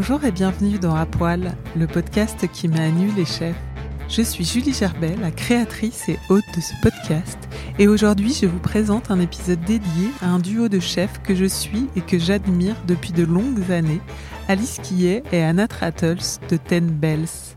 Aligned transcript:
Bonjour 0.00 0.24
et 0.24 0.32
bienvenue 0.32 0.78
dans 0.78 0.94
À 0.94 1.04
Poil, 1.04 1.54
le 1.76 1.86
podcast 1.86 2.50
qui 2.50 2.68
à 2.68 2.88
nu 2.88 3.12
les 3.14 3.26
chefs. 3.26 3.54
Je 4.08 4.22
suis 4.22 4.46
Julie 4.46 4.72
Gerbet, 4.72 5.14
la 5.20 5.30
créatrice 5.30 6.08
et 6.08 6.18
hôte 6.30 6.42
de 6.56 6.60
ce 6.62 6.72
podcast, 6.80 7.36
et 7.78 7.86
aujourd'hui 7.86 8.32
je 8.32 8.46
vous 8.46 8.60
présente 8.60 9.10
un 9.10 9.20
épisode 9.20 9.60
dédié 9.60 10.08
à 10.22 10.30
un 10.30 10.38
duo 10.38 10.70
de 10.70 10.80
chefs 10.80 11.20
que 11.20 11.34
je 11.34 11.44
suis 11.44 11.86
et 11.96 12.00
que 12.00 12.18
j'admire 12.18 12.76
depuis 12.86 13.12
de 13.12 13.24
longues 13.24 13.70
années, 13.70 14.00
Alice 14.48 14.78
Quillet 14.82 15.22
et 15.32 15.42
Anna 15.42 15.68
Trattles 15.68 16.38
de 16.48 16.56
Ten 16.56 16.86
Bells. 16.86 17.49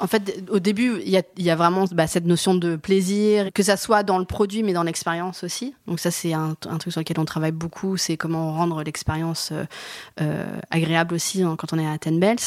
En 0.00 0.06
fait, 0.06 0.42
au 0.50 0.60
début, 0.60 1.00
il 1.04 1.10
y 1.10 1.50
a, 1.50 1.56
vraiment 1.56 1.84
bah, 1.92 2.06
cette 2.06 2.24
notion 2.24 2.54
de 2.54 2.76
plaisir, 2.76 3.52
que 3.52 3.62
ça 3.62 3.76
soit 3.76 4.02
dans 4.02 4.18
le 4.18 4.24
produit, 4.24 4.62
mais 4.62 4.72
dans 4.72 4.82
l'expérience 4.82 5.44
aussi. 5.44 5.74
Donc 5.86 6.00
ça, 6.00 6.10
c'est 6.10 6.32
un, 6.32 6.54
truc 6.54 6.90
sur 6.90 7.00
lequel 7.00 7.20
on 7.20 7.26
travaille 7.26 7.52
beaucoup, 7.52 7.98
c'est 7.98 8.16
comment 8.16 8.52
rendre 8.54 8.82
l'expérience 8.82 9.50
euh, 9.52 9.64
euh, 10.22 10.46
agréable 10.70 11.14
aussi 11.14 11.42
hein, 11.42 11.54
quand 11.58 11.74
on 11.74 11.78
est 11.78 11.86
à 11.86 11.98
Ten 11.98 12.18
Bells. 12.18 12.38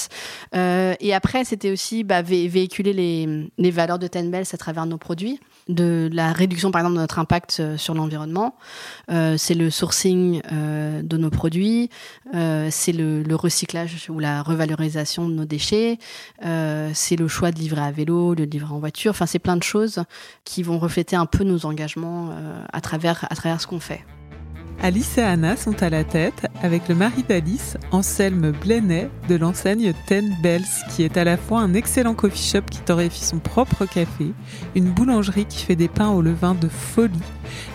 Euh, 0.55 0.95
et 0.99 1.13
après, 1.13 1.45
c'était 1.45 1.71
aussi 1.71 2.03
bah, 2.03 2.23
véhiculer 2.23 2.91
les, 2.91 3.49
les 3.59 3.71
valeurs 3.71 3.99
de 3.99 4.07
Ten 4.07 4.31
Bells 4.31 4.47
à 4.51 4.57
travers 4.57 4.87
nos 4.87 4.97
produits 4.97 5.39
de 5.69 6.09
la 6.11 6.33
réduction, 6.33 6.71
par 6.71 6.81
exemple, 6.81 6.95
de 6.95 7.01
notre 7.01 7.19
impact 7.19 7.57
euh, 7.59 7.77
sur 7.77 7.93
l'environnement. 7.93 8.55
Euh, 9.11 9.37
c'est 9.37 9.53
le 9.53 9.69
sourcing 9.69 10.41
euh, 10.51 11.01
de 11.01 11.17
nos 11.17 11.29
produits, 11.29 11.89
c'est 12.33 12.91
le, 12.91 13.35
recyclage 13.35 14.09
ou 14.09 14.19
la 14.19 14.43
revalorisation 14.43 15.27
de 15.27 15.33
nos 15.33 15.45
déchets, 15.45 15.97
c'est 16.41 17.15
le 17.15 17.27
choix 17.27 17.51
de 17.51 17.59
livrer 17.59 17.81
à 17.81 17.91
vélo, 17.91 18.35
de 18.35 18.43
livrer 18.43 18.71
en 18.71 18.79
voiture. 18.79 19.11
Enfin, 19.11 19.25
c'est 19.25 19.39
plein 19.39 19.57
de 19.57 19.63
choses 19.63 20.03
qui 20.45 20.61
vont 20.63 20.77
refléter 20.77 21.15
un 21.15 21.25
peu 21.25 21.43
nos 21.43 21.65
engagements 21.65 22.29
à 22.71 22.81
travers 22.81 23.25
à 23.29 23.35
travers 23.35 23.59
ce 23.59 23.67
qu'on 23.67 23.79
fait. 23.79 24.05
Alice 24.81 25.17
et 25.17 25.21
Anna 25.21 25.55
sont 25.55 25.81
à 25.81 25.89
la 25.89 26.03
tête 26.03 26.47
avec 26.61 26.89
le 26.89 26.95
mari 26.95 27.23
d'Alice, 27.27 27.77
Anselme 27.91 28.51
Blenay, 28.51 29.09
de 29.29 29.35
l'enseigne 29.35 29.93
Ten 30.07 30.35
Bells, 30.43 30.65
qui 30.89 31.03
est 31.03 31.17
à 31.17 31.23
la 31.23 31.37
fois 31.37 31.61
un 31.61 31.73
excellent 31.73 32.13
coffee 32.13 32.51
shop 32.51 32.63
qui 32.69 32.79
torréfie 32.79 33.23
son 33.23 33.39
propre 33.39 33.85
café, 33.85 34.33
une 34.75 34.91
boulangerie 34.91 35.45
qui 35.45 35.63
fait 35.63 35.75
des 35.75 35.87
pains 35.87 36.09
au 36.09 36.21
levain 36.21 36.53
de 36.53 36.67
folie 36.67 37.13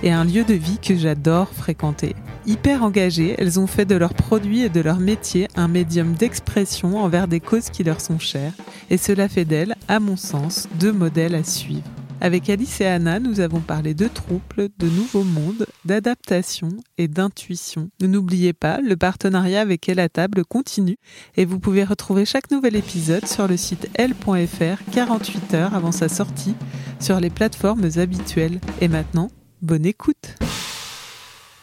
et 0.03 0.12
un 0.12 0.25
lieu 0.25 0.44
de 0.44 0.54
vie 0.54 0.78
que 0.78 0.97
j'adore 0.97 1.48
fréquenter. 1.48 2.14
Hyper 2.47 2.82
engagées, 2.82 3.34
elles 3.38 3.59
ont 3.59 3.66
fait 3.66 3.84
de 3.84 3.97
leurs 3.97 4.15
produits 4.15 4.62
et 4.62 4.69
de 4.69 4.80
leur 4.80 4.98
métier 4.98 5.48
un 5.56 5.69
médium 5.69 6.12
d'expression 6.12 6.98
envers 6.98 7.28
des 7.28 7.41
causes 7.41 7.70
qui 7.70 7.84
leur 7.84 8.00
sont 8.00 8.19
chères, 8.19 8.53
et 8.91 8.97
cela 8.97 9.28
fait 9.28 9.44
d'elles, 9.44 9.76
à 9.86 10.00
mon 10.00 10.16
sens, 10.16 10.69
deux 10.75 10.92
modèles 10.92 11.34
à 11.34 11.44
suivre. 11.44 11.84
Avec 12.20 12.50
Alice 12.50 12.80
et 12.80 12.86
Anna, 12.86 13.20
nous 13.20 13.38
avons 13.38 13.60
parlé 13.60 13.94
de 13.94 14.08
troubles, 14.08 14.68
de 14.76 14.88
nouveaux 14.88 15.22
mondes, 15.22 15.66
d'adaptation 15.84 16.68
et 16.98 17.06
d'intuition. 17.06 17.90
Ne 18.00 18.08
n'oubliez 18.08 18.52
pas, 18.52 18.80
le 18.80 18.96
partenariat 18.96 19.60
avec 19.60 19.88
Elle 19.88 20.00
à 20.00 20.08
table 20.08 20.44
continue 20.44 20.96
et 21.36 21.44
vous 21.44 21.60
pouvez 21.60 21.84
retrouver 21.84 22.24
chaque 22.24 22.50
nouvel 22.50 22.74
épisode 22.74 23.26
sur 23.26 23.46
le 23.46 23.56
site 23.56 23.88
L.fr 23.94 24.82
48 24.90 25.54
heures 25.54 25.74
avant 25.74 25.92
sa 25.92 26.08
sortie 26.08 26.54
sur 26.98 27.20
les 27.20 27.30
plateformes 27.30 27.88
habituelles. 27.96 28.60
Et 28.80 28.88
maintenant, 28.88 29.30
bonne 29.62 29.86
écoute. 29.86 30.34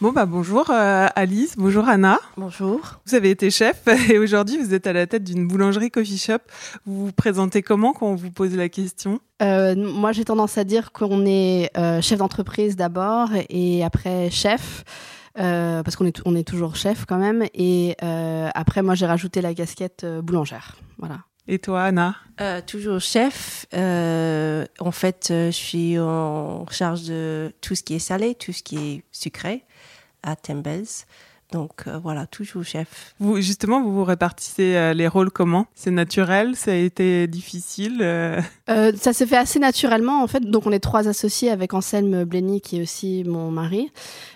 Bon 0.01 0.11
bah 0.11 0.25
bonjour 0.25 0.69
euh, 0.71 1.07
Alice, 1.15 1.55
bonjour 1.57 1.87
Anna. 1.87 2.19
Bonjour. 2.35 2.99
Vous 3.05 3.15
avez 3.15 3.29
été 3.29 3.49
chef 3.49 3.87
et 4.09 4.17
aujourd'hui 4.19 4.57
vous 4.57 4.73
êtes 4.73 4.87
à 4.87 4.93
la 4.93 5.07
tête 5.07 5.23
d'une 5.23 5.47
boulangerie 5.47 5.89
coffee 5.89 6.17
shop. 6.17 6.39
Vous 6.85 7.05
vous 7.05 7.11
présentez 7.13 7.61
comment 7.61 7.93
quand 7.93 8.07
on 8.07 8.15
vous 8.15 8.29
pose 8.29 8.57
la 8.57 8.67
question? 8.67 9.21
Euh, 9.41 9.73
Moi 9.73 10.11
j'ai 10.11 10.25
tendance 10.25 10.57
à 10.57 10.65
dire 10.65 10.91
qu'on 10.91 11.25
est 11.25 11.71
euh, 11.77 12.01
chef 12.01 12.19
d'entreprise 12.19 12.75
d'abord 12.75 13.29
et 13.47 13.85
après 13.85 14.29
chef. 14.29 14.83
parce 15.33 15.95
qu'on 15.95 16.05
est, 16.05 16.21
on 16.25 16.35
est 16.35 16.45
toujours 16.45 16.75
chef 16.75 17.05
quand 17.05 17.17
même. 17.17 17.45
Et 17.53 17.95
après, 18.01 18.81
moi, 18.81 18.95
j'ai 18.95 19.05
rajouté 19.05 19.41
la 19.41 19.53
casquette 19.53 20.05
boulangère. 20.23 20.75
Voilà. 20.97 21.19
Et 21.47 21.59
toi, 21.59 21.83
Anna? 21.83 22.15
Toujours 22.67 22.99
chef. 22.99 23.65
en 23.73 24.91
fait, 24.91 25.27
je 25.29 25.51
suis 25.51 25.97
en 25.99 26.65
charge 26.69 27.03
de 27.03 27.53
tout 27.61 27.75
ce 27.75 27.83
qui 27.83 27.95
est 27.95 27.99
salé, 27.99 28.35
tout 28.35 28.51
ce 28.51 28.61
qui 28.61 28.77
est 28.77 29.03
sucré 29.11 29.63
à 30.25 30.35
Tembels. 30.35 31.05
Donc 31.51 31.83
euh, 31.87 31.99
voilà, 31.99 32.25
toujours 32.25 32.63
chef. 32.63 33.13
Vous, 33.19 33.39
justement, 33.39 33.81
vous 33.81 33.93
vous 33.93 34.03
répartissez 34.03 34.75
euh, 34.75 34.93
les 34.93 35.07
rôles 35.07 35.29
comment? 35.29 35.67
C'est 35.75 35.91
naturel? 35.91 36.55
Ça 36.55 36.71
a 36.71 36.75
été 36.75 37.27
difficile 37.27 37.99
euh? 38.01 38.41
Ça 38.67 39.13
s'est 39.13 39.27
fait 39.27 39.37
assez 39.37 39.59
naturellement 39.59 40.23
en 40.23 40.27
fait. 40.27 40.41
Donc 40.41 40.65
on 40.65 40.71
est 40.71 40.79
trois 40.79 41.07
associés 41.07 41.51
avec 41.51 41.73
Anselme 41.73 42.23
Blenny 42.23 42.61
qui 42.61 42.79
est 42.79 42.81
aussi 42.81 43.23
mon 43.25 43.51
mari. 43.51 43.91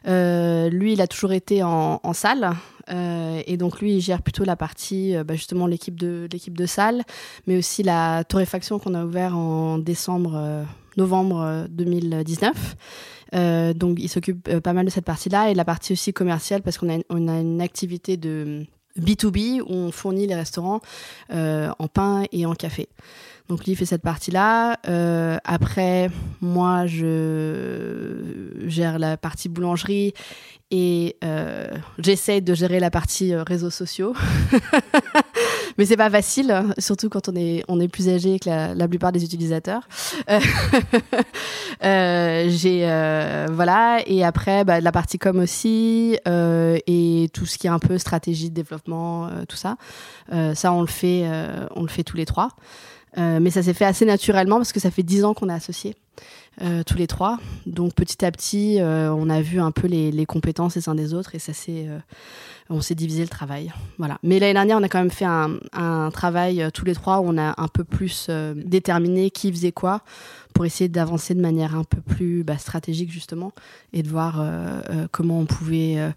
lui, 0.06 0.94
il 0.94 1.02
a 1.02 1.08
toujours 1.08 1.34
été 1.34 1.64
en, 1.64 2.00
salle. 2.14 2.52
et 2.90 3.58
donc 3.58 3.82
lui, 3.82 3.96
il 3.96 4.02
gère 4.02 4.22
plutôt 4.22 4.44
la 4.44 4.56
partie, 4.56 5.16
bah, 5.26 5.36
justement 5.36 5.68
l'équipe 5.68 6.00
de 6.00 6.28
l'équipe 6.32 6.58
de 6.58 6.66
salle, 6.66 7.04
mais 7.48 7.58
aussi 7.58 7.82
la 7.84 8.24
torréfaction 8.24 8.78
qu'on 8.80 8.94
a 8.94 9.04
ouvert 9.04 9.36
en 9.36 9.78
décembre, 9.78 10.66
novembre 10.96 11.66
2019. 11.70 12.76
Euh, 13.36 13.74
donc, 13.74 13.98
il 14.00 14.10
s'occupe 14.10 14.48
euh, 14.48 14.62
pas 14.62 14.74
mal 14.74 14.86
de 14.86 14.90
cette 14.90 15.06
partie-là 15.06 15.50
et 15.50 15.54
la 15.54 15.66
partie 15.66 15.94
aussi 15.94 16.14
commerciale 16.14 16.62
parce 16.62 16.78
qu'on 16.78 16.90
a, 16.94 17.00
on 17.10 17.28
a 17.28 17.40
une 17.40 17.62
activité 17.62 18.18
de 18.18 18.66
B2B 19.00 19.62
où 19.62 19.66
on 19.70 19.92
fournit 19.92 20.28
les 20.28 20.36
restaurants 20.36 20.82
euh, 21.32 21.70
en 21.80 21.88
pain 21.88 22.24
et 22.32 22.46
en 22.46 22.54
café. 22.54 22.90
Donc 23.48 23.66
lui 23.66 23.76
fait 23.76 23.86
cette 23.86 24.04
partie-là. 24.04 24.78
Après, 25.44 26.12
moi, 26.40 26.86
je 26.86 28.60
gère 28.68 29.00
la 29.00 29.18
partie 29.18 29.50
boulangerie 29.50 30.14
et 30.72 31.16
euh, 31.24 31.68
j'essaie 31.98 32.42
de 32.42 32.54
gérer 32.54 32.80
la 32.80 32.92
partie 32.92 33.34
réseaux 33.36 33.72
sociaux. 33.72 34.14
Mais 35.80 35.86
c'est 35.86 35.98
pas 35.98 36.10
facile, 36.10 36.52
hein, 36.52 36.74
surtout 36.78 37.10
quand 37.10 37.30
on 37.30 37.36
est, 37.36 37.88
plus 37.88 38.10
âgé 38.10 38.38
que 38.38 38.50
la, 38.50 38.88
plupart 38.88 39.12
des 39.12 39.24
utilisateurs. 39.24 39.88
Euh, 40.30 40.40
j'ai 42.50 42.82
voilà 43.52 44.00
et 44.06 44.24
après 44.24 44.66
bah, 44.66 44.82
la 44.82 44.92
partie 44.92 45.18
com 45.18 45.40
aussi 45.40 46.18
et 46.26 47.30
tout 47.34 47.46
ce 47.46 47.58
qui 47.58 47.68
est 47.68 47.72
un 47.72 47.80
peu 47.80 47.98
stratégie 47.98 48.50
de 48.50 48.56
développement, 48.56 49.30
tout 49.48 49.56
ça. 49.56 49.78
ça 50.54 50.74
on 50.74 50.82
le 50.82 50.88
fait, 50.88 51.26
on 51.76 51.82
le 51.82 51.88
fait 51.88 52.04
tous 52.04 52.18
les 52.18 52.26
trois. 52.26 52.50
Euh, 53.18 53.40
mais 53.42 53.50
ça 53.50 53.64
s'est 53.64 53.74
fait 53.74 53.86
assez 53.86 54.06
naturellement 54.06 54.58
parce 54.58 54.72
que 54.72 54.80
ça 54.80 54.92
fait 54.92 55.04
dix 55.04 55.26
ans 55.26 55.34
qu'on 55.34 55.50
est 55.50 55.54
associés. 55.54 55.96
Euh, 56.62 56.84
tous 56.84 56.98
les 56.98 57.08
trois. 57.08 57.40
Donc 57.66 57.94
petit 57.94 58.24
à 58.26 58.32
petit, 58.32 58.82
euh, 58.82 59.14
on 59.14 59.30
a 59.30 59.42
vu 59.42 59.60
un 59.60 59.72
peu 59.72 59.88
les, 59.88 60.12
les, 60.12 60.26
compétences 60.26 60.76
les 60.76 60.90
uns 60.90 60.96
des 60.96 61.14
autres 61.14 61.34
et 61.34 61.40
ça 61.40 61.54
s'est 61.54 61.88
on 62.70 62.82
s'est 62.82 62.96
divisé 62.96 63.24
le 63.24 63.30
travail. 63.30 63.72
Voilà. 63.98 64.18
Mais 64.24 64.40
l'année 64.40 64.54
dernière, 64.54 64.78
on 64.78 64.84
a 64.84 64.90
quand 64.90 65.00
même 65.00 65.12
fait 65.12 65.26
un, 65.26 65.58
un 65.74 66.12
travail 66.12 66.68
tous 66.74 66.86
les 66.86 66.94
trois 66.94 67.20
où 67.20 67.26
on 67.28 67.38
a 67.38 67.56
un 67.62 67.68
peu 67.68 67.84
plus 67.84 68.30
déterminé 68.56 69.32
qui 69.32 69.52
faisait 69.52 69.72
quoi 69.72 70.02
pour 70.60 70.66
essayer 70.66 70.90
d'avancer 70.90 71.34
de 71.36 71.40
manière 71.40 71.74
un 71.78 71.86
peu 71.86 72.02
plus 72.02 72.44
bah, 72.44 72.58
stratégique 72.58 73.14
justement 73.14 73.54
et 73.94 74.04
de 74.04 74.10
voir 74.10 74.42
euh, 74.42 74.82
euh, 74.90 75.08
comment 75.10 75.40
on 75.40 75.46
pouvait 75.46 75.96
euh, 75.98 76.10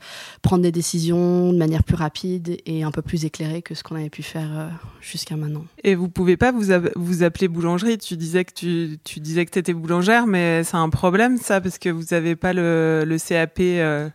prendre 0.43 0.65
des 0.65 0.73
décisions 0.73 1.53
de 1.53 1.57
manière 1.57 1.85
plus 1.85 1.95
rapide 1.95 2.57
et 2.67 2.83
un 2.83 2.91
peu 2.91 3.03
plus 3.03 3.25
éclairée 3.25 3.63
que 3.63 3.77
ce 3.77 3.85
qu'on 3.85 3.95
avait 3.95 4.11
pu 4.11 4.25
faire 4.25 4.73
jusqu'à 5.01 5.37
maintenant. 5.37 5.65
Et 5.85 5.95
vous 5.95 6.09
pouvez 6.09 6.37
pas 6.37 6.51
vous, 6.51 6.73
vous 6.97 7.23
appeler 7.23 7.47
boulangerie 7.47 7.99
Tu 7.99 8.17
disais 8.17 8.45
que 8.45 8.53
tu, 8.53 8.99
tu 9.05 9.21
disais 9.21 9.47
que 9.47 9.57
étais 9.57 9.75
boulangère, 9.75 10.27
mais 10.27 10.65
c'est 10.65 10.77
un 10.77 10.91
problème 10.91 11.37
ça 11.37 11.61
parce 11.61 11.79
que 11.79 11.91
vous 11.91 12.07
n'avez 12.11 12.35
pas 12.35 12.53
le, 12.53 13.05
le 13.07 13.19
CAP. 13.19 13.61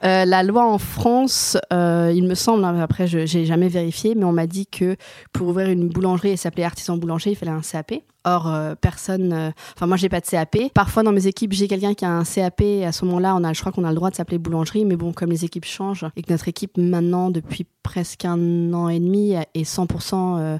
la 0.03 0.43
loi 0.43 0.69
en 0.69 0.77
France, 0.77 1.57
il 1.71 2.27
me 2.27 2.35
semble, 2.35 2.65
hein, 2.65 2.77
après 2.81 3.07
je 3.07 3.25
j'ai 3.25 3.45
jamais 3.45 3.69
vérifié, 3.69 4.13
mais 4.13 4.25
on 4.25 4.33
m'a 4.33 4.47
dit 4.47 4.67
que 4.67 4.97
pour 5.31 5.47
ouvrir 5.47 5.69
une 5.69 5.87
boulangerie 5.87 6.31
et 6.31 6.37
s'appeler 6.37 6.63
artisan 6.63 6.97
boulanger, 6.97 7.29
il 7.29 7.37
fallait 7.37 7.51
un 7.51 7.61
CAP. 7.61 7.93
Or, 8.27 8.47
euh, 8.47 8.75
personne. 8.75 9.31
Euh, 9.31 9.51
enfin, 9.75 9.87
moi, 9.87 9.95
j'ai 9.95 10.09
pas 10.09 10.19
de 10.19 10.25
CAP. 10.25 10.57
Parfois, 10.73 11.01
dans 11.03 11.13
mes 11.13 11.27
équipes, 11.27 11.53
j'ai 11.53 11.69
quelqu'un 11.69 11.93
qui 11.93 12.03
a 12.03 12.11
un 12.11 12.25
CAP. 12.25 12.59
Et 12.59 12.85
à 12.85 12.91
ce 12.91 13.05
moment-là, 13.05 13.33
on 13.35 13.43
a, 13.45 13.53
je 13.53 13.61
crois 13.61 13.71
qu'on 13.71 13.85
a 13.85 13.89
le 13.89 13.95
droit 13.95 14.09
de 14.09 14.15
s'appeler 14.15 14.37
boulangerie. 14.37 14.83
Mais 14.83 14.97
bon, 14.97 15.13
comme 15.13 15.29
les 15.29 15.45
équipes 15.45 15.63
changent 15.63 16.05
et 16.17 16.23
que 16.23 16.31
notre 16.31 16.49
équipe 16.49 16.77
maintenant, 16.77 17.31
depuis 17.31 17.65
presque 17.83 18.25
un 18.25 18.73
an 18.73 18.89
et 18.89 18.99
demi, 18.99 19.31
est 19.31 19.63
100% 19.63 20.59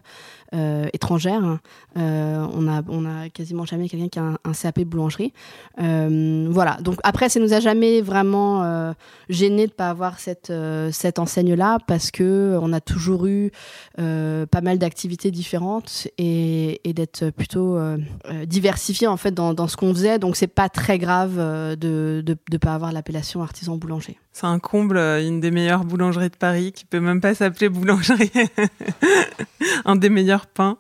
euh, 0.53 0.88
étrangère. 0.94 1.59
Euh, 1.97 2.47
on 2.53 3.05
a 3.05 3.29
quasiment 3.29 3.65
jamais 3.65 3.89
quelqu'un 3.89 4.07
qui 4.07 4.19
a 4.19 4.23
un, 4.23 4.53
CAP 4.53 4.81
boulangerie. 4.81 5.33
Euh, 5.81 6.47
voilà. 6.49 6.77
Donc 6.81 6.99
après, 7.03 7.27
ça 7.27 7.39
nous 7.39 7.53
a 7.53 7.59
jamais 7.59 8.01
vraiment 8.01 8.94
gêné 9.29 9.67
de 9.67 9.71
pas 9.71 9.89
avoir 9.89 10.19
cette 10.19 10.53
cette 10.91 11.19
enseigne 11.19 11.53
là 11.53 11.79
parce 11.88 12.11
que 12.11 12.57
on 12.61 12.71
a 12.71 12.79
toujours 12.79 13.27
eu 13.27 13.51
pas 13.97 14.61
mal 14.61 14.77
d'activités 14.77 15.31
différentes 15.31 16.07
et, 16.17 16.79
d'être 16.85 17.29
plutôt 17.31 17.77
diversifié 18.45 19.07
en 19.07 19.17
fait 19.17 19.31
dans, 19.31 19.53
dans 19.53 19.67
ce 19.67 19.75
qu'on 19.77 19.94
faisait. 19.94 20.17
Donc 20.19 20.35
c'est 20.35 20.47
pas 20.47 20.69
très 20.69 20.97
grave 20.97 21.38
de, 21.38 22.23
de 22.25 22.38
de 22.49 22.57
pas 22.57 22.73
avoir 22.73 22.91
l'appellation 22.91 23.41
artisan 23.41 23.75
boulanger. 23.75 24.17
C'est 24.39 24.45
un 24.45 24.60
comble, 24.60 25.00
une 25.00 25.39
des 25.39 25.50
meilleures 25.50 25.84
boulangeries 25.84 26.30
de 26.30 26.36
Paris 26.36 26.72
qui 26.72 26.86
peut 26.86 27.00
même 27.00 27.22
pas 27.22 27.34
s'appeler 27.34 27.69
boulangerie. 27.69 28.31
un 29.86 29.95
des 29.95 30.10
meilleurs 30.10 30.45
pains. 30.45 30.78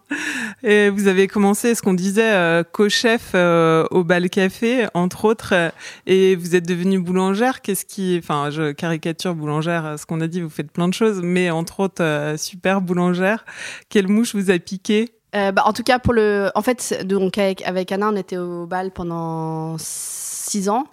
Et 0.61 0.91
vous 0.91 1.07
avez 1.07 1.27
commencé, 1.27 1.73
ce 1.73 1.81
qu'on 1.81 1.95
disait, 1.95 2.33
euh, 2.33 2.61
co-chef 2.63 3.31
euh, 3.33 3.87
au 3.89 4.03
Bal 4.03 4.29
Café, 4.29 4.85
entre 4.93 5.25
autres, 5.25 5.55
euh, 5.55 5.69
et 6.05 6.35
vous 6.35 6.55
êtes 6.55 6.67
devenue 6.67 6.99
boulangère. 6.99 7.63
Qu'est-ce 7.63 7.85
qui, 7.85 8.19
enfin, 8.21 8.51
je 8.51 8.73
caricature 8.73 9.33
boulangère, 9.33 9.95
ce 9.97 10.05
qu'on 10.05 10.21
a 10.21 10.27
dit, 10.27 10.39
vous 10.39 10.51
faites 10.51 10.71
plein 10.71 10.87
de 10.87 10.93
choses, 10.93 11.21
mais 11.23 11.49
entre 11.49 11.79
autres, 11.79 12.35
super 12.37 12.81
boulangère. 12.81 13.43
Quelle 13.89 14.07
mouche 14.07 14.35
vous 14.35 14.51
a 14.51 14.59
piqué? 14.59 15.15
Bah, 15.33 15.63
en 15.65 15.73
tout 15.73 15.83
cas, 15.83 15.97
pour 15.97 16.13
le, 16.13 16.51
en 16.53 16.61
fait, 16.61 17.03
donc 17.05 17.39
avec, 17.39 17.63
avec 17.63 17.91
Anna, 17.91 18.09
on 18.09 18.15
était 18.15 18.37
au 18.37 18.67
bal 18.67 18.91
pendant 18.91 19.77
six 19.79 20.69
ans. 20.69 20.85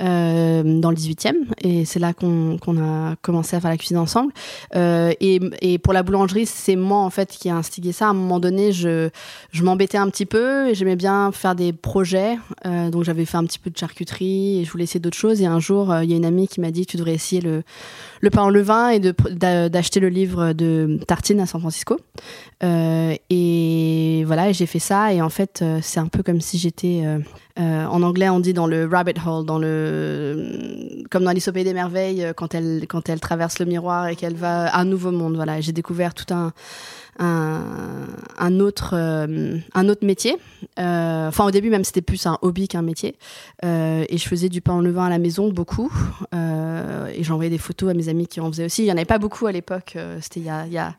Euh, 0.00 0.62
dans 0.64 0.90
le 0.90 0.96
18e. 0.96 1.34
Et 1.60 1.84
c'est 1.84 2.00
là 2.00 2.12
qu'on 2.12 2.58
a 2.82 3.14
commencé 3.22 3.54
à 3.54 3.60
faire 3.60 3.70
la 3.70 3.76
cuisine 3.76 3.98
ensemble. 3.98 4.32
Euh, 4.74 5.12
et, 5.20 5.78
pour 5.78 5.92
la 5.92 6.02
boulangerie, 6.02 6.46
c'est 6.46 6.74
moi 6.74 6.98
en 6.98 7.10
fait 7.10 7.30
qui 7.30 7.48
a 7.48 7.54
instigé 7.54 7.92
ça. 7.92 8.06
À 8.06 8.10
un 8.10 8.14
moment 8.14 8.40
donné, 8.40 8.72
je, 8.72 9.10
m'embêtais 9.62 9.98
un 9.98 10.08
petit 10.08 10.26
peu 10.26 10.68
et 10.68 10.74
j'aimais 10.74 10.96
bien 10.96 11.30
faire 11.30 11.54
des 11.54 11.72
projets. 11.72 12.38
Euh, 12.66 12.90
donc 12.90 13.04
j'avais 13.04 13.24
fait 13.24 13.36
un 13.36 13.44
petit 13.44 13.60
peu 13.60 13.70
de 13.70 13.78
charcuterie 13.78 14.60
et 14.60 14.64
je 14.64 14.70
voulais 14.72 14.84
essayer 14.84 15.00
d'autres 15.00 15.16
choses. 15.16 15.40
Et 15.40 15.46
un 15.46 15.60
jour, 15.60 15.94
il 16.02 16.10
y 16.10 16.14
a 16.14 16.16
une 16.16 16.24
amie 16.24 16.48
qui 16.48 16.60
m'a 16.60 16.72
dit 16.72 16.86
tu 16.86 16.96
devrais 16.96 17.14
essayer 17.14 17.40
le, 17.40 17.62
le 18.20 18.30
pain 18.30 18.42
en 18.42 18.50
levain 18.50 18.88
et 18.88 18.98
d'acheter 18.98 20.00
le 20.00 20.08
livre 20.08 20.54
de 20.54 20.98
Tartine 21.06 21.38
à 21.38 21.46
San 21.46 21.60
Francisco. 21.60 21.98
Et 22.62 24.24
voilà, 24.26 24.50
j'ai 24.50 24.66
fait 24.66 24.80
ça. 24.80 25.12
Et 25.12 25.22
en 25.22 25.30
fait, 25.30 25.64
c'est 25.82 26.00
un 26.00 26.08
peu 26.08 26.24
comme 26.24 26.40
si 26.40 26.58
j'étais 26.58 27.04
euh, 27.56 27.86
en 27.86 28.02
anglais, 28.02 28.28
on 28.28 28.40
dit 28.40 28.52
dans 28.52 28.66
le 28.66 28.88
rabbit 28.88 29.14
hole, 29.24 29.46
dans 29.46 29.58
le 29.60 31.04
comme 31.08 31.22
dans 31.22 31.30
Alice 31.30 31.46
au 31.46 31.52
pays 31.52 31.62
des 31.62 31.72
merveilles, 31.72 32.24
euh, 32.24 32.32
quand 32.32 32.52
elle 32.52 32.86
quand 32.88 33.08
elle 33.08 33.20
traverse 33.20 33.60
le 33.60 33.64
miroir 33.64 34.08
et 34.08 34.16
qu'elle 34.16 34.34
va 34.34 34.66
à 34.66 34.80
un 34.80 34.84
nouveau 34.84 35.12
monde. 35.12 35.36
Voilà, 35.36 35.60
j'ai 35.60 35.70
découvert 35.70 36.14
tout 36.14 36.34
un 36.34 36.52
un, 37.20 38.58
autre 38.58 38.94
euh, 38.94 39.56
un 39.72 39.88
autre 39.88 40.04
métier. 40.04 40.36
Enfin, 40.76 41.46
au 41.46 41.52
début, 41.52 41.70
même 41.70 41.84
c'était 41.84 42.02
plus 42.02 42.26
un 42.26 42.38
hobby 42.42 42.66
qu'un 42.66 42.82
métier. 42.82 43.14
Et 43.62 44.18
je 44.18 44.28
faisais 44.28 44.48
du 44.48 44.60
pain 44.60 44.72
en 44.72 44.80
levain 44.80 45.06
à 45.06 45.10
la 45.10 45.18
maison 45.18 45.48
beaucoup. 45.52 45.92
et 46.32 47.22
j'envoyais 47.22 47.50
des 47.50 47.58
photos 47.58 47.90
à 47.90 47.94
mes 47.94 48.08
amis 48.08 48.26
qui 48.26 48.40
en 48.40 48.50
faisaient 48.50 48.64
aussi. 48.64 48.82
Il 48.82 48.86
y 48.86 48.90
en 48.90 48.96
avait 48.96 49.04
pas 49.04 49.18
beaucoup 49.18 49.46
à 49.46 49.52
l'époque. 49.52 49.96
c'était 50.20 50.40
il 50.40 50.46
y 50.46 50.78
a 50.78 50.94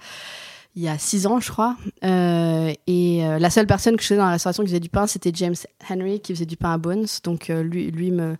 il 0.75 0.83
y 0.83 0.89
a 0.89 0.97
six 0.97 1.25
ans, 1.25 1.39
je 1.39 1.49
crois. 1.49 1.77
Euh, 2.03 2.73
et 2.85 3.25
euh, 3.25 3.39
la 3.39 3.49
seule 3.49 3.65
personne 3.65 3.95
que 3.95 4.01
je 4.01 4.07
faisais 4.07 4.17
dans 4.17 4.25
la 4.25 4.31
restauration 4.31 4.63
qui 4.63 4.69
faisait 4.69 4.81
du 4.81 4.89
pain, 4.89 5.07
c'était 5.07 5.31
James 5.33 5.55
Henry, 5.89 6.19
qui 6.19 6.33
faisait 6.33 6.45
du 6.45 6.57
pain 6.57 6.73
à 6.73 6.77
Bones. 6.77 7.05
Donc 7.23 7.49
euh, 7.49 7.63
lui, 7.63 7.91
lui 7.91 8.11
me, 8.11 8.35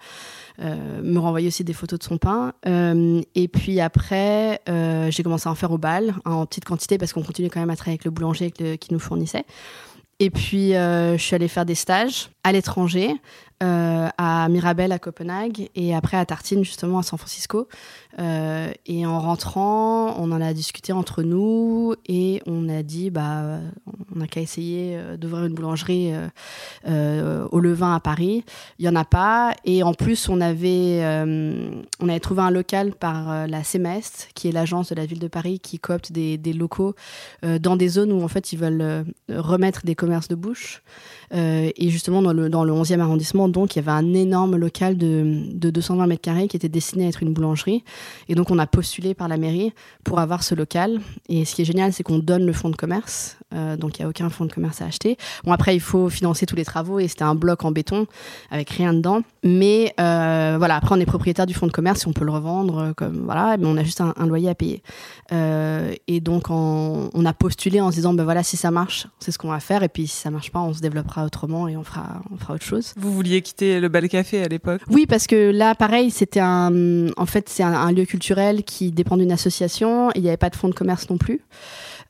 me 0.59 1.17
renvoyait 1.17 1.47
aussi 1.47 1.63
des 1.63 1.73
photos 1.73 1.99
de 1.99 2.03
son 2.03 2.17
pain. 2.17 2.53
et 2.65 3.47
puis 3.47 3.79
après, 3.79 4.61
j'ai 5.09 5.23
commencé 5.23 5.47
à 5.47 5.51
en 5.51 5.55
faire 5.55 5.71
au 5.71 5.77
bal, 5.77 6.15
en 6.25 6.45
petite 6.45 6.65
quantité, 6.65 6.97
parce 6.97 7.13
qu'on 7.13 7.23
continuait 7.23 7.49
quand 7.49 7.59
même 7.59 7.69
à 7.69 7.75
travailler 7.75 7.95
avec 7.95 8.05
le 8.05 8.11
boulanger 8.11 8.51
qui 8.51 8.93
nous 8.93 8.99
fournissait. 8.99 9.45
Et 10.19 10.29
puis, 10.29 10.71
je 10.71 11.17
suis 11.17 11.35
allée 11.35 11.49
faire 11.49 11.65
des 11.65 11.75
stages 11.75 12.29
à 12.43 12.51
l'étranger, 12.51 13.15
à 13.61 14.47
Mirabel 14.49 14.91
à 14.91 14.99
Copenhague, 14.99 15.69
et 15.75 15.95
après 15.95 16.17
à 16.17 16.25
Tartine, 16.25 16.63
justement, 16.63 16.99
à 16.99 17.03
San 17.03 17.17
Francisco. 17.17 17.67
Euh, 18.17 18.71
et 18.85 19.05
en 19.05 19.19
rentrant, 19.19 20.15
on 20.17 20.31
en 20.31 20.41
a 20.41 20.53
discuté 20.53 20.93
entre 20.93 21.21
nous 21.21 21.95
et 22.07 22.41
on 22.45 22.69
a 22.69 22.81
dit, 22.81 23.09
bah, 23.09 23.59
on 24.15 24.19
n'a 24.19 24.27
qu'à 24.27 24.39
essayer 24.39 24.95
euh, 24.95 25.17
d'ouvrir 25.17 25.45
une 25.45 25.53
boulangerie 25.53 26.13
euh, 26.13 26.27
euh, 26.87 27.47
au 27.51 27.59
Levain 27.59 27.93
à 27.93 27.99
Paris. 27.99 28.45
Il 28.79 28.85
y 28.85 28.89
en 28.89 28.95
a 28.95 29.03
pas. 29.03 29.53
Et 29.65 29.83
en 29.83 29.93
plus, 29.93 30.29
on 30.29 30.39
avait, 30.39 31.01
euh, 31.03 31.69
on 31.99 32.07
avait 32.07 32.21
trouvé 32.21 32.41
un 32.41 32.51
local 32.51 32.93
par 32.93 33.47
la 33.47 33.63
CEMEST, 33.63 34.29
qui 34.33 34.47
est 34.47 34.51
l'agence 34.51 34.89
de 34.89 34.95
la 34.95 35.05
ville 35.05 35.19
de 35.19 35.27
Paris, 35.27 35.59
qui 35.59 35.79
coopte 35.79 36.11
des, 36.11 36.37
des 36.37 36.53
locaux 36.53 36.95
dans 37.43 37.75
des 37.75 37.87
zones 37.89 38.11
où 38.11 38.23
en 38.23 38.27
fait 38.27 38.53
ils 38.53 38.59
veulent 38.59 39.05
remettre 39.29 39.85
des 39.85 39.95
commerces 39.95 40.27
de 40.27 40.35
bouche. 40.35 40.81
Et 41.31 41.89
justement, 41.89 42.21
dans 42.21 42.33
le, 42.33 42.49
dans 42.49 42.63
le 42.63 42.73
11e 42.73 42.99
arrondissement, 42.99 43.49
donc, 43.49 43.75
il 43.75 43.79
y 43.79 43.81
avait 43.81 43.91
un 43.91 44.13
énorme 44.13 44.55
local 44.55 44.97
de, 44.97 45.43
de 45.51 45.69
220 45.69 46.07
mètres 46.07 46.21
carrés 46.21 46.47
qui 46.47 46.55
était 46.57 46.69
destiné 46.69 47.05
à 47.05 47.09
être 47.09 47.23
une 47.23 47.33
boulangerie. 47.33 47.83
Et 48.29 48.35
donc, 48.35 48.51
on 48.51 48.59
a 48.59 48.67
postulé 48.67 49.13
par 49.13 49.27
la 49.27 49.37
mairie 49.37 49.73
pour 50.03 50.19
avoir 50.19 50.43
ce 50.43 50.55
local. 50.55 50.99
Et 51.29 51.45
ce 51.45 51.55
qui 51.55 51.61
est 51.61 51.65
génial, 51.65 51.93
c'est 51.93 52.03
qu'on 52.03 52.19
donne 52.19 52.45
le 52.45 52.53
fonds 52.53 52.69
de 52.69 52.75
commerce. 52.75 53.37
Euh, 53.53 53.77
donc, 53.77 53.97
il 53.97 54.01
n'y 54.01 54.05
a 54.05 54.09
aucun 54.09 54.29
fonds 54.29 54.45
de 54.45 54.53
commerce 54.53 54.81
à 54.81 54.85
acheter. 54.85 55.17
Bon, 55.43 55.51
après, 55.51 55.75
il 55.75 55.79
faut 55.79 56.09
financer 56.09 56.45
tous 56.45 56.55
les 56.55 56.65
travaux 56.65 56.99
et 56.99 57.07
c'était 57.07 57.23
un 57.23 57.35
bloc 57.35 57.63
en 57.63 57.71
béton 57.71 58.07
avec 58.51 58.69
rien 58.69 58.93
dedans. 58.93 59.21
Mais 59.45 59.93
euh, 59.99 60.55
voilà, 60.57 60.75
après, 60.75 60.95
on 60.95 60.99
est 60.99 61.05
propriétaire 61.05 61.45
du 61.45 61.53
fonds 61.53 61.67
de 61.67 61.71
commerce 61.71 62.03
et 62.03 62.07
on 62.07 62.13
peut 62.13 62.25
le 62.25 62.31
revendre. 62.31 62.79
Euh, 62.79 62.93
comme, 62.93 63.21
voilà, 63.25 63.57
mais 63.57 63.67
on 63.67 63.77
a 63.77 63.83
juste 63.83 64.01
un, 64.01 64.25
loyer 64.25 64.49
à 64.49 64.55
payer. 64.55 64.81
Euh, 65.31 65.93
et 66.07 66.19
donc, 66.19 66.49
on, 66.49 67.11
on, 67.13 67.25
a 67.25 67.33
postulé 67.33 67.79
en 67.79 67.91
se 67.91 67.97
disant, 67.97 68.15
ben 68.15 68.23
voilà, 68.23 68.41
si 68.41 68.57
ça 68.57 68.71
marche, 68.71 69.05
c'est 69.19 69.31
ce 69.31 69.37
qu'on 69.37 69.49
va 69.49 69.59
faire. 69.59 69.83
Et 69.83 69.89
puis, 69.89 70.07
si 70.07 70.17
ça 70.17 70.31
marche 70.31 70.51
pas, 70.51 70.59
on 70.59 70.73
se 70.73 70.81
développera 70.81 71.25
autrement 71.25 71.67
et 71.67 71.77
on 71.77 71.83
fera, 71.83 72.23
on 72.33 72.37
fera 72.37 72.55
autre 72.55 72.65
chose. 72.65 72.93
Vous 72.97 73.13
vouliez 73.13 73.43
quitter 73.43 73.79
le 73.79 73.87
bal 73.87 74.09
café 74.09 74.43
à 74.43 74.47
l'époque? 74.47 74.81
Oui, 74.89 75.05
parce 75.05 75.27
que 75.27 75.51
là, 75.51 75.75
pareil, 75.75 76.09
c'était 76.09 76.39
un, 76.39 77.09
en 77.15 77.25
fait, 77.27 77.47
c'est 77.47 77.63
un, 77.63 77.73
un 77.73 77.91
lieu 77.91 78.05
culturel 78.05 78.63
qui 78.63 78.91
dépend 78.91 79.15
d'une 79.15 79.31
association. 79.31 80.09
Il 80.15 80.23
n'y 80.23 80.27
avait 80.27 80.37
pas 80.37 80.49
de 80.49 80.55
fonds 80.55 80.69
de 80.69 80.73
commerce 80.73 81.07
non 81.11 81.19
plus. 81.19 81.41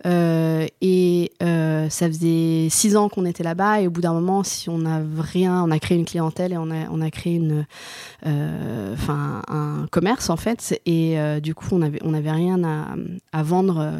Euh, 0.05 0.67
et 0.81 1.31
euh, 1.41 1.89
ça 1.89 2.07
faisait 2.07 2.67
six 2.69 2.95
ans 2.95 3.09
qu'on 3.09 3.25
était 3.25 3.43
là-bas 3.43 3.81
et 3.81 3.87
au 3.87 3.89
bout 3.89 4.01
d'un 4.01 4.13
moment, 4.13 4.43
si 4.43 4.69
on 4.69 4.79
n'a 4.79 5.01
rien, 5.17 5.63
on 5.63 5.71
a 5.71 5.79
créé 5.79 5.97
une 5.97 6.05
clientèle 6.05 6.53
et 6.53 6.57
on 6.57 6.69
a, 6.69 6.89
on 6.91 7.01
a 7.01 7.09
créé 7.09 7.35
une, 7.35 7.65
euh, 8.25 8.93
enfin 8.93 9.41
un 9.47 9.87
commerce 9.91 10.29
en 10.29 10.37
fait. 10.37 10.79
Et 10.85 11.17
du 11.41 11.55
coup, 11.55 11.67
on 11.71 11.81
avait, 11.81 11.99
on 12.03 12.13
avait 12.13 12.31
rien 12.31 12.63
à, 12.63 12.95
à 13.31 13.43
vendre 13.43 13.91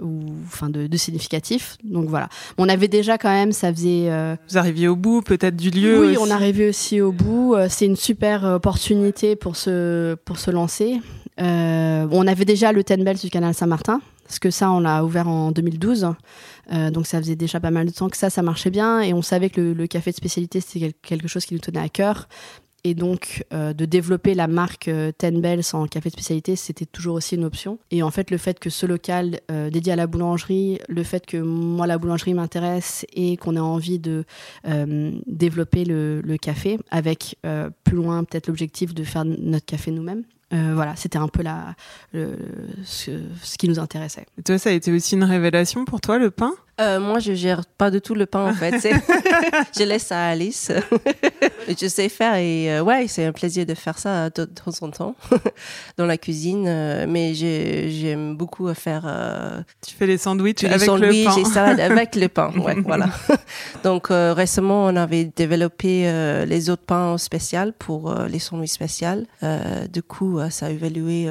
ou 0.00 0.20
enfin 0.46 0.68
de, 0.68 0.86
de, 0.86 0.96
significatif. 0.96 1.76
Donc 1.82 2.08
voilà, 2.08 2.28
on 2.58 2.68
avait 2.68 2.88
déjà 2.88 3.18
quand 3.18 3.30
même, 3.30 3.52
ça 3.52 3.72
faisait. 3.72 4.10
Vous 4.48 4.58
arriviez 4.58 4.88
au 4.88 4.96
bout 4.96 5.22
peut-être 5.22 5.56
du 5.56 5.70
lieu. 5.70 6.08
Oui, 6.08 6.16
on 6.20 6.30
arrivait 6.30 6.68
aussi 6.68 7.00
au 7.00 7.12
bout. 7.12 7.56
C'est 7.68 7.86
une 7.86 7.96
super 7.96 8.44
opportunité 8.44 9.34
pour 9.34 9.56
se 9.56 10.14
pour 10.14 10.38
se 10.38 10.50
lancer. 10.50 11.00
on 11.38 12.26
avait 12.26 12.44
déjà 12.44 12.72
le 12.72 12.84
Ten 12.84 13.02
Bells 13.02 13.18
du 13.18 13.30
canal 13.30 13.54
Saint-Martin 13.54 14.00
parce 14.32 14.38
que 14.38 14.50
ça, 14.50 14.72
on 14.72 14.80
l'a 14.80 15.04
ouvert 15.04 15.28
en 15.28 15.52
2012. 15.52 16.06
Euh, 16.72 16.90
donc 16.90 17.06
ça 17.06 17.18
faisait 17.18 17.36
déjà 17.36 17.60
pas 17.60 17.70
mal 17.70 17.84
de 17.84 17.92
temps 17.92 18.08
que 18.08 18.16
ça, 18.16 18.30
ça 18.30 18.40
marchait 18.40 18.70
bien. 18.70 19.02
Et 19.02 19.12
on 19.12 19.20
savait 19.20 19.50
que 19.50 19.60
le, 19.60 19.86
café 19.86 20.10
de 20.10 20.16
spécialité, 20.16 20.62
c'était 20.62 20.94
quelque 21.02 21.28
chose 21.28 21.44
qui 21.44 21.52
nous 21.52 21.60
tenait 21.60 21.80
à 21.80 21.90
cœur. 21.90 22.28
Et 22.82 22.94
donc, 22.94 23.44
euh, 23.52 23.74
de 23.74 23.84
développer 23.84 24.32
la 24.32 24.48
marque 24.48 24.88
euh, 24.88 25.12
Ten 25.12 25.42
Bells 25.42 25.64
en 25.74 25.86
café 25.86 26.08
de 26.08 26.14
spécialité, 26.14 26.56
c'était 26.56 26.86
toujours 26.86 27.16
aussi 27.16 27.34
une 27.34 27.44
option. 27.44 27.78
Et 27.90 28.02
en 28.02 28.10
fait, 28.10 28.30
le 28.30 28.38
fait 28.38 28.58
que 28.58 28.70
ce 28.70 28.86
local 28.86 29.40
dédié 29.70 29.92
à 29.92 29.96
la 29.96 30.06
boulangerie, 30.06 30.80
le 30.88 31.02
fait 31.02 31.26
que 31.26 31.36
moi, 31.36 31.86
la 31.86 31.98
boulangerie 31.98 32.32
m'intéresse 32.32 33.04
et 33.12 33.36
qu'on 33.36 33.54
ait 33.54 33.60
envie 33.60 33.98
de 33.98 34.24
développer 35.26 35.84
le, 35.84 36.22
café 36.40 36.78
avec 36.90 37.36
plus 37.84 37.96
loin 37.96 38.24
peut-être 38.24 38.46
l'objectif 38.46 38.94
de 38.94 39.04
faire 39.04 39.26
notre 39.26 39.66
café 39.66 39.90
nous-mêmes, 39.90 40.24
Euh, 40.52 40.72
voilà, 40.74 40.94
c'était 40.96 41.18
un 41.18 41.28
peu 41.28 41.42
la, 41.42 41.74
le- 42.12 42.36
ce, 42.84 43.10
ce 43.42 43.56
qui 43.56 43.68
nous 43.68 43.78
intéressait. 43.78 44.26
Toi, 44.44 44.58
ça 44.58 44.68
a 44.70 44.72
été 44.72 44.92
aussi 44.92 45.14
une 45.14 45.24
révélation 45.24 45.84
pour 45.84 46.00
toi, 46.00 46.18
le 46.18 46.30
pain? 46.30 46.52
Euh, 46.80 46.98
moi, 46.98 47.18
je 47.18 47.34
gère 47.34 47.66
pas 47.66 47.90
du 47.90 48.00
tout 48.00 48.14
le 48.14 48.24
pain 48.26 48.48
en 48.50 48.54
fait. 48.54 48.72
Je 49.78 49.84
laisse 49.84 50.10
à 50.10 50.28
Alice. 50.28 50.72
je 51.68 51.86
sais 51.86 52.08
faire 52.08 52.34
et 52.36 52.72
euh, 52.72 52.82
ouais, 52.82 53.06
c'est 53.08 53.24
un 53.26 53.32
plaisir 53.32 53.66
de 53.66 53.74
faire 53.74 53.98
ça 53.98 54.30
de, 54.30 54.44
temps 54.46 54.72
en 54.80 54.90
temps 54.90 55.14
dans 55.98 56.06
la 56.06 56.16
cuisine. 56.16 56.64
euh, 56.66 57.06
mais 57.08 57.34
j'ai- 57.34 57.90
j'aime 57.90 58.36
beaucoup 58.36 58.72
faire 58.74 59.02
Tu 59.86 59.94
fais 59.94 60.06
les 60.06 60.16
sandwichs 60.18 60.62
les 60.62 60.70
avec 60.70 60.82
sandwichs 60.82 61.26
le 61.36 61.42
pain. 61.42 61.50
salades 61.50 61.80
avec 61.80 62.16
le 62.16 62.28
pain. 62.28 62.50
Ouais, 62.58 62.74
voilà. 62.80 63.08
Donc 63.84 64.08
récemment, 64.10 64.86
on 64.86 64.96
avait 64.96 65.24
développé 65.36 66.10
les 66.46 66.70
autres 66.70 66.84
pains 66.86 67.18
spéciaux 67.18 67.72
pour 67.78 68.14
les 68.28 68.38
sandwichs 68.38 68.72
spéciaux. 68.72 69.26
Du 69.92 70.02
coup, 70.02 70.40
ça 70.50 70.66
a 70.66 70.70
évalué 70.70 71.30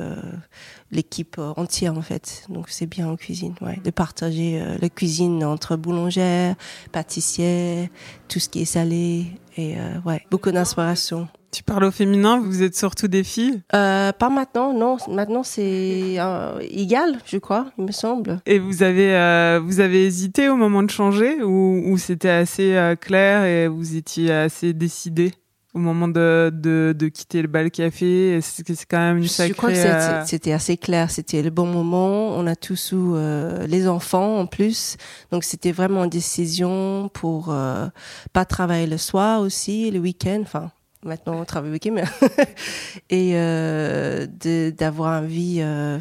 l'équipe 0.92 1.38
euh, 1.40 1.54
entière 1.56 1.98
en 1.98 2.02
fait. 2.02 2.46
Donc 2.50 2.66
c'est 2.70 2.86
bien 2.86 3.08
en 3.08 3.16
cuisine, 3.16 3.56
ouais, 3.62 3.80
de 3.84 3.92
partager 3.92 4.62
euh, 4.62 4.78
la 4.82 4.90
cuisine 4.90 5.44
entre 5.44 5.76
boulangère, 5.76 6.56
pâtissier, 6.92 7.90
tout 8.28 8.40
ce 8.40 8.50
qui 8.50 8.62
est 8.62 8.66
salé 8.66 9.26
et 9.58 9.78
euh, 9.78 10.00
ouais, 10.06 10.22
beaucoup 10.30 10.52
d'inspiration. 10.52 11.28
Tu 11.52 11.64
parles 11.64 11.84
au 11.84 11.92
féminin, 11.92 12.40
vous 12.40 12.64
êtes 12.64 12.78
surtout 12.78 13.10
des 13.10 13.26
filles? 13.26 13.62
Euh, 13.76 14.14
pas 14.14 14.30
maintenant, 14.30 14.74
non. 14.74 14.96
Maintenant 15.10 15.44
c'est 15.44 16.16
euh, 16.18 16.60
égal, 16.62 17.18
je 17.26 17.38
crois, 17.38 17.66
il 17.78 17.84
me 17.84 17.92
semble. 17.92 18.40
Et 18.46 18.58
vous 18.58 18.84
avez, 18.84 19.14
euh, 19.14 19.60
vous 19.62 19.82
avez 19.82 20.06
hésité 20.06 20.48
au 20.48 20.56
moment 20.56 20.82
de 20.82 20.90
changer 20.90 21.44
ou, 21.44 21.82
ou 21.86 21.98
c'était 21.98 22.30
assez 22.30 22.76
euh, 22.76 22.96
clair 22.96 23.44
et 23.44 23.68
vous 23.68 23.98
étiez 23.98 24.32
assez 24.32 24.72
décidé 24.72 25.34
au 25.74 25.80
moment 25.80 26.08
de, 26.08 26.52
de, 26.54 26.94
de 26.98 27.08
quitter 27.08 27.42
le 27.42 27.48
bal 27.48 27.72
café 27.72 28.40
c'est 28.42 28.66
quand 28.86 28.98
même 28.98 29.18
une 29.18 29.28
sacrée... 29.28 29.50
Je 29.50 29.58
crois 29.58 29.72
que 29.72 29.78
euh, 29.78 30.26
c'était 30.26 30.52
assez 30.52 30.78
clair, 30.78 31.10
c'était 31.10 31.42
le 31.42 31.50
bon 31.50 31.66
moment. 31.66 32.30
On 32.38 32.46
a 32.46 32.56
tous 32.56 32.92
eu 32.92 32.96
euh, 32.98 33.66
les 33.68 33.88
enfants 33.88 34.40
en 34.40 34.46
plus, 34.46 34.98
donc 35.32 35.44
c'était 35.44 35.72
vraiment 35.72 36.04
une 36.04 36.10
décision 36.10 37.10
pour 37.14 37.52
euh, 37.52 37.88
pas 38.34 38.46
travailler 38.46 38.88
le 38.88 38.98
soir 38.98 39.42
aussi, 39.42 39.92
le 39.92 40.00
week-end. 40.00 40.40
Enfin, 40.42 40.72
maintenant 41.06 41.40
on 41.40 41.46
travaille 41.46 41.70
le 41.70 41.76
week-end, 41.76 41.94
mais 41.94 42.04
et 43.10 43.32
euh, 43.36 44.28
d'avoir 44.72 45.24
une 45.24 45.30
vie 45.30 45.60
euh, 45.62 46.00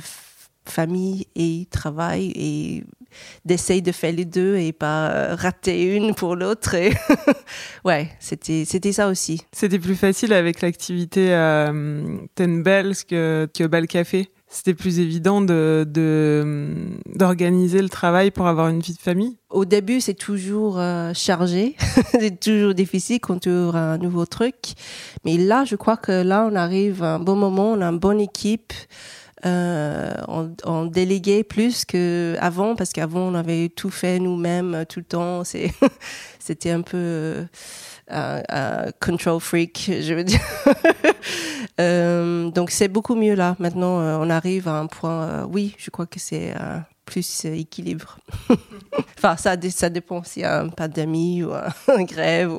famille 0.64 1.26
et 1.36 1.66
travail 1.70 2.32
et 2.34 2.84
d'essayer 3.44 3.80
de 3.82 3.92
faire 3.92 4.12
les 4.12 4.24
deux 4.24 4.56
et 4.56 4.72
pas 4.72 5.10
euh, 5.10 5.34
rater 5.34 5.96
une 5.96 6.14
pour 6.14 6.36
l'autre. 6.36 6.74
Et 6.74 6.92
ouais, 7.84 8.10
c'était 8.20 8.64
c'était 8.64 8.92
ça 8.92 9.08
aussi. 9.08 9.42
C'était 9.52 9.78
plus 9.78 9.96
facile 9.96 10.32
avec 10.32 10.60
l'activité 10.60 11.32
euh, 11.34 12.16
Ten 12.34 12.62
Bells 12.62 12.94
que, 13.08 13.48
que 13.56 13.64
Bal 13.66 13.86
Café. 13.86 14.28
C'était 14.52 14.74
plus 14.74 14.98
évident 14.98 15.40
de 15.40 15.86
de- 15.88 16.76
d'organiser 17.14 17.82
le 17.82 17.88
travail 17.88 18.32
pour 18.32 18.48
avoir 18.48 18.68
une 18.68 18.80
vie 18.80 18.94
de 18.94 18.98
famille. 18.98 19.36
Au 19.48 19.64
début, 19.64 20.00
c'est 20.00 20.14
toujours 20.14 20.78
euh, 20.80 21.12
chargé, 21.14 21.76
c'est 22.10 22.40
toujours 22.40 22.74
difficile 22.74 23.20
quand 23.20 23.38
tu 23.40 23.48
ouvres 23.48 23.76
un 23.76 23.98
nouveau 23.98 24.26
truc. 24.26 24.54
Mais 25.24 25.36
là, 25.36 25.64
je 25.64 25.76
crois 25.76 25.96
que 25.96 26.10
là, 26.22 26.48
on 26.50 26.56
arrive 26.56 27.02
à 27.04 27.14
un 27.14 27.18
bon 27.20 27.36
moment, 27.36 27.72
on 27.72 27.80
a 27.80 27.86
une 27.86 27.98
bonne 28.00 28.20
équipe. 28.20 28.72
Euh, 29.46 30.12
on, 30.28 30.54
on 30.64 30.84
déléguait 30.84 31.44
plus 31.44 31.86
qu'avant 31.86 32.76
parce 32.76 32.92
qu'avant 32.92 33.20
on 33.20 33.34
avait 33.34 33.70
tout 33.70 33.88
fait 33.88 34.18
nous-mêmes 34.18 34.74
euh, 34.74 34.84
tout 34.84 35.00
le 35.00 35.06
temps. 35.06 35.42
C'était 36.38 36.70
un 36.70 36.82
peu 36.82 37.46
euh, 38.10 38.42
un, 38.48 38.86
control 39.00 39.40
freak, 39.40 39.90
je 40.00 40.14
veux 40.14 40.24
dire. 40.24 40.40
Euh, 41.78 42.50
donc 42.50 42.70
c'est 42.70 42.88
beaucoup 42.88 43.14
mieux 43.14 43.34
là. 43.34 43.56
Maintenant, 43.58 44.00
on 44.20 44.28
arrive 44.28 44.68
à 44.68 44.72
un 44.72 44.86
point. 44.86 45.46
oui, 45.46 45.74
je 45.78 45.88
crois 45.88 46.04
que 46.04 46.20
c'est 46.20 46.52
plus 47.06 47.46
équilibre. 47.46 48.18
enfin, 49.16 49.38
ça, 49.38 49.56
ça 49.70 49.88
dépend 49.88 50.22
s'il 50.22 50.42
y 50.42 50.44
a 50.44 50.60
une 50.60 50.72
pandémie 50.72 51.42
ou 51.42 51.52
un 51.54 52.04
grève 52.04 52.52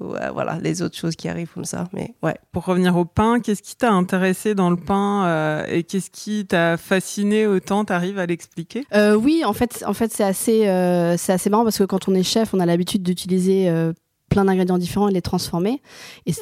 voilà 0.00 0.58
les 0.60 0.82
autres 0.82 0.96
choses 0.96 1.16
qui 1.16 1.28
arrivent 1.28 1.52
comme 1.52 1.64
ça. 1.64 1.88
Mais 1.92 2.14
ouais. 2.22 2.36
Pour 2.52 2.64
revenir 2.64 2.96
au 2.96 3.04
pain, 3.04 3.40
qu'est-ce 3.40 3.62
qui 3.62 3.76
t'a 3.76 3.92
intéressé 3.92 4.54
dans 4.54 4.70
le 4.70 4.76
pain 4.76 5.26
euh, 5.26 5.64
et 5.68 5.82
qu'est-ce 5.84 6.10
qui 6.10 6.46
t'a 6.46 6.76
fasciné 6.76 7.46
autant? 7.46 7.84
T'arrives 7.84 8.18
à 8.18 8.26
l'expliquer? 8.26 8.84
Euh, 8.94 9.14
oui, 9.14 9.42
en 9.44 9.52
fait, 9.52 9.84
en 9.86 9.92
fait 9.92 10.12
c'est 10.12 10.24
assez, 10.24 10.68
euh, 10.68 11.16
c'est 11.16 11.32
assez 11.32 11.50
marrant 11.50 11.64
parce 11.64 11.78
que 11.78 11.84
quand 11.84 12.08
on 12.08 12.14
est 12.14 12.22
chef, 12.22 12.54
on 12.54 12.60
a 12.60 12.66
l'habitude 12.66 13.02
d'utiliser 13.02 13.68
euh, 13.68 13.92
plein 14.30 14.46
d'ingrédients 14.46 14.78
différents 14.78 15.08
et 15.08 15.12
les 15.12 15.20
transformer. 15.20 15.82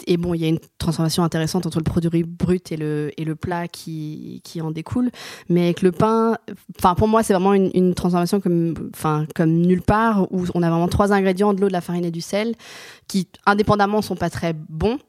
Et, 0.06 0.16
bon, 0.16 0.34
il 0.34 0.40
y 0.40 0.44
a 0.44 0.48
une 0.48 0.60
transformation 0.78 1.24
intéressante 1.24 1.66
entre 1.66 1.78
le 1.78 1.84
produit 1.84 2.22
brut 2.22 2.70
et 2.70 2.76
le, 2.76 3.10
et 3.16 3.24
le 3.24 3.34
plat 3.34 3.66
qui, 3.66 4.40
qui 4.44 4.60
en 4.60 4.70
découle. 4.70 5.10
Mais 5.48 5.64
avec 5.64 5.82
le 5.82 5.90
pain, 5.90 6.36
enfin 6.78 6.94
pour 6.94 7.08
moi, 7.08 7.22
c'est 7.22 7.32
vraiment 7.32 7.54
une, 7.54 7.70
une 7.74 7.94
transformation 7.94 8.40
comme, 8.40 8.90
enfin 8.94 9.26
comme 9.34 9.50
nulle 9.50 9.82
part 9.82 10.30
où 10.30 10.44
on 10.54 10.62
a 10.62 10.70
vraiment 10.70 10.88
trois 10.88 11.12
ingrédients 11.12 11.54
de 11.54 11.60
l'eau, 11.60 11.68
de 11.68 11.72
la 11.72 11.80
farine 11.80 12.04
et 12.04 12.10
du 12.10 12.20
sel 12.20 12.54
qui 13.08 13.26
indépendamment 13.46 14.02
sont 14.02 14.16
pas 14.16 14.30
très 14.30 14.52
bons. 14.52 14.98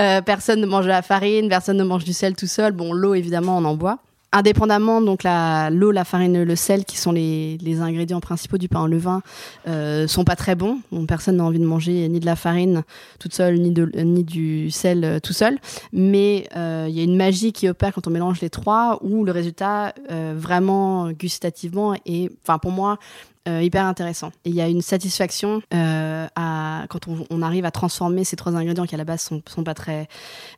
Euh, 0.00 0.22
personne 0.22 0.60
ne 0.60 0.66
mange 0.66 0.84
de 0.84 0.88
la 0.90 1.02
farine, 1.02 1.48
personne 1.48 1.76
ne 1.76 1.84
mange 1.84 2.02
du 2.02 2.12
sel 2.12 2.34
tout 2.34 2.48
seul. 2.48 2.72
Bon, 2.72 2.92
l'eau 2.92 3.14
évidemment, 3.14 3.56
on 3.58 3.64
en 3.64 3.76
boit 3.76 4.00
indépendamment, 4.34 5.00
donc 5.00 5.22
la, 5.22 5.70
l'eau, 5.70 5.92
la 5.92 6.04
farine, 6.04 6.42
le 6.42 6.56
sel, 6.56 6.84
qui 6.84 6.98
sont 6.98 7.12
les, 7.12 7.56
les 7.58 7.80
ingrédients 7.80 8.20
principaux 8.20 8.58
du 8.58 8.68
pain 8.68 8.80
en 8.80 8.86
levain, 8.86 9.22
euh, 9.68 10.08
sont 10.08 10.24
pas 10.24 10.34
très 10.34 10.56
bons. 10.56 10.80
Donc, 10.90 11.08
personne 11.08 11.36
n'a 11.36 11.44
envie 11.44 11.60
de 11.60 11.64
manger 11.64 12.08
ni 12.08 12.18
de 12.18 12.26
la 12.26 12.34
farine 12.34 12.82
toute 13.20 13.32
seule, 13.32 13.58
ni, 13.58 13.70
de, 13.70 13.88
ni 14.02 14.24
du 14.24 14.70
sel 14.70 15.04
euh, 15.04 15.20
tout 15.20 15.32
seul. 15.32 15.58
Mais 15.92 16.48
euh, 16.56 16.86
il 16.88 16.96
y 16.96 17.00
a 17.00 17.04
une 17.04 17.16
magie 17.16 17.52
qui 17.52 17.68
opère 17.68 17.94
quand 17.94 18.08
on 18.08 18.10
mélange 18.10 18.40
les 18.40 18.50
trois, 18.50 18.98
où 19.02 19.24
le 19.24 19.30
résultat, 19.30 19.94
euh, 20.10 20.34
vraiment 20.36 21.12
gustativement, 21.12 21.94
est, 22.04 22.30
enfin 22.42 22.58
pour 22.58 22.72
moi, 22.72 22.98
euh, 23.46 23.60
hyper 23.62 23.84
intéressant. 23.84 24.32
Il 24.46 24.54
y 24.54 24.62
a 24.62 24.68
une 24.68 24.80
satisfaction 24.80 25.60
euh, 25.74 26.26
à, 26.34 26.86
quand 26.88 27.00
on, 27.28 27.42
arrive 27.42 27.66
à 27.66 27.70
transformer 27.70 28.24
ces 28.24 28.36
trois 28.36 28.56
ingrédients 28.56 28.86
qui 28.86 28.94
à 28.94 28.98
la 28.98 29.04
base 29.04 29.20
sont, 29.20 29.42
sont 29.46 29.64
pas 29.64 29.74
très 29.74 30.08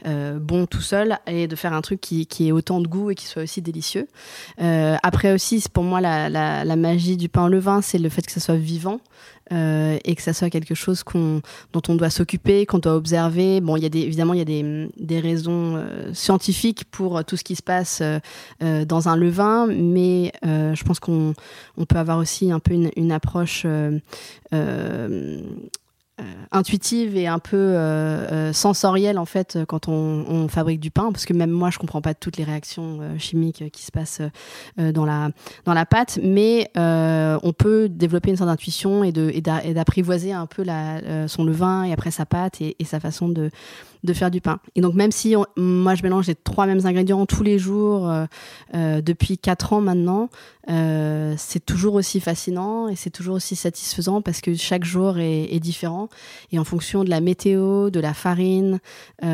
euh, 0.07 0.39
bons 0.39 0.67
tout 0.67 0.81
seuls 0.81 1.19
et 1.27 1.49
de 1.49 1.57
faire 1.57 1.73
un 1.73 1.81
truc 1.81 2.01
qui, 2.01 2.27
qui 2.27 2.47
ait 2.47 2.53
autant 2.53 2.81
de 2.81 2.87
goût 2.87 3.11
et 3.11 3.17
qui 3.17 3.27
soit 3.27 3.43
aussi 3.43 3.61
délicieux. 3.61 4.07
Après 4.59 5.33
aussi, 5.33 5.65
pour 5.73 5.83
moi 5.83 6.01
la 6.01 6.77
magie 6.77 7.17
du 7.17 7.29
pain 7.29 7.47
au 7.47 7.49
levain, 7.49 7.83
c'est 7.83 7.99
le 7.99 8.09
fait 8.09 8.23
que 8.23 8.31
ça 8.33 8.41
soit 8.41 8.57
vivant. 8.57 9.01
Euh, 9.53 9.99
et 10.05 10.17
que 10.17 10.23
ça 10.23 10.33
soit 10.33 10.51
quelque 10.51 10.75
chose 10.75 11.05
qu'on, 11.05 11.41
dont 11.73 11.83
on 11.89 11.95
doit 11.95 12.11
s'occuper, 12.11 12.67
qu'on 12.67 12.81
doit 12.81 12.97
observer. 12.97 13.61
Bon, 13.61 13.77
il 13.77 13.83
y 13.85 13.87
a 13.87 13.89
des, 13.89 14.01
évidemment, 14.01 14.35
il 14.35 14.39
y 14.39 14.43
a 14.43 14.45
des, 14.45 14.89
des 14.99 15.21
raisons 15.21 15.77
euh, 15.77 16.13
scientifiques 16.15 16.85
pour 16.91 17.25
tout 17.25 17.37
ce 17.37 17.45
qui 17.45 17.55
se 17.55 17.63
passe 17.63 18.01
euh, 18.03 18.19
euh, 18.65 18.85
dans 18.85 19.09
un 19.09 19.17
levain, 19.17 19.69
mais 19.69 20.33
euh, 20.45 20.75
je 20.75 20.83
pense 20.83 20.99
qu'on 20.99 21.35
on 21.77 21.85
peut 21.85 21.99
avoir 21.99 22.19
aussi 22.19 22.51
un 22.51 22.59
peu 22.59 22.75
une, 22.75 22.91
une 22.97 23.13
approche 23.13 23.63
euh, 23.67 24.01
euh, 24.53 24.97
euh, 25.07 25.41
intuitive 26.51 27.17
et 27.17 27.27
un 27.27 27.39
peu 27.39 27.57
euh, 27.57 27.77
euh, 28.33 28.53
sensorielle 28.55 29.19
en 29.19 29.27
fait 29.27 29.59
quand 29.69 29.89
on, 29.89 30.25
on 30.29 30.49
fabrique 30.49 30.81
du 30.81 30.91
pain 30.91 31.13
parce 31.13 31.27
que 31.27 31.35
même 31.35 31.51
moi 31.51 31.69
je 31.71 31.79
comprends 31.79 32.01
pas 32.01 32.15
toutes 32.15 32.39
les 32.39 32.45
réactions 32.45 32.99
euh, 33.03 33.19
chimiques 33.19 33.65
qui 33.71 33.83
se 33.85 33.91
passent 33.91 34.23
euh, 34.81 34.93
dans 34.93 35.05
la 35.05 35.29
dans 35.67 35.75
la 35.75 35.85
pâte 35.85 36.19
mais 36.23 36.71
euh, 36.79 37.39
on 37.43 37.53
peut 37.53 37.89
développer 37.91 38.31
une 38.31 38.37
sorte 38.37 38.49
d'intuition 38.49 39.05
et 39.05 39.13
de 39.13 39.31
et 39.35 39.43
d'a- 39.43 39.63
et 39.65 39.75
d'apprivoiser 39.75 40.33
un 40.33 40.47
peu 40.47 40.63
la, 40.63 40.97
euh, 40.99 41.29
son 41.29 41.45
levain 41.45 41.85
et 41.85 41.93
après 41.93 42.11
sa 42.11 42.25
pâte 42.25 42.61
et 42.63 42.77
sa 42.85 42.99
façon 42.99 43.29
de 43.29 43.51
de 44.05 44.13
faire 44.13 44.31
du 44.31 44.41
pain. 44.41 44.59
Et 44.75 44.81
donc 44.81 44.95
même 44.95 45.13
si 45.13 45.37
on- 45.37 45.47
moi 45.57 45.95
je 45.95 46.03
mélange 46.03 46.27
les 46.27 46.35
trois 46.35 46.67
mêmes 46.67 46.85
ingrédients 46.85 47.27
tous 47.27 47.43
les 47.43 47.59
jours 47.59 48.09
euh, 48.11 48.27
euh, 48.75 49.01
depuis 49.01 49.39
quatre 49.39 49.73
ans 49.73 49.81
maintenant, 49.81 50.29
euh, 50.71 51.35
c'est 51.37 51.65
toujours 51.65 51.95
aussi 51.95 52.21
fascinant 52.21 52.89
et 52.89 52.97
c'est 52.97 53.11
toujours 53.11 53.37
aussi 53.37 53.57
satisfaisant 53.57 54.23
parce 54.23 54.41
que 54.41 54.55
chaque 54.55 54.85
jour 54.85 55.19
est, 55.19 55.61
différent 55.61 56.09
et 56.53 56.59
en 56.59 56.65
fonction 56.65 57.03
de 57.03 57.11
la 57.11 57.21
météo, 57.21 57.89
de 57.91 57.99
la 57.99 58.13
farine, 58.13 58.79
et 59.23 59.29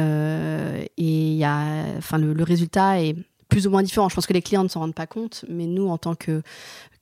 y 0.97 1.45
a, 1.45 1.85
enfin 1.99 2.19
le, 2.19 2.33
le 2.33 2.45
résultat 2.45 3.03
est 3.03 3.17
plus 3.53 3.67
ou 3.67 3.71
moins 3.71 3.83
différent. 3.83 4.09
Je 4.09 4.15
pense 4.15 4.27
que 4.27 4.33
les 4.33 4.41
clients 4.41 4.65
ne 4.65 4.69
s'en 4.69 4.81
rendent 4.81 4.95
pas 4.95 5.07
compte, 5.07 5.45
mais 5.49 5.67
nous, 5.67 5.87
en 5.89 5.99
tant 5.99 6.15
que, 6.15 6.43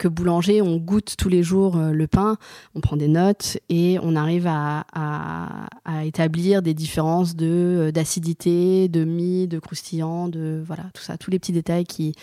boulanger, 0.02 0.62
on 0.62 0.78
goûte 0.78 1.14
tous 1.16 1.28
les 1.28 1.42
jours 1.42 1.76
euh, 1.76 1.92
le 1.92 2.06
pain, 2.06 2.38
on 2.74 2.80
prend 2.80 2.96
des 2.96 3.06
notes 3.06 3.58
et 3.68 3.98
on 4.02 4.16
arrive 4.16 4.46
à, 4.48 4.84
établir 6.04 6.62
des 6.62 6.72
différences 6.72 7.36
de 7.36 7.46
euh, 7.46 7.92
d'acidité, 7.92 8.88
de 8.88 9.04
mie, 9.04 9.46
de 9.46 9.58
croustillant, 9.58 10.28
de 10.28 10.62
voilà 10.66 10.84
tout 10.94 11.02
ça, 11.02 11.18
tous 11.18 11.30
les 11.30 11.38
petits 11.38 11.52
détails 11.52 11.84
qui 11.84 12.14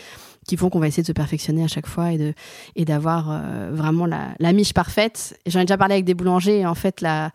qui 0.48 0.58
font 0.58 0.70
qu'on 0.70 0.80
va 0.80 0.88
essayer 0.88 1.04
de 1.04 1.08
se 1.08 1.12
perfectionner 1.12 1.64
à 1.64 1.68
chaque 1.68 1.86
fois 1.86 2.12
et 2.12 2.18
de 2.18 2.34
et 2.76 2.86
d'avoir 2.86 3.30
euh, 3.30 3.70
vraiment 3.72 4.08
la, 4.08 4.54
miche 4.54 4.74
parfaite. 4.74 5.40
J'en 5.46 5.60
ai 5.60 5.66
déjà 5.66 5.78
parlé 5.78 5.94
avec 5.94 6.06
des 6.06 6.16
boulangers 6.16 6.60
et 6.60 6.66
en 6.66 6.76
fait 6.76 7.02
la 7.02 7.32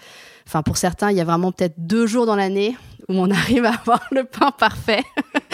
pour 0.65 0.77
certains, 0.77 1.11
il 1.11 1.17
y 1.17 1.21
a 1.21 1.25
vraiment 1.25 1.53
peut-être 1.53 1.75
deux 1.79 2.07
jours 2.07 2.27
dans 2.27 2.37
l'année 2.37 2.77
où 3.09 3.15
on 3.15 3.31
arrive 3.31 3.65
à 3.65 3.75
avoir 3.75 4.03
le 4.11 4.25
pain 4.25 4.51
parfait. 4.51 5.03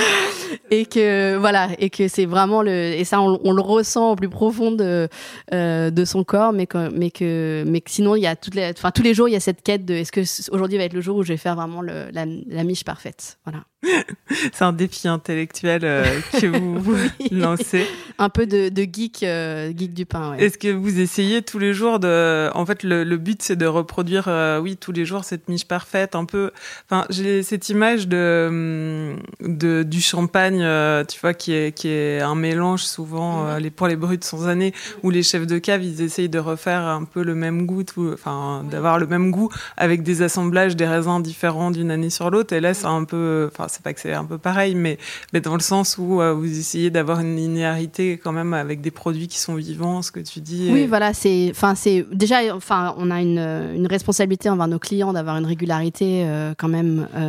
et 0.71 0.87
que 0.87 1.37
voilà 1.37 1.69
et 1.78 1.90
que 1.90 2.09
c'est 2.09 2.26
vraiment 2.26 2.62
le 2.62 2.71
et 2.71 3.05
ça 3.05 3.21
on, 3.21 3.40
on, 3.45 3.52
le 3.52 3.61
ressent 3.61 4.12
au 4.12 4.17
plus 4.17 4.28
profond 4.28 4.71
de 4.73 5.09
euh, 5.52 5.90
de 5.90 6.05
son 6.05 6.25
corps 6.25 6.52
mais 6.52 6.67
que 6.67 6.88
mais 6.90 7.11
que 7.11 7.64
mais 7.67 7.81
que 7.81 7.90
sinon 7.90 8.17
il 8.17 8.23
y 8.23 8.26
a 8.26 8.37
toutes 8.37 8.55
les 8.55 8.71
enfin 8.71 8.90
tous 8.90 9.02
les 9.02 9.14
jours 9.14 9.28
il 9.28 9.33
y 9.33 9.37
a 9.37 9.40
cette 9.40 9.62
quête 9.62 9.85
de 9.85 9.95
est-ce 9.95 10.12
que 10.12 10.23
aujourd'hui 10.52 10.78
va 10.78 10.85
être 10.85 10.93
le 10.93 11.00
jour 11.00 11.17
où 11.17 11.23
je 11.23 11.28
vais 11.28 11.37
faire 11.37 11.55
vraiment 11.55 11.83
le, 11.83 12.09
la, 12.12 12.25
la 12.26 12.64
miche 12.64 12.85
parfaite? 12.85 13.38
Voilà 13.45 13.64
c'est 14.52 14.64
un 14.64 14.73
défi 14.73 15.07
intellectuel 15.07 15.83
euh, 15.85 16.21
que 16.33 16.47
vous, 16.47 16.97
lancez. 17.31 17.87
Un 18.19 18.28
peu 18.28 18.47
de, 18.47 18.69
de 18.69 18.83
geek, 18.83 19.23
euh, 19.23 19.73
geek 19.76 19.95
du 19.95 20.05
pain. 20.05 20.33
Ouais. 20.33 20.45
Est-ce 20.45 20.59
que 20.59 20.69
vous 20.69 20.99
essayez 20.99 21.43
tous 21.43 21.59
les 21.59 21.73
jours 21.73 22.00
de, 22.00 22.50
en 22.55 22.67
fait, 22.67 22.83
le, 22.83 23.05
le 23.05 23.17
but 23.17 23.40
c'est 23.40 23.57
de 23.57 23.67
reproduire, 23.67 24.26
euh, 24.26 24.59
oui, 24.59 24.76
tous 24.76 24.93
les 24.93 25.05
jours 25.05 25.25
cette 25.25 25.49
miche 25.49 25.67
parfaite, 25.67 26.17
un 26.17 26.25
peu. 26.25 26.50
Enfin, 26.90 27.07
j'ai 27.11 27.38
cette 27.42 27.68
image 27.68 28.09
de, 28.09 29.14
de 29.40 29.83
du 29.83 30.00
champagne, 30.00 30.66
tu 31.09 31.21
vois, 31.21 31.35
qui 31.35 31.52
est 31.52 31.73
qui 31.76 31.88
est 31.88 32.21
un 32.21 32.35
mélange 32.35 32.85
souvent 32.85 33.47
pour 33.76 33.87
les 33.87 33.97
bruts 33.97 34.18
sans 34.21 34.49
année 34.49 34.73
où 35.02 35.11
les 35.11 35.23
chefs 35.23 35.47
de 35.47 35.59
cave 35.59 35.83
ils 35.83 36.00
essayent 36.02 36.28
de 36.28 36.38
refaire 36.38 36.80
un 36.80 37.04
peu 37.04 37.23
le 37.23 37.35
même 37.35 37.66
goût, 37.66 37.83
tout, 37.83 38.11
enfin, 38.12 38.64
d'avoir 38.71 38.99
le 38.99 39.07
même 39.07 39.30
goût 39.30 39.50
avec 39.76 40.02
des 40.02 40.23
assemblages 40.23 40.76
des 40.76 40.87
raisins 40.87 41.21
différents 41.23 41.71
d'une 41.71 41.90
année 41.90 42.11
sur 42.11 42.30
l'autre. 42.30 42.54
Et 42.54 42.61
là, 42.61 42.75
c'est 42.75 42.87
un 42.87 43.04
peu, 43.04 43.49
enfin 43.52 43.66
c'est 43.68 43.83
pas 43.83 43.92
que 43.92 44.00
c'est 44.00 44.12
un 44.12 44.25
peu 44.25 44.38
pareil, 44.38 44.75
mais, 44.75 44.99
mais 45.33 45.40
dans 45.40 45.54
le 45.54 45.61
sens 45.61 45.99
où 45.99 46.21
euh, 46.21 46.33
vous 46.33 46.59
essayez 46.59 46.90
d'avoir 46.90 47.21
une 47.21 47.37
linéarité 47.37 48.18
quand 48.23 48.33
même 48.33 48.54
avec 48.54 48.80
des 48.80 48.90
produits 48.90 49.28
qui 49.28 49.38
sont 49.38 49.54
vivants, 49.54 50.02
ce 50.02 50.11
que 50.12 50.21
tu 50.21 50.40
dis. 50.40 50.71
Oui, 50.73 50.87
voilà, 50.87 51.14
c'est, 51.14 51.49
enfin, 51.50 51.75
c'est 51.75 52.07
déjà, 52.12 52.54
enfin, 52.54 52.95
on 52.99 53.11
a 53.11 53.21
une, 53.21 53.38
une 53.38 53.87
responsabilité 53.87 54.49
envers 54.49 54.68
nos 54.68 54.78
clients 54.78 55.12
d'avoir 55.12 55.37
une 55.37 55.47
régularité 55.47 56.25
euh, 56.25 56.54
quand 56.57 56.68
même, 56.68 57.09
euh, 57.14 57.27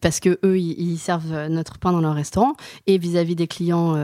parce 0.00 0.20
que 0.20 0.38
eux, 0.44 0.58
ils, 0.58 0.98
servent 0.98 1.46
notre 1.48 1.78
pain 1.78 1.92
dans 1.92 2.00
leur 2.00 2.14
restaurant 2.14 2.54
et 2.86 2.98
vis-à-vis 2.98 3.36
des 3.36 3.46
clients 3.46 3.96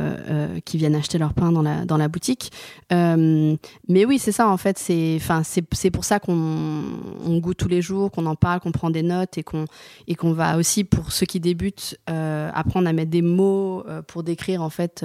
qui 0.64 0.78
viennent 0.78 0.94
acheter 0.94 1.18
leur 1.18 1.34
pain 1.34 1.52
dans 1.52 1.96
la 1.96 2.08
boutique. 2.08 2.52
mais 2.90 4.04
oui, 4.04 4.18
c'est 4.18 4.32
ça 4.32 4.48
en 4.48 4.56
fait, 4.56 4.78
c'est, 4.78 5.90
pour 5.90 6.04
ça 6.04 6.20
qu'on 6.20 6.84
on 7.24 7.38
goûte 7.38 7.56
tous 7.56 7.68
les 7.68 7.82
jours, 7.82 8.10
qu'on 8.10 8.26
en 8.26 8.36
parle, 8.36 8.60
qu'on 8.60 8.72
prend 8.72 8.90
des 8.90 9.02
notes 9.02 9.38
et 9.38 9.42
qu'on 9.42 9.66
qu'on 10.16 10.32
va 10.32 10.56
aussi 10.56 10.84
pour 10.84 11.12
ceux 11.12 11.26
qui 11.26 11.38
débutent 11.38 11.98
euh, 12.08 12.50
apprendre 12.54 12.88
à 12.88 12.92
mettre 12.92 13.10
des 13.10 13.20
mots 13.20 13.84
euh, 13.86 14.00
pour 14.00 14.22
décrire 14.22 14.62
en 14.62 14.70
fait 14.70 15.04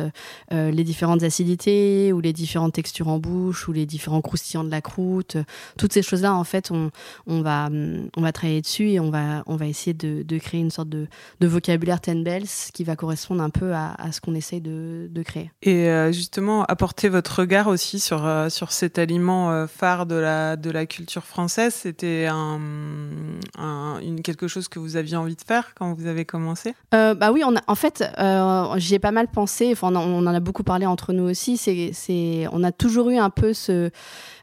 euh, 0.53 0.71
les 0.71 0.83
différentes 0.86 1.24
acidités 1.24 2.13
ou 2.13 2.21
les 2.21 2.31
différentes 2.31 2.74
textures 2.74 3.09
en 3.09 3.19
bouche 3.19 3.67
ou 3.67 3.74
les 3.74 3.86
différents 3.86 4.21
croustillants 4.21 4.63
de 4.63 4.71
la 4.71 4.81
croûte. 4.81 5.38
Toutes 5.77 5.91
ces 5.91 6.01
choses-là, 6.01 6.33
en 6.33 6.45
fait, 6.45 6.71
on, 6.71 6.91
on, 7.27 7.41
va, 7.41 7.69
on 8.15 8.21
va 8.21 8.31
travailler 8.31 8.62
dessus 8.62 8.91
et 8.91 9.00
on 9.00 9.09
va, 9.09 9.43
on 9.45 9.57
va 9.57 9.67
essayer 9.70 9.94
de, 9.94 10.24
de 10.24 10.38
créer 10.38 10.60
une 10.60 10.72
sorte 10.72 10.90
de, 10.90 11.08
de 11.40 11.48
vocabulaire 11.48 12.02
Ten 12.02 12.24
Bells 12.24 12.48
qui 12.74 12.84
va 12.84 12.96
correspondre 12.96 13.42
un 13.42 13.50
peu 13.50 13.74
à, 13.74 13.94
à 13.98 14.12
ce 14.12 14.22
qu'on 14.22 14.36
essaye 14.36 14.62
de, 14.62 15.08
de, 15.10 15.24
créer. 15.24 15.52
Et 15.62 15.88
justement, 16.12 16.64
apporter 16.66 17.10
votre 17.10 17.40
regard 17.40 17.68
aussi 17.68 18.00
sur, 18.00 18.28
sur 18.50 18.72
cet 18.72 18.98
aliment 18.98 19.68
phare 19.68 20.06
de 20.06 20.16
la, 20.16 20.56
de 20.56 20.72
la 20.72 20.86
culture 20.86 21.26
française, 21.26 21.74
c'était 21.74 22.28
un, 22.30 22.60
un, 23.58 24.00
une, 24.02 24.22
quelque 24.22 24.48
chose 24.48 24.68
que 24.68 24.80
vous 24.80 24.96
aviez 24.96 25.16
envie 25.16 25.36
de 25.36 25.42
faire 25.42 25.74
quand 25.76 25.94
vous 25.94 26.08
avez 26.08 26.26
commencé? 26.26 26.74
Euh, 26.94 27.14
Bah 27.14 27.32
oui, 27.32 27.44
on 27.46 27.56
a, 27.56 27.62
en 27.68 27.76
fait, 27.76 28.04
euh, 28.20 28.78
j'y 28.78 28.96
ai 28.96 29.00
pas 29.00 29.12
mal 29.12 29.28
pensé. 29.28 29.70
Enfin, 29.72 29.94
on, 29.96 30.26
en 30.26 30.34
a 30.34 30.40
beaucoup 30.40 30.64
parlé 30.64 30.86
entre 30.86 31.14
nous 31.14 31.30
aussi. 31.30 31.58
C'est, 31.58 32.48
on 32.52 32.64
a 32.64 32.72
toujours 32.72 33.10
eu 33.10 33.18
un 33.18 33.30
peu 33.30 33.54
ce, 33.54 33.72
euh, 33.72 33.90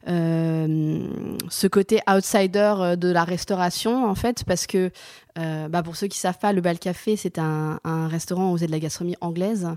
ce 0.06 1.66
côté 1.66 2.00
outsider 2.08 2.75
euh, 2.78 2.96
de 2.96 3.10
la 3.10 3.25
restauration, 3.25 4.08
en 4.08 4.14
fait, 4.14 4.44
parce 4.44 4.66
que 4.66 4.90
euh, 5.38 5.68
bah 5.68 5.82
pour 5.82 5.96
ceux 5.96 6.06
qui 6.06 6.18
savent 6.18 6.38
pas, 6.38 6.52
le 6.52 6.60
Bal 6.60 6.78
Café, 6.78 7.16
c'est 7.16 7.38
un, 7.38 7.78
un, 7.84 8.08
restaurant 8.08 8.50
où 8.50 8.56
faisait 8.56 8.66
de 8.66 8.72
la 8.72 8.78
gastronomie 8.78 9.16
anglaise. 9.20 9.68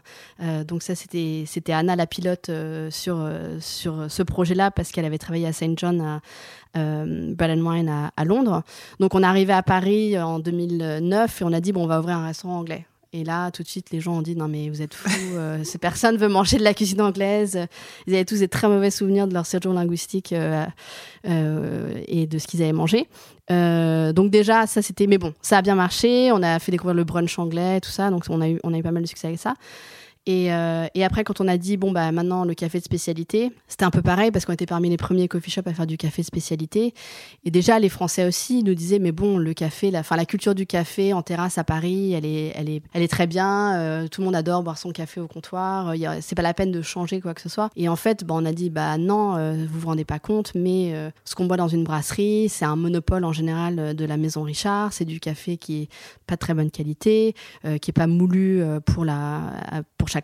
Euh, 0.42 0.64
donc 0.64 0.84
ça, 0.84 0.96
c'était 0.96 1.44
c'était 1.48 1.74
Anna 1.74 1.96
la 1.96 2.08
pilote 2.08 2.50
euh, 2.50 2.90
sur 2.92 3.30
sur 3.60 4.10
ce 4.10 4.24
projet-là 4.24 4.72
parce 4.72 4.92
qu'elle 4.92 5.06
avait 5.06 5.18
travaillé 5.18 5.48
à 5.48 5.54
Saint 5.54 5.74
John 5.76 6.02
à 6.02 6.22
euh, 6.78 7.36
and 7.40 7.66
Wine 7.66 7.90
à, 7.90 8.12
à, 8.16 8.24
Londres. 8.24 8.64
Donc 9.00 9.16
on 9.16 9.24
est 9.24 9.26
arrivé 9.26 9.52
à 9.54 9.64
Paris 9.64 10.18
en 10.20 10.40
2009 10.40 11.42
et 11.42 11.44
on 11.44 11.52
a 11.52 11.60
dit 11.60 11.74
bon 11.74 11.84
on 11.84 11.88
va 11.88 12.00
ouvrir 12.00 12.18
un 12.18 12.28
restaurant 12.28 12.60
anglais. 12.60 12.86
Et 13.12 13.24
là, 13.24 13.50
tout 13.50 13.64
de 13.64 13.68
suite, 13.68 13.90
les 13.90 14.00
gens 14.00 14.18
ont 14.18 14.22
dit 14.22 14.36
non 14.36 14.48
mais 14.48 14.70
vous 14.70 14.84
êtes 14.84 14.94
fous, 14.94 15.36
euh, 15.36 15.64
ces 15.64 15.80
personnes 15.80 16.18
veulent 16.18 16.32
manger 16.32 16.58
de 16.58 16.64
la 16.64 16.76
cuisine 16.76 17.02
anglaise. 17.02 17.60
Ils 18.06 18.14
avaient 18.14 18.26
tous 18.26 18.40
des 18.40 18.48
très 18.48 18.68
mauvais 18.68 18.92
souvenirs 18.92 19.28
de 19.28 19.34
leur 19.34 19.48
séjour 19.48 19.74
linguistique 19.74 20.32
euh, 20.32 20.64
euh, 21.28 22.02
et 22.08 22.28
de 22.28 22.38
ce 22.38 22.46
qu'ils 22.46 22.62
avaient 22.62 22.72
mangé. 22.72 23.08
Donc 23.50 24.30
déjà, 24.30 24.68
ça 24.68 24.84
c'était, 24.84 25.08
mais 25.08 25.18
bon, 25.18 25.34
ça 25.42 25.58
a 25.58 25.62
bien 25.64 25.74
marché. 25.74 26.32
On 26.32 26.44
a 26.44 26.60
fait 26.60 26.72
découvrir 26.72 26.94
le 26.94 27.04
brunch 27.04 27.40
anglais, 27.40 27.80
tout 27.80 27.90
ça, 27.90 28.12
donc 28.12 28.26
on 28.30 28.42
a 28.42 28.50
eu, 28.50 28.60
on 28.64 28.76
a 28.76 28.78
eu 28.78 28.84
pas 28.84 28.92
mal 28.92 29.02
de 29.02 29.08
succès 29.08 29.28
avec 29.28 29.40
ça. 29.40 29.56
Et, 30.30 30.54
euh, 30.54 30.86
et, 30.94 31.04
après, 31.04 31.24
quand 31.24 31.42
on 31.42 31.48
a 31.48 31.58
dit, 31.58 31.76
bon, 31.76 31.92
bah, 31.92 32.12
maintenant, 32.12 32.46
le 32.46 32.54
café 32.54 32.78
de 32.78 32.84
spécialité, 32.84 33.52
c'était 33.68 33.86
un 33.86 33.90
peu 33.90 34.04
pareil 34.04 34.30
parce 34.30 34.46
qu'on 34.46 34.54
était 34.54 34.68
parmi 34.68 34.88
les 34.88 34.96
premiers 34.96 35.28
coffee 35.28 35.50
shops 35.50 35.66
à 35.66 35.74
faire 35.74 35.88
du 35.88 35.98
café 35.98 36.22
de 36.22 36.28
spécialité. 36.28 36.94
Et 37.46 37.50
déjà, 37.50 37.80
les 37.80 37.90
Français 37.90 38.28
aussi 38.28 38.64
nous 38.64 38.76
disaient, 38.76 39.00
mais 39.00 39.12
bon, 39.12 39.40
le 39.40 39.56
café, 39.56 39.90
la, 39.90 40.04
la 40.08 40.26
culture 40.26 40.54
du 40.54 40.68
café 40.68 41.14
en 41.14 41.24
terrasse 41.24 41.58
à 41.58 41.64
Paris, 41.64 42.14
elle 42.14 42.26
est, 42.26 43.08
très 43.08 43.26
bien. 43.26 43.76
Euh, 43.80 44.08
tout 44.08 44.22
le 44.22 44.26
monde 44.26 44.36
adore 44.36 44.62
boire 44.62 44.78
son 44.78 44.92
café 44.92 45.20
au 45.20 45.28
comptoir. 45.28 45.96
C'est 46.22 46.36
pas 46.36 46.44
la 46.44 46.54
peine 46.54 46.72
de 46.72 46.84
changer 46.84 47.22
quoi 47.22 47.34
que 47.34 47.42
ce 47.42 47.50
soit. 47.50 47.72
Et 47.76 47.90
en 47.90 47.96
fait, 47.96 48.24
bah, 48.24 48.36
on 48.38 48.46
a 48.46 48.52
dit, 48.52 48.70
bah, 48.70 49.00
non, 49.00 49.36
euh, 49.36 49.66
vous 49.68 49.80
vous 49.80 49.88
rendez 49.88 50.06
pas 50.06 50.20
compte, 50.20 50.54
mais 50.54 50.94
euh, 50.94 51.10
ce 51.26 51.34
qu'on 51.34 51.46
boit 51.46 51.58
dans 51.58 51.68
une 51.68 51.84
brasserie, 51.84 52.50
c'est 52.50 52.66
un 52.66 52.76
monopole 52.76 53.26
en 53.26 53.34
général 53.34 53.80
euh, 53.80 53.94
de 53.94 54.06
la 54.06 54.18
maison 54.18 54.44
Richard. 54.44 54.94
C'est 54.94 55.06
du 55.06 55.20
café 55.20 55.58
qui 55.58 55.84
est 55.84 55.90
pas 56.28 56.36
de 56.36 56.40
très 56.40 56.54
bonne 56.54 56.70
qualité, 56.70 57.34
qui 57.82 57.90
est 57.90 57.94
pas 57.94 58.06
moulu 58.06 58.62
pour 58.86 59.06
la, 59.06 59.42
pour 59.98 60.08
chaque 60.08 60.19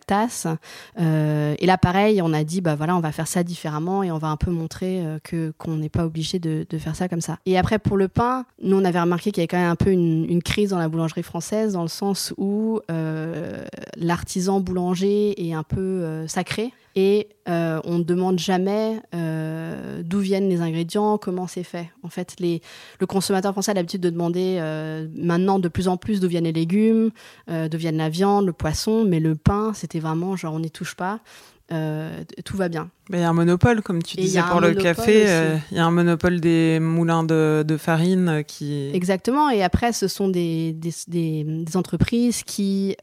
Euh, 0.99 1.55
et 1.59 1.65
là, 1.65 1.77
pareil, 1.77 2.21
on 2.21 2.33
a 2.33 2.43
dit, 2.43 2.61
bah 2.61 2.75
voilà, 2.75 2.95
on 2.95 2.99
va 2.99 3.11
faire 3.11 3.27
ça 3.27 3.43
différemment 3.43 4.03
et 4.03 4.11
on 4.11 4.17
va 4.17 4.27
un 4.27 4.37
peu 4.37 4.51
montrer 4.51 5.05
euh, 5.05 5.19
que 5.23 5.53
qu'on 5.57 5.77
n'est 5.77 5.89
pas 5.89 6.05
obligé 6.05 6.39
de, 6.39 6.65
faire 6.77 6.95
ça 6.95 7.07
comme 7.07 7.21
ça. 7.21 7.37
Et 7.45 7.57
après, 7.57 7.79
pour 7.79 7.97
le 7.97 8.07
pain, 8.07 8.45
nous, 8.61 8.77
on 8.77 8.85
avait 8.85 8.99
remarqué 8.99 9.31
qu'il 9.31 9.41
y 9.41 9.43
avait 9.43 9.47
quand 9.47 9.57
même 9.57 9.69
un 9.69 9.75
peu 9.75 9.91
une, 9.91 10.41
crise 10.43 10.71
dans 10.71 10.79
la 10.79 10.89
boulangerie 10.89 11.23
française, 11.23 11.73
dans 11.73 11.81
le 11.81 11.87
sens 11.87 12.33
où 12.37 12.79
euh, 12.91 13.63
l'artisan 13.97 14.59
boulanger 14.59 15.47
est 15.47 15.53
un 15.53 15.63
peu 15.63 16.25
sacré 16.27 16.71
et 16.95 17.27
euh, 17.49 17.81
on 17.83 17.99
ne 17.99 18.03
demande 18.03 18.39
jamais 18.39 19.01
euh, 19.13 20.01
d'où 20.03 20.19
viennent 20.19 20.47
les 20.47 20.61
ingrédients, 20.61 21.17
comment 21.17 21.45
c'est 21.45 21.63
fait. 21.63 21.91
En 22.03 22.09
fait, 22.09 22.35
les, 22.39 22.61
le 22.99 23.05
consommateur 23.05 23.51
français 23.51 23.71
a 23.71 23.73
l'habitude 23.73 24.01
de 24.01 24.09
demander 24.09 24.57
euh, 24.59 25.07
maintenant 25.15 25.59
de 25.59 25.67
plus 25.67 25.89
en 25.89 25.97
plus 25.97 26.21
d'où 26.21 26.29
viennent 26.29 26.45
les 26.45 26.53
légumes, 26.53 27.11
d'où 27.47 27.77
viennent 27.77 27.97
la 27.97 28.09
viande, 28.09 28.45
le 28.45 28.53
poisson, 28.53 29.03
mais 29.05 29.19
le 29.19 29.35
pain, 29.35 29.73
c'était 29.73 29.99
vraiment 29.99 30.35
genre 30.35 30.53
on 30.53 30.59
n'y 30.59 30.71
touche 30.71 30.95
pas. 30.95 31.19
Euh, 31.71 32.23
tout 32.45 32.57
va 32.57 32.69
bien. 32.69 32.91
Il 33.09 33.19
y 33.19 33.23
a 33.23 33.29
un 33.29 33.33
monopole, 33.33 33.81
comme 33.81 34.03
tu 34.03 34.17
disais 34.17 34.41
pour 34.43 34.61
le 34.61 34.75
café. 34.75 35.25
Euh, 35.27 35.57
il 35.71 35.77
y 35.77 35.79
a 35.79 35.85
un 35.85 35.91
monopole 35.91 36.39
des 36.39 36.79
moulins 36.79 37.23
de, 37.23 37.65
de, 37.67 37.77
farine 37.77 38.43
qui. 38.47 38.91
Exactement. 38.93 39.49
Et 39.49 39.63
après, 39.63 39.91
ce 39.91 40.07
sont 40.07 40.27
des, 40.29 40.73
des, 40.73 40.93
des, 41.07 41.43
des 41.43 41.77
entreprises 41.77 42.43
qui 42.43 42.95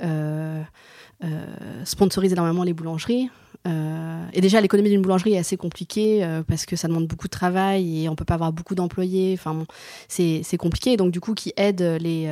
sponsorisent 1.85 2.33
énormément 2.33 2.63
les 2.63 2.73
boulangeries. 2.73 3.31
Euh, 3.67 4.25
et 4.33 4.41
déjà, 4.41 4.61
l'économie 4.61 4.91
d'une 4.91 5.03
boulangerie 5.03 5.35
est 5.35 5.39
assez 5.39 5.57
compliquée 5.57 6.25
euh, 6.25 6.43
parce 6.43 6.67
que 6.67 6.75
ça 6.77 6.89
demande 6.89 7.07
beaucoup 7.07 7.29
de 7.29 7.33
travail 7.33 8.05
et 8.05 8.09
on 8.09 8.17
peut 8.17 8.25
pas 8.25 8.35
avoir 8.35 8.53
beaucoup 8.53 8.75
d'employés. 8.75 9.35
Enfin, 9.39 9.55
bon, 9.55 9.67
c'est 10.09 10.57
compliqué. 10.59 10.97
Donc, 10.97 11.13
du 11.13 11.21
coup, 11.21 11.35
qui 11.35 11.53
aide 11.57 11.81
les, 11.81 12.27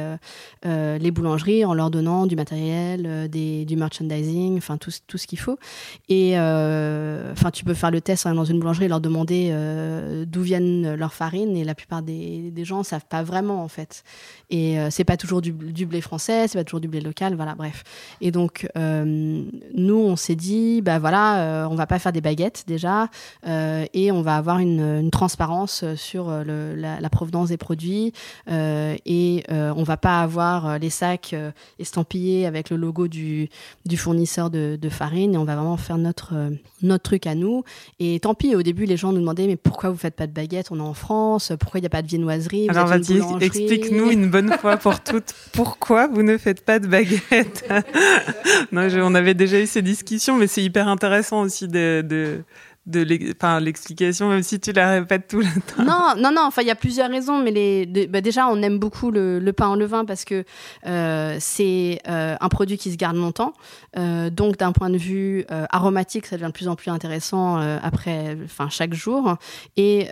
euh, 0.66 0.98
les 0.98 1.10
boulangeries 1.10 1.64
en 1.64 1.74
leur 1.74 1.90
donnant 1.90 2.26
du 2.26 2.36
matériel, 2.36 3.28
du 3.30 3.76
merchandising, 3.76 4.56
enfin, 4.56 4.76
tout, 4.76 4.90
tout 5.06 5.18
ce 5.18 5.26
qu'il 5.26 5.38
faut. 5.38 5.58
Et 6.08 6.36
enfin, 6.36 7.50
tu 7.52 7.64
peux 7.64 7.74
faire 7.74 7.90
le 7.90 8.00
test 8.00 8.26
dans 8.28 8.44
une 8.44 8.58
boulangerie 8.58 8.86
et 8.86 8.88
leur 8.88 9.00
demander 9.00 9.54
d'où 10.26 10.42
viennent 10.42 10.94
leurs 10.94 11.14
farines. 11.14 11.56
Et 11.56 11.64
la 11.64 11.74
plupart 11.74 12.02
des, 12.02 12.50
des 12.50 12.64
gens 12.64 12.82
savent 12.82 13.06
pas 13.08 13.22
vraiment, 13.22 13.62
en 13.62 13.68
fait. 13.68 14.02
Et 14.50 14.76
c'est 14.90 15.04
pas 15.04 15.16
toujours 15.16 15.40
du, 15.40 15.52
du 15.52 15.86
blé 15.86 16.00
français, 16.00 16.48
c'est 16.48 16.58
pas 16.58 16.64
toujours 16.64 16.80
du 16.80 16.88
blé 16.88 17.00
local, 17.00 17.34
voilà, 17.34 17.54
bref. 17.54 17.84
Et 18.20 18.30
donc, 18.30 18.68
nous, 18.76 19.98
on 19.98 20.16
s'est 20.16 20.34
dit, 20.34 20.82
bah 20.82 20.98
voilà, 20.98 21.19
euh, 21.20 21.66
on 21.70 21.74
va 21.74 21.86
pas 21.86 21.98
faire 21.98 22.12
des 22.12 22.20
baguettes 22.20 22.64
déjà, 22.66 23.08
euh, 23.46 23.84
et 23.94 24.12
on 24.12 24.22
va 24.22 24.36
avoir 24.36 24.58
une, 24.58 24.80
une 24.80 25.10
transparence 25.10 25.84
sur 25.96 26.28
euh, 26.28 26.44
le, 26.44 26.74
la, 26.74 27.00
la, 27.00 27.10
provenance 27.10 27.48
des 27.48 27.56
produits, 27.56 28.12
et 28.48 29.44
on 29.48 29.82
va 29.82 29.96
pas 29.96 30.20
avoir 30.20 30.78
les 30.78 30.90
sacs 30.90 31.34
estampillés 31.78 32.46
avec 32.46 32.70
le 32.70 32.76
logo 32.76 33.08
du, 33.08 33.48
du 33.84 33.96
fournisseur 33.96 34.50
de, 34.50 34.78
de, 34.80 34.88
farine, 34.88 35.34
et 35.34 35.38
on 35.38 35.44
va 35.44 35.54
vraiment 35.54 35.76
faire 35.76 35.98
notre, 35.98 36.34
notre 36.82 37.02
truc 37.02 37.26
à 37.26 37.34
nous. 37.34 37.64
Et 37.98 38.20
tant 38.20 38.34
pis, 38.34 38.54
au 38.54 38.62
début, 38.62 38.84
les 38.84 38.96
gens 38.96 39.12
nous 39.12 39.20
demandaient, 39.20 39.46
mais 39.46 39.56
pourquoi 39.56 39.90
vous 39.90 39.96
faites 39.96 40.16
pas 40.16 40.26
de 40.26 40.32
baguettes 40.32 40.68
On 40.70 40.78
est 40.78 40.82
en 40.82 40.94
France, 40.94 41.52
pourquoi 41.60 41.78
il 41.78 41.82
n'y 41.82 41.86
a 41.86 41.90
pas 41.90 42.02
de 42.02 42.08
viennoiserie 42.08 42.68
Alors, 42.68 42.92
explique-nous 42.92 44.10
une 44.10 44.30
bonne 44.30 44.52
fois 44.52 44.76
pour 44.76 45.00
toutes, 45.00 45.34
pourquoi 45.52 46.06
vous 46.06 46.22
ne 46.22 46.38
faites 46.38 46.64
pas 46.64 46.78
de 46.78 46.86
baguettes? 46.86 47.68
Non, 48.72 48.88
je, 48.88 48.98
On 48.98 49.14
avait 49.14 49.34
déjà 49.34 49.60
eu 49.60 49.66
ces 49.66 49.82
discussions, 49.82 50.36
mais 50.36 50.46
c'est 50.46 50.62
hyper 50.62 50.88
intéressant 50.88 51.09
intéressant 51.10 51.42
aussi 51.42 51.66
de, 51.66 52.04
de, 52.06 52.44
de 52.86 53.00
l'explication, 53.58 54.28
même 54.30 54.42
si 54.42 54.58
tu 54.58 54.72
la 54.72 54.90
répètes 54.92 55.28
tout 55.28 55.40
le 55.40 55.46
temps. 55.46 55.84
Non, 55.84 56.14
non, 56.16 56.32
non. 56.32 56.42
Enfin, 56.46 56.62
il 56.62 56.68
y 56.68 56.70
a 56.70 56.74
plusieurs 56.74 57.10
raisons, 57.10 57.38
mais 57.42 57.50
les, 57.50 58.06
bah, 58.06 58.20
déjà, 58.20 58.48
on 58.48 58.60
aime 58.62 58.78
beaucoup 58.78 59.10
le, 59.10 59.50
pain 59.56 59.68
en 59.68 59.74
levain 59.74 60.04
parce 60.04 60.24
que 60.24 60.44
euh, 60.86 61.36
c'est 61.40 62.00
euh, 62.08 62.36
un 62.40 62.48
produit 62.48 62.78
qui 62.78 62.90
se 62.90 62.96
garde 62.96 63.16
longtemps. 63.16 63.52
Euh, 63.98 64.30
donc, 64.30 64.56
d'un 64.56 64.72
point 64.72 64.90
de 64.90 64.96
vue 64.96 65.44
aromatique, 65.70 66.26
ça 66.26 66.36
devient 66.36 66.48
de 66.48 66.52
plus 66.52 66.68
en 66.68 66.76
plus 66.76 66.90
intéressant 66.90 67.56
après, 67.82 68.36
enfin, 68.44 68.68
chaque 68.70 68.94
jour. 68.94 69.36
Et 69.76 70.08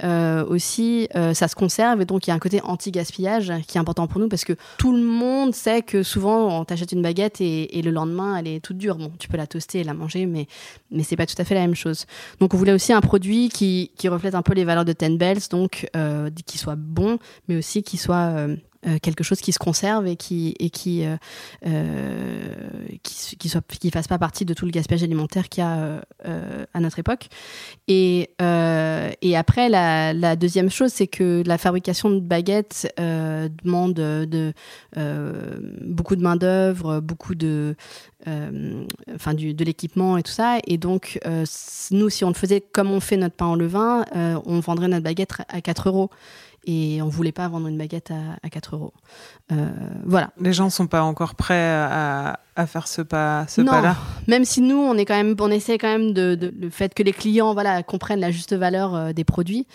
aussi, 0.48 1.08
ça 1.14 1.48
se 1.48 1.54
conserve 1.54 2.00
et 2.00 2.04
donc 2.04 2.26
il 2.26 2.30
y 2.30 2.32
a 2.32 2.36
un 2.36 2.38
côté 2.38 2.60
anti-gaspillage 2.62 3.52
qui 3.66 3.78
est 3.78 3.80
important 3.80 4.06
pour 4.06 4.20
nous 4.20 4.28
parce 4.28 4.44
que 4.44 4.54
tout 4.76 4.92
le 4.92 5.02
monde 5.02 5.54
sait 5.54 5.82
que 5.82 6.02
souvent, 6.02 6.60
on 6.60 6.64
t'achète 6.64 6.92
une 6.92 7.02
baguette 7.02 7.40
et, 7.40 7.80
le 7.82 7.90
lendemain, 7.90 8.36
elle 8.36 8.48
est 8.48 8.60
toute 8.60 8.76
dure. 8.76 8.96
Bon, 8.96 9.12
tu 9.18 9.28
peux 9.28 9.36
la 9.36 9.46
toaster 9.46 9.80
et 9.80 9.84
la 9.84 9.94
manger, 9.94 10.26
mais 10.26 10.46
mais 10.90 11.02
c'est 11.02 11.16
pas 11.16 11.26
tout 11.26 11.36
à 11.38 11.44
fait 11.44 11.54
la 11.54 11.60
même 11.60 11.74
chose. 11.74 12.06
Donc, 12.40 12.54
on 12.54 12.57
voulait 12.58 12.72
aussi 12.72 12.92
un 12.92 13.00
produit 13.00 13.48
qui, 13.48 13.90
qui 13.96 14.08
reflète 14.08 14.34
un 14.34 14.42
peu 14.42 14.52
les 14.52 14.64
valeurs 14.64 14.84
de 14.84 14.92
Ten 14.92 15.16
Bells, 15.16 15.48
donc 15.50 15.88
euh, 15.96 16.30
qui 16.46 16.58
soit 16.58 16.76
bon, 16.76 17.18
mais 17.48 17.56
aussi 17.56 17.82
qui 17.82 17.96
soit 17.96 18.46
euh, 18.86 18.98
quelque 19.02 19.24
chose 19.24 19.40
qui 19.40 19.50
se 19.50 19.58
conserve 19.58 20.06
et 20.06 20.14
qui 20.14 20.54
et 20.60 20.70
qui 20.70 21.04
euh, 21.04 21.16
euh, 21.66 22.54
qui, 23.02 23.48
soit 23.48 23.66
qui 23.66 23.90
fasse 23.90 24.06
pas 24.06 24.18
partie 24.18 24.44
de 24.44 24.54
tout 24.54 24.66
le 24.66 24.70
gaspillage 24.70 25.02
alimentaire 25.02 25.48
qu'il 25.48 25.64
y 25.64 25.66
a 25.66 26.00
à 26.72 26.80
notre 26.80 27.00
époque. 27.00 27.26
Et 27.88 28.30
et 28.40 29.36
après 29.36 29.68
la, 29.68 30.12
la 30.12 30.36
deuxième 30.36 30.70
chose 30.70 30.92
c'est 30.92 31.08
que 31.08 31.42
la 31.44 31.58
fabrication 31.58 32.08
de 32.10 32.20
baguettes 32.20 32.92
demande 32.96 33.94
de 33.94 34.52
beaucoup 35.82 36.14
de 36.14 36.22
main 36.22 36.36
d'œuvre 36.36 37.00
beaucoup 37.00 37.34
de 37.34 37.74
enfin 38.26 39.34
du, 39.34 39.54
de 39.54 39.64
l'équipement 39.64 40.18
et 40.18 40.22
tout 40.22 40.30
ça. 40.30 40.58
Et 40.68 40.78
donc 40.78 41.18
nous 41.90 42.10
si 42.10 42.24
on 42.24 42.28
le 42.28 42.34
faisait 42.34 42.60
comme 42.60 42.92
on 42.92 43.00
fait 43.00 43.16
notre 43.16 43.34
pain 43.34 43.46
en 43.46 43.56
levain 43.56 44.04
on 44.14 44.60
vendrait 44.60 44.86
notre 44.86 45.02
baguette 45.02 45.32
à 45.48 45.60
4 45.60 45.88
euros 45.88 46.10
et 46.64 47.00
on 47.02 47.08
voulait 47.08 47.32
pas 47.32 47.48
vendre 47.48 47.66
une 47.68 47.78
baguette 47.78 48.10
à, 48.10 48.38
à 48.42 48.50
4 48.50 48.76
euros. 48.76 48.92
Euh, 49.52 49.68
voilà. 50.04 50.30
Les 50.40 50.52
gens 50.52 50.68
sont 50.70 50.86
pas 50.86 51.02
encore 51.02 51.34
prêts 51.34 51.54
à, 51.54 52.40
à 52.56 52.66
faire 52.66 52.88
ce 52.88 53.00
pas, 53.02 53.46
ce 53.48 53.62
pas-là. 53.62 53.96
Même 54.26 54.44
si 54.44 54.60
nous, 54.60 54.76
on 54.76 54.94
est 54.94 55.04
quand 55.04 55.14
même, 55.14 55.36
on 55.38 55.50
essaie 55.50 55.78
quand 55.78 55.88
même 55.88 56.12
de, 56.12 56.52
le 56.60 56.70
fait 56.70 56.92
que 56.92 57.02
les 57.02 57.12
clients, 57.12 57.54
voilà, 57.54 57.82
comprennent 57.82 58.20
la 58.20 58.30
juste 58.30 58.54
valeur 58.54 58.94
euh, 58.94 59.12
des 59.12 59.24
produits. 59.24 59.66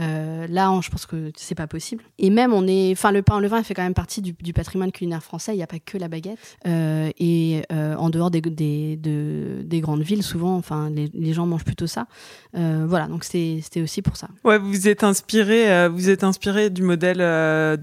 Euh, 0.00 0.46
là, 0.48 0.78
je 0.82 0.90
pense 0.90 1.06
que 1.06 1.32
c'est 1.36 1.54
pas 1.54 1.66
possible. 1.66 2.02
Et 2.18 2.30
même, 2.30 2.52
on 2.52 2.66
est, 2.66 2.92
enfin, 2.92 3.12
le 3.12 3.22
pain 3.22 3.36
en 3.36 3.40
levain 3.40 3.62
fait 3.62 3.74
quand 3.74 3.82
même 3.82 3.94
partie 3.94 4.22
du, 4.22 4.52
patrimoine 4.52 4.92
culinaire 4.92 5.22
français. 5.22 5.52
Il 5.54 5.56
n'y 5.56 5.62
a 5.62 5.66
pas 5.66 5.78
que 5.78 5.98
la 5.98 6.08
baguette. 6.08 6.38
Euh, 6.66 7.10
et 7.18 7.62
en 7.70 8.10
dehors 8.10 8.30
des, 8.30 8.40
des, 8.40 8.96
des, 8.96 9.80
grandes 9.80 10.02
villes, 10.02 10.22
souvent, 10.22 10.56
enfin, 10.56 10.90
les, 10.90 11.32
gens 11.32 11.46
mangent 11.46 11.64
plutôt 11.64 11.86
ça. 11.86 12.06
voilà, 12.52 13.06
donc 13.06 13.24
c'était 13.24 13.82
aussi 13.82 14.02
pour 14.02 14.16
ça. 14.16 14.28
Ouais, 14.44 14.58
vous 14.58 14.88
êtes 14.88 15.04
inspiré, 15.04 15.88
vous 15.88 16.10
êtes 16.10 16.24
inspiré 16.24 16.70
du 16.70 16.82
modèle, 16.82 17.18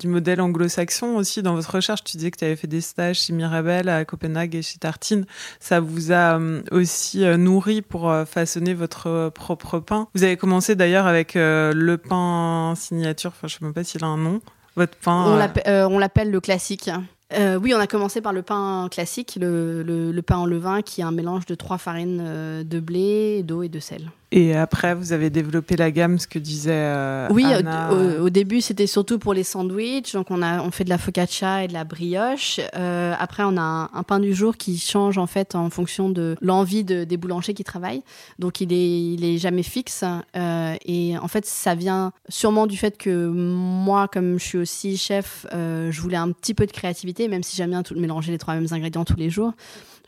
modèle 0.09 0.41
anglo-saxon 0.41 1.15
aussi 1.15 1.41
dans 1.41 1.55
votre 1.55 1.75
recherche. 1.75 2.03
Tu 2.03 2.17
disais 2.17 2.31
que 2.31 2.37
tu 2.37 2.45
avais 2.45 2.55
fait 2.55 2.67
des 2.67 2.81
stages 2.81 3.21
chez 3.21 3.33
Mirabel 3.33 3.89
à 3.89 4.05
Copenhague 4.05 4.55
et 4.55 4.61
chez 4.61 4.77
Tartine, 4.77 5.25
ça 5.59 5.79
vous 5.79 6.11
a 6.11 6.39
euh, 6.39 6.61
aussi 6.71 7.23
euh, 7.23 7.37
nourri 7.37 7.81
pour 7.81 8.09
euh, 8.09 8.25
façonner 8.25 8.73
votre 8.73 9.29
propre 9.33 9.79
pain. 9.79 10.07
Vous 10.15 10.23
avez 10.23 10.37
commencé 10.37 10.75
d'ailleurs 10.75 11.07
avec 11.07 11.33
le 11.35 11.98
pain 12.07 12.73
signature, 12.75 13.31
enfin 13.31 13.47
je 13.47 13.55
sais 13.57 13.65
même 13.65 13.73
pas 13.73 13.83
s'il 13.83 14.03
a 14.03 14.07
un 14.07 14.17
nom. 14.17 14.41
Votre 14.75 14.97
pain. 14.97 15.25
On 15.65 15.97
l'appelle 15.99 16.31
le 16.31 16.39
classique. 16.39 16.89
Oui, 17.31 17.73
on 17.73 17.79
a 17.79 17.87
commencé 17.87 18.21
par 18.21 18.33
le 18.33 18.41
pain 18.41 18.87
classique, 18.91 19.37
le, 19.39 19.83
le, 19.83 20.21
pain 20.21 20.37
en 20.37 20.45
levain, 20.45 20.81
qui 20.81 21.01
est 21.01 21.03
un 21.03 21.11
mélange 21.11 21.45
de 21.45 21.55
trois 21.55 21.77
farines 21.77 22.63
de 22.63 22.79
blé, 22.79 23.43
d'eau 23.43 23.63
et 23.63 23.69
de 23.69 23.79
sel. 23.79 24.11
Et 24.31 24.55
après, 24.55 24.93
vous 24.93 25.11
avez 25.11 25.31
développé 25.31 25.75
la 25.75 25.89
gamme, 25.89 26.19
ce 26.19 26.27
que 26.27 26.37
disait 26.37 26.71
euh, 26.71 27.27
Oui, 27.31 27.45
Anna. 27.45 27.91
Au, 27.91 28.25
au, 28.25 28.29
début, 28.29 28.61
c'était 28.61 28.85
surtout 28.85 29.17
pour 29.17 29.33
les 29.33 29.43
sandwichs. 29.43 30.13
Donc, 30.13 30.29
on 30.29 30.43
a 30.43 30.61
on 30.61 30.69
fait 30.69 30.83
de 30.83 30.89
la 30.89 30.99
focaccia 30.99 31.63
et 31.63 31.67
de 31.67 31.73
la 31.73 31.83
brioche. 31.83 32.59
Euh, 32.75 33.15
après, 33.17 33.41
on 33.43 33.57
a 33.57 33.89
un, 33.91 34.03
pain 34.03 34.19
du 34.19 34.35
jour 34.35 34.55
qui 34.55 34.77
change 34.77 35.17
en 35.17 35.25
fait 35.25 35.55
en 35.55 35.71
fonction 35.71 36.09
de 36.09 36.35
l'envie 36.41 36.83
de, 36.83 37.05
des 37.05 37.17
boulangers 37.17 37.55
qui 37.55 37.63
travaillent. 37.63 38.03
Donc, 38.37 38.61
il 38.61 38.71
est 38.71 38.99
il 39.01 39.25
est 39.25 39.39
jamais 39.39 39.63
fixe. 39.63 40.03
Euh, 40.35 40.75
et 40.85 41.17
en 41.17 41.27
fait, 41.27 41.47
ça 41.47 41.73
vient 41.73 42.11
sûrement 42.27 42.67
du 42.67 42.77
fait 42.77 42.97
que 42.99 43.27
moi, 43.27 44.07
comme 44.07 44.37
je 44.37 44.45
suis 44.45 44.57
aussi 44.59 44.97
chef, 44.97 45.47
euh, 45.53 45.91
je 45.91 46.01
voulais 46.01 46.17
un 46.17 46.31
petit 46.31 46.53
peu 46.53 46.67
de 46.67 46.71
créativité, 46.71 47.18
même 47.27 47.43
si 47.43 47.55
j'aime 47.55 47.71
bien 47.71 47.83
tout, 47.83 47.95
mélanger 47.95 48.31
les 48.31 48.37
trois 48.37 48.55
mêmes 48.55 48.67
ingrédients 48.71 49.05
tous 49.05 49.17
les 49.17 49.29
jours 49.29 49.53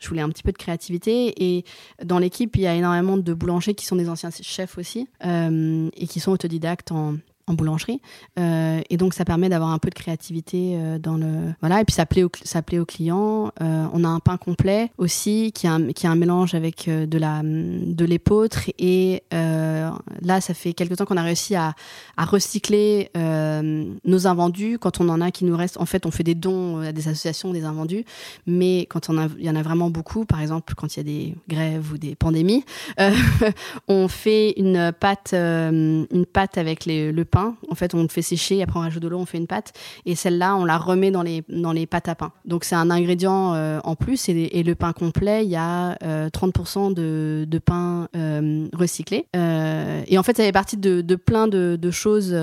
je 0.02 0.08
voulais 0.08 0.20
un 0.20 0.28
petit 0.28 0.42
peu 0.42 0.52
de 0.52 0.58
créativité. 0.58 1.32
Et 1.42 1.64
dans 2.02 2.18
l'équipe, 2.18 2.56
il 2.56 2.62
y 2.62 2.66
a 2.66 2.74
énormément 2.74 3.16
de 3.16 3.34
boulangers 3.34 3.74
qui 3.74 3.86
sont 3.86 3.96
des 3.96 4.08
anciens 4.08 4.30
chefs 4.30 4.76
aussi 4.76 5.08
euh, 5.24 5.88
et 5.96 6.06
qui 6.06 6.20
sont 6.20 6.32
autodidactes 6.32 6.90
en, 6.92 7.14
en 7.46 7.54
boulangerie. 7.54 8.00
Euh, 8.38 8.80
et 8.88 8.96
donc, 8.96 9.14
ça 9.14 9.24
permet 9.24 9.48
d'avoir 9.48 9.70
un 9.70 9.78
peu 9.78 9.90
de 9.90 9.94
créativité 9.94 10.74
euh, 10.76 10.98
dans 10.98 11.16
le. 11.16 11.52
Voilà, 11.60 11.80
et 11.80 11.84
puis 11.84 11.94
ça 11.94 12.06
plaît, 12.06 12.22
au, 12.22 12.30
ça 12.44 12.62
plaît 12.62 12.78
aux 12.78 12.84
clients. 12.84 13.52
Euh, 13.60 13.86
on 13.92 14.04
a 14.04 14.08
un 14.08 14.20
pain 14.20 14.36
complet 14.36 14.90
aussi, 14.98 15.52
qui 15.52 15.66
est 15.66 15.70
un, 15.70 15.92
qui 15.92 16.06
est 16.06 16.08
un 16.08 16.16
mélange 16.16 16.54
avec 16.54 16.88
de 16.88 17.18
la 17.18 17.42
de 17.42 18.04
l'épeautre. 18.04 18.70
Et 18.78 19.22
là, 19.30 20.40
ça 20.40 20.54
fait 20.54 20.72
quelque 20.72 20.94
temps 20.94 21.04
qu'on 21.04 21.16
a 21.16 21.22
réussi 21.22 21.54
à, 21.54 21.74
à 22.16 22.24
recycler 22.24 23.10
nos 23.14 24.26
invendus. 24.26 24.78
Quand 24.78 25.00
on 25.00 25.08
en 25.08 25.20
a 25.20 25.30
qui 25.30 25.44
nous 25.44 25.56
restent, 25.56 25.78
en 25.78 25.86
fait, 25.86 26.06
on 26.06 26.10
fait 26.10 26.24
des 26.24 26.34
dons 26.34 26.80
à 26.80 26.92
des 26.92 27.08
associations 27.08 27.52
des 27.52 27.64
invendus. 27.64 28.04
Mais 28.46 28.86
quand 28.88 29.08
il 29.08 29.44
y 29.44 29.50
en 29.50 29.56
a 29.56 29.62
vraiment 29.62 29.90
beaucoup, 29.90 30.24
par 30.24 30.40
exemple, 30.40 30.74
quand 30.76 30.96
il 30.96 30.98
y 30.98 31.00
a 31.00 31.04
des 31.04 31.34
grèves 31.48 31.92
ou 31.92 31.98
des 31.98 32.14
pandémies, 32.14 32.64
on 33.88 34.08
fait 34.08 34.54
une 34.56 34.92
pâte, 34.98 35.32
une 35.32 36.26
pâte 36.32 36.58
avec 36.58 36.84
les, 36.84 37.12
le 37.12 37.24
En 37.34 37.74
fait, 37.74 37.94
on 37.94 38.02
le 38.02 38.08
fait 38.08 38.22
sécher, 38.22 38.62
après 38.62 38.78
on 38.78 38.82
rajoute 38.82 39.02
de 39.02 39.08
l'eau, 39.08 39.18
on 39.18 39.26
fait 39.26 39.38
une 39.38 39.46
pâte. 39.46 39.72
Et 40.06 40.14
celle-là, 40.14 40.56
on 40.56 40.64
la 40.64 40.78
remet 40.78 41.10
dans 41.10 41.22
les, 41.22 41.42
dans 41.48 41.72
les 41.72 41.86
pâtes 41.86 42.08
à 42.08 42.14
pain. 42.14 42.32
Donc 42.44 42.64
c'est 42.64 42.74
un 42.74 42.90
ingrédient 42.90 43.54
euh, 43.54 43.80
en 43.84 43.96
plus. 43.96 44.28
Et, 44.28 44.62
le 44.62 44.74
pain 44.74 44.92
complet, 44.92 45.44
il 45.44 45.50
y 45.50 45.56
a 45.56 45.96
30% 45.96 46.90
euh, 46.92 46.94
de, 46.94 47.44
de 47.48 47.58
pain 47.58 48.08
euh, 48.16 48.68
recyclé. 48.72 49.26
et 49.34 50.18
en 50.18 50.22
fait, 50.22 50.36
ça 50.36 50.44
fait 50.44 50.52
partie 50.52 50.76
de, 50.76 51.00
de 51.00 51.16
plein 51.16 51.48
de, 51.48 51.76
de 51.80 51.90
choses 51.90 52.36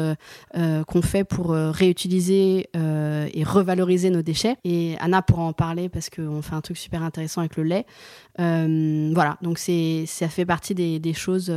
qu'on 0.54 1.02
fait 1.02 1.24
pour 1.24 1.52
réutiliser 1.52 2.70
et 2.74 3.44
revaloriser 3.44 4.10
nos 4.10 4.22
déchets. 4.22 4.58
Et 4.64 4.96
Anna 5.00 5.22
pourra 5.22 5.44
en 5.44 5.54
parler 5.54 5.90
parce 5.90 6.10
qu'on 6.10 6.42
fait 6.42 6.56
un 6.56 6.62
truc 6.62 6.78
super 6.78 7.04
intéressant 7.04 7.42
avec 7.42 7.56
le 7.58 7.64
lait. 7.64 7.86
Voilà, 8.40 9.38
donc 9.42 9.60
c'est 9.60 10.06
ça 10.08 10.30
fait 10.30 10.46
partie 10.46 10.74
des, 10.74 11.14
choses 11.14 11.54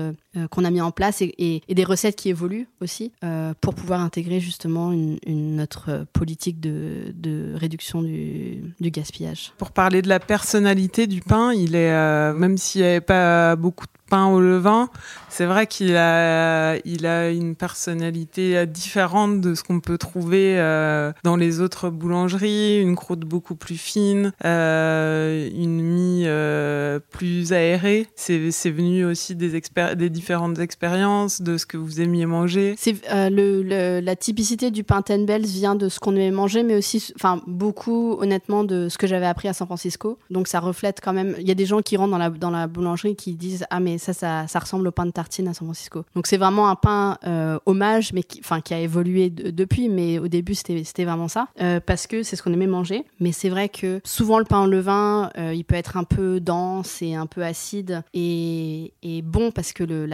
qu'on 0.51 0.64
a 0.64 0.71
mis 0.71 0.81
en 0.81 0.90
place 0.90 1.23
et, 1.23 1.62
des 1.68 1.85
recettes 1.85 2.16
qui 2.16 2.29
évoluent 2.29 2.68
aussi. 2.81 3.12
Euh, 3.42 3.55
pour 3.61 3.75
pouvoir 3.75 4.01
intégrer 4.01 4.40
justement 4.40 4.92
notre 5.27 6.07
politique 6.12 6.61
de, 6.61 7.55
réduction 7.55 8.03
du, 8.03 8.75
du, 8.81 8.90
gaspillage. 8.90 9.53
Pour 9.59 9.73
parler 9.73 10.03
de 10.03 10.09
la 10.09 10.21
personnalité 10.21 11.07
du 11.07 11.21
pain, 11.21 11.53
il 11.53 11.75
est, 11.75 11.92
euh, 11.92 12.33
même 12.35 12.59
s'il 12.59 12.83
n'y 12.83 12.88
avait 12.88 13.01
pas 13.01 13.57
beaucoup 13.57 13.87
de 13.87 14.02
au 14.12 14.40
levain, 14.40 14.88
c'est 15.29 15.46
vrai 15.46 15.66
qu'il 15.66 15.96
a, 15.96 16.77
il 16.85 17.07
a 17.07 17.31
une 17.31 17.55
personnalité 17.55 18.66
différente 18.66 19.40
de 19.40 19.55
ce 19.55 19.62
qu'on 19.62 19.81
peut 19.81 19.96
trouver 19.96 20.59
euh, 20.59 21.12
dans 21.25 21.37
les 21.37 21.61
autres 21.61 21.88
boulangeries, 21.88 22.81
une 22.81 22.96
croûte 22.96 23.20
beaucoup 23.20 23.55
plus 23.55 23.79
fine, 23.79 24.33
euh, 24.44 25.48
une 25.55 25.81
mie 25.81 26.25
euh, 26.27 27.01
plus 27.11 27.53
aérée. 27.53 28.07
C'est, 28.14 28.51
c'est 28.51 28.70
venu 28.70 29.05
aussi 29.05 29.35
des, 29.35 29.59
expér- 29.59 29.94
des 29.94 30.11
différentes 30.11 30.59
expériences, 30.59 31.40
de 31.40 31.57
ce 31.57 31.64
que 31.64 31.79
vous 31.79 32.01
aimiez 32.01 32.27
manger. 32.27 32.75
C'est 32.77 32.96
le, 33.11 34.01
la 34.01 34.16
typicité 34.16 34.70
du 34.70 34.85
pain 34.85 35.01
Ten 35.03 35.25
Bells 35.25 35.46
vient 35.46 35.75
de 35.75 35.88
ce 35.88 35.98
qu'on 35.98 36.12
aimait 36.12 36.31
manger, 36.31 36.62
mais 36.62 36.77
aussi, 36.77 37.12
enfin 37.16 37.40
beaucoup 37.46 38.16
honnêtement 38.20 38.64
de 38.64 38.88
ce 38.88 38.98
que 38.98 39.07
j'avais 39.07 39.27
appris 39.27 39.48
à 39.48 39.55
San 39.55 39.66
Francisco. 39.66 40.18
Donc 40.31 40.48
ça 40.48 40.61
reflète 40.61 41.01
quand 41.03 41.14
même. 41.14 41.35
Il 41.40 41.48
y 41.48 41.51
a 41.51 41.55
des 41.55 41.66
gens 41.66 41.81
qui 41.81 41.96
rentrent 41.96 42.11
dans 42.11 42.18
la 42.18 42.31
dans 42.31 42.51
la 42.51 42.66
boulangerie 42.66 43.16
qui 43.16 43.35
disent 43.35 43.64
ah 43.70 43.81
mais 43.81 43.98
ça, 44.03 44.47
ça, 44.49 44.59
ressemble 44.59 44.88
au 44.88 44.91
pain 44.91 45.07
de 45.07 45.11
tartine 45.11 45.49
à 45.49 45.55
San 45.55 45.67
Francisco. 45.67 46.05
Donc 46.15 46.27
c'est 46.27 46.37
vraiment 46.37 46.69
un 46.69 46.75
pain 46.75 47.19
euh, 47.27 47.59
hommage, 47.67 48.12
mais 48.12 48.23
qui, 48.23 48.41
qui 48.65 48.75
a 48.75 48.81
évolué 48.81 49.31
depuis, 49.31 49.88
mais 49.88 50.19
au 50.19 50.29
début 50.29 50.55
c'était 50.55 51.05
vraiment 51.05 51.29
ça, 51.29 51.49
euh, 51.61 51.81
parce 51.81 52.07
que 52.07 52.23
c'est 52.23 52.37
ce 52.37 52.43
qu'on 52.43 52.53
aimait 52.53 52.67
manger. 52.67 53.05
Mais 53.21 53.33
c'est 53.33 53.49
vrai 53.49 53.69
que 53.69 54.01
souvent 54.05 54.38
le 54.38 54.45
pain 54.45 54.59
en 54.59 54.67
levain, 54.67 55.31
euh, 55.38 55.55
il 55.55 55.65
peut 55.65 55.75
être 55.75 55.97
un 55.97 56.05
peu 56.05 56.41
dense 56.41 57.03
et 57.03 57.15
un 57.15 57.27
peu 57.27 57.45
acide 57.45 58.03
et, 58.15 58.93
et 59.03 59.23
bon 59.23 59.51
parce 59.51 59.73
que 59.73 59.85
le, 59.85 60.09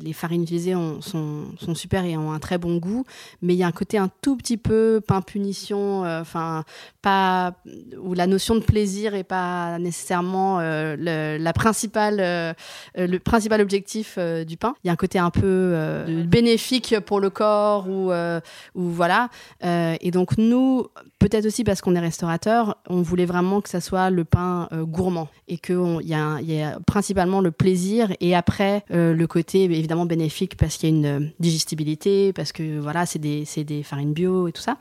les 0.00 0.12
farines 0.12 0.42
utilisées 0.42 0.74
ont, 0.74 1.00
sont, 1.00 1.44
sont 1.58 1.74
super 1.74 2.04
et 2.04 2.16
ont 2.16 2.32
un 2.32 2.38
très 2.38 2.58
bon 2.58 2.76
goût, 2.76 3.04
mais 3.42 3.54
il 3.54 3.58
y 3.58 3.62
a 3.62 3.66
un 3.66 3.72
côté 3.72 3.98
un 3.98 4.10
tout 4.22 4.36
petit 4.36 4.56
peu 4.56 5.00
pain 5.06 5.20
punition, 5.20 6.04
enfin 6.04 6.64
pas 7.02 7.54
où 8.00 8.14
la 8.14 8.26
notion 8.26 8.54
de 8.54 8.60
plaisir 8.60 9.14
est 9.14 9.24
pas 9.24 9.78
nécessairement 9.78 10.60
la 10.60 11.52
principale 11.52 12.54
le 12.96 13.18
principal 13.34 13.60
objectif 13.60 14.14
euh, 14.16 14.44
du 14.44 14.56
pain. 14.56 14.76
Il 14.84 14.86
y 14.86 14.90
a 14.90 14.92
un 14.92 14.96
côté 14.96 15.18
un 15.18 15.30
peu 15.30 15.42
euh, 15.42 16.22
bénéfique 16.22 17.00
pour 17.00 17.18
le 17.18 17.30
corps 17.30 17.88
ou, 17.88 18.12
euh, 18.12 18.40
ou 18.76 18.82
voilà. 18.82 19.28
et 19.60 20.10
donc 20.12 20.38
nous, 20.38 20.86
peut-être 21.24 21.46
aussi 21.46 21.64
parce 21.64 21.80
qu'on 21.80 21.94
est 21.94 22.00
restaurateur, 22.00 22.76
on 22.86 23.00
voulait 23.00 23.24
vraiment 23.24 23.62
que 23.62 23.70
ça 23.70 23.80
soit 23.80 24.10
le 24.10 24.24
pain 24.24 24.68
euh, 24.72 24.84
gourmand 24.84 25.28
et 25.48 25.56
qu'il 25.56 26.00
y, 26.02 26.10
y 26.10 26.62
a 26.62 26.78
principalement 26.86 27.40
le 27.40 27.50
plaisir 27.50 28.12
et 28.20 28.34
après 28.34 28.84
euh, 28.90 29.14
le 29.14 29.26
côté 29.26 29.64
évidemment 29.64 30.04
bénéfique 30.04 30.54
parce 30.58 30.76
qu'il 30.76 30.90
y 30.90 30.92
a 30.92 30.96
une 30.96 31.06
euh, 31.06 31.26
digestibilité, 31.40 32.34
parce 32.34 32.52
que 32.52 32.78
voilà, 32.78 33.06
c'est 33.06 33.18
des, 33.18 33.46
des 33.64 33.82
farines 33.82 34.12
bio 34.12 34.48
et 34.48 34.52
tout 34.52 34.60
ça. 34.60 34.76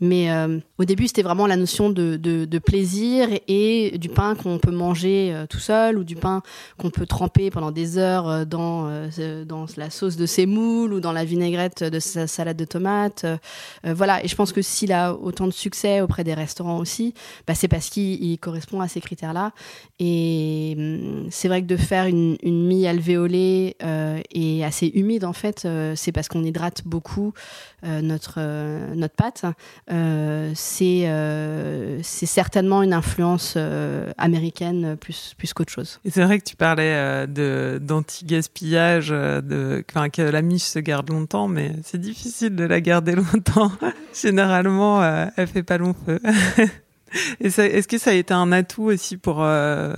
Mais 0.00 0.30
au 0.78 0.84
début, 0.84 1.08
c'était 1.08 1.22
vraiment 1.22 1.46
la 1.46 1.56
notion 1.56 1.90
de, 1.90 2.58
plaisir 2.64 3.28
et 3.48 3.98
du 3.98 4.08
pain 4.08 4.34
qu'on 4.34 4.58
peut 4.58 4.70
manger 4.70 5.44
tout 5.50 5.58
seul 5.58 5.98
ou 5.98 6.04
du 6.04 6.16
pain 6.16 6.42
qu'on 6.78 6.90
peut 6.90 7.04
tremper 7.04 7.50
pendant 7.50 7.70
des 7.70 7.98
heures 7.98 8.46
dans, 8.46 8.88
dans 9.46 9.66
la 9.76 9.90
sauce 9.90 10.16
de 10.16 10.24
sémoule 10.24 10.94
ou 10.94 11.00
dans 11.00 11.12
la 11.12 11.24
vinaigrette 11.24 11.84
de 11.84 11.98
sa 12.00 12.26
salade 12.26 12.56
de 12.56 12.64
tomates. 12.64 13.26
voilà, 13.84 14.24
et 14.24 14.28
je 14.28 14.36
pense 14.36 14.52
que 14.52 14.62
s'il 14.62 14.92
a 14.92 15.14
autant 15.14 15.46
de 15.46 15.52
succès 15.52 15.79
auprès 16.02 16.24
des 16.24 16.34
restaurants 16.34 16.78
aussi, 16.78 17.14
bah, 17.46 17.54
c'est 17.54 17.68
parce 17.68 17.88
qu'il 17.88 18.38
correspond 18.38 18.80
à 18.80 18.88
ces 18.88 19.00
critères-là. 19.00 19.52
Et 19.98 20.74
hum, 20.76 21.28
c'est 21.30 21.48
vrai 21.48 21.62
que 21.62 21.66
de 21.66 21.76
faire 21.76 22.06
une, 22.06 22.36
une 22.42 22.66
mie 22.66 22.86
alvéolée 22.86 23.76
euh, 23.82 24.20
et 24.32 24.64
assez 24.64 24.86
humide, 24.94 25.24
en 25.24 25.32
fait, 25.32 25.64
euh, 25.64 25.94
c'est 25.96 26.12
parce 26.12 26.28
qu'on 26.28 26.44
hydrate 26.44 26.82
beaucoup 26.84 27.32
euh, 27.84 28.00
notre, 28.02 28.34
euh, 28.38 28.94
notre 28.94 29.14
pâte. 29.14 29.44
c'est 30.54 31.06
certainement 32.02 32.82
une 32.82 32.92
influence 32.92 33.56
américaine 34.18 34.96
plus, 34.96 35.34
plus 35.36 35.52
qu'autre 35.52 35.72
chose. 35.72 36.00
Et 36.04 36.10
c'est 36.10 36.22
vrai 36.22 36.38
que 36.38 36.44
tu 36.44 36.56
parlais 36.56 37.26
d'anti-gaspillage, 37.26 39.08
de, 39.08 39.84
que 39.86 40.22
la 40.22 40.42
miche 40.42 40.62
se 40.62 40.78
garde 40.78 41.10
longtemps, 41.10 41.48
mais 41.48 41.72
c'est 41.82 42.00
difficile 42.00 42.54
de 42.54 42.64
la 42.64 42.80
garder 42.80 43.14
longtemps. 43.34 43.72
Généralement, 44.14 45.02
elle 45.36 45.46
fait 45.46 45.62
pas 45.70 45.78
long 45.78 45.94
feu. 46.04 46.18
est-ce 47.40 47.86
que 47.86 47.96
ça 47.96 48.10
a 48.10 48.14
été 48.14 48.34
un 48.34 48.50
atout 48.50 48.82
aussi 48.82 49.16
pour, 49.16 49.44
euh, 49.44 49.94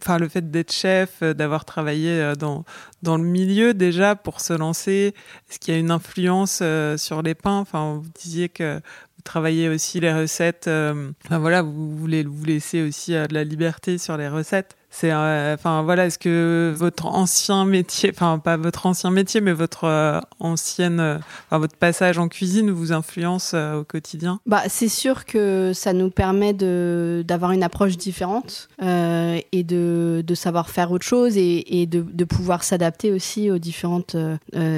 enfin, 0.00 0.18
le 0.18 0.28
fait 0.28 0.52
d'être 0.52 0.70
chef, 0.72 1.14
euh, 1.20 1.34
d'avoir 1.34 1.64
travaillé 1.64 2.10
euh, 2.10 2.36
dans 2.36 2.64
dans 3.02 3.16
le 3.16 3.24
milieu 3.24 3.74
déjà 3.74 4.14
pour 4.14 4.40
se 4.40 4.52
lancer? 4.52 5.14
Est-ce 5.50 5.58
qu'il 5.58 5.74
y 5.74 5.76
a 5.76 5.80
une 5.80 5.90
influence 5.90 6.62
sur 6.96 7.22
les 7.22 7.34
pains 7.34 7.58
Enfin, 7.58 8.00
vous 8.00 8.10
disiez 8.14 8.48
que 8.48 8.76
vous 8.76 9.22
travaillez 9.24 9.68
aussi 9.68 9.98
les 9.98 10.12
recettes. 10.12 10.68
enfin 10.68 11.38
voilà, 11.38 11.62
vous 11.62 11.96
voulez 11.96 12.22
vous 12.22 12.44
laisser 12.44 12.82
aussi 12.82 13.12
de 13.12 13.34
la 13.34 13.42
liberté 13.42 13.98
sur 13.98 14.16
les 14.16 14.28
recettes. 14.28 14.76
C'est, 14.98 15.12
euh, 15.12 15.52
enfin 15.52 15.82
voilà, 15.82 16.06
est-ce 16.06 16.18
que 16.18 16.72
votre 16.74 17.04
ancien 17.04 17.66
métier, 17.66 18.10
enfin 18.14 18.38
pas 18.38 18.56
votre 18.56 18.86
ancien 18.86 19.10
métier, 19.10 19.42
mais 19.42 19.52
votre 19.52 19.84
euh, 19.84 20.20
ancienne, 20.40 21.00
euh, 21.00 21.18
votre 21.50 21.76
passage 21.76 22.16
en 22.16 22.28
cuisine 22.28 22.70
vous 22.70 22.92
influence 22.92 23.52
au 23.52 23.84
quotidien? 23.84 24.40
Bah 24.46 24.62
c'est 24.68 24.88
sûr 24.88 25.26
que 25.26 25.72
ça 25.74 25.92
nous 25.92 26.08
permet 26.08 26.54
de 26.54 27.22
d'avoir 27.28 27.52
une 27.52 27.62
approche 27.62 27.98
différente 27.98 28.70
et 28.80 29.62
de, 29.64 30.24
de 30.26 30.34
savoir 30.34 30.70
faire 30.70 30.90
autre 30.90 31.04
chose 31.04 31.36
et, 31.36 31.82
et 31.82 31.86
de, 31.86 32.00
de 32.00 32.24
pouvoir 32.24 32.64
s'adapter 32.64 33.12
aussi 33.12 33.50
aux 33.50 33.58
différentes 33.58 34.16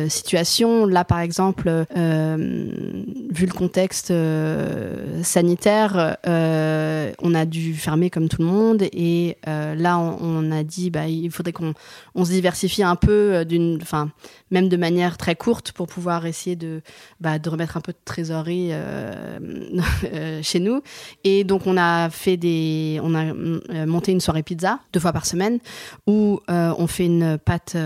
situations. 0.09 0.85
Là 0.87 1.05
par 1.05 1.21
exemple, 1.21 1.85
vu 1.95 3.47
le 3.47 3.53
contexte 3.53 4.13
sanitaire, 5.23 6.17
on 6.27 7.35
a 7.35 7.45
dû 7.45 7.75
fermer 7.75 8.11
comme 8.11 8.29
tout 8.29 8.43
le 8.43 8.49
monde 8.49 8.83
et 8.83 9.37
là 9.47 9.99
on 9.99 10.08
on, 10.21 10.51
a 10.51 10.63
dit 10.63 10.91
bah, 10.91 11.09
il 11.09 11.31
faudrait 11.31 11.53
qu'on 11.53 11.75
on 12.15 12.25
se 12.25 12.31
diversifie 12.31 12.83
un 12.83 12.97
peu 12.97 13.35
euh, 13.35 13.45
d'une, 13.45 13.79
enfin 13.83 14.11
même 14.51 14.69
de 14.69 14.77
manière 14.77 15.19
très 15.19 15.37
courte 15.37 15.73
pour 15.73 15.87
pouvoir 15.87 16.27
essayer 16.27 16.57
de 16.57 16.81
bah, 17.21 17.39
de 17.39 17.49
remettre 17.49 17.77
un 17.77 17.81
peu 17.81 17.93
de 17.93 17.99
trésorerie 18.05 18.69
euh, 18.73 19.39
euh, 20.15 20.41
chez 20.43 20.61
nous. 20.61 20.83
Et 21.25 21.45
donc 21.45 21.67
on 21.67 21.77
a 21.77 22.11
fait 22.11 22.37
des, 22.37 23.01
on 23.03 23.15
a 23.15 23.87
monté 23.87 24.13
une 24.13 24.21
soirée 24.21 24.43
pizza 24.43 24.81
deux 24.93 25.01
fois 25.01 25.13
par 25.13 25.27
semaine 25.27 25.59
où 26.07 26.41
on 26.49 26.87
fait 26.87 27.07
une 27.07 27.39
pâte 27.39 27.77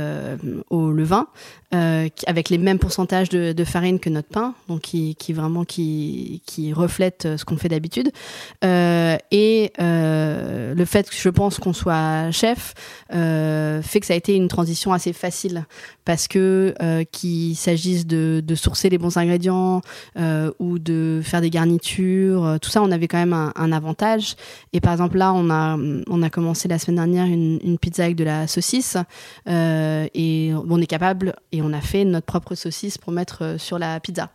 au 0.70 0.90
levain 0.90 1.26
avec 1.72 2.50
les 2.50 2.58
mêmes 2.58 2.78
pourcentages 2.78 3.28
de, 3.30 3.64
farine 3.64 3.98
que 3.98 4.10
notre 4.10 4.28
pain, 4.28 4.54
donc 4.68 4.82
qui, 4.82 5.32
vraiment 5.32 5.64
qui, 5.64 6.42
qui 6.46 6.72
reflète 6.72 7.36
ce 7.36 7.44
qu'on 7.44 7.56
fait 7.56 7.68
d'habitude. 7.68 8.10
Et 8.62 9.72
le 9.78 10.84
fait 10.84 11.08
que 11.08 11.16
je 11.16 11.28
pense 11.28 11.58
qu'on 11.58 11.72
soit 11.72 11.92
chef 12.30 12.74
euh, 13.12 13.82
fait 13.82 14.00
que 14.00 14.06
ça 14.06 14.14
a 14.14 14.16
été 14.16 14.34
une 14.34 14.48
transition 14.48 14.92
assez 14.92 15.12
facile 15.12 15.66
parce 16.04 16.28
que 16.28 16.74
euh, 16.82 17.04
qu'il 17.10 17.56
s'agisse 17.56 18.06
de, 18.06 18.42
sourcer 18.54 18.90
les 18.90 18.98
bons 18.98 19.16
ingrédients 19.16 19.80
ou 20.58 20.78
de 20.78 21.20
faire 21.24 21.40
des 21.40 21.50
garnitures, 21.50 22.58
tout 22.60 22.70
ça, 22.70 22.82
on 22.82 22.90
avait 22.90 23.08
quand 23.08 23.18
même 23.18 23.32
un, 23.32 23.72
avantage. 23.72 24.36
Et 24.74 24.80
par 24.80 24.92
exemple 24.92 25.16
là, 25.16 25.32
on 25.32 25.48
a 25.50 25.78
on 26.08 26.22
a 26.22 26.30
commencé 26.30 26.68
la 26.68 26.78
semaine 26.78 26.96
dernière 26.96 27.24
une, 27.24 27.58
une 27.64 27.78
pizza 27.78 28.04
avec 28.04 28.16
de 28.16 28.24
la 28.24 28.46
saucisse 28.46 28.96
et 29.46 30.52
on 30.54 30.80
est 30.80 30.86
capable 30.86 31.34
et 31.50 31.62
on 31.62 31.72
a 31.72 31.80
fait 31.80 32.04
notre 32.04 32.26
propre 32.26 32.54
saucisse 32.54 32.98
pour 32.98 33.12
mettre 33.12 33.42
euh, 33.42 33.58
sur 33.58 33.78
la 33.78 34.00
pizza. 34.00 34.30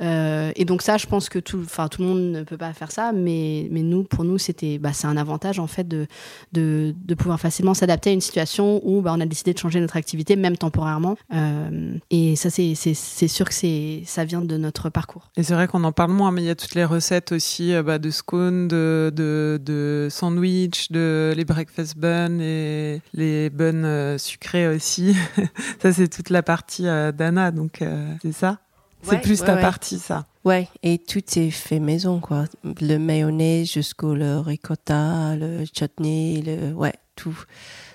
Euh, 0.00 0.52
et 0.56 0.64
donc 0.64 0.82
ça, 0.82 0.96
je 0.96 1.06
pense 1.06 1.28
que 1.28 1.38
tout, 1.38 1.60
enfin 1.64 1.88
tout 1.88 2.02
le 2.02 2.08
monde 2.08 2.22
ne 2.32 2.42
peut 2.42 2.56
pas 2.56 2.72
faire 2.72 2.90
ça, 2.90 3.12
mais 3.12 3.68
mais 3.70 3.82
nous, 3.82 4.04
pour 4.04 4.24
nous, 4.24 4.38
c'était, 4.38 4.78
bah, 4.78 4.92
c'est 4.92 5.06
un 5.06 5.16
avantage 5.16 5.58
en 5.58 5.66
fait 5.66 5.86
de 5.86 6.06
de, 6.52 6.94
pouvoir 7.14 7.38
facilement 7.38 7.74
s'adapter 7.74 8.10
à 8.10 8.12
une 8.14 8.20
situation 8.20 8.80
où 8.84 9.02
bah, 9.02 9.12
on 9.14 9.20
a 9.20 9.26
décidé 9.26 9.52
de 9.52 9.58
changer 9.58 9.80
notre 9.80 9.96
activité, 9.96 10.34
même 10.34 10.56
temporairement. 10.56 11.16
Euh, 11.34 11.94
et 12.10 12.36
ça, 12.36 12.48
c'est 12.50 12.74
c'est 12.74 13.28
sûr 13.28 13.48
que 13.48 13.54
c'est 13.54 14.02
ça 14.06 14.24
vient 14.24 14.40
de 14.40 14.56
notre 14.56 14.88
parcours. 14.88 15.30
Et 15.36 15.42
c'est 15.42 15.54
vrai 15.54 15.68
qu'on 15.68 15.84
en 15.84 15.92
parle 15.92 16.12
moins, 16.12 16.32
mais 16.32 16.42
il 16.42 16.46
y 16.46 16.50
a 16.50 16.54
toutes 16.54 16.74
les 16.74 16.84
recettes 16.84 17.32
aussi 17.32 17.74
bah, 17.84 17.98
de 17.98 18.10
scones, 18.10 18.68
de 18.68 19.12
de, 19.14 19.60
de 19.62 20.08
sandwich, 20.10 20.90
de 20.90 21.34
les 21.36 21.44
breakfast 21.44 21.98
buns 21.98 22.40
et 22.40 23.00
les 23.12 23.50
buns 23.50 24.16
sucrés 24.18 24.68
aussi. 24.68 25.14
ça, 25.82 25.92
c'est 25.92 26.08
toute 26.08 26.30
la 26.30 26.42
partie 26.42 26.84
d'Anna, 26.84 27.50
donc 27.50 27.82
c'est 28.22 28.32
ça. 28.32 28.58
C'est 29.02 29.20
plus 29.20 29.40
ta 29.40 29.56
partie, 29.56 29.98
ça. 29.98 30.26
Ouais, 30.44 30.68
et 30.82 30.98
tout 30.98 31.22
est 31.36 31.50
fait 31.50 31.78
maison, 31.78 32.20
quoi. 32.20 32.44
Le 32.64 32.98
mayonnaise 32.98 33.70
jusqu'au 33.70 34.14
le 34.14 34.38
ricotta, 34.38 35.36
le 35.36 35.64
chutney, 35.64 36.42
le, 36.42 36.72
ouais, 36.72 36.94
tout. 37.16 37.38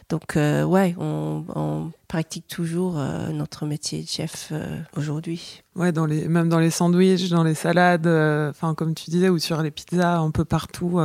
Donc, 0.10 0.38
euh, 0.38 0.64
ouais, 0.64 0.96
on, 0.98 1.44
on, 1.54 1.92
pratique 2.08 2.48
toujours 2.48 2.98
euh, 2.98 3.30
notre 3.30 3.66
métier 3.66 4.02
de 4.02 4.08
chef 4.08 4.50
euh, 4.52 4.78
aujourd'hui. 4.96 5.64
Ouais, 5.76 5.92
dans 5.92 6.06
les, 6.06 6.28
même 6.28 6.50
dans 6.50 6.58
les 6.58 6.72
sandwichs, 6.72 7.30
dans 7.30 7.44
les 7.44 7.54
salades, 7.54 8.08
euh, 8.08 8.50
enfin 8.50 8.74
comme 8.74 8.96
tu 8.96 9.12
disais, 9.12 9.30
ou 9.30 9.38
sur 9.38 9.62
les 9.62 9.70
pizzas, 9.70 10.18
un 10.18 10.32
peu 10.32 10.44
partout, 10.44 11.00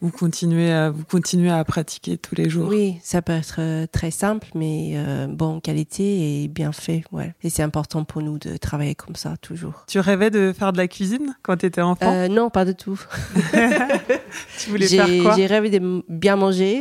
vous 0.00 0.10
continuez, 0.10 0.72
à, 0.72 0.90
vous 0.90 1.04
continuez 1.04 1.50
à 1.50 1.62
pratiquer 1.64 2.16
tous 2.16 2.34
les 2.34 2.48
jours. 2.48 2.68
Oui, 2.68 2.96
ça 3.02 3.20
peut 3.20 3.34
être 3.34 3.84
très 3.92 4.10
simple, 4.10 4.48
mais 4.54 4.96
bon 5.28 5.60
qualité 5.60 6.44
et 6.44 6.48
bien 6.48 6.72
fait. 6.72 7.04
Ouais. 7.12 7.34
Et 7.42 7.50
c'est 7.50 7.62
important 7.62 8.04
pour 8.04 8.22
nous 8.22 8.38
de 8.38 8.56
travailler 8.56 8.94
comme 8.94 9.14
ça 9.14 9.36
toujours. 9.36 9.84
Tu 9.88 10.00
rêvais 10.00 10.30
de 10.30 10.54
faire 10.56 10.72
de 10.72 10.78
la 10.78 10.88
cuisine 10.88 11.36
quand 11.42 11.58
tu 11.58 11.66
étais 11.66 11.82
enfant? 11.82 12.26
Non, 12.30 12.48
pas 12.48 12.64
du 12.64 12.74
tout. 12.74 12.98
tu 14.58 14.70
voulais 14.70 14.86
faire 14.86 15.22
quoi? 15.22 15.36
J'ai 15.36 15.44
rêvé 15.44 15.68
de 15.68 16.02
bien 16.08 16.36
manger 16.36 16.80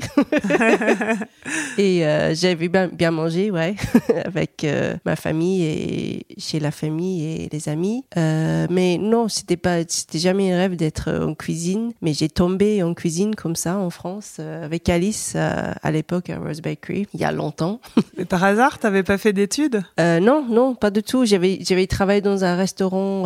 et 1.77 2.55
vu 2.57 2.69
bien, 2.69 2.87
bien 2.87 3.11
manger, 3.11 3.51
ouais. 3.51 3.62
avec 4.25 4.63
euh, 4.63 4.95
ma 5.05 5.15
famille 5.15 5.63
et 5.63 6.25
chez 6.37 6.59
la 6.59 6.71
famille 6.71 7.23
et 7.23 7.49
les 7.51 7.69
amis. 7.69 8.05
Euh, 8.17 8.67
mais 8.69 8.97
non, 8.97 9.27
c'était 9.27 9.57
pas, 9.57 9.79
c'était 9.87 10.19
jamais 10.19 10.51
un 10.51 10.57
rêve 10.57 10.75
d'être 10.75 11.11
en 11.11 11.33
cuisine. 11.35 11.91
Mais 12.01 12.13
j'ai 12.13 12.29
tombé 12.29 12.83
en 12.83 12.93
cuisine 12.93 13.35
comme 13.35 13.55
ça 13.55 13.77
en 13.77 13.89
France 13.89 14.37
euh, 14.39 14.65
avec 14.65 14.89
Alice 14.89 15.35
à 15.35 15.91
l'époque 15.91 16.29
à 16.29 16.39
Rose 16.39 16.61
Bakery 16.61 17.07
il 17.13 17.19
y 17.19 17.23
a 17.23 17.31
longtemps. 17.31 17.79
mais 18.17 18.25
par 18.25 18.43
hasard, 18.43 18.79
t'avais 18.79 19.03
pas 19.03 19.17
fait 19.17 19.33
d'études? 19.33 19.83
Non, 19.97 20.45
non, 20.47 20.75
pas 20.75 20.91
du 20.91 21.03
tout. 21.03 21.25
J'avais, 21.25 21.59
j'avais 21.61 21.87
travaillé 21.87 22.21
dans 22.21 22.43
un 22.43 22.55
restaurant 22.55 23.23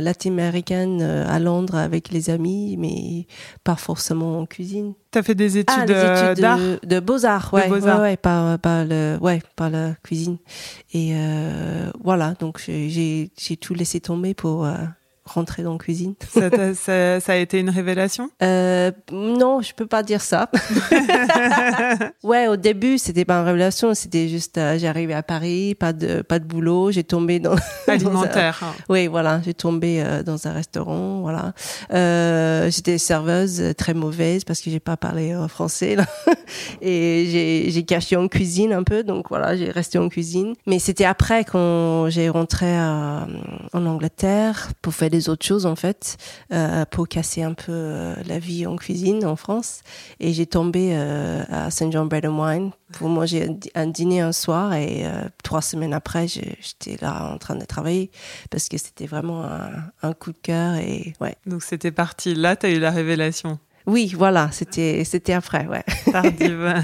latin-américain 0.00 1.00
à 1.00 1.38
Londres 1.38 1.76
avec 1.76 2.10
les 2.10 2.30
amis, 2.30 2.76
mais 2.78 3.26
pas 3.64 3.76
forcément 3.76 4.38
en 4.38 4.46
cuisine. 4.46 4.94
T'as 5.10 5.24
fait 5.24 5.34
des 5.34 5.56
ah, 5.56 5.60
études, 5.60 5.96
ah, 5.96 6.34
d'art? 6.34 6.58
de, 6.84 7.00
beaux-arts, 7.00 7.52
ouais, 7.52 7.68
ouais, 7.68 7.80
ouais, 7.80 8.16
par, 8.16 8.58
par 8.60 8.84
le, 8.84 9.18
ouais, 9.20 9.42
par 9.56 9.68
la 9.68 9.94
cuisine. 10.04 10.38
Et 10.92 11.12
euh, 11.14 11.90
voilà, 12.02 12.34
donc 12.38 12.62
j'ai 12.66 13.30
tout 13.60 13.74
laissé 13.74 14.00
tomber 14.00 14.34
pour 14.34 14.64
euh, 14.64 14.76
rentrer 15.30 15.62
dans 15.62 15.72
la 15.72 15.78
cuisine. 15.78 16.14
Ça, 16.30 16.50
ça, 16.74 17.20
ça, 17.20 17.32
a 17.32 17.36
été 17.36 17.58
une 17.58 17.70
révélation? 17.70 18.30
Euh, 18.42 18.90
Non, 19.12 19.60
je 19.60 19.74
peux 19.74 19.86
pas 19.86 20.02
dire 20.02 20.20
ça. 20.20 20.50
ouais, 22.22 22.48
au 22.48 22.56
début, 22.56 22.98
c'était 22.98 23.24
pas 23.24 23.38
une 23.40 23.46
révélation, 23.46 23.94
c'était 23.94 24.28
juste, 24.28 24.58
euh, 24.58 24.78
j'arrivais 24.78 25.14
à 25.14 25.22
Paris, 25.22 25.74
pas 25.74 25.92
de 25.92 26.22
pas 26.22 26.38
de 26.38 26.44
boulot, 26.44 26.90
j'ai 26.90 27.04
tombé 27.04 27.40
dans 27.40 27.56
alimentaire. 27.88 28.62
Oui, 28.88 29.06
voilà, 29.06 29.40
j'ai 29.44 29.54
tombé 29.54 30.02
euh, 30.02 30.22
dans 30.22 30.46
un 30.46 30.52
restaurant, 30.52 31.20
voilà. 31.20 31.52
Euh, 31.92 32.70
j'étais 32.70 32.98
serveuse 32.98 33.74
très 33.76 33.94
mauvaise 33.94 34.44
parce 34.44 34.60
que 34.60 34.70
j'ai 34.70 34.80
pas 34.80 34.96
parlé 34.96 35.36
français 35.48 35.96
là. 35.96 36.06
et 36.82 37.68
j'ai 37.70 37.84
caché 37.84 38.16
en 38.16 38.28
cuisine 38.28 38.72
un 38.72 38.82
peu, 38.82 39.02
donc 39.02 39.28
voilà, 39.28 39.56
j'ai 39.56 39.70
resté 39.70 39.98
en 39.98 40.08
cuisine. 40.08 40.54
Mais 40.66 40.78
c'était 40.78 41.04
après 41.04 41.44
quand 41.44 42.08
j'ai 42.10 42.28
rentré 42.28 42.66
en 42.78 43.86
Angleterre 43.86 44.70
pour 44.82 44.94
faire 44.94 45.10
des 45.10 45.19
les 45.20 45.28
autres 45.28 45.44
choses 45.44 45.66
en 45.66 45.76
fait 45.76 46.16
euh, 46.52 46.86
pour 46.86 47.06
casser 47.06 47.42
un 47.42 47.52
peu 47.52 47.72
euh, 47.72 48.14
la 48.26 48.38
vie 48.38 48.66
en 48.66 48.76
cuisine 48.76 49.26
en 49.26 49.36
France. 49.36 49.82
Et 50.18 50.32
j'ai 50.32 50.46
tombé 50.46 50.90
euh, 50.92 51.42
à 51.50 51.70
St. 51.70 51.92
John 51.92 52.08
Bread 52.08 52.24
and 52.24 52.42
Wine 52.42 52.70
pour 52.92 53.08
manger 53.08 53.50
un, 53.74 53.86
dîner 53.86 54.20
un 54.20 54.32
soir 54.32 54.72
et 54.74 55.04
trois 55.44 55.62
semaines 55.62 55.92
après 55.92 56.26
j'étais 56.26 56.96
là 57.00 57.32
en 57.32 57.38
train 57.38 57.54
de 57.54 57.64
travailler 57.64 58.10
parce 58.50 58.68
que 58.68 58.78
c'était 58.78 59.06
vraiment 59.06 59.44
un, 59.44 59.70
un 60.02 60.12
coup 60.12 60.32
de 60.32 60.38
cœur 60.38 60.74
et 60.76 61.12
ouais. 61.20 61.36
Donc 61.46 61.62
c'était 61.62 61.92
parti. 61.92 62.34
Là, 62.34 62.56
tu 62.56 62.66
as 62.66 62.70
eu 62.70 62.80
la 62.80 62.90
révélation 62.90 63.60
Oui, 63.86 64.12
voilà, 64.16 64.50
c'était 64.50 65.04
c'était 65.04 65.34
après, 65.34 65.66
ouais. 65.66 65.84
tardive. 66.10 66.82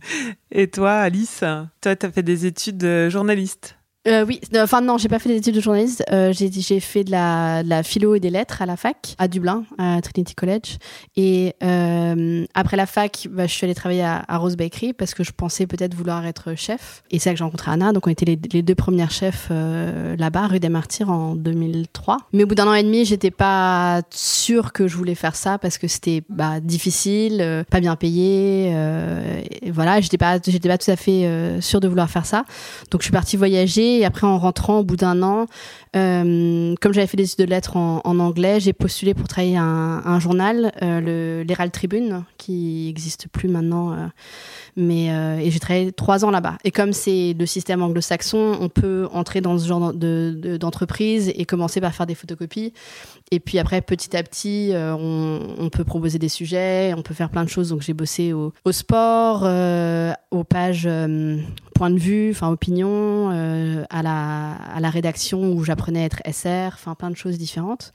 Et 0.50 0.68
toi, 0.68 0.92
Alice, 0.92 1.42
toi, 1.80 1.96
tu 1.96 2.06
as 2.06 2.10
fait 2.10 2.22
des 2.22 2.44
études 2.44 2.78
de 2.78 3.08
journaliste. 3.08 3.76
Euh, 4.06 4.24
oui, 4.26 4.40
enfin 4.56 4.80
non, 4.80 4.98
j'ai 4.98 5.08
pas 5.08 5.18
fait 5.18 5.28
des 5.28 5.36
études 5.36 5.56
de 5.56 5.60
journaliste. 5.60 6.04
Euh, 6.12 6.32
j'ai 6.32 6.80
fait 6.80 7.04
de 7.04 7.10
la, 7.10 7.82
philo 7.82 8.14
et 8.14 8.20
des 8.20 8.30
lettres 8.30 8.62
à 8.62 8.66
la 8.66 8.76
fac 8.76 9.14
à 9.18 9.28
Dublin, 9.28 9.64
à 9.78 10.00
Trinity 10.00 10.34
College. 10.34 10.78
Et 11.16 11.54
euh, 11.62 12.44
après 12.54 12.76
la 12.76 12.86
fac, 12.86 13.26
bah, 13.30 13.46
je 13.46 13.52
suis 13.52 13.64
allée 13.64 13.74
travailler 13.74 14.04
à, 14.04 14.24
à 14.28 14.38
Rose 14.38 14.56
Bakery 14.56 14.92
parce 14.92 15.14
que 15.14 15.24
je 15.24 15.32
pensais 15.32 15.66
peut-être 15.66 15.94
vouloir 15.94 16.24
être 16.26 16.54
chef. 16.56 17.02
Et 17.10 17.18
c'est 17.18 17.30
là 17.30 17.34
que 17.34 17.38
j'ai 17.38 17.44
rencontré 17.44 17.70
Anna. 17.72 17.92
Donc 17.92 18.06
on 18.06 18.10
était 18.10 18.24
les, 18.26 18.62
deux 18.62 18.74
premières 18.74 19.10
chefs 19.10 19.50
là-bas, 19.50 20.46
rue 20.46 20.60
des 20.60 20.68
Martyrs, 20.68 21.10
en 21.10 21.34
2003. 21.34 22.18
Mais 22.32 22.44
au 22.44 22.46
bout 22.46 22.54
d'un 22.54 22.68
an 22.68 22.74
et 22.74 22.82
demi, 22.82 23.04
j'étais 23.04 23.30
pas 23.30 24.02
sûre 24.10 24.72
que 24.72 24.86
je 24.86 24.96
voulais 24.96 25.14
faire 25.14 25.36
ça 25.36 25.58
parce 25.58 25.78
que 25.78 25.88
c'était 25.88 26.22
bah, 26.28 26.60
difficile, 26.60 27.64
pas 27.70 27.80
bien 27.80 27.96
payé. 27.96 28.72
voilà, 29.72 30.00
j'étais 30.00 30.18
pas, 30.18 30.38
j'étais 30.44 30.68
pas 30.68 30.78
tout 30.78 30.90
à 30.90 30.96
fait 30.96 31.60
sûre 31.60 31.80
de 31.80 31.88
vouloir 31.88 32.08
faire 32.08 32.26
ça. 32.26 32.44
Donc 32.90 33.02
je 33.02 33.06
suis 33.06 33.12
partie 33.12 33.36
voyager 33.36 33.95
et 33.98 34.04
après 34.04 34.26
en 34.26 34.38
rentrant 34.38 34.78
au 34.80 34.84
bout 34.84 34.96
d'un 34.96 35.22
an, 35.22 35.46
euh, 35.94 36.74
comme 36.80 36.92
j'avais 36.92 37.06
fait 37.06 37.16
des 37.16 37.24
études 37.24 37.46
de 37.46 37.50
lettres 37.50 37.76
en, 37.76 38.00
anglais, 38.18 38.60
j'ai 38.60 38.72
postulé 38.72 39.14
pour 39.14 39.28
travailler 39.28 39.56
un, 39.56 40.02
un 40.04 40.18
journal, 40.20 40.72
euh, 40.82 41.44
l'Herald 41.44 41.72
Tribune, 41.72 42.24
qui 42.38 42.84
n'existe 42.86 43.28
plus 43.28 43.48
maintenant. 43.48 43.92
euh, 43.92 44.06
mais 44.76 45.10
euh, 45.10 45.38
et 45.38 45.50
j'ai 45.50 45.58
travaillé 45.58 45.90
trois 45.92 46.24
ans 46.24 46.30
là-bas. 46.30 46.56
Et 46.64 46.70
comme 46.70 46.92
c'est 46.92 47.34
le 47.38 47.46
système 47.46 47.82
anglo-saxon, 47.82 48.58
on 48.60 48.68
peut 48.68 49.08
entrer 49.12 49.40
dans 49.40 49.58
ce 49.58 49.66
genre 49.66 49.94
de- 49.94 50.34
de- 50.36 50.56
d'entreprise 50.58 51.32
et 51.34 51.44
commencer 51.46 51.80
par 51.80 51.94
faire 51.94 52.06
des 52.06 52.14
photocopies. 52.14 52.72
Et 53.30 53.40
puis 53.40 53.58
après, 53.58 53.80
petit 53.80 54.14
à 54.16 54.22
petit, 54.22 54.72
on, 54.74 55.68
peut 55.70 55.84
proposer 55.84 56.18
des 56.18 56.28
sujets, 56.28 56.94
on 56.96 57.02
peut 57.02 57.14
faire 57.14 57.30
plein 57.30 57.44
de 57.44 57.48
choses. 57.48 57.70
Donc 57.70 57.80
j'ai 57.82 57.94
bossé 57.94 58.32
au, 58.32 58.52
sport, 58.70 59.42
aux 60.30 60.44
pages 60.44 60.88
point 61.76 61.90
de 61.90 61.98
vue, 61.98 62.30
enfin 62.30 62.48
opinion, 62.48 63.30
euh, 63.32 63.84
à, 63.90 64.02
la, 64.02 64.54
à 64.54 64.80
la 64.80 64.88
rédaction 64.88 65.52
où 65.52 65.62
j'apprenais 65.62 66.02
à 66.02 66.04
être 66.04 66.22
SR, 66.24 66.74
enfin 66.74 66.94
plein 66.94 67.10
de 67.10 67.16
choses 67.16 67.36
différentes. 67.36 67.92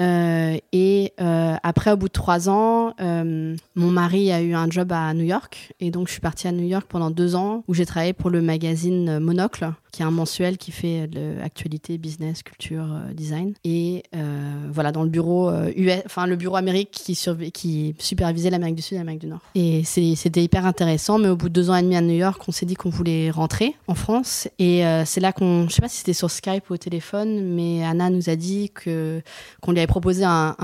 Euh, 0.00 0.56
et 0.72 1.12
euh, 1.20 1.56
après, 1.62 1.90
au 1.90 1.96
bout 1.96 2.08
de 2.08 2.12
trois 2.12 2.48
ans, 2.48 2.94
mon 2.98 3.90
mari 3.90 4.30
a 4.32 4.42
eu 4.42 4.54
un 4.54 4.70
job 4.70 4.92
à 4.92 5.12
New 5.14 5.24
York. 5.24 5.72
Et 5.80 5.90
donc 5.90 6.06
je 6.06 6.12
suis 6.12 6.20
partie 6.20 6.46
à 6.46 6.52
New 6.52 6.66
York 6.66 6.86
pendant 6.88 7.10
deux 7.10 7.34
ans 7.34 7.64
où 7.68 7.74
j'ai 7.74 7.86
travaillé 7.86 8.12
pour 8.12 8.30
le 8.30 8.40
magazine 8.40 9.18
Monocle, 9.18 9.72
qui 9.96 10.02
est 10.02 10.04
un 10.04 10.10
mensuel 10.10 10.58
qui 10.58 10.72
fait 10.72 11.06
de 11.06 11.38
l'actualité, 11.38 11.96
business, 11.96 12.42
culture, 12.42 12.84
euh, 12.84 13.14
design. 13.14 13.54
Et 13.64 14.02
euh, 14.14 14.68
voilà, 14.70 14.92
dans 14.92 15.02
le 15.02 15.08
bureau 15.08 15.48
euh, 15.48 15.72
US, 15.74 16.02
le 16.26 16.36
bureau 16.36 16.56
Amérique 16.56 16.90
qui, 16.90 17.18
qui 17.50 17.94
supervisait 17.98 18.50
l'Amérique 18.50 18.74
du 18.74 18.82
Sud 18.82 18.96
et 18.96 18.98
l'Amérique 18.98 19.22
du 19.22 19.26
Nord. 19.26 19.40
Et 19.54 19.84
c'était 19.84 20.42
hyper 20.42 20.66
intéressant, 20.66 21.18
mais 21.18 21.28
au 21.28 21.36
bout 21.36 21.48
de 21.48 21.54
deux 21.54 21.70
ans 21.70 21.76
et 21.76 21.82
demi 21.82 21.96
à 21.96 22.02
New 22.02 22.14
York, 22.14 22.42
on 22.46 22.52
s'est 22.52 22.66
dit 22.66 22.74
qu'on 22.74 22.90
voulait 22.90 23.30
rentrer 23.30 23.74
en 23.88 23.94
France. 23.94 24.48
Et 24.58 24.84
euh, 24.84 25.06
c'est 25.06 25.20
là 25.20 25.32
qu'on, 25.32 25.66
je 25.66 25.74
sais 25.74 25.80
pas 25.80 25.88
si 25.88 25.98
c'était 25.98 26.12
sur 26.12 26.30
Skype 26.30 26.68
ou 26.68 26.74
au 26.74 26.76
téléphone, 26.76 27.54
mais 27.54 27.82
Anna 27.82 28.10
nous 28.10 28.28
a 28.28 28.36
dit 28.36 28.70
que 28.74 29.22
qu'on 29.62 29.72
lui 29.72 29.78
avait 29.78 29.86
proposé 29.86 30.24
un, 30.24 30.54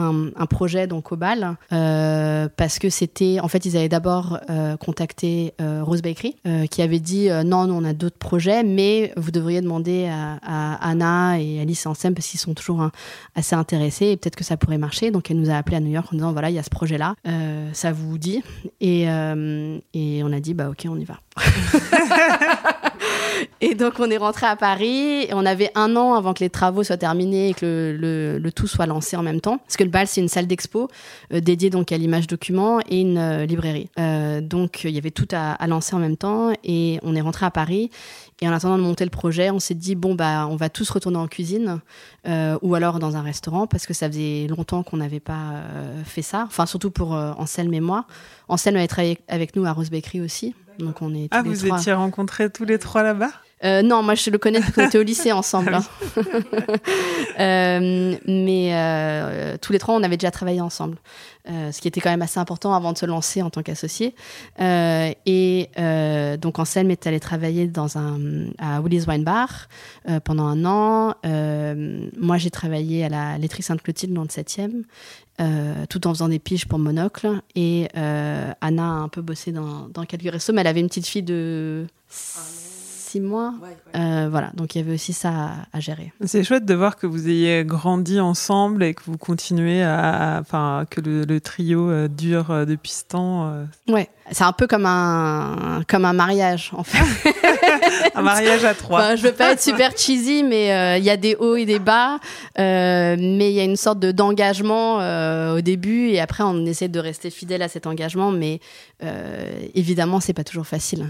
projet 0.51 0.87
donc 0.87 1.13
au 1.13 1.17
bal 1.17 1.57
euh, 1.73 2.49
parce 2.59 2.79
que 2.79 2.91
c'était, 2.91 3.41
en 3.41 3.49
fait, 3.49 3.65
ils 3.65 3.79
avaient 3.79 3.89
d'abord 3.89 4.39
euh, 4.51 4.77
contacté 4.77 5.55
euh, 5.61 5.83
Rose 5.83 6.03
Bakery 6.03 6.37
euh, 6.47 6.67
qui 6.67 6.83
avait 6.83 6.99
dit 6.99 7.31
euh, 7.31 7.43
non, 7.43 7.67
nous 7.67 7.75
on 7.75 7.85
a 7.85 7.95
d'autres 7.95 8.19
projets, 8.19 8.65
mais 8.65 9.13
vous 9.23 9.31
devriez 9.31 9.61
demander 9.61 10.07
à, 10.11 10.75
Anna 10.83 11.41
et 11.41 11.61
Alice 11.61 11.87
Ansem 11.87 12.15
parce 12.15 12.27
qu'ils 12.27 12.41
sont 12.41 12.55
toujours 12.55 12.83
hein, 12.83 12.93
assez 13.35 13.55
intéressés 13.55 14.07
et 14.07 14.17
peut-être 14.17 14.37
que 14.37 14.45
ça 14.45 14.57
pourrait 14.57 14.79
marcher. 14.79 15.11
Donc 15.11 15.31
elle 15.31 15.39
nous 15.39 15.51
a 15.51 15.55
appelé 15.55 15.77
à 15.77 15.81
New 15.81 15.91
York 15.91 16.09
en 16.13 16.17
disant 16.17 16.33
voilà, 16.33 16.51
il 16.51 16.55
y 16.55 16.59
a 16.59 16.63
ce 16.63 16.71
projet-là, 16.71 17.15
euh, 17.27 17.71
ça 17.73 17.93
vous 17.93 18.19
dit 18.19 18.43
et, 18.81 19.09
euh, 19.09 19.79
et 19.95 20.23
on 20.25 20.33
a 20.33 20.41
dit 20.41 20.55
bah 20.55 20.69
ok, 20.69 20.87
on 20.89 20.99
y 20.99 21.05
va. 21.05 21.19
Et 23.61 23.75
donc 23.75 23.95
on 23.99 24.11
est 24.11 24.17
rentré 24.17 24.47
à 24.47 24.57
Paris 24.57 25.29
on 25.33 25.47
avait 25.47 25.71
un 25.75 25.97
an 25.97 26.15
avant 26.15 26.35
que 26.35 26.41
les 26.41 26.51
travaux 26.51 26.85
soient 26.85 26.97
terminés 26.97 27.51
et 27.51 27.55
que 27.55 27.97
le, 27.99 28.51
tout 28.51 28.67
soit 28.67 28.87
lancé 28.87 29.17
en 29.17 29.23
même 29.23 29.41
temps. 29.41 29.59
Parce 29.59 29.77
que 29.77 29.85
le 29.85 29.91
bal 29.91 30.07
c'est 30.07 30.21
une 30.21 30.29
salle 30.29 30.47
d'expo 30.47 30.89
euh, 31.33 31.41
dédiée 31.41 31.71
donc 31.71 31.93
à 31.93 31.99
l'image 31.99 32.27
document 32.27 32.81
et 32.89 33.01
une 33.01 33.19
euh, 33.19 33.47
librairie. 33.47 33.89
Euh, 33.99 34.41
donc 34.41 34.85
il 34.85 34.91
y 34.91 34.99
avait 34.99 35.11
tout 35.11 35.29
à, 35.33 35.67
lancer 35.67 35.95
en 35.95 35.99
même 35.99 36.17
temps 36.17 36.53
et 36.65 36.99
on 37.03 37.15
est 37.15 37.21
rentré 37.21 37.47
à 37.47 37.51
Paris. 37.51 37.91
Et 38.41 38.49
en 38.49 38.53
attendant 38.53 38.77
de 38.77 38.83
monter 38.83 39.05
le 39.05 39.11
projet, 39.11 39.51
on 39.51 39.61
s'est 39.61 39.75
dit 39.75 39.95
bon 39.95 40.15
bah 40.15 40.49
on 40.51 40.57
va 40.57 40.69
tous 40.69 40.91
retourner 40.91 41.19
en 41.19 41.29
cuisine 41.29 41.81
ou 42.27 42.75
alors 42.75 42.99
dans 42.99 43.17
un 43.17 43.23
restaurant 43.23 43.69
parce 43.69 43.87
que 43.87 43.95
ça 43.95 44.09
faisait 44.09 44.49
longtemps 44.49 44.83
qu'on 44.83 44.97
n'avait 44.97 45.21
pas 45.21 45.63
fait 46.05 46.23
ça. 46.23 46.45
Enfin 46.47 46.67
surtout 46.67 46.91
pour 46.91 47.13
Anselme 47.13 47.73
et 47.75 47.81
moi. 47.81 48.05
Anselme 48.49 48.79
avait 48.79 48.89
travaillé 48.89 49.19
avec 49.29 49.55
nous 49.55 49.65
à 49.65 49.73
Rose 49.73 49.91
Bakery 49.91 50.21
aussi. 50.21 50.57
Donc 50.79 51.03
on 51.03 51.15
est 51.15 51.29
tous 51.29 51.37
Ah, 51.39 51.43
les 51.43 51.51
vous 51.55 51.67
trois. 51.67 51.79
étiez 51.79 51.93
rencontrés 51.93 52.51
tous 52.51 52.65
les 52.65 52.79
trois 52.79 53.03
là-bas? 53.03 53.31
Euh, 53.65 53.83
non, 53.83 54.03
moi 54.03 54.15
je 54.15 54.31
le 54.31 54.39
connais 54.39 54.61
parce 54.61 54.73
qu'on 54.73 54.87
était 54.87 54.99
au 54.99 55.03
lycée 55.03 55.33
ensemble. 55.33 55.75
hein. 55.75 55.85
Euh, 57.41 58.15
mais 58.27 58.71
euh, 58.75 59.57
tous 59.61 59.73
les 59.73 59.79
trois, 59.79 59.95
on 59.95 60.03
avait 60.03 60.17
déjà 60.19 60.31
travaillé 60.31 60.61
ensemble, 60.61 60.97
Euh, 61.49 61.73
ce 61.73 61.81
qui 61.81 61.89
était 61.89 62.01
quand 62.01 62.11
même 62.11 62.23
assez 62.23 62.39
important 62.39 62.73
avant 62.73 62.93
de 62.93 62.99
se 62.99 63.07
lancer 63.07 63.43
en 63.43 63.51
tant 63.51 63.63
qu'associé. 63.63 64.15
Euh, 64.61 65.11
et 65.27 65.71
euh, 65.79 66.37
donc 66.37 66.59
Anselme 66.61 66.91
est 66.93 67.07
allé 67.07 67.19
travailler 67.19 67.67
dans 67.67 67.99
un 67.99 68.19
à 68.59 68.81
Willy's 68.81 69.07
Wine 69.09 69.25
Bar 69.25 69.49
euh, 70.09 70.21
pendant 70.21 70.47
un 70.47 70.65
an. 70.65 71.15
Euh, 71.27 72.07
moi, 72.17 72.37
j'ai 72.39 72.51
travaillé 72.51 73.05
à 73.05 73.09
la 73.09 73.39
laiterie 73.39 73.63
Sainte-Clotilde 73.65 74.13
dans 74.13 74.23
le 74.23 74.29
7e. 74.29 74.83
euh, 75.41 75.87
tout 75.89 76.07
en 76.07 76.11
faisant 76.11 76.29
des 76.29 76.39
piges 76.39 76.67
pour 76.69 76.79
Monocle. 76.79 77.41
Et 77.57 77.89
euh, 77.97 78.53
Anna 78.61 78.83
a 78.85 78.87
un 78.87 79.09
peu 79.09 79.23
bossé 79.23 79.51
dans, 79.51 79.89
dans 79.89 80.05
quelques 80.05 80.31
restos, 80.31 80.53
mais 80.53 80.61
elle 80.61 80.67
avait 80.69 80.81
une 80.81 80.89
petite 80.89 81.07
fille 81.09 81.23
de 81.25 81.87
six 83.13 83.21
mois. 83.21 83.53
Euh, 83.95 84.29
voilà, 84.31 84.51
donc 84.55 84.75
il 84.75 84.79
y 84.79 84.81
avait 84.81 84.95
aussi 84.95 85.13
ça 85.13 85.31
à, 85.31 85.51
à 85.77 85.81
gérer. 85.81 86.13
C'est 86.25 86.43
chouette 86.45 86.65
de 86.65 86.75
voir 86.75 86.97
que 86.97 87.07
vous 87.07 87.29
ayez 87.29 87.65
grandi 87.65 88.21
ensemble 88.21 88.83
et 88.83 88.95
que 88.95 89.03
vous 89.05 89.19
continuez 89.19 89.83
à, 89.83 90.39
enfin, 90.41 90.87
que 90.89 91.01
le, 91.01 91.25
le 91.25 91.41
trio 91.41 91.91
euh, 91.91 92.09
dure 92.09 92.51
euh, 92.51 92.65
depuis 92.65 92.93
ce 92.93 93.05
temps. 93.05 93.53
Ouais, 93.89 94.09
c'est 94.31 94.45
un 94.45 94.53
peu 94.53 94.67
comme 94.67 94.87
un 94.87 95.83
comme 95.89 96.05
un 96.05 96.13
mariage 96.13 96.71
en 96.75 96.85
fait. 96.85 97.31
Un 98.15 98.23
mariage 98.23 98.65
à 98.65 98.75
trois. 98.75 99.01
Enfin, 99.01 99.17
je 99.17 99.23
veux 99.23 99.33
pas 99.33 99.53
être 99.53 99.61
super 99.61 99.97
cheesy, 99.97 100.43
mais 100.43 100.73
euh, 100.73 100.99
il 100.99 101.05
y 101.05 101.11
a 101.11 101.17
des 101.17 101.35
hauts 101.37 101.57
et 101.57 101.65
des 101.65 101.79
bas, 101.79 102.19
euh, 102.59 103.17
mais 103.19 103.51
il 103.51 103.55
y 103.55 103.61
a 103.61 103.65
une 103.65 103.77
sorte 103.77 103.99
de 103.99 104.13
d'engagement 104.13 105.01
euh, 105.01 105.57
au 105.57 105.61
début 105.61 106.09
et 106.09 106.21
après 106.21 106.45
on 106.45 106.65
essaie 106.67 106.89
de 106.89 107.01
rester 107.01 107.31
fidèle 107.31 107.63
à 107.63 107.69
cet 107.69 107.87
engagement, 107.87 108.31
mais 108.31 108.61
euh, 109.03 109.51
évidemment 109.75 110.21
c'est 110.21 110.35
pas 110.35 110.45
toujours 110.45 110.67
facile. 110.67 111.07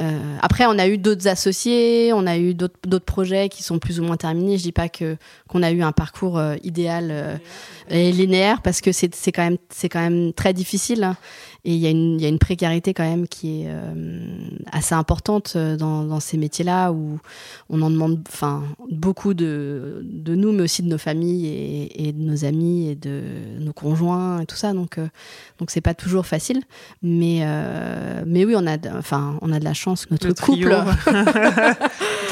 Euh, 0.00 0.36
après, 0.40 0.66
on 0.66 0.78
a 0.78 0.88
eu 0.88 0.98
d'autres 0.98 1.28
associés, 1.28 2.12
on 2.12 2.26
a 2.26 2.38
eu 2.38 2.54
d'autres 2.54 2.98
projets 3.04 3.48
qui 3.48 3.62
sont 3.62 3.78
plus 3.78 4.00
ou 4.00 4.04
moins 4.04 4.16
terminés. 4.16 4.58
Je 4.58 4.62
dis 4.62 4.72
pas 4.72 4.88
que 4.88 5.16
qu'on 5.48 5.62
a 5.62 5.70
eu 5.70 5.82
un 5.82 5.92
parcours 5.92 6.38
euh, 6.38 6.56
idéal 6.62 7.08
euh, 7.10 7.36
et 7.90 8.12
linéaire 8.12 8.62
parce 8.62 8.80
que 8.80 8.92
c'est 8.92 9.14
c'est 9.14 9.32
quand 9.32 9.42
même 9.42 9.58
c'est 9.68 9.88
quand 9.88 10.00
même 10.00 10.32
très 10.32 10.52
difficile 10.52 11.04
hein. 11.04 11.16
Et 11.64 11.72
il 11.74 11.78
y 11.78 11.86
a 11.86 11.90
une 11.90 12.16
il 12.18 12.22
y 12.22 12.26
a 12.26 12.28
une 12.28 12.38
précarité 12.40 12.92
quand 12.92 13.04
même 13.08 13.28
qui 13.28 13.62
est 13.62 13.66
euh, 13.68 13.92
assez 14.72 14.94
importante 14.96 15.52
euh, 15.54 15.76
dans 15.76 16.02
dans 16.04 16.18
ces 16.18 16.36
métiers-là 16.36 16.90
où 16.92 17.20
on 17.70 17.82
en 17.82 17.90
demande 17.90 18.20
enfin 18.28 18.62
beaucoup 18.90 19.32
de 19.32 20.00
de 20.04 20.34
nous 20.34 20.50
mais 20.52 20.62
aussi 20.64 20.82
de 20.82 20.88
nos 20.88 20.98
familles 20.98 21.46
et, 21.46 22.08
et 22.08 22.12
de 22.12 22.20
nos 22.20 22.44
amis 22.44 22.88
et 22.88 22.94
de 22.96 23.22
nos 23.60 23.72
conjoints 23.72 24.40
et 24.40 24.46
tout 24.46 24.56
ça 24.56 24.72
donc 24.72 24.98
euh, 24.98 25.06
donc 25.60 25.70
c'est 25.70 25.80
pas 25.80 25.94
toujours 25.94 26.26
facile 26.26 26.62
mais 27.00 27.42
euh, 27.42 28.22
mais 28.26 28.44
oui 28.44 28.54
on 28.56 28.66
a 28.66 28.76
de- 28.76 28.90
enfin 28.98 29.36
on 29.40 29.52
a 29.52 29.60
de 29.60 29.64
la 29.64 29.74
chance 29.74 30.10
notre 30.10 30.26
Le 30.28 30.34
couple 30.34 30.68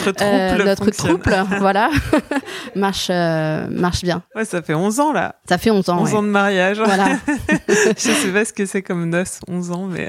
Notre 0.06 0.12
trouble. 0.12 0.22
euh, 0.22 0.64
notre 0.64 0.84
fonctionne. 0.86 1.12
couple 1.12 1.36
voilà 1.60 1.90
marche 2.74 3.08
euh, 3.10 3.66
marche 3.70 4.02
bien 4.02 4.22
Ouais, 4.34 4.44
ça 4.44 4.62
fait 4.62 4.74
11 4.74 4.98
ans 5.00 5.12
là. 5.12 5.36
ça 5.48 5.58
fait 5.58 5.70
11 5.70 5.88
ans 5.90 6.00
11 6.00 6.10
ouais. 6.10 6.16
ans 6.18 6.22
de 6.22 6.28
mariage. 6.28 6.78
voilà 6.78 7.18
Je 7.68 7.94
sais 7.94 8.32
pas 8.32 8.44
ce 8.44 8.52
que 8.52 8.66
c'est 8.66 8.82
comme 8.82 9.10
noce, 9.20 9.40
11 9.48 9.70
ans, 9.72 9.86
mais. 9.86 10.08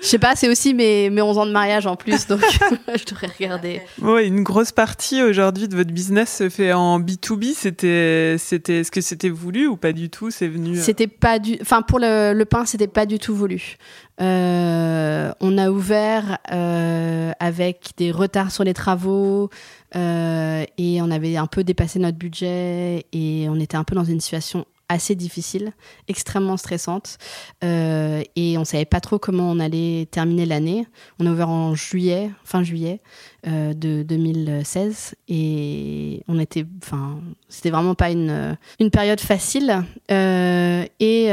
je 0.00 0.06
sais 0.06 0.18
pas 0.18 0.34
c'est 0.36 0.48
aussi 0.48 0.74
mes 0.74 1.10
mes 1.10 1.22
11 1.22 1.38
ans 1.38 1.46
de 1.46 1.52
mariage 1.52 1.86
en 1.86 1.96
plus 1.96 2.26
donc 2.26 2.40
je 2.96 3.04
devrais 3.04 3.28
regarder 3.28 3.80
Ouais, 4.02 4.26
une 4.26 4.42
grosse 4.42 4.72
partie 4.72 5.22
aujourd'hui 5.22 5.68
de 5.68 5.76
votre 5.76 5.92
business 5.92 6.36
se 6.38 6.48
fait 6.48 6.72
en 6.72 7.00
B2B. 7.00 7.52
C'était, 7.54 8.36
c'était, 8.38 8.80
est-ce 8.80 8.90
que 8.90 9.00
c'était 9.00 9.28
voulu 9.28 9.66
ou 9.66 9.76
pas 9.76 9.92
du 9.92 10.10
tout? 10.10 10.30
C'est 10.30 10.48
venu. 10.48 10.78
euh, 10.78 10.82
C'était 10.82 11.06
pas 11.06 11.38
du, 11.38 11.56
enfin 11.60 11.82
pour 11.82 11.98
le, 11.98 12.32
le 12.32 12.44
pain, 12.44 12.64
c'était 12.66 12.86
pas 12.88 13.06
du 13.06 13.18
tout 13.18 13.34
voulu. 13.34 13.76
Euh, 14.20 15.32
on 15.40 15.56
a 15.58 15.70
ouvert 15.70 16.38
euh, 16.52 17.32
avec 17.40 17.90
des 17.96 18.10
retards 18.10 18.50
sur 18.52 18.64
les 18.64 18.74
travaux 18.74 19.48
euh, 19.96 20.64
et 20.78 21.00
on 21.02 21.10
avait 21.10 21.36
un 21.36 21.46
peu 21.46 21.64
dépassé 21.64 21.98
notre 21.98 22.18
budget 22.18 23.06
et 23.12 23.46
on 23.48 23.58
était 23.58 23.76
un 23.76 23.84
peu 23.84 23.94
dans 23.94 24.04
une 24.04 24.20
situation 24.20 24.66
assez 24.90 25.14
difficile, 25.14 25.72
extrêmement 26.08 26.56
stressante. 26.56 27.16
Euh, 27.64 28.22
et 28.34 28.58
on 28.58 28.64
savait 28.64 28.84
pas 28.84 29.00
trop 29.00 29.18
comment 29.18 29.50
on 29.50 29.60
allait 29.60 30.08
terminer 30.10 30.44
l'année. 30.44 30.84
On 31.18 31.26
a 31.26 31.30
ouvert 31.30 31.48
en 31.48 31.74
juillet, 31.76 32.30
fin 32.44 32.64
juillet 32.64 33.00
euh, 33.46 33.72
de 33.72 34.02
2016. 34.02 35.14
Et 35.28 36.22
on 36.26 36.40
était, 36.40 36.66
enfin, 36.82 37.20
c'était 37.48 37.70
vraiment 37.70 37.94
pas 37.94 38.10
une, 38.10 38.58
une 38.80 38.90
période 38.90 39.20
facile. 39.20 39.84
Euh, 40.10 40.84
et, 40.98 41.30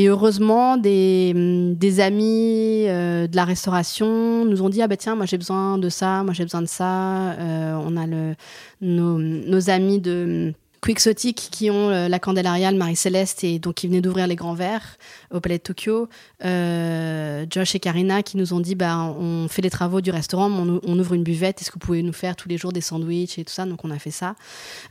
heureusement, 0.00 0.76
des, 0.76 1.32
des 1.76 2.00
amis 2.00 2.86
de 2.86 3.36
la 3.36 3.44
restauration 3.44 4.44
nous 4.44 4.62
ont 4.62 4.68
dit 4.68 4.82
Ah 4.82 4.88
bah 4.88 4.96
tiens, 4.96 5.14
moi 5.14 5.26
j'ai 5.26 5.38
besoin 5.38 5.78
de 5.78 5.88
ça, 5.88 6.24
moi 6.24 6.32
j'ai 6.34 6.44
besoin 6.44 6.62
de 6.62 6.66
ça. 6.66 7.36
on 7.38 7.96
a 7.96 8.06
le, 8.06 8.34
nos 8.80 9.70
amis 9.70 10.00
de 10.00 10.54
Quixotic 10.80 11.48
qui 11.50 11.70
ont 11.70 11.90
euh, 11.90 12.08
la 12.08 12.18
Candelaria, 12.18 12.70
le 12.70 12.78
Marie-Céleste 12.78 13.42
et 13.44 13.58
donc 13.58 13.74
qui 13.74 13.88
venaient 13.88 14.00
d'ouvrir 14.00 14.26
les 14.26 14.36
grands 14.36 14.54
verres 14.54 14.96
au 15.32 15.40
Palais 15.40 15.58
de 15.58 15.62
Tokyo. 15.62 16.08
Euh, 16.44 17.46
Josh 17.50 17.74
et 17.74 17.80
Karina 17.80 18.22
qui 18.22 18.36
nous 18.36 18.52
ont 18.52 18.60
dit 18.60 18.74
bah, 18.74 18.96
on 19.18 19.48
fait 19.48 19.62
les 19.62 19.70
travaux 19.70 20.00
du 20.00 20.10
restaurant, 20.10 20.50
on, 20.50 20.98
ouvre 20.98 21.14
une 21.14 21.22
buvette, 21.24 21.60
est-ce 21.60 21.70
que 21.70 21.74
vous 21.74 21.86
pouvez 21.86 22.02
nous 22.02 22.12
faire 22.12 22.36
tous 22.36 22.48
les 22.48 22.56
jours 22.56 22.72
des 22.72 22.80
sandwichs 22.80 23.38
et 23.38 23.44
tout 23.44 23.52
ça? 23.52 23.66
Donc 23.66 23.84
on 23.84 23.90
a 23.90 23.98
fait 23.98 24.10
ça. 24.10 24.36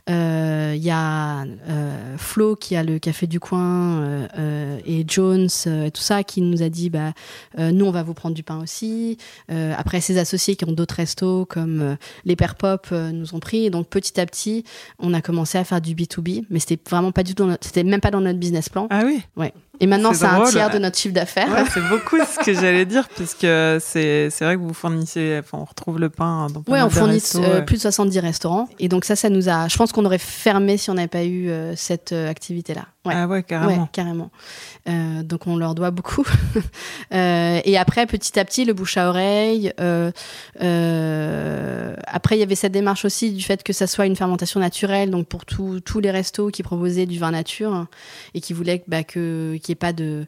Il 0.08 0.14
euh, 0.14 0.74
y 0.76 0.90
a 0.90 1.44
Flo 2.16 2.56
qui 2.56 2.76
a 2.76 2.82
le 2.82 2.98
café 2.98 3.26
du 3.26 3.40
coin 3.40 4.28
et 4.84 5.04
Jones 5.06 5.48
et 5.66 5.90
tout 5.90 6.02
ça 6.02 6.22
qui 6.22 6.40
nous 6.42 6.62
a 6.62 6.68
dit 6.68 6.90
bah, 6.90 7.12
nous 7.56 7.86
on 7.86 7.90
va 7.90 8.02
vous 8.02 8.14
prendre 8.14 8.34
du 8.34 8.42
pain 8.42 8.60
aussi. 8.60 9.16
après 9.48 10.00
ses 10.00 10.18
associés 10.18 10.56
qui 10.56 10.64
ont 10.64 10.72
d'autres 10.72 10.96
restos 10.96 11.46
comme 11.46 11.96
les 12.24 12.36
Père 12.36 12.54
Pop 12.54 12.90
nous 12.90 13.34
ont 13.34 13.40
pris. 13.40 13.64
Et 13.64 13.70
donc 13.70 13.88
petit 13.88 14.20
à 14.20 14.26
petit 14.26 14.64
on 14.98 15.14
a 15.14 15.20
commencé 15.20 15.58
à 15.58 15.64
faire 15.64 15.77
du 15.80 15.94
B2B, 15.94 16.44
mais 16.50 16.58
c'était 16.58 16.78
vraiment 16.88 17.12
pas 17.12 17.22
du 17.22 17.34
tout, 17.34 17.48
c'était 17.60 17.84
même 17.84 18.00
pas 18.00 18.10
dans 18.10 18.20
notre 18.20 18.38
business 18.38 18.68
plan. 18.68 18.86
Ah 18.90 19.02
oui? 19.04 19.22
Ouais. 19.36 19.52
Et 19.80 19.86
maintenant, 19.86 20.12
c'est 20.12 20.24
un 20.24 20.44
tiers 20.44 20.70
de 20.70 20.78
notre 20.78 20.98
chiffre 20.98 21.14
d'affaires. 21.14 21.50
Ouais, 21.50 21.64
c'est 21.72 21.86
beaucoup 21.88 22.18
ce 22.18 22.44
que 22.44 22.52
j'allais 22.52 22.84
dire, 22.84 23.08
puisque 23.08 23.40
c'est 23.40 24.28
vrai 24.40 24.56
que 24.56 24.60
vous 24.60 24.74
fournissez, 24.74 25.38
enfin, 25.40 25.58
on 25.58 25.64
retrouve 25.64 25.98
le 25.98 26.08
pain 26.08 26.48
dans 26.48 26.62
Ouais, 26.72 26.82
on 26.82 26.90
fournit 26.90 27.22
euh, 27.36 27.62
plus 27.62 27.76
de 27.76 27.82
70 27.82 28.18
restaurants. 28.18 28.68
Et 28.78 28.88
donc, 28.88 29.04
ça, 29.04 29.16
ça 29.16 29.30
nous 29.30 29.48
a. 29.48 29.68
Je 29.68 29.76
pense 29.76 29.92
qu'on 29.92 30.04
aurait 30.04 30.18
fermé 30.18 30.76
si 30.76 30.90
on 30.90 30.94
n'avait 30.94 31.08
pas 31.08 31.24
eu 31.24 31.48
euh, 31.48 31.74
cette 31.76 32.12
euh, 32.12 32.28
activité-là. 32.28 32.86
Ouais. 33.04 33.14
Ah 33.16 33.26
ouais, 33.26 33.42
carrément. 33.42 33.82
Ouais, 33.82 33.88
carrément. 33.92 34.30
donc, 35.22 35.46
on 35.46 35.56
leur 35.56 35.74
doit 35.74 35.90
beaucoup. 35.90 36.26
et 37.10 37.78
après, 37.78 38.06
petit 38.06 38.38
à 38.38 38.44
petit, 38.44 38.64
le 38.66 38.74
bouche 38.74 38.96
à 38.98 39.08
oreille. 39.08 39.72
après, 42.06 42.36
il 42.36 42.40
y 42.40 42.42
avait 42.42 42.54
cette 42.54 42.72
démarche 42.72 43.04
aussi 43.04 43.32
du 43.32 43.42
fait 43.42 43.62
que 43.62 43.72
ça 43.72 43.86
soit 43.86 44.06
une 44.06 44.16
fermentation 44.16 44.60
naturelle. 44.60 45.10
Donc, 45.10 45.26
pour 45.26 45.46
tous 45.46 46.00
les 46.00 46.10
restos 46.10 46.50
qui 46.50 46.62
proposaient 46.62 47.06
du 47.06 47.18
vin 47.18 47.30
nature 47.30 47.86
et 48.34 48.40
qui 48.40 48.52
voulaient 48.52 48.84
bah, 48.88 49.04
que 49.04 49.56
qu'il 49.68 49.72
n'y 49.72 49.76
ait 49.76 49.76
pas 49.76 49.92
de, 49.92 50.26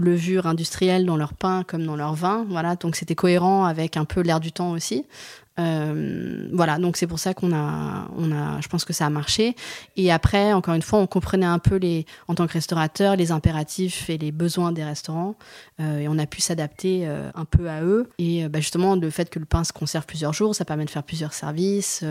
levure 0.00 0.46
industrielle 0.46 1.06
dans 1.06 1.16
leur 1.16 1.34
pain 1.34 1.64
comme 1.66 1.84
dans 1.84 1.96
leur 1.96 2.14
vin. 2.14 2.46
Voilà, 2.48 2.76
donc 2.76 2.96
c'était 2.96 3.14
cohérent 3.14 3.64
avec 3.64 3.96
un 3.96 4.04
peu 4.04 4.20
l'air 4.20 4.40
du 4.40 4.52
temps 4.52 4.70
aussi. 4.70 5.04
Euh, 5.58 6.48
voilà, 6.52 6.78
donc 6.78 6.98
c'est 6.98 7.06
pour 7.06 7.18
ça 7.18 7.32
qu'on 7.32 7.54
a, 7.54 8.08
on 8.16 8.30
a, 8.30 8.60
je 8.60 8.68
pense 8.68 8.84
que 8.84 8.92
ça 8.92 9.06
a 9.06 9.10
marché. 9.10 9.56
Et 9.96 10.12
après, 10.12 10.52
encore 10.52 10.74
une 10.74 10.82
fois, 10.82 10.98
on 10.98 11.06
comprenait 11.06 11.46
un 11.46 11.58
peu 11.58 11.76
les, 11.76 12.04
en 12.28 12.34
tant 12.34 12.46
que 12.46 12.52
restaurateur, 12.52 13.16
les 13.16 13.32
impératifs 13.32 14.10
et 14.10 14.18
les 14.18 14.32
besoins 14.32 14.72
des 14.72 14.84
restaurants, 14.84 15.34
euh, 15.80 16.00
et 16.00 16.08
on 16.08 16.18
a 16.18 16.26
pu 16.26 16.40
s'adapter 16.40 17.02
euh, 17.04 17.30
un 17.34 17.46
peu 17.46 17.70
à 17.70 17.82
eux. 17.82 18.10
Et 18.18 18.48
bah, 18.48 18.60
justement, 18.60 18.96
le 18.96 19.08
fait 19.08 19.30
que 19.30 19.38
le 19.38 19.46
pain 19.46 19.64
se 19.64 19.72
conserve 19.72 20.04
plusieurs 20.04 20.34
jours, 20.34 20.54
ça 20.54 20.66
permet 20.66 20.84
de 20.84 20.90
faire 20.90 21.04
plusieurs 21.04 21.32
services, 21.32 22.04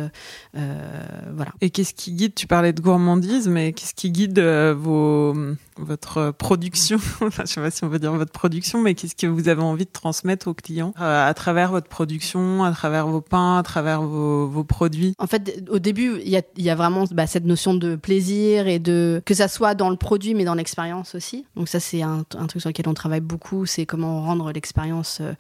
voilà. 0.54 1.52
Et 1.62 1.70
qu'est-ce 1.70 1.94
qui 1.94 2.14
guide 2.14 2.34
Tu 2.34 2.48
parlais 2.48 2.74
de 2.74 2.82
gourmandise, 2.82 3.48
mais 3.48 3.74
qu'est-ce 3.74 3.94
qui 3.94 4.10
guide 4.10 4.40
vos, 4.40 5.36
votre 5.78 6.32
production 6.32 6.98
Je 7.22 7.46
sais 7.46 7.62
pas 7.62 7.72
si 7.72 7.84
on 7.84 7.88
veut 7.88 8.00
dire 8.00 8.14
votre 8.14 8.32
production, 8.32 8.82
mais 8.82 8.96
qu'est-ce 8.96 9.16
que 9.16 9.28
vous 9.28 9.50
avez 9.50 9.62
envie 9.62 9.86
de 9.86 9.92
transmettre 9.92 10.48
aux 10.48 10.54
clients 10.54 10.94
à 10.98 11.34
travers 11.34 11.72
votre 11.72 11.88
production, 11.88 12.64
à 12.64 12.72
travers 12.72 13.08
vos 13.08 13.22
pains 13.22 13.58
à 13.58 13.64
travers 13.64 14.02
vos, 14.02 14.64
produits? 14.64 15.14
En 15.20 15.28
fait, 15.28 15.64
au 15.70 15.80
début, 15.80 16.20
il 16.24 16.30
y 16.30 16.70
a, 16.70 16.76
vraiment 16.76 17.06
bah, 17.12 17.28
cette 17.28 17.46
notion 17.46 17.74
de 17.74 17.96
plaisir 17.96 18.68
et 18.68 18.80
de 18.80 19.22
que 19.26 19.34
ça 19.34 19.48
soit 19.48 19.76
dans 19.76 19.90
le 19.90 19.96
produit, 19.96 20.34
mais 20.34 20.46
dans 20.46 20.56
l'expérience 20.56 21.16
aussi. 21.16 21.46
Donc 21.56 21.70
ça, 21.70 21.80
c'est 21.80 22.02
un, 22.02 22.24
truc 22.24 22.62
sur 22.62 22.70
lequel 22.70 22.88
on 22.88 22.94
travaille 22.94 23.22
beaucoup, 23.22 23.66
c'est 23.66 23.86
comment 23.86 24.22
rendre 24.22 24.52
l'expérience 24.52 25.20
euh, 25.22 25.34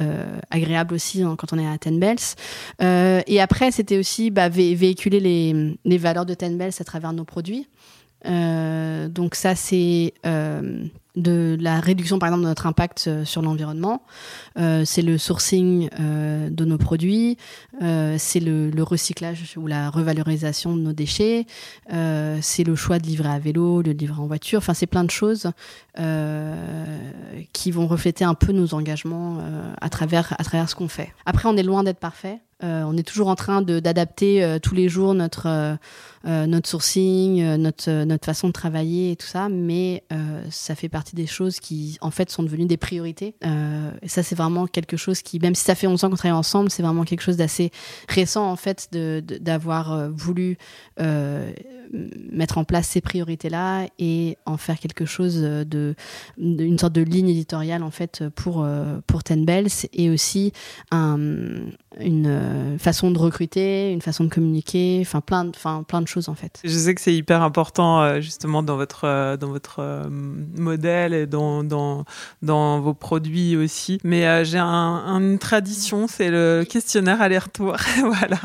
euh, 0.00 0.38
agréable 0.50 0.94
aussi 0.94 1.22
hein, 1.22 1.36
quand 1.36 1.52
on 1.52 1.58
est 1.58 1.66
à 1.66 1.78
Ten 1.78 1.98
Bells. 1.98 2.16
Euh, 2.82 3.20
et 3.26 3.40
après, 3.40 3.70
c'était 3.70 3.98
aussi 3.98 4.30
bah, 4.30 4.48
véhiculer 4.48 5.20
les, 5.20 5.76
les, 5.84 5.98
valeurs 5.98 6.26
de 6.26 6.34
Ten 6.34 6.56
Bells 6.56 6.74
à 6.78 6.84
travers 6.84 7.12
nos 7.12 7.24
produits. 7.24 7.68
Donc 8.26 9.34
ça, 9.34 9.54
c'est 9.54 10.14
de 11.16 11.56
la 11.58 11.80
réduction, 11.80 12.18
par 12.18 12.28
exemple, 12.28 12.42
de 12.42 12.48
notre 12.48 12.66
impact 12.66 13.06
euh, 13.08 13.24
sur 13.24 13.42
l'environnement. 13.42 14.02
Euh, 14.58 14.84
c'est 14.84 15.02
le 15.02 15.18
sourcing 15.18 15.88
euh, 15.98 16.50
de 16.50 16.64
nos 16.64 16.78
produits, 16.78 17.38
c'est 17.80 18.40
le, 18.40 18.70
recyclage 18.82 19.54
ou 19.56 19.66
la 19.66 19.90
revalorisation 19.90 20.76
de 20.76 20.82
nos 20.82 20.92
déchets, 20.92 21.46
c'est 21.88 22.62
le 22.62 22.76
choix 22.76 22.98
de 22.98 23.06
livrer 23.06 23.30
à 23.30 23.38
vélo, 23.38 23.82
de 23.82 23.90
livrer 23.90 24.20
en 24.20 24.26
voiture. 24.26 24.58
Enfin, 24.58 24.74
c'est 24.74 24.86
plein 24.86 25.02
de 25.02 25.10
choses 25.10 25.50
qui 27.52 27.70
vont 27.70 27.86
refléter 27.86 28.24
un 28.24 28.34
peu 28.34 28.52
nos 28.52 28.74
engagements 28.74 29.38
à 29.80 29.88
travers 29.88 30.36
ce 30.68 30.74
qu'on 30.74 30.88
fait. 30.88 31.12
Après, 31.24 31.48
on 31.48 31.56
est 31.56 31.64
loin 31.64 31.82
d'être 31.82 31.98
parfait. 31.98 32.38
On 32.62 32.96
est 32.96 33.06
toujours 33.06 33.28
en 33.28 33.34
train 33.34 33.62
d'adapter 33.62 34.58
tous 34.62 34.74
les 34.74 34.88
jours 34.88 35.14
notre 35.14 35.78
notre 36.24 36.68
sourcing, 36.68 37.56
notre 37.56 38.04
notre 38.04 38.24
façon 38.24 38.48
de 38.48 38.52
travailler 38.52 39.12
et 39.12 39.16
tout 39.16 39.26
ça, 39.26 39.48
mais 39.48 40.04
ça 40.50 40.74
fait 40.74 40.88
partie 40.88 41.14
des 41.14 41.26
choses 41.26 41.60
qui, 41.60 41.98
en 42.00 42.10
fait, 42.10 42.30
sont 42.30 42.42
devenues 42.42 42.66
des 42.66 42.76
priorités. 42.76 43.34
Euh, 43.44 43.90
et 44.02 44.08
ça, 44.08 44.22
c'est 44.22 44.34
vraiment 44.34 44.66
quelque 44.66 44.96
chose 44.96 45.22
qui, 45.22 45.38
même 45.38 45.54
si 45.54 45.64
ça 45.64 45.74
fait 45.74 45.86
11 45.86 46.04
ans 46.04 46.10
qu'on 46.10 46.16
travaille 46.16 46.38
ensemble, 46.38 46.70
c'est 46.70 46.82
vraiment 46.82 47.04
quelque 47.04 47.22
chose 47.22 47.36
d'assez 47.36 47.70
récent, 48.08 48.50
en 48.50 48.56
fait, 48.56 48.88
d'avoir 48.92 49.96
de, 49.96 50.02
euh, 50.02 50.10
voulu 50.14 50.58
euh, 51.00 51.52
mettre 52.30 52.58
en 52.58 52.64
place 52.64 52.88
ces 52.88 53.00
priorités-là 53.00 53.86
et 53.98 54.36
en 54.46 54.56
faire 54.56 54.78
quelque 54.78 55.04
chose 55.04 55.40
de, 55.40 55.94
une 56.38 56.78
sorte 56.78 56.92
de 56.92 57.02
ligne 57.02 57.28
éditoriale, 57.28 57.82
en 57.82 57.90
fait, 57.90 58.24
pour, 58.34 58.66
pour 59.06 59.22
Ten 59.22 59.44
Bells 59.44 59.86
et 59.92 60.10
aussi 60.10 60.52
un, 60.90 61.18
une 62.00 62.26
façon 62.78 63.10
de 63.10 63.18
recruter, 63.18 63.92
une 63.92 64.02
façon 64.02 64.24
de 64.24 64.28
communiquer, 64.28 64.98
enfin, 65.02 65.20
plein, 65.20 65.44
de, 65.44 65.50
enfin, 65.50 65.82
plein 65.86 66.00
de 66.00 66.08
choses, 66.08 66.28
en 66.28 66.34
fait. 66.34 66.60
Je 66.64 66.70
sais 66.76 66.94
que 66.94 67.00
c'est 67.00 67.14
hyper 67.14 67.42
important, 67.42 68.20
justement, 68.20 68.62
dans 68.62 68.76
votre, 68.76 69.36
dans 69.36 69.48
votre 69.48 70.08
modèle 70.10 71.14
et 71.14 71.26
dans, 71.26 71.64
dans, 71.64 72.04
dans 72.42 72.80
vos 72.80 72.94
produits 72.94 73.56
aussi. 73.56 73.98
Mais 74.04 74.26
euh, 74.26 74.44
j'ai 74.44 74.58
un, 74.58 75.18
une 75.18 75.38
tradition, 75.38 76.06
c'est 76.08 76.30
le 76.30 76.64
questionnaire 76.68 77.20
aller-retour. 77.22 77.76
voilà. 78.00 78.40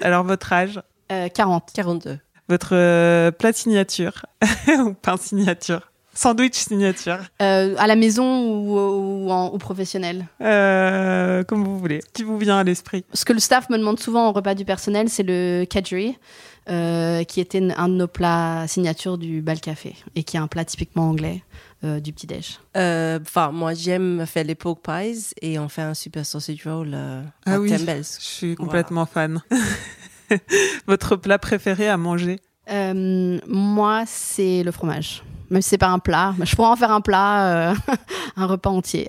Alors, 0.00 0.24
votre 0.24 0.52
âge? 0.52 0.80
40. 1.08 1.64
Euh, 1.68 1.72
42. 1.74 2.18
Votre 2.48 2.74
euh, 2.74 3.30
plat 3.30 3.52
signature? 3.52 4.26
Ou 4.68 4.94
pain 4.94 5.16
signature? 5.16 5.91
Sandwich 6.14 6.54
signature. 6.54 7.18
à 7.38 7.86
la 7.86 7.96
maison 7.96 8.46
ou, 8.46 9.30
ou, 9.30 9.58
professionnel 9.58 10.26
Comme 10.40 11.64
vous 11.64 11.78
voulez. 11.78 12.00
Qui 12.12 12.22
vous 12.22 12.38
vient 12.38 12.58
à 12.58 12.64
l'esprit? 12.64 13.04
Ce 13.12 13.24
que 13.24 13.32
le 13.32 13.40
staff 13.40 13.68
me 13.70 13.78
demande 13.78 13.98
souvent 13.98 14.28
au 14.28 14.32
repas 14.32 14.54
du 14.54 14.64
personnel, 14.64 15.08
c'est 15.08 15.22
le 15.22 15.64
kadri, 15.64 16.18
qui 16.66 17.40
était 17.40 17.72
un 17.76 17.88
de 17.88 17.94
nos 17.94 18.08
plats 18.08 18.66
signature 18.68 19.18
du 19.18 19.42
bal 19.42 19.60
café 19.60 19.94
et 20.14 20.22
qui 20.22 20.36
est 20.36 20.40
un 20.40 20.48
plat 20.48 20.64
typiquement 20.64 21.08
anglais. 21.08 21.42
Euh, 21.84 21.98
du 21.98 22.12
petit-déj 22.12 22.60
euh, 22.76 23.18
Enfin, 23.20 23.50
moi, 23.50 23.74
j'aime 23.74 24.24
faire 24.24 24.44
les 24.44 24.54
pork 24.54 24.82
pies 24.84 25.34
et 25.42 25.58
on 25.58 25.68
fait 25.68 25.82
un 25.82 25.94
super 25.94 26.24
sausage 26.24 26.64
roll 26.64 26.92
euh, 26.94 27.22
ah 27.44 27.54
à 27.54 27.58
oui, 27.58 27.70
Je 27.70 28.02
suis 28.02 28.54
complètement 28.54 29.04
fan. 29.04 29.42
Votre 30.86 31.16
plat 31.16 31.40
préféré 31.40 31.88
à 31.88 31.96
manger? 31.96 32.38
Moi, 32.68 34.04
c'est 34.06 34.62
le 34.62 34.70
fromage. 34.70 35.24
Même 35.52 35.62
si 35.62 35.68
c'est 35.68 35.78
pas 35.78 35.88
un 35.88 35.98
plat, 35.98 36.34
je 36.42 36.56
pourrais 36.56 36.70
en 36.70 36.76
faire 36.76 36.90
un 36.90 37.00
plat, 37.00 37.74
un 38.36 38.46
repas 38.46 38.70
entier. 38.70 39.08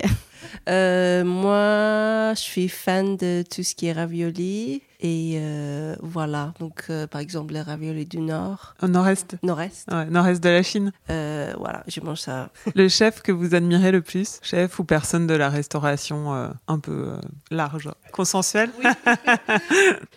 moi, 0.66 2.34
je 2.34 2.40
suis 2.40 2.68
fan 2.68 3.16
de 3.16 3.42
tout 3.42 3.62
ce 3.62 3.74
qui 3.74 3.86
est 3.86 3.92
ravioli. 3.92 4.82
Et 5.06 5.34
euh, 5.36 5.96
voilà, 6.00 6.54
donc 6.60 6.84
euh, 6.88 7.06
par 7.06 7.20
exemple 7.20 7.52
les 7.52 7.60
raviolis 7.60 8.06
du 8.06 8.20
Nord. 8.20 8.74
Au 8.80 8.88
nord-est 8.88 9.36
Nord-est. 9.42 9.86
Ouais, 9.92 10.06
nord-est 10.06 10.42
de 10.42 10.48
la 10.48 10.62
Chine. 10.62 10.92
Euh, 11.10 11.52
voilà, 11.58 11.84
je 11.86 12.00
mange 12.00 12.20
ça. 12.20 12.48
le 12.74 12.88
chef 12.88 13.20
que 13.20 13.30
vous 13.30 13.54
admirez 13.54 13.92
le 13.92 14.00
plus 14.00 14.38
Chef 14.42 14.78
ou 14.78 14.84
personne 14.84 15.26
de 15.26 15.34
la 15.34 15.50
restauration 15.50 16.50
un 16.68 16.78
peu 16.78 17.18
large 17.50 17.90
Consensuel 18.12 18.70
oui. 18.78 18.90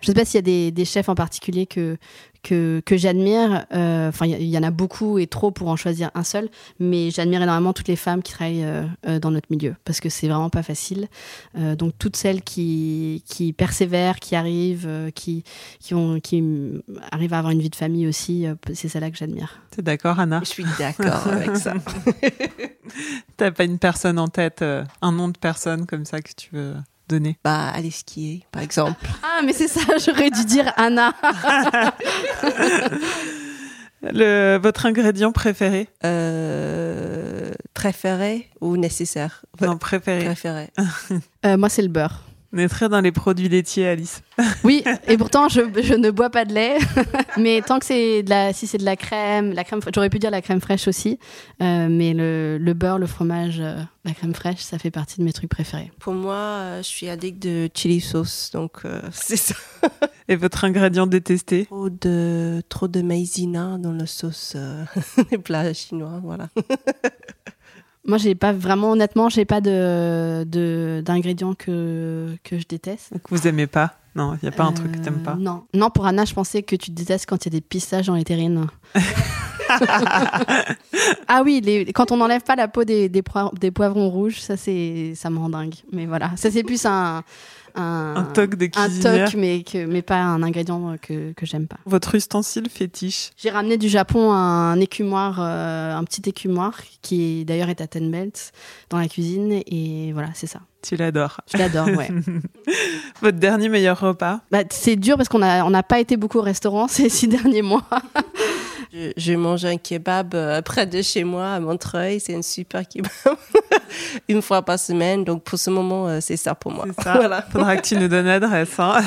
Je 0.01 0.03
ne 0.03 0.05
sais 0.05 0.13
pas 0.13 0.23
s'il 0.23 0.36
y 0.36 0.38
a 0.38 0.41
des, 0.41 0.71
des, 0.71 0.86
chefs 0.86 1.09
en 1.09 1.15
particulier 1.15 1.65
que, 1.65 1.97
que, 2.43 2.81
que 2.85 2.97
j'admire. 2.97 3.65
Enfin, 3.71 4.25
il 4.25 4.43
y, 4.43 4.57
en 4.57 4.63
a 4.63 4.71
beaucoup 4.71 5.17
et 5.19 5.27
trop 5.27 5.51
pour 5.51 5.69
en 5.69 5.75
choisir 5.75 6.11
un 6.15 6.23
seul, 6.23 6.49
mais 6.79 7.11
j'admire 7.11 7.41
énormément 7.41 7.73
toutes 7.73 7.88
les 7.88 7.95
femmes 7.95 8.21
qui 8.21 8.33
travaillent 8.33 8.65
dans 9.21 9.31
notre 9.31 9.47
milieu 9.49 9.75
parce 9.85 9.99
que 9.99 10.09
c'est 10.09 10.27
vraiment 10.27 10.49
pas 10.49 10.63
facile. 10.63 11.07
donc 11.77 11.93
toutes 11.97 12.15
celles 12.15 12.41
qui, 12.41 13.23
qui 13.25 13.53
persévèrent, 13.53 14.19
qui 14.19 14.35
arrivent, 14.35 14.88
euh, 14.88 15.11
qui, 15.11 15.43
qui, 15.79 15.93
ont, 15.93 16.19
qui 16.19 16.43
arrivent 17.11 17.33
à 17.33 17.39
avoir 17.39 17.51
une 17.51 17.61
vie 17.61 17.69
de 17.69 17.75
famille 17.75 18.07
aussi. 18.07 18.45
euh, 18.45 18.55
c'est 18.73 18.89
celle-là 18.89 19.11
que 19.11 19.17
j'admire. 19.17 19.61
T'es 19.71 19.81
d'accord, 19.81 20.19
Anna? 20.19 20.41
Je 20.43 20.49
suis 20.49 20.65
d'accord 20.77 21.27
avec 21.27 21.55
ça. 21.55 21.73
T'as 23.38 23.51
pas 23.51 23.63
une 23.63 23.79
personne 23.79 24.19
en 24.19 24.27
tête, 24.27 24.61
euh, 24.61 24.83
un 25.01 25.11
nom 25.11 25.29
de 25.29 25.38
personne 25.38 25.85
comme 25.85 26.05
ça 26.05 26.21
que 26.21 26.31
tu 26.35 26.49
veux 26.53 26.75
donner 27.08 27.38
Bah, 27.43 27.70
aller 27.74 27.91
skier, 27.91 28.45
par 28.51 28.62
exemple. 28.62 29.05
Ah, 29.24 29.41
mais 29.45 29.53
c'est 29.53 29.68
ça, 29.68 29.82
j'aurais 30.05 30.30
dû 30.30 30.45
dire 30.45 30.72
Anna. 30.78 31.14
Le, 34.03 34.58
votre 34.62 34.86
ingrédient 34.86 35.32
préféré? 35.32 35.89
Euh, 36.05 37.51
préféré 37.74 38.49
ou 38.62 38.78
nécessaire? 38.78 39.43
Non, 39.60 39.78
préféré. 39.78 40.26
Préféré. 40.26 40.70
Euh, 41.45 41.55
moi, 41.55 41.70
c'est 41.70 41.82
le 41.82 41.88
beurre. 41.88 42.24
On 42.54 42.58
est 42.60 42.70
très 42.70 42.88
dans 42.88 43.02
les 43.02 43.12
produits 43.12 43.50
laitiers, 43.50 43.88
Alice. 43.88 44.22
Oui, 44.64 44.84
et 45.08 45.18
pourtant, 45.18 45.50
je, 45.50 45.62
je 45.82 45.93
ne 45.93 46.12
bois 46.12 46.30
pas 46.30 46.45
de 46.45 46.54
lait. 46.54 46.78
mais 47.38 47.62
tant 47.62 47.80
que 47.80 47.86
c'est 47.86 48.24
de 48.24 48.30
la, 48.30 48.54
si 48.54 48.68
c'est 48.68 48.78
de 48.78 48.86
la 48.86 48.95
crème, 48.95 49.54
la 49.54 49.64
crème, 49.64 49.82
j'aurais 49.93 50.10
pu 50.10 50.20
dire 50.20 50.32
la 50.32 50.41
crème 50.41 50.62
fraîche 50.62 50.88
aussi. 50.88 51.20
Euh, 51.62 51.88
mais 51.89 52.14
le, 52.14 52.58
le 52.58 52.74
beurre, 52.74 53.00
le 53.00 53.08
fromage, 53.08 53.60
euh, 53.60 53.76
la 54.06 54.14
crème 54.14 54.34
fraîche, 54.34 54.60
ça 54.60 54.80
fait 54.80 54.91
partie 54.91 55.20
de 55.20 55.26
mes 55.26 55.34
trucs 55.34 55.50
préférés. 55.50 55.91
Pour 56.00 56.14
moi, 56.14 56.36
euh, 56.36 56.78
je 56.78 56.88
suis 56.88 57.10
addict 57.10 57.41
de 57.41 57.70
chili 57.74 58.00
sauce, 58.00 58.52
donc 58.54 58.86
euh, 58.86 59.02
c'est 59.12 59.36
ça. 59.36 59.56
Et 60.30 60.36
votre 60.36 60.64
ingrédient 60.64 61.08
détesté? 61.08 61.66
Trop 61.66 61.89
de, 61.89 62.62
trop 62.70 62.88
de 62.88 63.02
maïzena 63.02 63.78
dans 63.78 63.91
la 63.91 64.06
sauce 64.06 64.54
euh, 64.56 64.86
des 65.30 65.38
plats 65.38 65.74
chinois, 65.74 66.22
voilà. 66.24 66.48
Moi, 68.08 68.18
j'ai 68.18 68.36
pas 68.36 68.53
vraiment, 68.53 68.91
honnêtement, 68.91 69.28
j'ai 69.30 69.45
pas 69.45 69.60
de, 69.62 71.01
d'ingrédients 71.05 71.53
que, 71.53 72.36
que 72.43 72.58
je 72.58 72.66
déteste. 72.68 73.10
que 73.22 73.30
vous 73.36 73.47
aimez 73.47 73.68
pas 73.68 73.95
Non, 74.16 74.34
il 74.36 74.39
n'y 74.45 74.49
a 74.49 74.51
pas 74.55 74.64
un 74.64 74.72
truc 74.72 74.93
que 74.93 74.97
t'aimes 74.99 75.20
Euh, 75.22 75.26
pas. 75.26 75.36
Non. 75.36 75.64
non, 75.74 75.89
pour 75.89 76.05
Anna, 76.05 76.24
je 76.26 76.34
pensais 76.34 76.64
que 76.64 76.76
tu 76.76 76.91
détestes 76.91 77.26
quand 77.28 77.45
il 77.45 77.53
y 77.53 77.55
a 77.55 77.60
des 77.60 77.62
pistaches 77.62 78.05
dans 78.08 78.16
les 78.16 78.24
terrines. 78.24 78.66
ah 81.28 81.41
oui, 81.43 81.61
les, 81.63 81.86
quand 81.93 82.11
on 82.11 82.18
n'enlève 82.18 82.41
pas 82.41 82.55
la 82.55 82.68
peau 82.68 82.84
des, 82.84 83.09
des, 83.09 83.22
poivrons, 83.22 83.51
des 83.59 83.72
poivrons 83.72 84.09
rouges, 84.09 84.39
ça, 84.39 84.57
c'est, 84.57 85.13
ça 85.15 85.30
me 85.30 85.38
rend 85.38 85.49
dingue. 85.49 85.76
Mais 85.91 86.05
voilà, 86.05 86.32
ça, 86.36 86.51
c'est 86.51 86.63
plus 86.63 86.86
un. 86.86 87.24
Un, 87.80 88.15
Un 88.15 88.24
toc 88.24 88.55
de 88.55 88.68
un 88.76 88.89
toc, 88.89 89.36
mais, 89.36 89.61
que, 89.61 89.86
mais 89.86 90.01
pas 90.01 90.15
un 90.18 90.41
ingrédient 90.41 90.95
que, 90.99 91.32
que 91.34 91.45
j'aime 91.45 91.68
pas. 91.68 91.78
Votre 91.86 92.15
ustensile 92.15 92.70
fétiche 92.72 93.30
J'ai 93.38 93.51
ramené 93.51 93.78
du 93.78 93.88
Japon 93.88 94.32
un 94.32 94.80
écumoire, 94.80 95.38
euh, 95.39 95.95
un 95.95 96.03
petit 96.03 96.28
écumoire, 96.28 96.74
qui 97.03 97.45
d'ailleurs 97.45 97.70
est 97.70 97.80
à 97.80 97.86
Ten 97.86 98.09
Belt 98.09 98.51
dans 98.89 98.97
la 98.97 99.07
cuisine. 99.07 99.61
Et 99.68 100.11
voilà, 100.13 100.30
c'est 100.34 100.47
ça. 100.47 100.61
Tu 100.82 100.95
l'adores. 100.95 101.41
Je 101.53 101.57
l'adore, 101.57 101.88
ouais. 101.89 102.09
Votre 103.22 103.38
dernier 103.38 103.70
meilleur 103.70 103.99
repas? 103.99 104.41
Bah, 104.49 104.63
c'est 104.72 104.95
dur 104.95 105.15
parce 105.18 105.30
qu'on 105.30 105.39
n'a 105.39 105.63
on 105.65 105.70
n'a 105.70 105.84
pas 105.84 105.99
été 105.99 106.18
beaucoup 106.18 106.39
au 106.39 106.43
restaurant 106.43 106.88
ces 106.88 107.09
six 107.09 107.28
derniers 107.28 107.61
mois. 107.61 107.84
Je, 108.93 109.11
je 109.17 109.33
mange 109.33 109.65
un 109.65 109.77
kebab 109.77 110.33
euh, 110.33 110.61
près 110.61 110.85
de 110.85 111.01
chez 111.01 111.23
moi 111.23 111.53
à 111.53 111.59
Montreuil, 111.59 112.19
c'est 112.19 112.35
un 112.35 112.41
super 112.41 112.88
kebab. 112.88 113.11
Une 114.29 114.41
fois 114.41 114.61
par 114.61 114.79
semaine, 114.79 115.23
donc 115.23 115.43
pour 115.43 115.59
ce 115.59 115.69
moment, 115.69 116.07
euh, 116.07 116.19
c'est 116.21 116.38
ça 116.38 116.55
pour 116.55 116.71
moi. 116.71 116.85
Ça 117.03 117.13
Voilà. 117.17 117.41
Faudra 117.41 117.75
que 117.77 117.88
tu 117.88 117.95
nous 117.95 118.07
donnes 118.07 118.27
l'adresse. 118.27 118.79
Hein 118.79 119.01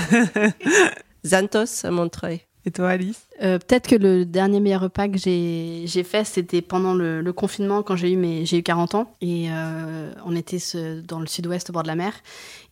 Zantos 1.26 1.84
à 1.84 1.90
Montreuil. 1.90 2.42
Et 2.66 2.70
toi, 2.70 2.90
Alice? 2.90 3.26
Euh, 3.42 3.58
Peut-être 3.58 3.88
que 3.88 3.96
le 3.96 4.26
dernier 4.26 4.60
meilleur 4.60 4.82
repas 4.82 5.08
que 5.08 5.16
j'ai 5.16 5.86
fait, 6.04 6.24
c'était 6.24 6.60
pendant 6.60 6.92
le, 6.92 7.22
le 7.22 7.32
confinement 7.32 7.82
quand 7.82 7.96
j'ai 7.96 8.12
eu, 8.12 8.16
mes- 8.16 8.44
eu 8.52 8.62
40 8.62 8.94
ans. 8.96 9.14
Et 9.22 9.46
euh, 9.50 10.12
on 10.26 10.36
était 10.36 10.58
ce- 10.58 11.00
dans 11.00 11.20
le 11.20 11.26
sud-ouest 11.26 11.70
au 11.70 11.72
bord 11.72 11.82
de 11.84 11.88
la 11.88 11.94
mer. 11.96 12.12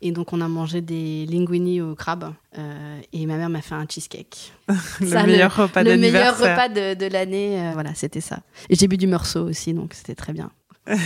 Et 0.02 0.12
donc 0.12 0.34
on 0.34 0.42
a 0.42 0.48
mangé 0.48 0.82
des 0.82 1.24
linguini 1.26 1.80
au 1.80 1.94
crabe. 1.94 2.34
Euh, 2.58 3.00
et 3.14 3.24
ma 3.24 3.36
mère 3.38 3.48
m'a 3.48 3.62
fait 3.62 3.74
un 3.76 3.86
cheesecake. 3.88 4.52
Le 5.00 5.06
Ça, 5.06 5.22
meilleur 5.24 5.56
repas 5.56 5.82
le 5.82 5.96
meilleur 5.96 6.36
repas 6.38 6.68
de, 6.68 6.92
de 6.94 7.06
l'année. 7.06 7.70
voilà, 7.72 7.94
c'était 7.94 8.20
ça. 8.20 8.40
Et 8.68 8.74
j'ai 8.74 8.88
bu 8.88 8.98
du 8.98 9.06
morceau 9.06 9.48
aussi, 9.48 9.72
donc 9.72 9.94
c'était 9.94 10.14
très 10.14 10.34
bien. 10.34 10.50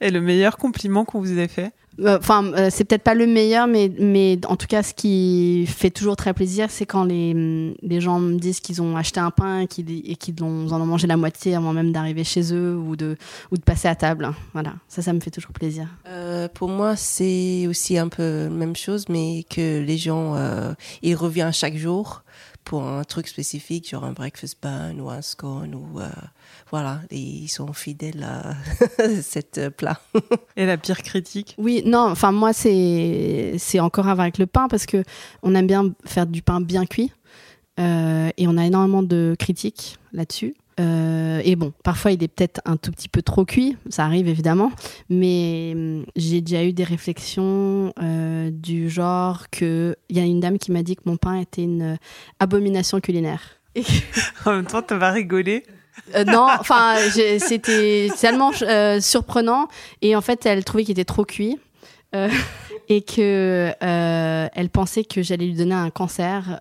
Et 0.00 0.10
le 0.10 0.20
meilleur 0.20 0.56
compliment 0.56 1.04
qu'on 1.04 1.20
vous 1.20 1.38
ait 1.38 1.48
fait? 1.48 1.72
Enfin, 2.06 2.52
euh, 2.52 2.68
c'est 2.70 2.84
peut-être 2.84 3.02
pas 3.02 3.14
le 3.14 3.26
meilleur, 3.26 3.66
mais, 3.66 3.90
mais 3.98 4.38
en 4.46 4.56
tout 4.56 4.66
cas, 4.66 4.82
ce 4.82 4.94
qui 4.94 5.66
fait 5.66 5.90
toujours 5.90 6.16
très 6.16 6.32
plaisir, 6.32 6.70
c'est 6.70 6.86
quand 6.86 7.04
les, 7.04 7.74
les 7.82 8.00
gens 8.00 8.20
me 8.20 8.38
disent 8.38 8.60
qu'ils 8.60 8.80
ont 8.80 8.96
acheté 8.96 9.18
un 9.18 9.30
pain 9.30 9.60
et 9.60 9.66
qu'ils 9.66 10.42
en 10.42 10.80
ont 10.80 10.86
mangé 10.86 11.06
la 11.06 11.16
moitié 11.16 11.54
avant 11.54 11.72
même 11.72 11.92
d'arriver 11.92 12.24
chez 12.24 12.54
eux 12.54 12.76
ou 12.76 12.94
de, 12.94 13.16
ou 13.50 13.56
de 13.56 13.62
passer 13.62 13.88
à 13.88 13.94
table. 13.94 14.30
Voilà, 14.52 14.74
ça, 14.88 15.02
ça 15.02 15.12
me 15.12 15.20
fait 15.20 15.30
toujours 15.30 15.52
plaisir. 15.52 15.88
Euh, 16.06 16.48
pour 16.48 16.68
moi, 16.68 16.94
c'est 16.94 17.66
aussi 17.66 17.98
un 17.98 18.08
peu 18.08 18.44
la 18.44 18.50
même 18.50 18.76
chose, 18.76 19.08
mais 19.08 19.44
que 19.50 19.80
les 19.80 19.98
gens, 19.98 20.36
euh, 20.36 20.72
ils 21.02 21.16
reviennent 21.16 21.52
chaque 21.52 21.76
jour 21.76 22.22
pour 22.64 22.86
un 22.86 23.02
truc 23.02 23.28
spécifique, 23.28 23.88
genre 23.88 24.04
un 24.04 24.12
breakfast 24.12 24.58
bun 24.62 24.98
ou 25.00 25.08
un 25.08 25.22
scone, 25.22 25.74
ou 25.74 26.00
euh, 26.00 26.08
voilà, 26.70 27.00
et 27.10 27.18
ils 27.18 27.48
sont 27.48 27.72
fidèles 27.72 28.22
à 28.22 28.54
cette 29.22 29.70
plat. 29.70 30.00
Et 30.56 30.66
la 30.66 30.76
pire 30.76 31.02
critique? 31.02 31.54
Oui, 31.58 31.82
non, 31.84 32.10
enfin, 32.10 32.32
moi, 32.32 32.52
c'est 32.52 33.54
c'est 33.58 33.80
encore 33.80 34.08
avec 34.08 34.38
le 34.38 34.46
pain 34.46 34.68
parce 34.68 34.86
que 34.86 35.02
on 35.42 35.54
aime 35.54 35.66
bien 35.66 35.92
faire 36.04 36.26
du 36.26 36.42
pain 36.42 36.60
bien 36.60 36.84
cuit 36.84 37.12
euh, 37.78 38.30
et 38.36 38.48
on 38.48 38.56
a 38.56 38.66
énormément 38.66 39.02
de 39.02 39.36
critiques 39.38 39.98
là-dessus. 40.12 40.54
Euh, 40.80 41.40
et 41.44 41.56
bon, 41.56 41.72
parfois 41.82 42.12
il 42.12 42.22
est 42.22 42.28
peut-être 42.28 42.60
un 42.64 42.76
tout 42.76 42.92
petit 42.92 43.08
peu 43.08 43.20
trop 43.20 43.44
cuit, 43.44 43.76
ça 43.88 44.04
arrive 44.04 44.28
évidemment, 44.28 44.70
mais 45.10 45.72
hum, 45.74 46.06
j'ai 46.14 46.40
déjà 46.40 46.64
eu 46.64 46.72
des 46.72 46.84
réflexions 46.84 47.92
euh, 48.00 48.50
du 48.52 48.88
genre 48.88 49.50
que 49.50 49.96
il 50.08 50.16
y 50.16 50.20
a 50.20 50.22
une 50.22 50.38
dame 50.38 50.56
qui 50.56 50.70
m'a 50.70 50.84
dit 50.84 50.94
que 50.94 51.02
mon 51.06 51.16
pain 51.16 51.34
était 51.34 51.64
une 51.64 51.98
abomination 52.38 53.00
culinaire. 53.00 53.58
En 54.46 54.52
même 54.52 54.66
temps, 54.66 54.82
t'as 54.82 54.98
pas 54.98 55.10
rigolé? 55.10 55.64
Euh, 56.14 56.24
non, 56.24 56.46
enfin, 56.60 56.96
c'était 57.38 58.08
tellement 58.20 58.52
euh, 58.62 59.00
surprenant. 59.00 59.68
Et 60.02 60.14
en 60.16 60.20
fait, 60.20 60.46
elle 60.46 60.64
trouvait 60.64 60.84
qu'il 60.84 60.92
était 60.92 61.04
trop 61.04 61.24
cuit. 61.24 61.58
euh, 62.14 62.28
et 62.90 63.02
que 63.02 63.70
elle 63.80 64.70
pensait 64.70 65.04
que 65.04 65.20
j'allais 65.22 65.44
lui 65.44 65.54
donner 65.54 65.74
un 65.74 65.90
cancer 65.90 66.58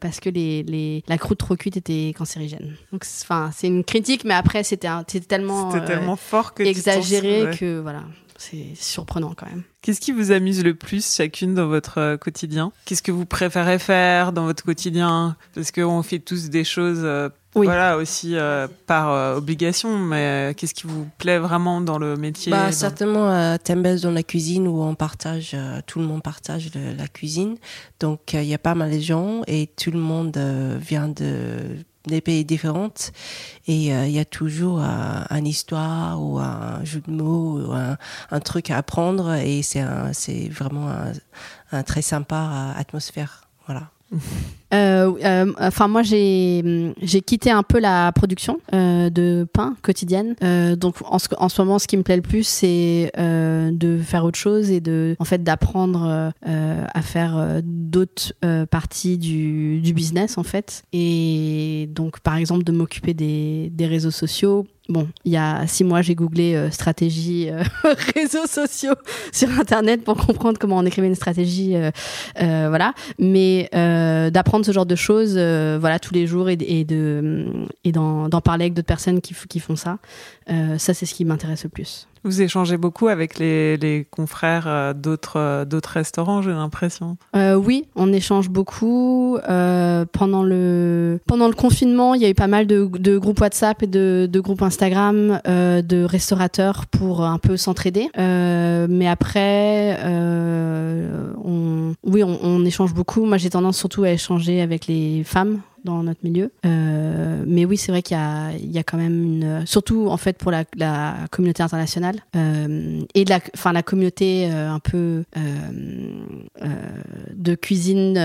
parce 0.00 0.20
que 0.20 0.30
les, 0.30 0.62
les, 0.62 1.02
la 1.08 1.18
croûte 1.18 1.38
trop 1.38 1.56
cuite 1.56 1.76
était 1.76 2.14
cancérigène. 2.16 2.76
Donc, 2.92 3.02
c'est- 3.04 3.24
enfin, 3.24 3.50
c'est 3.52 3.66
une 3.66 3.82
critique, 3.82 4.22
mais 4.24 4.34
après, 4.34 4.62
c'était 4.62 4.88
tellement, 5.26 5.68
tellement 5.84 6.14
fort 6.16 6.54
que 6.54 6.62
exagéré 6.62 7.40
que 7.58 7.80
voilà, 7.80 8.02
c'est 8.38 8.68
surprenant 8.74 9.34
quand 9.36 9.46
même. 9.46 9.62
Qu'est-ce 9.82 10.00
qui 10.00 10.12
vous 10.12 10.32
amuse 10.32 10.64
le 10.64 10.74
plus 10.74 11.14
chacune 11.16 11.54
dans 11.54 11.66
votre 11.68 11.98
euh, 11.98 12.16
quotidien? 12.16 12.72
Qu'est-ce 12.86 13.02
que 13.02 13.12
vous 13.12 13.26
préférez 13.26 13.78
faire 13.78 14.32
dans 14.32 14.44
votre 14.44 14.64
quotidien? 14.64 15.36
Parce 15.54 15.70
qu'on 15.72 16.02
fait 16.02 16.18
tous 16.20 16.48
des 16.48 16.64
choses, 16.64 17.00
euh, 17.02 17.28
Oui. 17.54 17.66
voilà, 17.66 17.96
aussi 17.96 18.36
euh, 18.36 18.66
par 18.86 19.10
euh, 19.12 19.36
obligation, 19.36 19.98
mais 19.98 20.50
euh, 20.50 20.54
qu'est-ce 20.54 20.74
qui 20.74 20.86
vous 20.86 21.06
plaît 21.18 21.38
vraiment 21.38 21.80
dans 21.80 21.98
le 21.98 22.16
métier? 22.16 22.50
Bah, 22.52 22.66
dans- 22.66 22.72
certainement 22.72 23.28
à 23.30 23.58
Tembes 23.58 23.96
dans 24.02 24.10
la 24.12 24.22
cuisine 24.22 24.66
où 24.68 24.82
on 24.82 24.94
partage, 24.94 25.52
euh, 25.54 25.80
tout 25.86 25.98
le 25.98 26.06
monde 26.06 26.22
partage 26.22 26.70
le- 26.74 26.94
la 26.96 27.08
cuisine. 27.08 27.56
Donc 28.00 28.34
euh, 28.34 28.42
il 28.42 28.48
y 28.48 28.54
a 28.54 28.58
pas 28.58 28.74
mal 28.74 28.90
de 28.90 29.00
gens 29.00 29.42
et 29.46 29.68
tout 29.76 29.90
le 29.90 29.98
monde 30.00 30.36
euh, 30.36 30.78
vient 30.80 31.08
de 31.08 31.76
des 32.08 32.20
pays 32.20 32.44
différents 32.44 32.90
et 33.66 33.94
euh, 33.94 34.06
il 34.06 34.12
y 34.12 34.18
a 34.18 34.24
toujours 34.24 34.80
euh, 34.82 35.22
une 35.30 35.46
histoire 35.46 36.20
ou 36.22 36.38
un 36.38 36.82
jeu 36.84 37.00
de 37.06 37.10
mots 37.12 37.60
ou 37.60 37.72
un, 37.72 37.96
un 38.30 38.40
truc 38.40 38.70
à 38.70 38.78
apprendre 38.78 39.34
et 39.34 39.62
c'est 39.62 39.80
un- 39.80 40.12
c'est 40.12 40.48
vraiment 40.48 40.88
un, 40.88 41.12
un 41.72 41.82
très 41.82 42.02
sympa 42.02 42.74
euh, 42.76 42.80
atmosphère. 42.80 43.42
Voilà. 43.66 43.90
Euh, 44.74 45.12
euh, 45.24 45.88
moi, 45.88 46.02
j'ai 46.02 46.92
j'ai 47.00 47.20
quitté 47.22 47.50
un 47.50 47.62
peu 47.62 47.78
la 47.78 48.12
production 48.12 48.60
euh, 48.74 49.08
de 49.08 49.46
pain 49.50 49.76
quotidienne. 49.82 50.34
Donc, 50.76 50.96
en 51.04 51.18
ce, 51.18 51.28
en 51.38 51.48
ce 51.48 51.62
moment, 51.62 51.78
ce 51.78 51.86
qui 51.86 51.96
me 51.96 52.02
plaît 52.02 52.16
le 52.16 52.22
plus, 52.22 52.46
c'est 52.46 53.12
de 53.16 53.98
faire 53.98 54.24
autre 54.24 54.38
chose 54.38 54.70
et 54.70 54.80
de, 54.80 55.16
en 55.18 55.24
fait, 55.24 55.42
d'apprendre 55.42 56.32
à 56.44 57.02
faire 57.02 57.60
d'autres 57.62 58.32
parties 58.66 59.18
du, 59.18 59.80
du 59.80 59.92
business, 59.92 60.38
en 60.38 60.42
fait. 60.42 60.82
Et 60.92 61.88
donc, 61.92 62.20
par 62.20 62.36
exemple, 62.36 62.64
de 62.64 62.72
m'occuper 62.72 63.14
des, 63.14 63.70
des 63.72 63.86
réseaux 63.86 64.10
sociaux. 64.10 64.66
Bon, 64.88 65.06
il 65.26 65.32
y 65.32 65.36
a 65.36 65.66
six 65.66 65.84
mois, 65.84 66.00
j'ai 66.00 66.14
googlé 66.14 66.54
euh, 66.54 66.70
stratégie 66.70 67.50
euh, 67.50 67.62
réseaux 68.16 68.46
sociaux 68.46 68.94
sur 69.32 69.50
Internet 69.60 70.02
pour 70.02 70.16
comprendre 70.16 70.58
comment 70.58 70.78
on 70.78 70.86
écrivait 70.86 71.08
une 71.08 71.14
stratégie. 71.14 71.76
euh, 71.76 71.90
euh, 72.40 72.66
voilà 72.68 72.94
mais 73.18 73.68
d'apprendre 74.32 74.64
ce 74.64 74.72
genre 74.72 74.86
de 74.86 74.94
choses 74.94 75.34
voilà 75.34 75.98
tous 75.98 76.14
les 76.14 76.26
jours 76.26 76.48
et, 76.48 76.56
de 76.56 77.46
et 77.84 77.92
d'en 77.92 78.28
parler 78.42 78.64
avec 78.64 78.74
d'autres 78.74 78.86
personnes 78.86 79.20
qui, 79.20 79.34
qui 79.48 79.60
font 79.60 79.76
ça 79.76 79.98
ça 80.48 80.94
c'est 80.94 81.06
ce 81.06 81.14
qui 81.14 81.24
m'intéresse 81.24 81.64
le 81.64 81.70
plus 81.70 82.08
Vous 82.24 82.42
échangez 82.42 82.76
beaucoup 82.76 83.08
avec 83.08 83.38
les, 83.38 84.06
confrères 84.10 84.66
euh, 84.66 84.92
d'autres 84.92 85.38
euh, 85.38 85.64
d'autres 85.64 85.90
restaurants, 85.90 86.42
j'ai 86.42 86.50
l'impression. 86.50 87.16
Euh, 87.36 87.54
oui, 87.54 87.84
on 87.94 88.12
échange 88.12 88.48
beaucoup. 88.50 89.38
Pendant 90.12 90.42
le 90.42 91.18
confinement, 91.56 92.14
il 92.14 92.22
y 92.22 92.24
a 92.24 92.28
eu 92.28 92.34
pas 92.34 92.46
mal 92.46 92.66
de, 92.66 93.18
groupes 93.18 93.40
WhatsApp 93.40 93.82
et 93.82 93.86
de, 93.86 94.40
groupes 94.40 94.62
Instagram 94.62 95.40
de 95.44 96.04
restaurateurs 96.04 96.86
pour 96.86 97.24
un 97.24 97.38
peu 97.38 97.56
s'entraider. 97.56 98.08
Mais 98.16 99.08
après, 99.08 99.98
oui, 101.44 102.22
on 102.22 102.64
échange 102.64 102.94
beaucoup. 102.94 103.24
Moi, 103.24 103.38
j'ai 103.38 103.50
tendance 103.50 103.78
surtout 103.78 104.04
à 104.04 104.10
échanger 104.10 104.60
avec 104.60 104.86
les 104.86 105.22
femmes 105.24 105.60
dans 105.88 106.02
notre 106.02 106.20
milieu. 106.22 106.52
Euh, 106.66 107.42
mais 107.46 107.64
oui, 107.64 107.76
c'est 107.76 107.90
vrai 107.92 108.02
qu'il 108.02 108.16
y 108.16 108.66
y 108.68 108.78
a 108.78 108.82
quand 108.82 108.98
même 108.98 109.22
une, 109.24 109.66
surtout 109.66 110.08
en 110.08 110.16
fait 110.16 110.36
pour 110.36 110.50
la, 110.50 110.64
communauté 111.30 111.62
internationale 111.62 112.16
euh, 112.36 113.00
et 113.14 113.24
la, 113.24 113.40
enfin 113.54 113.72
la 113.72 113.82
communauté 113.82 114.50
euh, 114.50 114.70
un 114.70 114.78
peu 114.78 115.24
de 117.34 117.54
cuisine, 117.54 118.18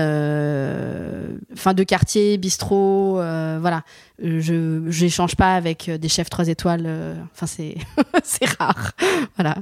enfin 1.52 1.74
de 1.74 1.82
quartier, 1.82 2.38
bistrot, 2.38 3.14
voilà. 3.14 3.82
Je 4.22 4.82
j'échange 4.88 5.34
pas 5.34 5.56
avec 5.56 5.90
des 5.90 6.08
chefs 6.08 6.30
trois 6.30 6.48
étoiles. 6.48 6.88
Enfin 7.32 7.46
c'est 7.46 7.76
c'est 8.22 8.48
rare, 8.58 8.92
voilà. 9.36 9.56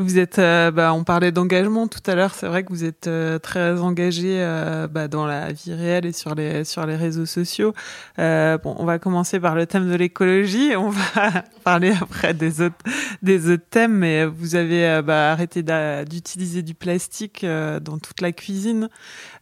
Vous 0.00 0.20
êtes, 0.20 0.38
euh, 0.38 0.70
bah, 0.70 0.94
on 0.94 1.02
parlait 1.02 1.32
d'engagement 1.32 1.88
tout 1.88 2.00
à 2.06 2.14
l'heure. 2.14 2.32
C'est 2.32 2.46
vrai 2.46 2.62
que 2.62 2.68
vous 2.68 2.84
êtes 2.84 3.08
euh, 3.08 3.40
très 3.40 3.80
engagé 3.80 4.36
euh, 4.38 4.86
bah, 4.86 5.08
dans 5.08 5.26
la 5.26 5.52
vie 5.52 5.74
réelle 5.74 6.06
et 6.06 6.12
sur 6.12 6.36
les 6.36 6.62
sur 6.62 6.86
les 6.86 6.94
réseaux 6.94 7.26
sociaux. 7.26 7.74
Euh, 8.20 8.58
bon, 8.58 8.76
on 8.78 8.84
va 8.84 9.00
commencer 9.00 9.40
par 9.40 9.56
le 9.56 9.66
thème 9.66 9.90
de 9.90 9.96
l'écologie. 9.96 10.76
On 10.76 10.90
va 10.90 11.42
parler 11.64 11.92
après 12.00 12.32
des 12.32 12.60
autres 12.60 12.76
des 13.22 13.50
autres 13.50 13.66
thèmes. 13.70 13.94
Mais 13.94 14.24
vous 14.24 14.54
avez 14.54 14.86
euh, 14.86 15.02
bah, 15.02 15.32
arrêté 15.32 15.64
d'utiliser 16.08 16.62
du 16.62 16.74
plastique 16.74 17.42
euh, 17.42 17.80
dans 17.80 17.98
toute 17.98 18.20
la 18.20 18.30
cuisine. 18.30 18.88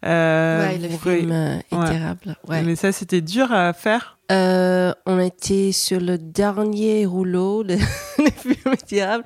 Euh, 0.07 0.69
ouais, 0.69 0.79
le 0.79 0.89
film 0.89 1.33
est 1.33 1.75
ouais. 1.75 1.85
terrible. 1.87 2.37
Ouais. 2.49 2.63
Mais 2.63 2.77
ça, 2.77 2.93
c'était 2.93 3.21
dur 3.21 3.53
à 3.53 3.75
faire? 3.75 4.17
Euh, 4.33 4.93
on 5.07 5.21
était 5.21 5.71
sur 5.71 6.01
le 6.01 6.19
dernier 6.19 7.07
rouleau 7.07 7.63
de 7.63 7.77
terrible. 8.87 9.25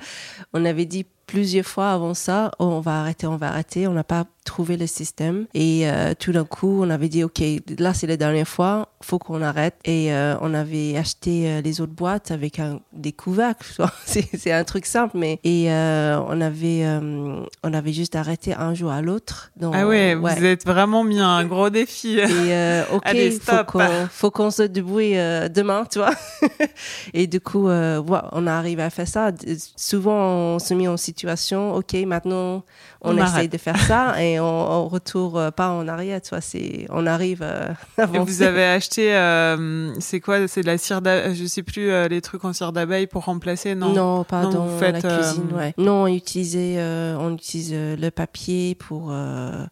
On 0.53 0.65
avait 0.65 0.85
dit 0.85 1.07
plusieurs 1.31 1.65
fois 1.65 1.93
avant 1.93 2.13
ça, 2.13 2.51
oh, 2.59 2.65
on 2.65 2.81
va 2.81 3.01
arrêter, 3.01 3.27
on 3.29 3.37
va 3.37 3.51
arrêter. 3.51 3.87
On 3.87 3.93
n'a 3.93 4.03
pas 4.03 4.25
trouvé 4.45 4.77
le 4.77 4.89
système. 4.89 5.47
Et 5.55 5.89
euh, 5.89 6.13
tout 6.19 6.33
d'un 6.33 6.45
coup, 6.45 6.83
on 6.83 6.91
avait 6.91 7.09
dit, 7.09 7.23
OK, 7.23 7.41
là, 7.79 7.95
c'est 7.95 8.09
la 8.09 8.17
dernière 8.17 8.49
fois, 8.49 8.89
faut 9.03 9.19
qu'on 9.19 9.43
arrête. 9.43 9.75
Et 9.85 10.13
euh, 10.13 10.35
on 10.41 10.55
avait 10.55 10.97
acheté 10.97 11.49
euh, 11.49 11.61
les 11.61 11.81
autres 11.81 11.93
boîtes 11.93 12.31
avec 12.31 12.59
un, 12.59 12.81
des 12.93 13.13
couvercles. 13.13 13.65
c'est 14.05 14.53
un 14.53 14.65
truc 14.65 14.87
simple, 14.87 15.17
mais... 15.17 15.39
Et 15.45 15.71
euh, 15.71 16.19
on, 16.27 16.41
avait, 16.41 16.85
on 17.63 17.73
avait 17.73 17.93
juste 17.93 18.17
arrêté 18.17 18.53
un 18.55 18.75
jour 18.75 18.91
à 18.91 19.03
l'autre. 19.03 19.53
Ah 19.63 19.87
ouais, 19.87 20.15
ouais. 20.15 20.35
vous 20.35 20.45
êtes 20.45 20.67
vraiment 20.67 21.05
mis 21.05 21.21
un 21.21 21.45
gros 21.45 21.71
défi. 21.71 22.19
Et 22.19 22.83
ok, 22.93 23.03
Allez, 23.05 23.31
faut 23.31 23.43
stop. 23.43 23.67
qu'on 23.67 24.07
faut 24.11 24.31
qu'on 24.31 24.51
se 24.51 24.63
débrouille 24.63 25.15
demain, 25.51 25.85
tu 25.91 25.99
vois. 25.99 26.15
et 27.15 27.27
du 27.27 27.41
coup, 27.41 27.69
on 27.69 28.47
a 28.47 28.53
arrivé 28.53 28.83
à 28.83 28.91
faire 28.91 29.09
ça. 29.09 29.31
Souvent, 29.77 30.55
on 30.55 30.59
se 30.59 30.75
met 30.75 30.89
en 30.89 30.97
situation, 30.97 31.20
ok, 31.27 31.95
maintenant, 32.07 32.65
on, 33.03 33.11
On 33.11 33.17
essaie 33.17 33.23
arrête. 33.23 33.53
de 33.53 33.59
faire 33.59 33.79
ça 33.81 34.23
et 34.23 34.39
on, 34.41 34.45
on 34.45 34.89
retourne 34.89 35.37
euh, 35.41 35.51
pas 35.51 35.71
en 35.71 35.87
arrière, 35.89 36.21
tu 36.21 36.31
vois. 36.31 36.41
C'est, 36.41 36.87
on 36.91 37.07
arrive 37.07 37.41
euh, 37.43 37.69
Et 38.15 38.19
vous 38.19 38.43
avez 38.43 38.65
acheté, 38.65 39.15
euh, 39.15 39.93
c'est 40.01 40.21
quoi 40.21 40.47
C'est 40.49 40.63
de 40.63 40.67
la 40.67 40.79
cire 40.79 41.01
d'abeille, 41.03 41.35
je 41.35 41.45
sais 41.47 41.63
plus, 41.63 41.91
euh, 41.91 42.09
les 42.09 42.21
trucs 42.21 42.45
en 42.45 42.53
cire 42.53 42.73
d'abeille 42.73 43.07
pour 43.07 43.25
remplacer, 43.25 43.75
non? 43.75 43.93
Non, 43.93 44.25
pas 44.25 44.43
Non, 44.43 44.51
dans 44.51 44.67
vous 44.67 44.79
faites, 44.79 45.03
la 45.03 45.17
cuisine, 45.17 45.49
euh, 45.53 45.57
ouais. 45.59 45.75
Non, 45.79 46.03
on 46.03 46.07
utilisait, 46.07 46.77
euh, 46.79 47.17
on 47.19 47.35
utilise 47.35 47.73
le 47.75 48.11
papier 48.11 48.75
pour, 48.75 49.09
euh, 49.11 49.65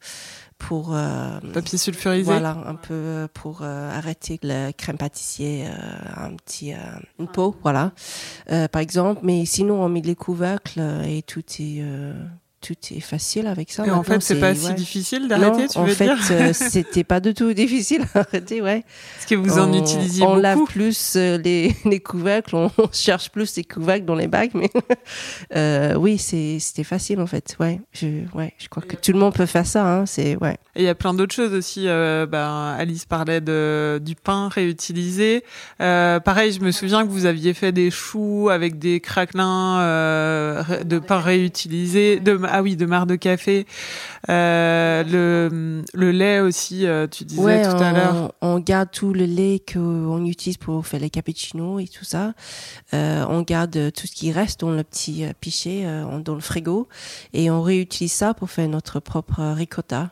pour 0.59 0.95
euh, 0.95 1.39
Papier 1.55 1.79
sulfurisé 1.79 2.25
Voilà, 2.25 2.57
un 2.67 2.75
peu 2.75 2.95
euh, 2.95 3.29
pour 3.33 3.63
euh, 3.63 3.97
arrêter 3.97 4.39
le 4.43 4.73
crème 4.73 4.99
pâtissier, 4.99 5.67
euh, 5.67 5.71
un 6.17 6.35
petit, 6.35 6.75
euh, 6.75 6.77
une 7.19 7.29
peau, 7.29 7.57
voilà, 7.63 7.93
euh, 8.51 8.69
par 8.69 8.83
exemple. 8.83 9.21
Mais 9.23 9.45
sinon, 9.47 9.83
on 9.83 9.89
met 9.89 10.01
les 10.01 10.17
couvercles 10.17 10.81
et 11.07 11.23
tout 11.23 11.41
est, 11.61 11.81
euh, 11.81 12.13
tout 12.61 12.75
est 12.91 13.01
facile 13.01 13.47
avec 13.47 13.71
ça. 13.71 13.87
Et 13.87 13.91
en 13.91 14.03
fait, 14.03 14.21
c'est 14.21 14.41
pas 14.41 14.51
ouais. 14.51 14.55
si 14.55 14.75
difficile 14.75 15.29
d'arrêter, 15.29 15.69
tu 15.69 15.79
en 15.79 15.85
veux 15.85 15.95
fait, 15.95 16.05
dire 16.07 16.19
euh, 16.33 16.53
c'était 16.53 17.05
pas 17.05 17.21
du 17.21 17.35
tout 17.35 17.53
difficile 17.55 18.05
à 18.15 18.21
arrêter, 18.21 18.61
ouais. 18.63 18.85
Parce 19.15 19.27
que 19.27 19.35
vous 19.35 19.59
en 19.59 19.73
on, 19.73 19.81
utilisiez 19.83 20.25
on 20.25 20.31
beaucoup. 20.31 20.41
lave 20.41 20.59
plus 20.67 21.15
euh, 21.17 21.39
les, 21.39 21.75
les 21.85 22.01
couvercles, 22.01 22.57
on, 22.57 22.71
on 22.79 22.89
cherche 22.93 23.31
plus 23.31 23.57
les 23.57 23.65
couvercles 23.65 24.05
dans 24.05 24.15
les 24.15 24.27
bacs, 24.27 24.55
mais 24.55 24.71
euh, 25.55 25.95
oui, 25.95 26.19
c'est, 26.19 26.59
c'était 26.61 26.85
facile 26.85 27.21
en 27.21 27.27
fait. 27.27 27.57
Ouais, 27.61 27.81
je, 27.93 28.07
ouais, 28.35 28.55
je 28.59 28.69
crois 28.69 28.83
que 28.83 28.97
tout 28.97 29.13
le 29.13 29.19
monde 29.19 29.35
peut 29.35 29.47
faire 29.47 29.67
ça. 29.67 29.87
Hein, 29.87 30.07
c'est 30.07 30.37
ouais. 30.37 30.57
Et 30.75 30.83
il 30.83 30.85
y 30.85 30.89
a 30.89 30.95
plein 30.95 31.15
d'autres 31.15 31.35
choses 31.35 31.53
aussi. 31.55 31.85
euh, 31.87 32.27
ben, 32.27 32.75
Alice 32.79 33.05
parlait 33.05 33.41
de, 33.41 34.01
du 34.05 34.15
pain 34.15 34.49
réutilisé. 34.49 35.45
Euh, 35.81 36.21
pareil, 36.21 36.53
je 36.53 36.61
me 36.61 36.71
souviens 36.71 37.05
que 37.05 37.11
vous 37.11 37.27
aviez 37.27 37.55
fait 37.55 37.73
des 37.73 37.91
choux 37.91 38.49
avec 38.51 38.79
des 38.79 39.01
craquelins 39.01 39.81
euh, 39.81 40.38
de 40.85 40.99
pain 40.99 41.21
réutilisé. 41.21 42.21
De, 42.21 42.39
ah 42.49 42.63
oui, 42.63 42.77
de 42.77 42.87
marc 42.87 43.07
de 43.07 43.17
café. 43.17 43.67
Euh, 44.29 45.05
le, 45.05 45.83
le 45.95 46.11
lait 46.11 46.41
aussi, 46.41 46.87
euh, 46.87 47.07
tu 47.07 47.25
disais 47.25 47.41
Ouais, 47.41 47.63
tout 47.63 47.83
à 47.83 47.93
l'heure. 47.93 48.33
On 48.41 48.59
garde 48.59 48.91
tout 48.91 49.13
le 49.13 49.25
lait 49.25 49.63
qu'on 49.73 50.25
utilise 50.25 50.57
pour 50.57 50.87
faire 50.87 51.01
les 51.01 51.11
cappuccinos 51.11 51.81
et 51.83 51.89
tout 51.89 52.05
ça. 52.05 52.35
Euh, 52.95 53.25
on 53.29 53.43
garde 53.43 53.93
tout 53.93 54.07
ce 54.07 54.13
qui 54.13 54.33
reste 54.33 54.61
dans 54.61 54.71
le 54.71 54.83
petit 54.83 55.25
pichet, 55.41 55.87
dans 56.25 56.35
le 56.35 56.41
frigo, 56.41 56.89
et 57.33 57.51
on 57.51 57.63
réutilise 57.63 58.13
ça 58.13 58.35
pour 58.35 58.51
faire 58.51 58.69
notre 58.69 59.01
propre 59.01 59.43
ricotta. 59.55 60.11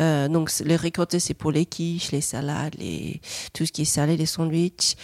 Euh, 0.00 0.28
donc 0.28 0.50
le 0.64 0.76
ricotta 0.76 1.18
c'est 1.18 1.34
pour 1.34 1.50
les 1.50 1.66
quiches, 1.66 2.12
les 2.12 2.20
salades, 2.20 2.74
les 2.78 3.20
tout 3.52 3.66
ce 3.66 3.72
qui 3.72 3.82
est 3.82 3.86
salé, 3.86 4.16
les 4.16 4.26
sandwichs. 4.26 4.96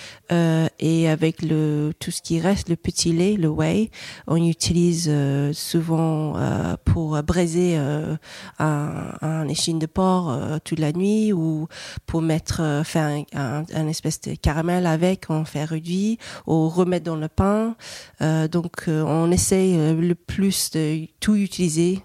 Et 0.78 1.09
avec 1.09 1.43
le 1.43 1.93
tout 1.99 2.11
ce 2.11 2.22
qui 2.22 2.41
reste, 2.41 2.68
le 2.68 2.76
petit 2.76 3.12
lait, 3.12 3.35
le 3.35 3.49
whey, 3.49 3.91
on 4.26 4.37
utilise 4.37 4.74
euh, 5.07 5.53
souvent 5.53 6.37
euh, 6.37 6.77
pour 6.85 7.22
braiser 7.22 7.77
euh, 7.77 8.16
un, 8.59 9.12
un 9.20 9.49
échine 9.49 9.79
de 9.79 9.87
porc 9.87 10.37
toute 10.64 10.79
la 10.79 10.93
nuit 10.93 11.33
ou 11.33 11.68
pour 12.07 12.22
mettre 12.22 12.83
faire 12.85 13.25
un, 13.35 13.64
un, 13.72 13.89
espèce 13.89 14.20
de 14.22 14.35
caramel 14.35 14.87
avec, 14.87 15.27
on 15.29 15.45
fait 15.45 15.64
réduit 15.64 16.18
ou 16.47 16.68
remettre 16.68 17.05
dans 17.05 17.16
le 17.16 17.29
pain. 17.29 17.77
Donc 18.20 18.85
on 18.89 19.31
essaye 19.31 19.77
le 19.95 20.14
plus 20.14 20.70
de 20.72 21.07
tout 21.20 21.37
utiliser. 21.37 22.03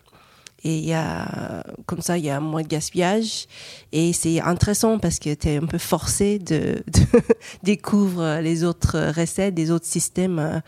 Et 0.63 0.77
il 0.77 0.85
y 0.85 0.93
a, 0.93 1.63
comme 1.85 2.01
ça, 2.01 2.17
il 2.17 2.25
y 2.25 2.29
a 2.29 2.39
moins 2.39 2.61
de 2.61 2.67
gaspillage. 2.67 3.47
Et 3.91 4.13
c'est 4.13 4.41
intéressant 4.41 4.99
parce 4.99 5.19
que 5.19 5.33
tu 5.33 5.47
es 5.47 5.57
un 5.57 5.65
peu 5.65 5.77
forcé 5.77 6.39
de, 6.39 6.83
de 6.87 7.01
découvrir 7.63 8.41
les 8.41 8.63
autres 8.63 9.11
recettes, 9.15 9.55
des 9.55 9.71
autres 9.71 9.85
systèmes 9.85 10.39
euh, 10.39 10.59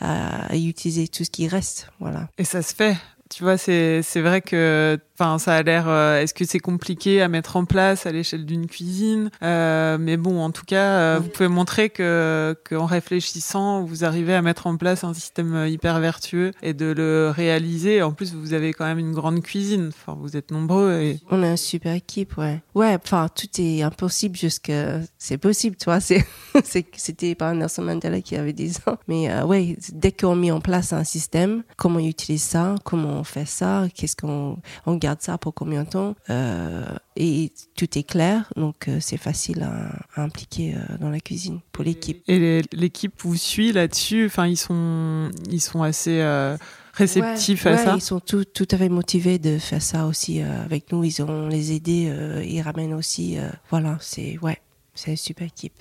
à, 0.00 0.46
à 0.46 0.56
utiliser 0.56 1.08
tout 1.08 1.24
ce 1.24 1.30
qui 1.30 1.48
reste. 1.48 1.90
Voilà. 2.00 2.28
Et 2.38 2.44
ça 2.44 2.62
se 2.62 2.74
fait. 2.74 2.96
Tu 3.28 3.42
vois, 3.42 3.58
c'est 3.58 4.02
vrai 4.16 4.40
que, 4.40 4.98
ça 5.38 5.54
a 5.56 5.62
l'air. 5.62 5.88
euh, 5.88 6.20
Est-ce 6.20 6.34
que 6.34 6.44
c'est 6.44 6.58
compliqué 6.58 7.22
à 7.22 7.28
mettre 7.28 7.56
en 7.56 7.64
place 7.64 8.06
à 8.06 8.12
l'échelle 8.12 8.44
d'une 8.46 8.66
cuisine? 8.66 9.30
Euh, 9.42 9.96
Mais 9.98 10.16
bon, 10.16 10.40
en 10.40 10.50
tout 10.50 10.64
cas, 10.64 10.98
euh, 10.98 11.18
vous 11.20 11.28
pouvez 11.28 11.48
montrer 11.48 11.90
que 11.90 12.54
qu'en 12.68 12.86
réfléchissant, 12.86 13.82
vous 13.82 14.04
arrivez 14.04 14.34
à 14.34 14.42
mettre 14.42 14.66
en 14.66 14.76
place 14.76 15.04
un 15.04 15.14
système 15.14 15.66
hyper 15.66 15.98
vertueux 16.00 16.52
et 16.62 16.74
de 16.74 16.86
le 16.86 17.32
réaliser. 17.34 18.02
En 18.02 18.12
plus, 18.12 18.34
vous 18.34 18.52
avez 18.52 18.72
quand 18.72 18.84
même 18.84 18.98
une 18.98 19.12
grande 19.12 19.42
cuisine. 19.42 19.88
Enfin, 19.88 20.16
vous 20.20 20.36
êtes 20.36 20.50
nombreux 20.50 20.92
et 21.00 21.20
On 21.30 21.42
a 21.42 21.48
une 21.48 21.56
super 21.56 21.94
équipe, 21.94 22.36
ouais. 22.36 22.62
Ouais, 22.74 22.96
enfin, 23.02 23.28
tout 23.34 23.48
est 23.58 23.82
impossible 23.82 24.36
jusque 24.36 24.72
c'est 25.18 25.38
possible, 25.38 25.76
tu 25.76 25.86
vois. 25.86 25.98
C'était 26.64 27.34
pas 27.34 27.52
Nelson 27.54 27.82
Mandela 27.82 28.20
qui 28.20 28.36
avait 28.36 28.52
dit 28.52 28.72
ça. 28.72 28.98
Mais 29.08 29.42
ouais, 29.42 29.76
dès 29.92 30.12
qu'on 30.12 30.36
met 30.36 30.50
en 30.50 30.60
place 30.60 30.92
un 30.92 31.04
système, 31.04 31.62
comment 31.76 31.96
on 32.00 32.06
utilise 32.06 32.42
ça, 32.42 32.74
comment 32.84 33.15
on 33.16 33.24
fait 33.24 33.46
ça, 33.46 33.86
qu'est-ce 33.94 34.14
qu'on 34.16 34.58
on 34.86 34.94
garde 34.96 35.20
ça 35.22 35.38
pour 35.38 35.54
combien 35.54 35.84
de 35.84 35.88
temps, 35.90 36.14
euh, 36.30 36.84
et 37.16 37.52
tout 37.76 37.98
est 37.98 38.02
clair, 38.02 38.52
donc 38.56 38.88
euh, 38.88 38.98
c'est 39.00 39.16
facile 39.16 39.62
à, 39.62 40.20
à 40.20 40.22
impliquer 40.22 40.74
euh, 40.74 40.96
dans 41.00 41.10
la 41.10 41.20
cuisine 41.20 41.60
pour 41.72 41.82
l'équipe. 41.84 42.22
et 42.28 42.62
l'équipe 42.72 43.14
vous 43.22 43.36
suit 43.36 43.72
là-dessus? 43.72 44.26
Enfin, 44.26 44.46
ils 44.46 44.56
sont 44.56 45.30
ils 45.50 45.60
sont 45.60 45.82
assez 45.82 46.20
euh, 46.20 46.56
réceptifs 46.94 47.64
Ouais, 47.66 47.72
à 47.72 47.76
ouais, 47.76 47.84
ça? 47.84 47.94
Ils 47.96 48.00
sont 48.02 48.20
tout, 48.20 48.44
tout 48.44 48.68
à 48.70 48.76
fait 48.76 48.88
motivés 48.88 49.38
de 49.38 49.58
faire 49.58 49.82
ça 49.82 50.06
aussi 50.06 50.42
euh, 50.42 50.64
avec 50.64 50.92
nous. 50.92 51.04
Ils 51.04 51.22
ont 51.22 51.48
les 51.48 51.72
aider, 51.72 52.06
euh, 52.10 52.44
ils 52.44 52.60
ramènent 52.62 52.94
aussi. 52.94 53.38
euh, 53.38 53.48
voilà, 53.70 53.98
c'est 54.00 54.38
ouais, 54.42 54.58
c'est 54.94 55.10
une 55.12 55.16
super 55.16 55.46
équipe. 55.46 55.74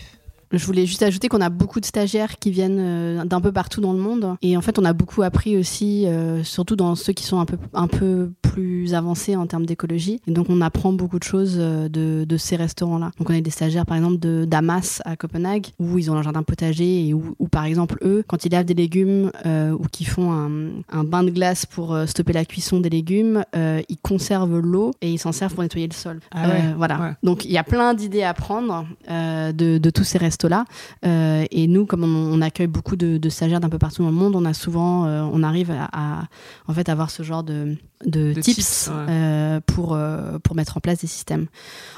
Je 0.52 0.66
voulais 0.66 0.86
juste 0.86 1.04
ajouter 1.04 1.28
qu'on 1.28 1.42
a 1.42 1.50
beaucoup 1.50 1.80
de 1.80 1.86
stagiaires 1.86 2.38
qui 2.38 2.52
viennent 2.52 2.80
euh, 2.80 3.26
d'un 3.26 3.42
peu 3.42 3.52
partout 3.52 3.82
dans 3.82 3.94
le 3.94 4.00
monde. 4.00 4.36
Et 4.42 4.56
en 4.58 4.62
fait, 4.62 4.80
on 4.80 4.86
a 4.86 4.94
beaucoup 4.94 5.22
appris 5.24 5.58
aussi, 5.58 6.06
euh, 6.08 6.44
surtout 6.44 6.76
dans 6.76 6.96
ceux 6.96 7.14
qui 7.14 7.24
sont 7.24 7.40
un 7.40 7.46
peu, 7.46 7.58
un 7.74 7.88
peu 7.88 8.32
plus 8.56 8.94
avancés 8.94 9.36
en 9.36 9.48
termes 9.48 9.66
d'écologie. 9.66 10.22
Et 10.28 10.32
donc, 10.32 10.48
on 10.50 10.62
apprend 10.62 10.94
beaucoup 10.94 11.20
de 11.20 11.24
choses 11.24 11.58
euh, 11.60 11.90
de, 11.90 12.24
de 12.24 12.38
ces 12.38 12.56
restaurants-là. 12.56 13.12
Donc, 13.18 13.30
on 13.30 13.38
a 13.38 13.42
des 13.42 13.50
stagiaires, 13.50 13.86
par 13.86 13.98
exemple, 13.98 14.18
de 14.18 14.46
Damas 14.46 15.02
à 15.04 15.18
Copenhague, 15.18 15.68
où 15.78 15.98
ils 15.98 16.10
ont 16.10 16.16
un 16.16 16.22
jardin 16.22 16.42
potager 16.42 17.08
et 17.08 17.14
où, 17.14 17.36
où, 17.40 17.50
par 17.50 17.66
exemple, 17.66 17.98
eux, 18.04 18.24
quand 18.28 18.46
ils 18.46 18.52
lavent 18.52 18.66
des 18.66 18.74
légumes 18.74 19.32
euh, 19.46 19.72
ou 19.72 19.84
qu'ils 19.92 20.08
font 20.08 20.32
un, 20.32 20.50
un, 20.90 21.04
bain 21.04 21.24
de 21.24 21.32
glace 21.32 21.66
pour 21.66 21.98
stopper 22.06 22.32
la 22.32 22.46
cuisson 22.46 22.80
des 22.80 22.90
légumes, 22.90 23.44
euh, 23.56 23.82
ils 23.90 23.98
conservent 23.98 24.60
l'eau 24.60 24.92
et 25.02 25.12
ils 25.12 25.20
s'en 25.20 25.34
servent 25.34 25.54
pour 25.54 25.64
nettoyer 25.64 25.88
le 25.88 25.94
sol. 25.94 26.22
Ah 26.32 26.48
ouais, 26.48 26.74
voilà. 26.78 27.00
ouais. 27.00 27.12
Donc, 27.24 27.44
il 27.44 27.52
y 27.52 27.58
a 27.58 27.64
plein 27.64 27.94
d'idées 27.94 28.24
à 28.24 28.34
prendre 28.34 28.86
de, 29.10 29.78
de 29.78 29.90
tous 29.90 30.06
ces 30.06 30.18
restos-là. 30.36 30.66
Euh, 31.06 31.46
et 31.52 31.68
nous, 31.68 31.86
comme 31.86 32.04
on, 32.04 32.34
on 32.34 32.42
accueille 32.42 32.68
beaucoup 32.68 32.96
de, 32.96 33.18
de, 33.18 33.30
stagiaires 33.30 33.60
d'un 33.60 33.70
peu 33.70 33.80
partout 33.80 34.04
dans 34.04 34.10
le 34.10 34.16
monde, 34.16 34.36
on 34.36 34.46
a 34.46 34.54
souvent, 34.54 35.06
euh, 35.06 35.24
on 35.32 35.42
arrive 35.44 35.72
à, 35.72 35.88
à, 35.92 36.24
en 36.68 36.74
fait 36.74 36.90
avoir 36.90 37.10
ce 37.10 37.24
genre 37.24 37.44
de, 37.44 37.76
de, 38.06 38.34
De 38.34 38.42
tips, 38.42 38.56
tips, 38.56 38.88
ouais. 38.88 39.06
euh, 39.10 39.60
pour 39.66 39.98
pour 40.44 40.56
mettre 40.56 40.78
en 40.78 40.82
place 40.82 41.00
des 41.00 41.08
systèmes. 41.08 41.48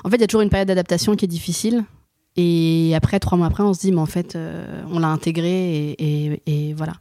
En 0.04 0.10
fait, 0.10 0.18
il 0.18 0.22
y 0.22 0.24
a 0.24 0.28
toujours 0.28 0.42
une 0.42 0.50
période 0.50 0.68
d'adaptation 0.68 1.16
qui 1.16 1.26
est 1.26 1.28
difficile. 1.28 1.84
Et 2.40 2.94
après, 2.96 3.20
trois 3.20 3.36
mois 3.36 3.48
après, 3.48 3.64
on 3.64 3.74
se 3.74 3.80
dit, 3.80 3.92
mais 3.92 4.00
en 4.00 4.06
fait, 4.06 4.36
euh, 4.36 4.84
on 4.92 5.00
l'a 5.00 5.08
intégré 5.08 5.94
et, 5.98 6.30
et, 6.30 6.42
et 6.46 6.74
voilà. 6.76 6.94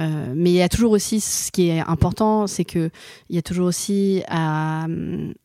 Euh, 0.00 0.32
mais 0.34 0.50
il 0.50 0.56
y 0.56 0.62
a 0.62 0.68
toujours 0.68 0.90
aussi 0.90 1.20
ce 1.20 1.52
qui 1.52 1.68
est 1.68 1.78
important, 1.78 2.48
c'est 2.48 2.64
que 2.64 2.90
il 3.30 3.36
y 3.36 3.38
a 3.38 3.42
toujours 3.42 3.68
aussi 3.68 4.24
à, 4.28 4.86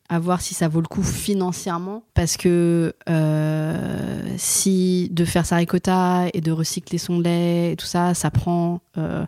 à 0.09 0.19
voir 0.19 0.41
si 0.41 0.53
ça 0.53 0.67
vaut 0.67 0.81
le 0.81 0.87
coup 0.87 1.03
financièrement, 1.03 2.03
parce 2.13 2.35
que 2.35 2.93
euh, 3.09 4.21
si 4.37 5.09
de 5.11 5.23
faire 5.23 5.45
sa 5.45 5.57
ricotta 5.57 6.25
et 6.33 6.41
de 6.41 6.51
recycler 6.51 6.97
son 6.97 7.19
lait 7.19 7.73
et 7.73 7.75
tout 7.75 7.85
ça, 7.85 8.13
ça 8.13 8.31
prend 8.31 8.81
euh, 8.97 9.25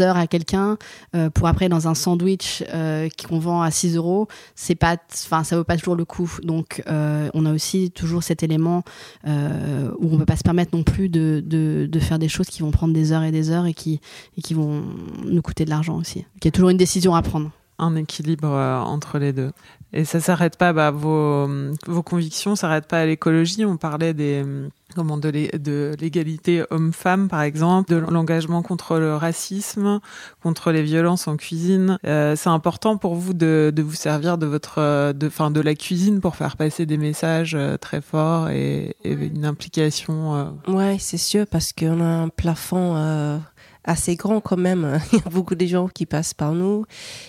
heures 0.00 0.16
à 0.16 0.26
quelqu'un 0.26 0.78
euh, 1.14 1.30
pour 1.30 1.46
après 1.46 1.68
dans 1.68 1.88
un 1.88 1.94
sandwich 1.94 2.64
euh, 2.74 3.08
qu'on 3.28 3.38
vend 3.38 3.62
à 3.62 3.70
6 3.70 3.96
euros, 3.96 4.26
c'est 4.54 4.74
pas, 4.74 4.96
enfin 5.12 5.44
ça 5.44 5.56
vaut 5.56 5.64
pas 5.64 5.76
toujours 5.76 5.96
le 5.96 6.04
coup. 6.04 6.38
Donc 6.42 6.82
on 6.86 7.46
a 7.46 7.52
aussi 7.52 7.90
toujours 7.90 8.22
cet 8.22 8.42
élément 8.42 8.82
où 9.24 10.08
on 10.12 10.18
peut 10.18 10.26
pas 10.26 10.36
se 10.36 10.42
permettre 10.42 10.76
non 10.76 10.82
plus 10.82 11.08
de, 11.08 11.42
de, 11.44 11.88
de 11.90 12.00
faire 12.00 12.18
des 12.18 12.28
choses 12.28 12.46
qui 12.46 12.62
vont 12.62 12.70
prendre 12.70 12.92
des 12.92 13.12
heures 13.12 13.22
et 13.22 13.32
des 13.32 13.50
heures 13.50 13.66
et 13.66 13.74
qui 13.74 14.00
et 14.36 14.42
qui 14.42 14.54
vont 14.54 14.82
nous 15.24 15.42
coûter 15.42 15.64
de 15.64 15.70
l'argent 15.70 15.96
aussi. 15.96 16.24
Il 16.40 16.44
y 16.44 16.48
a 16.48 16.50
toujours 16.50 16.70
une 16.70 16.76
décision 16.76 17.14
à 17.14 17.22
prendre. 17.22 17.50
Un 17.78 17.94
équilibre 17.96 18.48
euh, 18.48 18.78
entre 18.78 19.18
les 19.18 19.32
deux. 19.32 19.52
Et 19.92 20.04
ça 20.04 20.20
s'arrête 20.20 20.56
pas, 20.58 20.72
bah, 20.72 20.90
vos, 20.90 21.48
vos 21.86 22.02
convictions 22.02 22.56
s'arrêtent 22.56 22.88
pas 22.88 23.00
à 23.00 23.06
l'écologie. 23.06 23.64
On 23.64 23.76
parlait 23.76 24.12
de 24.14 25.28
l'é- 25.28 25.50
de 25.58 25.94
l'égalité 26.00 26.64
homme-femme, 26.70 27.28
par 27.28 27.42
exemple, 27.42 27.90
de 27.90 27.96
l'engagement 27.96 28.62
contre 28.62 28.98
le 28.98 29.14
racisme, 29.16 30.00
contre 30.42 30.72
les 30.72 30.82
violences 30.82 31.28
en 31.28 31.36
cuisine. 31.36 31.98
Euh, 32.04 32.34
c'est 32.36 32.48
important 32.50 32.96
pour 32.96 33.14
vous 33.14 33.32
de, 33.32 33.72
vous 33.78 33.94
servir 33.94 34.38
de 34.38 34.46
votre, 34.46 35.12
de, 35.12 35.50
de 35.50 35.60
la 35.60 35.74
cuisine 35.74 36.20
pour 36.20 36.36
faire 36.36 36.56
passer 36.56 36.84
des 36.84 36.98
messages 36.98 37.54
euh, 37.54 37.76
très 37.76 38.00
forts 38.00 38.48
et, 38.50 38.96
une 39.04 39.46
implication. 39.46 40.34
euh, 40.34 40.44
Ouais, 40.68 40.96
c'est 40.98 41.16
sûr, 41.16 41.46
parce 41.46 41.72
qu'on 41.72 42.00
a 42.00 42.04
un 42.04 42.28
plafond 42.28 43.40
assez 43.86 44.16
grand 44.16 44.40
quand 44.40 44.56
même. 44.56 45.00
Il 45.12 45.18
y 45.18 45.22
a 45.24 45.30
beaucoup 45.30 45.54
de 45.54 45.66
gens 45.66 45.88
qui 45.88 46.06
passent 46.06 46.34
par 46.34 46.52
nous 46.52 46.84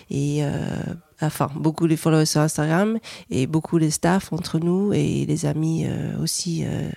et 0.10 0.43
euh, 0.43 0.49
enfin 1.22 1.49
beaucoup 1.55 1.88
de 1.88 1.95
followers 1.95 2.26
sur 2.26 2.41
Instagram 2.41 2.99
et 3.30 3.47
beaucoup 3.47 3.80
de 3.80 3.89
staff 3.89 4.34
entre 4.34 4.60
nous 4.60 4.93
et 4.93 5.26
les 5.26 5.45
amis 5.45 5.86
euh, 5.88 6.22
aussi 6.22 6.64
euh, 6.66 6.89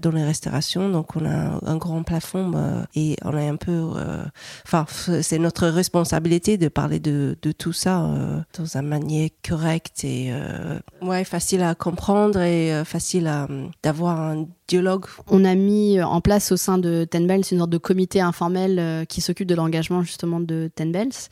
dans 0.00 0.10
les 0.10 0.24
restaurations. 0.24 0.88
Donc 0.88 1.16
on 1.16 1.24
a 1.24 1.30
un, 1.30 1.60
un 1.64 1.76
grand 1.76 2.02
plafond 2.02 2.52
euh, 2.54 2.84
et 2.94 3.16
on 3.24 3.36
est 3.36 3.48
un 3.48 3.56
peu, 3.56 3.92
euh, 3.96 4.24
enfin 4.64 4.86
c'est 5.22 5.38
notre 5.38 5.68
responsabilité 5.68 6.56
de 6.56 6.68
parler 6.68 7.00
de, 7.00 7.36
tout 7.58 7.72
ça 7.72 8.04
euh, 8.04 8.40
dans 8.58 8.76
une 8.76 8.88
manière 8.88 9.28
correcte 9.46 10.04
et 10.04 10.32
euh, 10.32 11.24
facile 11.24 11.62
à 11.62 11.74
comprendre 11.74 12.40
et 12.40 12.72
euh, 12.72 12.84
facile 12.84 13.30
d'avoir 13.82 14.18
un 14.20 14.46
dialogue 14.68 15.04
On 15.28 15.44
a 15.44 15.54
mis 15.54 16.00
en 16.00 16.20
place 16.20 16.52
au 16.52 16.56
sein 16.56 16.78
de 16.78 17.04
Ten 17.04 17.26
Bells 17.26 17.42
une 17.50 17.58
sorte 17.58 17.70
de 17.70 17.78
comité 17.78 18.20
informel 18.20 18.78
euh, 18.78 19.04
qui 19.04 19.20
s'occupe 19.20 19.46
de 19.46 19.54
l'engagement 19.54 20.02
justement 20.02 20.40
de 20.40 20.70
Ten 20.74 20.92
Bells, 20.92 21.28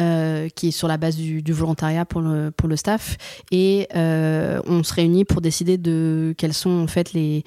euh, 0.00 0.48
qui 0.48 0.68
est 0.68 0.72
sur 0.72 0.88
la 0.88 0.96
base 0.96 1.16
du, 1.16 1.42
volontariat 1.52 2.04
pour 2.04 2.20
le, 2.20 2.50
pour 2.50 2.68
le 2.68 2.76
staff. 2.76 3.16
Et 3.50 3.88
euh, 3.94 4.60
on 4.66 4.82
se 4.82 4.94
réunit 4.94 5.24
pour 5.24 5.40
décider 5.40 5.78
de 5.78 6.34
quelles 6.36 6.54
sont 6.54 6.70
en 6.70 6.86
fait 6.86 7.12
les 7.12 7.44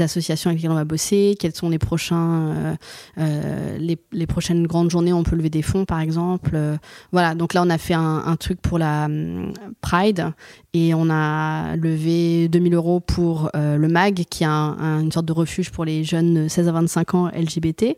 associations 0.00 0.48
avec 0.50 0.58
lesquelles 0.60 0.72
on 0.72 0.76
va 0.76 0.84
bosser, 0.84 1.36
quels 1.38 1.54
sont 1.54 1.68
les 1.68 1.78
prochains, 1.78 2.16
euh, 2.30 2.74
euh, 3.18 3.76
les, 3.78 3.98
les 4.12 4.26
prochaines 4.26 4.66
grandes 4.66 4.90
journées 4.90 5.12
où 5.12 5.16
on 5.16 5.22
peut 5.24 5.36
lever 5.36 5.50
des 5.50 5.62
fonds 5.62 5.84
par 5.84 6.00
exemple. 6.00 6.52
Euh, 6.54 6.76
voilà, 7.12 7.34
donc 7.34 7.52
là 7.54 7.62
on 7.64 7.70
a 7.70 7.78
fait 7.78 7.94
un, 7.94 8.22
un 8.26 8.36
truc 8.36 8.60
pour 8.60 8.78
la 8.78 9.04
hum, 9.06 9.52
Pride 9.80 10.32
et 10.74 10.94
on 10.94 11.10
a 11.10 11.76
levé 11.76 12.48
2000 12.48 12.72
euros 12.74 13.00
pour 13.00 13.50
euh, 13.54 13.76
le 13.76 13.88
MAG, 13.88 14.24
qui 14.30 14.44
est 14.44 14.46
un, 14.46 14.76
un- 14.80 15.00
une 15.00 15.12
sorte 15.12 15.26
de 15.26 15.32
refuge 15.32 15.70
pour 15.70 15.84
les 15.84 16.02
jeunes 16.04 16.44
de 16.44 16.48
16 16.48 16.68
à 16.68 16.72
25 16.72 17.14
ans 17.14 17.28
LGBT, 17.28 17.96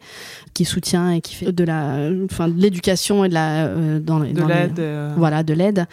qui 0.55 0.65
soutient 0.65 1.13
et 1.13 1.21
qui 1.21 1.35
fait 1.37 1.53
de 1.53 1.63
la, 1.63 2.09
enfin, 2.25 2.49
de 2.49 2.61
l'éducation 2.61 3.25
et 3.25 3.29
de 3.29 3.35
la, 3.35 3.67
euh, 3.67 4.01
dans, 4.01 4.19
les- 4.19 4.33
de 4.33 4.41
dans 4.41 4.49
les- 4.49 4.55
l'aide. 4.55 4.81
euh, 4.81 5.13
voilà, 5.17 5.43
de 5.45 5.55
l'aide. 5.55 5.87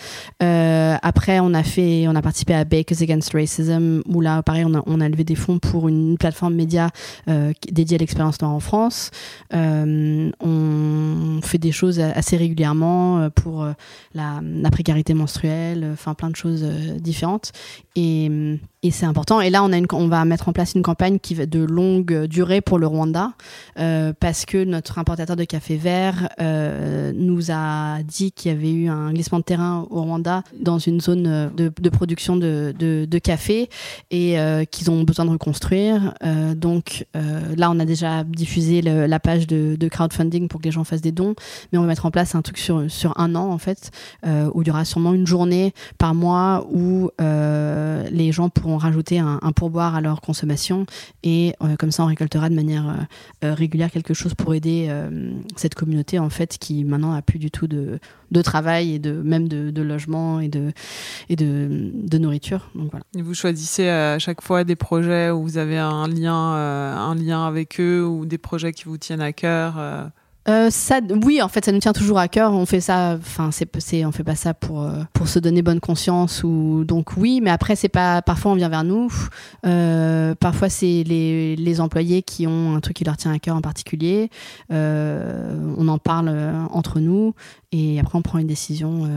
Après, 1.03 1.39
on 1.39 1.53
a 1.53 1.63
fait, 1.63 2.07
on 2.07 2.15
a 2.15 2.21
participé 2.21 2.53
à 2.53 2.63
Bakers 2.65 3.01
Against 3.01 3.33
Racism, 3.33 4.01
où 4.07 4.21
là, 4.21 4.41
pareil, 4.43 4.63
on 4.65 4.73
a, 4.75 4.83
on 4.85 5.01
a 5.01 5.09
levé 5.09 5.23
des 5.23 5.35
fonds 5.35 5.59
pour 5.59 5.87
une 5.87 5.90
plateforme 6.19 6.55
média 6.55 6.89
euh, 7.27 7.53
dédiée 7.71 7.95
à 7.95 7.99
l'expérience 7.99 8.41
noire 8.41 8.53
en 8.53 8.59
France. 8.59 9.11
Euh, 9.53 10.31
on 10.39 11.39
fait 11.43 11.57
des 11.57 11.71
choses 11.71 11.99
assez 11.99 12.37
régulièrement 12.37 13.19
euh, 13.19 13.29
pour 13.29 13.65
la, 14.13 14.41
la 14.41 14.71
précarité 14.71 15.13
menstruelle, 15.13 15.89
enfin 15.93 16.13
plein 16.13 16.29
de 16.29 16.35
choses 16.35 16.63
différentes. 16.99 17.51
Et, 17.95 18.59
et 18.83 18.89
c'est 18.89 19.05
important. 19.05 19.41
Et 19.41 19.51
là, 19.51 19.63
on, 19.63 19.71
a 19.71 19.77
une, 19.77 19.85
on 19.93 20.07
va 20.07 20.25
mettre 20.25 20.49
en 20.49 20.53
place 20.53 20.73
une 20.73 20.81
campagne 20.81 21.19
qui 21.19 21.35
va 21.35 21.45
de 21.45 21.59
longue 21.59 22.25
durée 22.25 22.61
pour 22.61 22.79
le 22.79 22.87
Rwanda, 22.87 23.33
euh, 23.77 24.11
parce 24.19 24.45
que 24.45 24.63
notre 24.63 24.97
importateur 24.97 25.35
de 25.35 25.43
café 25.43 25.77
vert 25.77 26.29
euh, 26.41 27.11
nous 27.15 27.51
a 27.51 28.01
dit 28.01 28.31
qu'il 28.31 28.51
y 28.51 28.55
avait 28.55 28.71
eu 28.71 28.89
un 28.89 29.13
glissement 29.13 29.37
de 29.37 29.43
terrain 29.43 29.85
au 29.91 30.01
Rwanda 30.01 30.43
dans 30.59 30.79
une 30.79 30.99
zone 30.99 31.27
euh, 31.27 31.49
de, 31.49 31.89
production 31.89 32.35
de, 32.37 32.73
de, 32.77 33.19
café 33.19 33.69
et 34.09 34.35
qu'ils 34.71 34.89
ont 34.89 35.03
besoin 35.03 35.25
de 35.25 35.29
reconstruire. 35.29 36.13
Donc 36.55 37.05
là, 37.13 37.69
on 37.69 37.79
a 37.79 37.85
déjà 37.85 38.23
diffusé 38.23 38.81
la 38.81 39.19
page 39.19 39.45
de, 39.45 39.87
crowdfunding 39.87 40.47
pour 40.47 40.59
que 40.59 40.65
les 40.65 40.71
gens 40.71 40.83
fassent 40.83 41.01
des 41.01 41.11
dons, 41.11 41.35
mais 41.71 41.77
on 41.77 41.81
va 41.81 41.87
mettre 41.87 42.05
en 42.05 42.11
place 42.11 42.33
un 42.33 42.41
truc 42.41 42.57
sur, 42.57 42.89
sur 42.89 43.19
un 43.19 43.35
an 43.35 43.51
en 43.51 43.57
fait, 43.57 43.91
où 44.25 44.61
il 44.61 44.67
y 44.67 44.71
aura 44.71 44.85
sûrement 44.85 45.13
une 45.13 45.27
journée 45.27 45.73
par 45.97 46.15
mois 46.15 46.65
où 46.71 47.11
les 47.19 48.31
gens 48.31 48.49
pourront 48.49 48.70
rajouter 48.77 49.19
un, 49.19 49.39
pourboire 49.55 49.95
à 49.95 50.01
leur 50.01 50.21
consommation 50.21 50.85
et 51.23 51.53
euh, 51.61 51.75
comme 51.77 51.91
ça 51.91 52.03
on 52.03 52.07
récoltera 52.07 52.49
de 52.49 52.55
manière 52.55 52.89
euh, 52.89 53.47
euh, 53.47 53.53
régulière 53.53 53.91
quelque 53.91 54.13
chose 54.13 54.33
pour 54.33 54.53
aider 54.53 54.89
cette 55.55 55.75
communauté 55.75 56.19
en 56.19 56.29
fait 56.29 56.57
qui 56.57 56.83
maintenant 56.83 57.13
a 57.13 57.21
plus 57.21 57.39
du 57.39 57.51
tout 57.51 57.67
de, 57.67 57.99
de 58.31 58.41
travail 58.41 58.95
et 58.95 58.99
de 58.99 59.11
même 59.11 59.47
de, 59.47 59.81
logement 59.81 60.39
et 60.39 60.47
de 60.47 60.71
et 61.29 61.35
de, 61.35 62.17
nourriture. 62.17 62.69
Donc 62.75 62.91
voilà. 62.91 63.05
Vous 63.15 63.33
choisissez 63.33 63.89
à 63.89 64.19
chaque 64.19 64.41
fois 64.41 64.63
des 64.63 64.75
projets 64.75 65.31
où 65.31 65.41
vous 65.41 65.57
avez 65.57 65.77
un 65.77 66.07
lien, 66.07 66.33
un 66.33 67.15
lien 67.15 67.45
avec 67.45 67.79
eux 67.79 68.05
ou 68.05 68.25
des 68.25 68.37
projets 68.37 68.73
qui 68.73 68.85
vous 68.85 68.97
tiennent 68.97 69.21
à 69.21 69.33
cœur. 69.33 70.11
Euh. 70.47 70.69
Ça, 70.69 70.99
oui, 71.23 71.41
en 71.41 71.47
fait, 71.47 71.65
ça 71.65 71.71
nous 71.71 71.79
tient 71.79 71.93
toujours 71.93 72.17
à 72.17 72.27
cœur. 72.27 72.53
On 72.53 72.65
fait 72.65 72.81
ça, 72.81 73.17
enfin, 73.19 73.49
c'est, 73.51 74.05
on 74.05 74.11
fait 74.11 74.23
pas 74.23 74.35
ça 74.35 74.53
pour 74.53 74.81
euh, 74.81 75.03
pour 75.13 75.27
se 75.27 75.39
donner 75.39 75.61
bonne 75.61 75.79
conscience 75.79 76.43
ou 76.43 76.83
donc 76.85 77.17
oui, 77.17 77.41
mais 77.41 77.51
après 77.51 77.75
c'est 77.75 77.89
pas. 77.89 78.21
Parfois 78.21 78.51
on 78.51 78.55
vient 78.55 78.69
vers 78.69 78.83
nous. 78.83 79.11
Euh, 79.65 80.33
parfois 80.35 80.69
c'est 80.69 81.03
les 81.03 81.55
les 81.55 81.81
employés 81.81 82.23
qui 82.23 82.47
ont 82.47 82.75
un 82.75 82.79
truc 82.79 82.97
qui 82.97 83.03
leur 83.03 83.17
tient 83.17 83.31
à 83.31 83.39
cœur 83.39 83.55
en 83.55 83.61
particulier. 83.61 84.29
On 84.69 85.87
en 85.87 85.97
parle 85.97 86.29
entre 86.71 86.99
nous 86.99 87.33
et 87.71 87.99
après 87.99 88.17
on 88.17 88.21
prend 88.21 88.39
une 88.39 88.47
décision 88.47 89.09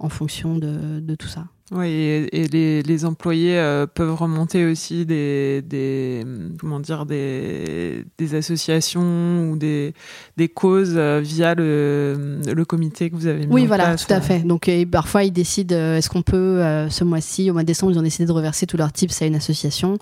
en 0.00 0.08
fonction 0.08 0.56
de 0.58 1.00
de 1.00 1.14
tout 1.14 1.28
ça. 1.28 1.44
Oui, 1.72 1.86
et, 1.88 2.42
et 2.42 2.48
les, 2.48 2.82
les 2.82 3.04
employés 3.06 3.56
euh, 3.56 3.86
peuvent 3.86 4.14
remonter 4.14 4.66
aussi 4.66 5.06
des, 5.06 5.62
des 5.62 6.22
comment 6.60 6.78
dire 6.78 7.06
des, 7.06 8.04
des 8.18 8.34
associations 8.34 9.48
ou 9.50 9.56
des, 9.56 9.94
des 10.36 10.48
causes 10.50 10.92
euh, 10.96 11.20
via 11.24 11.54
le, 11.54 12.38
le 12.46 12.64
comité 12.66 13.08
que 13.08 13.16
vous 13.16 13.26
avez 13.26 13.46
mis 13.46 13.52
Oui, 13.52 13.62
en 13.62 13.66
voilà, 13.66 13.84
place. 13.86 14.06
tout 14.06 14.12
à 14.12 14.20
fait. 14.20 14.40
Donc 14.40 14.68
et 14.68 14.84
parfois 14.84 15.24
ils 15.24 15.30
décident, 15.32 15.74
euh, 15.74 15.96
est-ce 15.96 16.10
qu'on 16.10 16.20
peut 16.20 16.60
ce 16.90 17.02
mois-ci, 17.02 17.48
au 17.48 17.54
mois 17.54 17.62
de 17.62 17.66
décembre, 17.66 17.92
ils 17.92 17.98
ont 17.98 18.02
décidé 18.02 18.26
de 18.26 18.32
reverser 18.32 18.66
tous 18.66 18.76
leurs 18.76 18.92
tips 18.92 19.22
à 19.22 19.26
une 19.26 19.34
association. 19.36 19.96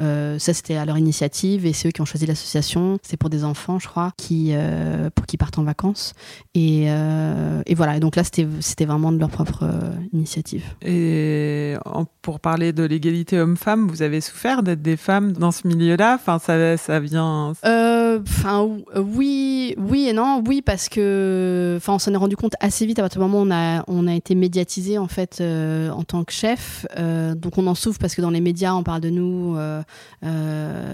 Ça 0.00 0.52
c'était 0.52 0.74
à 0.74 0.84
leur 0.84 0.98
initiative 0.98 1.64
et 1.64 1.72
c'est 1.72 1.88
eux 1.88 1.92
qui 1.92 2.00
ont 2.00 2.04
choisi 2.06 2.26
l'association. 2.26 2.98
C'est 3.02 3.16
pour 3.16 3.30
des 3.30 3.44
enfants, 3.44 3.78
je 3.78 3.86
crois, 3.86 4.10
qui 4.16 4.52
pour 5.14 5.26
qu'ils 5.26 5.38
partent 5.38 5.58
en 5.58 5.64
vacances. 5.64 6.12
Et, 6.54 6.86
et 6.86 7.74
voilà. 7.74 7.96
Et 7.96 8.00
donc 8.00 8.16
là, 8.16 8.24
c'était 8.24 8.48
c'était 8.60 8.84
vraiment 8.84 9.12
de 9.12 9.18
leur 9.18 9.30
propre 9.30 9.64
initiative. 10.12 10.64
Et 10.82 11.03
pour 12.22 12.40
parler 12.40 12.72
de 12.72 12.82
l'égalité 12.84 13.38
homme-femme, 13.38 13.88
vous 13.88 14.00
avez 14.02 14.20
souffert 14.20 14.62
d'être 14.62 14.80
des 14.82 14.96
femmes 14.96 15.32
dans 15.32 15.50
ce 15.52 15.66
milieu-là? 15.68 16.14
Enfin, 16.14 16.38
ça, 16.38 16.76
ça 16.76 17.00
vient. 17.00 17.52
Euh, 17.64 18.18
Enfin, 18.26 18.62
ou- 18.62 18.84
oui, 18.96 19.74
oui 19.76 20.06
et 20.08 20.12
non. 20.12 20.42
Oui, 20.46 20.62
parce 20.62 20.88
que, 20.88 21.74
enfin, 21.78 21.94
on 21.94 21.98
s'en 21.98 22.12
est 22.14 22.16
rendu 22.16 22.36
compte 22.36 22.54
assez 22.60 22.86
vite 22.86 22.98
à 23.00 23.02
partir 23.02 23.20
du 23.20 23.26
moment 23.28 23.40
où 23.42 23.46
on 23.46 23.50
a, 23.50 23.82
on 23.88 24.06
a 24.06 24.14
été 24.14 24.34
médiatisé 24.36 24.98
en 24.98 25.08
fait 25.08 25.38
euh, 25.40 25.90
en 25.90 26.04
tant 26.04 26.22
que 26.22 26.32
chef. 26.32 26.86
Euh, 26.96 27.34
donc, 27.34 27.58
on 27.58 27.66
en 27.66 27.74
souffre 27.74 27.98
parce 27.98 28.14
que 28.14 28.22
dans 28.22 28.30
les 28.30 28.40
médias, 28.40 28.72
on 28.74 28.82
parle 28.84 29.00
de 29.00 29.10
nous. 29.10 29.56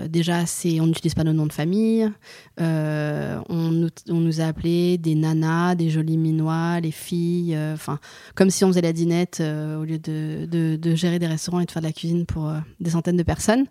déjà, 0.08 0.46
c'est, 0.46 0.80
on 0.80 0.86
n'utilise 0.86 1.14
pas 1.14 1.24
nos 1.24 1.32
noms 1.32 1.46
de 1.46 1.52
famille. 1.52 2.11
On, 2.58 3.70
nous, 4.08 4.40
a 4.40 4.44
appelés 4.44 4.98
des 4.98 5.14
nanas, 5.14 5.74
des 5.74 5.90
jolis 5.90 6.16
minois, 6.16 6.80
les 6.80 6.90
filles. 6.90 7.56
Enfin, 7.74 7.98
comme 8.34 8.50
si 8.50 8.64
on 8.64 8.68
faisait 8.68 8.80
la 8.80 8.92
dinette 8.92 9.40
au 9.42 9.84
lieu 9.84 9.98
de, 10.03 10.94
gérer 10.94 11.18
des 11.18 11.26
restaurants 11.26 11.61
et 11.61 11.64
de 11.64 11.70
faire 11.70 11.82
de 11.82 11.86
la 11.86 11.92
cuisine 11.92 12.26
pour 12.26 12.48
euh, 12.48 12.59
des 12.80 12.90
centaines 12.90 13.16
de 13.16 13.22
personnes. 13.22 13.66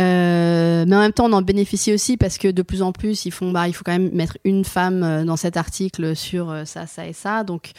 Euh, 0.00 0.84
mais 0.86 0.96
en 0.96 1.00
même 1.00 1.12
temps, 1.12 1.26
on 1.26 1.32
en 1.32 1.42
bénéficie 1.42 1.92
aussi 1.92 2.16
parce 2.16 2.38
que 2.38 2.48
de 2.48 2.62
plus 2.62 2.82
en 2.82 2.92
plus, 2.92 3.26
ils 3.26 3.30
font, 3.30 3.52
bah, 3.52 3.68
il 3.68 3.74
faut 3.74 3.84
quand 3.84 3.92
même 3.92 4.10
mettre 4.12 4.38
une 4.44 4.64
femme 4.64 5.02
euh, 5.02 5.24
dans 5.24 5.36
cet 5.36 5.56
article 5.56 6.16
sur 6.16 6.54
ça, 6.64 6.86
ça 6.86 7.06
et 7.06 7.12
ça. 7.12 7.44
Donc, 7.44 7.72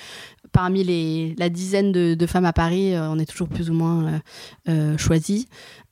parmi 0.52 0.84
les, 0.84 1.36
la 1.38 1.50
dizaine 1.50 1.91
de, 1.91 2.14
de 2.14 2.26
femmes 2.26 2.46
à 2.46 2.54
Paris, 2.54 2.93
on 2.98 3.20
est 3.20 3.26
toujours 3.26 3.50
plus 3.50 3.70
ou 3.70 3.74
moins. 3.74 4.22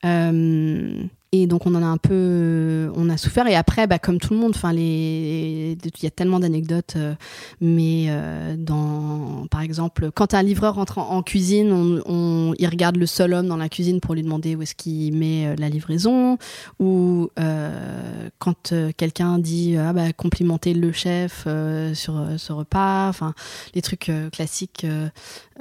Euh, 0.06 1.06
et 1.36 1.48
donc 1.48 1.66
on 1.66 1.74
en 1.74 1.82
a 1.82 1.88
un 1.88 1.98
peu, 1.98 2.92
on 2.96 3.10
a 3.10 3.18
souffert. 3.18 3.48
Et 3.48 3.56
après, 3.56 3.88
bah, 3.88 3.98
comme 3.98 4.20
tout 4.20 4.36
le 4.36 4.40
monde, 4.40 4.56
il 4.78 5.76
y 6.02 6.06
a 6.06 6.12
tellement 6.12 6.40
d'anecdotes. 6.40 6.94
euh, 6.96 7.16
mais 7.60 8.06
euh, 8.10 8.56
dans, 8.56 9.48
par 9.50 9.62
exemple, 9.62 10.12
quand 10.12 10.36
un 10.36 10.44
livreur 10.44 10.76
rentre 10.76 11.00
en, 11.00 11.24
cuisine, 11.24 12.02
on, 12.06 12.54
il 12.60 12.68
regarde 12.68 12.98
le 12.98 13.08
seul 13.08 13.34
homme 13.34 13.48
dans 13.48 13.58
la 13.58 13.68
cuisine 13.68 14.00
pour 14.00 14.14
lui 14.14 14.22
demander 14.22 14.56
où 14.56 14.62
est-ce 14.62 14.76
qu'il 14.76 15.18
met 15.18 15.48
euh, 15.48 15.56
la 15.58 15.70
livraison. 15.70 16.38
Ou 16.80 17.32
euh, 17.40 18.30
quand 18.38 18.72
euh, 18.72 18.92
quelqu'un 18.96 19.40
dit 19.40 19.76
ah 19.76 19.92
bah 19.92 20.14
complimenter 20.14 20.76
le 20.76 20.92
chef 20.92 21.46
euh, 21.48 21.96
sur 21.96 22.16
euh, 22.16 22.38
ce 22.38 22.54
repas. 22.54 23.10
Enfin 23.10 23.34
les 23.74 23.82
trucs 23.82 24.10
euh, 24.10 24.30
classiques 24.30 24.86
euh, 24.86 25.10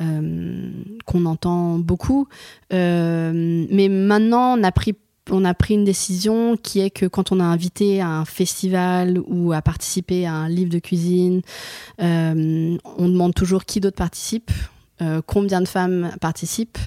euh, 0.03 0.70
qu'on 1.07 1.25
entend 1.25 1.79
beaucoup. 1.79 2.29
Euh, 2.75 3.66
mais 3.70 3.89
maintenant, 3.89 4.59
on 4.59 4.62
a 4.62 4.73
pris 4.73 4.95
on 5.31 5.45
a 5.45 5.55
pris 5.55 5.75
une 5.75 5.85
décision 5.85 6.57
qui 6.57 6.81
est 6.81 6.91
que 6.91 7.07
quand 7.07 7.33
on 7.33 7.41
a 7.41 7.45
invité 7.45 8.01
à 8.01 8.09
un 8.09 8.25
festival 8.25 9.20
ou 9.27 9.53
à 9.53 9.62
participer 9.62 10.27
à 10.27 10.35
un 10.35 10.49
livre 10.49 10.70
de 10.70 10.79
cuisine, 10.79 11.43
euh, 12.01 12.77
on 12.99 13.09
demande 13.09 13.35
toujours 13.35 13.64
qui 13.64 13.81
d'autre 13.81 13.97
participe, 13.97 14.51
euh, 15.01 15.23
combien 15.25 15.61
de 15.61 15.68
femmes 15.68 16.11
participent 16.20 16.79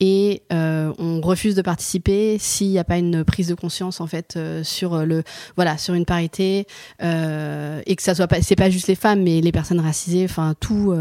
et 0.00 0.42
euh, 0.52 0.92
on 0.98 1.20
refuse 1.20 1.54
de 1.54 1.62
participer 1.62 2.36
s'il 2.38 2.68
n'y 2.70 2.78
a 2.78 2.84
pas 2.84 2.98
une 2.98 3.24
prise 3.24 3.48
de 3.48 3.54
conscience 3.54 4.00
en 4.00 4.06
fait 4.06 4.34
euh, 4.36 4.64
sur 4.64 5.06
le 5.06 5.22
voilà 5.56 5.78
sur 5.78 5.94
une 5.94 6.04
parité 6.04 6.66
euh, 7.02 7.80
et 7.86 7.94
que 7.94 8.02
ça 8.02 8.14
soit 8.14 8.26
pas 8.26 8.42
c'est 8.42 8.56
pas 8.56 8.70
juste 8.70 8.88
les 8.88 8.96
femmes 8.96 9.22
mais 9.22 9.40
les 9.40 9.52
personnes 9.52 9.78
racisées 9.80 10.24
enfin 10.24 10.54
tout 10.58 10.94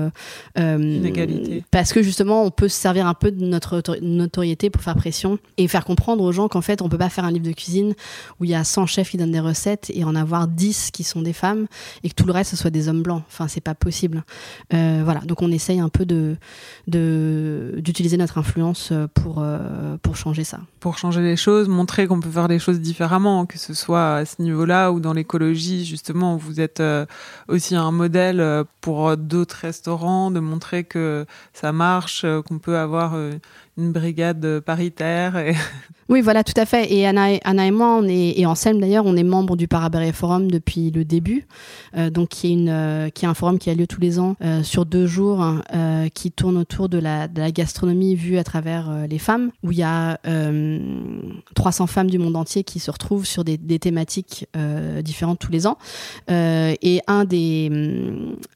parce 1.71 1.93
que 1.93 2.03
justement 2.03 2.43
on 2.43 2.51
peut 2.51 2.67
se 2.67 2.75
servir 2.79 3.07
un 3.07 3.13
peu 3.13 3.31
de 3.31 3.43
notre 3.43 3.83
notoriété 4.01 4.69
pour 4.69 4.81
faire 4.81 4.95
pression 4.95 5.39
et 5.57 5.67
faire 5.67 5.85
comprendre 5.85 6.23
aux 6.23 6.31
gens 6.31 6.47
qu'en 6.47 6.61
fait 6.61 6.81
on 6.81 6.89
peut 6.89 6.97
pas 6.97 7.09
faire 7.09 7.25
un 7.25 7.31
livre 7.31 7.45
de 7.45 7.51
cuisine 7.53 7.93
où 8.39 8.45
il 8.45 8.51
y 8.51 8.55
a 8.55 8.63
100 8.63 8.85
chefs 8.85 9.09
qui 9.09 9.17
donnent 9.17 9.31
des 9.31 9.39
recettes 9.39 9.91
et 9.93 10.03
en 10.03 10.15
avoir 10.15 10.47
10 10.47 10.91
qui 10.91 11.03
sont 11.03 11.21
des 11.21 11.33
femmes 11.33 11.67
et 12.03 12.09
que 12.09 12.15
tout 12.15 12.25
le 12.25 12.31
reste 12.33 12.51
ce 12.51 12.57
soit 12.57 12.69
des 12.69 12.87
hommes 12.87 13.01
blancs. 13.03 13.23
Enfin 13.27 13.47
c'est 13.47 13.61
pas 13.61 13.75
possible. 13.75 14.23
Voilà. 14.71 15.21
Donc 15.25 15.41
on 15.41 15.51
essaye 15.51 15.79
un 15.79 15.89
peu 15.89 16.05
de- 16.05 16.35
d'utiliser 16.87 18.17
notre 18.17 18.37
influence 18.37 18.82
euh, 18.91 19.07
pour 19.13 19.37
euh, 19.39 19.97
pour 20.01 20.15
changer 20.15 20.43
ça. 20.43 20.59
Pour 20.79 20.97
changer 20.97 21.21
les 21.21 21.35
choses, 21.35 21.67
montrer 21.67 22.07
qu'on 22.07 22.19
peut 22.19 22.29
faire 22.29 22.47
les 22.47 22.59
choses 22.59 22.79
différemment, 22.79 23.45
que 23.45 23.57
ce 23.57 23.73
soit 23.73 24.15
à 24.15 24.25
ce 24.25 24.41
niveau-là 24.41 24.91
ou 24.91 24.99
dans 24.99 25.13
l'écologie, 25.13 25.85
justement, 25.85 26.35
vous 26.35 26.59
êtes 26.59 26.79
euh, 26.79 27.05
aussi 27.47 27.75
un 27.75 27.91
modèle 27.91 28.63
pour 28.81 29.15
d'autres 29.17 29.57
restaurants, 29.61 30.31
de 30.31 30.39
montrer 30.39 30.83
que 30.83 31.25
ça 31.53 31.71
marche, 31.71 32.25
qu'on 32.47 32.59
peut 32.59 32.77
avoir 32.77 33.15
une 33.77 33.91
brigade 33.91 34.43
euh, 34.45 34.61
paritaire. 34.61 35.35
Oui, 36.09 36.21
voilà, 36.21 36.43
tout 36.43 36.53
à 36.57 36.65
fait. 36.65 36.93
Et 36.93 37.07
Anna, 37.07 37.31
et- 37.31 37.39
et 37.43 37.71
moi, 37.71 38.01
et 38.07 38.45
Anselme 38.45 38.79
d'ailleurs, 38.81 39.05
on 39.05 39.15
est 39.15 39.23
membre 39.23 39.55
du 39.55 39.67
Paraberry 39.67 40.11
Forum 40.11 40.51
depuis 40.51 40.91
le 40.91 41.05
début, 41.05 41.47
euh, 41.97 42.09
donc 42.09 42.29
qui 42.29 42.47
est, 42.47 42.51
une, 42.51 42.69
euh, 42.69 43.09
un 43.23 43.33
forum 43.33 43.57
qui 43.57 43.69
a 43.69 43.73
lieu 43.73 43.87
tous 43.87 44.01
les 44.01 44.19
ans 44.19 44.35
sur 44.63 44.85
deux 44.85 45.07
jours, 45.07 45.41
hein, 45.41 45.61
qui 46.13 46.31
tourne 46.31 46.57
autour 46.57 46.89
de 46.89 46.97
la, 46.97 47.27
gastronomie 47.51 48.15
vue 48.15 48.37
à 48.37 48.43
travers 48.43 49.07
les 49.09 49.17
femmes, 49.17 49.51
où 49.63 49.71
il 49.71 49.77
y 49.77 49.83
a 49.83 50.19
euh, 50.27 51.19
300 51.55 51.87
femmes 51.87 52.09
du 52.09 52.19
monde 52.19 52.35
entier 52.35 52.63
qui 52.63 52.79
se 52.79 52.91
retrouvent 52.91 53.25
sur 53.25 53.43
des, 53.43 53.57
thématiques 53.57 54.47
différentes 55.03 55.39
tous 55.39 55.51
les 55.51 55.67
ans. 55.67 55.77
Et 56.29 57.01
un 57.07 57.25
des, 57.25 57.71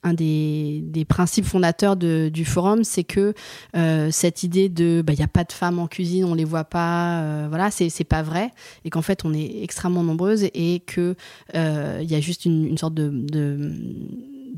un 0.03 0.13
des, 0.13 0.81
des 0.83 1.05
principes 1.05 1.45
fondateurs 1.45 1.95
du 1.95 2.45
forum, 2.45 2.83
c'est 2.83 3.03
que 3.05 3.33
cette 4.11 4.43
idée 4.43 4.69
de 4.69 5.01
bah, 5.07 5.13
il 5.13 5.17
n'y 5.17 5.23
a 5.23 5.29
pas 5.29 5.45
de 5.45 5.53
femmes 5.53 5.79
en 5.79 5.87
cuisine, 5.87 6.25
on 6.25 6.33
les 6.33 6.43
voit 6.43 6.65
pas, 6.65 7.21
euh, 7.21 7.45
voilà, 7.47 7.71
c'est 7.71 8.03
pas 8.03 8.23
vrai, 8.23 8.51
et 8.83 8.89
qu'en 8.89 9.01
fait 9.01 9.23
on 9.23 9.33
est 9.33 9.63
extrêmement 9.63 10.03
nombreuses 10.03 10.43
et 10.53 10.83
euh, 11.55 11.99
il 12.01 12.11
y 12.11 12.15
a 12.15 12.19
juste 12.19 12.43
une, 12.43 12.77
sorte 12.77 12.93
de 12.93 13.71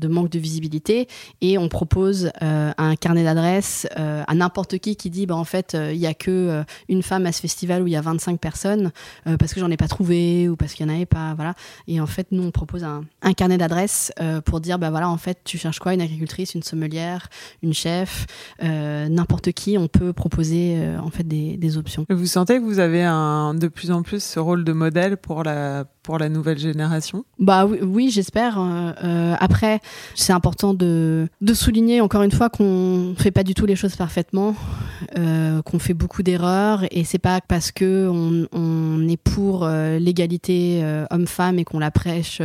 de 0.00 0.08
manque 0.08 0.30
de 0.30 0.38
visibilité 0.38 1.08
et 1.40 1.58
on 1.58 1.68
propose 1.68 2.30
euh, 2.42 2.72
un 2.76 2.96
carnet 2.96 3.24
d'adresses 3.24 3.86
euh, 3.98 4.22
à 4.26 4.34
n'importe 4.34 4.78
qui 4.78 4.96
qui 4.96 5.10
dit 5.10 5.26
bah 5.26 5.36
en 5.36 5.44
fait 5.44 5.74
euh, 5.74 5.92
il 5.92 5.98
y 5.98 6.06
a 6.06 6.14
que 6.14 6.64
une 6.88 7.02
femme 7.02 7.26
à 7.26 7.32
ce 7.32 7.40
festival 7.40 7.82
où 7.82 7.86
il 7.86 7.92
y 7.92 7.96
a 7.96 8.00
25 8.00 8.40
personnes 8.40 8.90
parce 9.38 9.54
que 9.54 9.60
j'en 9.60 9.70
ai 9.70 9.76
pas 9.76 9.88
trouvé 9.88 10.48
ou 10.48 10.56
parce 10.56 10.74
qu'il 10.74 10.86
y 10.86 10.90
en 10.90 10.94
avait 10.94 11.06
pas 11.06 11.34
voilà. 11.34 11.54
Et 11.86 12.00
en 12.00 12.06
fait 12.06 12.28
nous 12.30 12.42
on 12.42 12.50
propose 12.50 12.84
un, 12.84 13.04
un 13.22 13.32
carnet 13.32 13.58
d'adresses 13.58 14.12
pour 14.44 14.60
dire 14.60 14.78
bah 14.78 14.90
voilà 14.90 15.08
en 15.08 15.18
fait 15.18 15.38
tu 15.44 15.58
cherches 15.58 15.78
quoi? 15.78 15.94
Une 15.94 16.00
agricultrice 16.00 16.54
une 16.54 16.62
sommelière 16.62 17.28
une 17.62 17.74
chef 17.74 18.26
n'importe 18.60 19.52
qui 19.52 19.76
on 19.78 19.88
peut 19.88 20.12
proposer 20.12 20.78
en 21.02 21.10
fait 21.10 21.26
des, 21.26 21.56
des 21.56 21.76
options. 21.76 22.06
Vous 22.08 22.26
sentez 22.26 22.58
que 22.58 22.64
vous 22.64 22.78
avez 22.78 23.04
un, 23.04 23.54
de 23.54 23.68
plus 23.68 23.90
en 23.90 24.02
plus 24.02 24.22
ce 24.22 24.40
rôle 24.40 24.64
de 24.64 24.72
modèle 24.72 25.16
pour 25.16 25.42
la, 25.42 25.84
pour 26.02 26.18
la 26.18 26.28
nouvelle 26.28 26.58
génération? 26.58 27.24
Bah 27.38 27.66
oui, 27.66 27.78
oui, 27.82 28.10
j'espère. 28.10 28.58
Euh, 28.58 29.34
après, 29.38 29.80
c'est 30.14 30.32
important 30.32 30.74
de, 30.74 31.28
souligner 31.54 32.00
encore 32.00 32.22
une 32.22 32.30
fois 32.30 32.48
qu'on 32.48 33.14
fait 33.18 33.30
pas 33.30 33.42
du 33.42 33.54
tout 33.54 33.66
les 33.66 33.76
choses 33.76 33.96
parfaitement, 33.96 34.54
euh, 35.18 35.62
qu'on 35.62 35.78
fait 35.78 35.94
beaucoup 35.94 36.22
d'erreurs 36.22 36.84
et 36.90 37.04
c'est 37.04 37.18
pas 37.18 37.40
parce 37.40 37.72
que 37.72 38.08
on, 38.08 39.08
est 39.08 39.16
pour 39.16 39.64
euh, 39.64 39.98
l'égalité 39.98 40.80
euh, 40.82 41.06
homme-femme 41.10 41.58
et 41.58 41.64
qu'on 41.64 41.78
la 41.78 41.90
prêche 41.90 42.40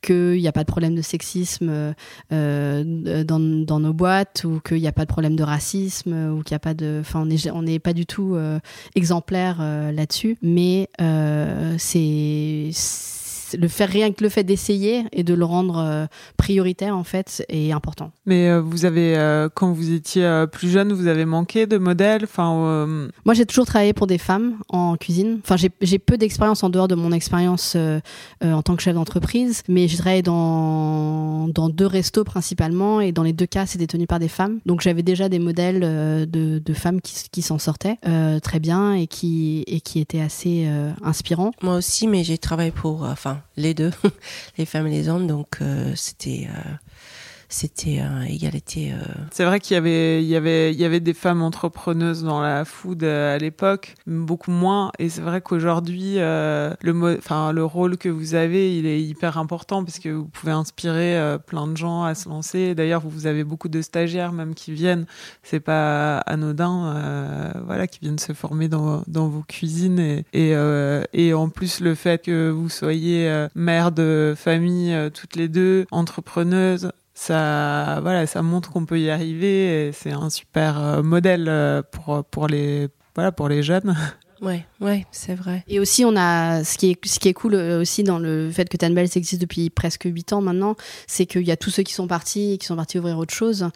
qu'il 0.00 0.38
n'y 0.40 0.48
a 0.48 0.52
pas 0.52 0.64
de 0.64 0.68
problème 0.68 0.94
de 0.94 1.02
sexisme 1.02 1.94
dans, 2.30 3.80
nos 3.80 3.92
boîtes 3.92 4.44
ou 4.44 4.60
qu'il 4.60 4.80
n'y 4.80 4.88
a 4.88 4.92
pas 4.92 5.04
de 5.04 5.10
problème 5.10 5.36
de 5.36 5.42
racisme 5.42 6.12
ou 6.32 6.42
qu'il 6.42 6.54
n'y 6.54 6.56
a 6.56 6.60
pas 6.60 6.74
de, 6.74 6.98
enfin 7.00 7.22
on 7.24 7.30
est 7.30 7.50
on 7.50 7.62
n'est 7.62 7.78
pas 7.78 7.92
du 7.92 8.06
tout 8.06 8.36
exemplaire 8.94 9.58
là-dessus, 9.92 10.36
mais 10.42 10.88
c'est- 11.78 13.17
le 13.56 13.68
faire 13.68 13.88
rien 13.88 14.12
que 14.12 14.22
le 14.22 14.28
fait 14.28 14.44
d'essayer 14.44 15.04
et 15.12 15.22
de 15.22 15.34
le 15.34 15.44
rendre 15.44 15.78
euh, 15.78 16.06
prioritaire 16.36 16.96
en 16.96 17.04
fait 17.04 17.44
est 17.48 17.72
important. 17.72 18.10
Mais 18.26 18.48
euh, 18.48 18.60
vous 18.60 18.84
avez, 18.84 19.16
euh, 19.16 19.48
quand 19.52 19.72
vous 19.72 19.92
étiez 19.92 20.44
plus 20.52 20.68
jeune, 20.70 20.92
vous 20.92 21.06
avez 21.06 21.24
manqué 21.24 21.66
de 21.66 21.78
modèles? 21.78 22.24
Enfin, 22.24 22.52
euh, 22.54 23.08
Moi, 23.24 23.34
j'ai 23.34 23.46
toujours 23.46 23.66
travaillé 23.66 23.92
pour 23.92 24.06
des 24.06 24.18
femmes 24.18 24.56
en 24.68 24.96
cuisine. 24.96 25.40
Enfin, 25.42 25.56
j'ai 25.56 25.70
j'ai 25.80 25.98
peu 25.98 26.18
d'expérience 26.18 26.62
en 26.62 26.70
dehors 26.70 26.88
de 26.88 26.94
mon 26.94 27.12
expérience 27.12 27.74
euh, 27.76 28.00
euh, 28.44 28.52
en 28.52 28.62
tant 28.62 28.76
que 28.76 28.82
chef 28.82 28.94
d'entreprise, 28.94 29.62
mais 29.68 29.88
j'ai 29.88 29.96
travaillé 29.96 30.22
dans, 30.22 31.48
dans 31.48 31.68
deux 31.68 31.86
restos 31.86 32.24
principalement, 32.24 33.00
et 33.00 33.12
dans 33.12 33.22
les 33.22 33.32
deux 33.32 33.46
cas, 33.46 33.66
c'était 33.66 33.86
tenu 33.86 34.06
par 34.06 34.18
des 34.18 34.28
femmes. 34.28 34.58
Donc, 34.66 34.80
j'avais 34.80 35.02
déjà 35.02 35.28
des 35.28 35.38
modèles 35.38 35.82
euh, 35.84 36.26
de, 36.26 36.58
de 36.58 36.74
femmes 36.74 37.00
qui, 37.00 37.14
qui 37.30 37.42
s'en 37.42 37.58
sortaient 37.58 37.96
euh, 38.06 38.40
très 38.40 38.60
bien 38.60 38.94
et 38.94 39.06
qui, 39.06 39.64
et 39.66 39.80
qui 39.80 40.00
étaient 40.00 40.20
assez 40.20 40.64
euh, 40.66 40.90
inspirants. 41.02 41.52
Moi 41.62 41.76
aussi, 41.76 42.06
mais 42.06 42.24
j'ai 42.24 42.38
travaillé 42.38 42.70
pour, 42.70 43.02
enfin, 43.02 43.37
les 43.56 43.74
deux, 43.74 43.92
les 44.58 44.66
femmes 44.66 44.86
et 44.86 44.90
les 44.90 45.08
hommes, 45.08 45.26
donc 45.26 45.58
euh, 45.60 45.92
c'était, 45.94 46.48
euh, 46.50 46.70
c'était 47.48 48.00
euh, 48.00 48.24
égalité. 48.28 48.92
euh, 48.92 49.02
C'est 49.30 49.44
vrai 49.44 49.58
qu'il 49.58 49.74
y 49.74 49.78
avait, 49.78 50.22
il 50.22 50.28
y 50.28 50.36
avait, 50.36 50.72
il 50.72 50.78
y 50.78 50.84
avait 50.84 51.00
des 51.00 51.14
femmes 51.14 51.40
entrepreneuses 51.40 52.22
dans 52.22 52.40
la 52.40 52.66
food 52.66 53.02
euh, 53.02 53.34
à 53.34 53.38
l'époque, 53.38 53.94
beaucoup 54.06 54.50
moins. 54.50 54.92
Et 54.98 55.08
c'est 55.08 55.22
vrai 55.22 55.40
qu'aujourd'hui, 55.40 56.16
le, 56.16 57.16
enfin, 57.18 57.52
le 57.52 57.64
rôle 57.64 57.96
que 57.96 58.08
vous 58.08 58.34
avez, 58.34 58.76
il 58.76 58.86
est 58.86 59.02
hyper 59.02 59.38
important 59.38 59.82
parce 59.82 59.98
que 59.98 60.10
vous 60.10 60.26
pouvez 60.26 60.52
inspirer 60.52 61.38
plein 61.46 61.66
de 61.66 61.76
gens 61.76 62.04
à 62.04 62.14
se 62.14 62.28
lancer. 62.28 62.74
D'ailleurs, 62.74 63.02
vous 63.06 63.26
avez 63.26 63.44
beaucoup 63.44 63.68
de 63.68 63.80
stagiaires 63.80 64.32
même 64.32 64.54
qui 64.54 64.72
viennent. 64.72 65.06
C'est 65.42 65.60
pas 65.60 66.18
anodin, 66.18 67.52
voilà, 67.64 67.86
qui 67.86 68.00
viennent 68.00 68.18
se 68.18 68.32
former 68.32 68.68
dans, 68.68 69.02
dans 69.06 69.28
vos 69.28 69.42
cuisines 69.42 69.98
et 69.98 70.24
et, 70.32 70.54
et 71.12 71.34
en 71.34 71.48
plus 71.48 71.80
le 71.80 71.94
fait 71.94 72.22
que 72.22 72.50
vous 72.50 72.68
soyez 72.68 73.46
mère 73.54 73.92
de 73.92 74.34
famille 74.36 74.94
toutes 75.14 75.36
les 75.36 75.48
deux, 75.48 75.86
entrepreneuses 75.90 76.90
ça, 77.18 77.98
voilà, 78.00 78.26
ça 78.26 78.42
montre 78.42 78.70
qu'on 78.70 78.86
peut 78.86 79.00
y 79.00 79.10
arriver. 79.10 79.90
C'est 79.92 80.12
un 80.12 80.30
super 80.30 81.02
modèle 81.02 81.82
pour 81.90 82.24
pour 82.24 82.46
les 82.46 82.88
voilà 83.14 83.32
pour 83.32 83.48
les 83.48 83.62
jeunes. 83.62 83.96
Ouais, 84.40 84.64
ouais, 84.80 85.04
c'est 85.10 85.34
vrai. 85.34 85.64
Et 85.66 85.80
aussi, 85.80 86.04
on 86.04 86.14
a 86.16 86.62
ce 86.62 86.78
qui 86.78 86.90
est 86.90 87.06
ce 87.06 87.18
qui 87.18 87.28
est 87.28 87.34
cool 87.34 87.54
euh, 87.54 87.80
aussi 87.80 88.04
dans 88.04 88.18
le 88.18 88.50
fait 88.52 88.68
que 88.68 88.76
Tan 88.76 88.90
Bells 88.90 89.08
existe 89.16 89.40
depuis 89.40 89.68
presque 89.68 90.04
8 90.04 90.32
ans 90.32 90.40
maintenant, 90.40 90.76
c'est 91.06 91.26
qu'il 91.26 91.42
y 91.42 91.50
a 91.50 91.56
tous 91.56 91.70
ceux 91.70 91.82
qui 91.82 91.92
sont 91.92 92.06
partis 92.06 92.52
et 92.52 92.58
qui 92.58 92.66
sont 92.66 92.76
partis 92.76 92.98
ouvrir 92.98 93.18
autre 93.18 93.34
chose. 93.34 93.68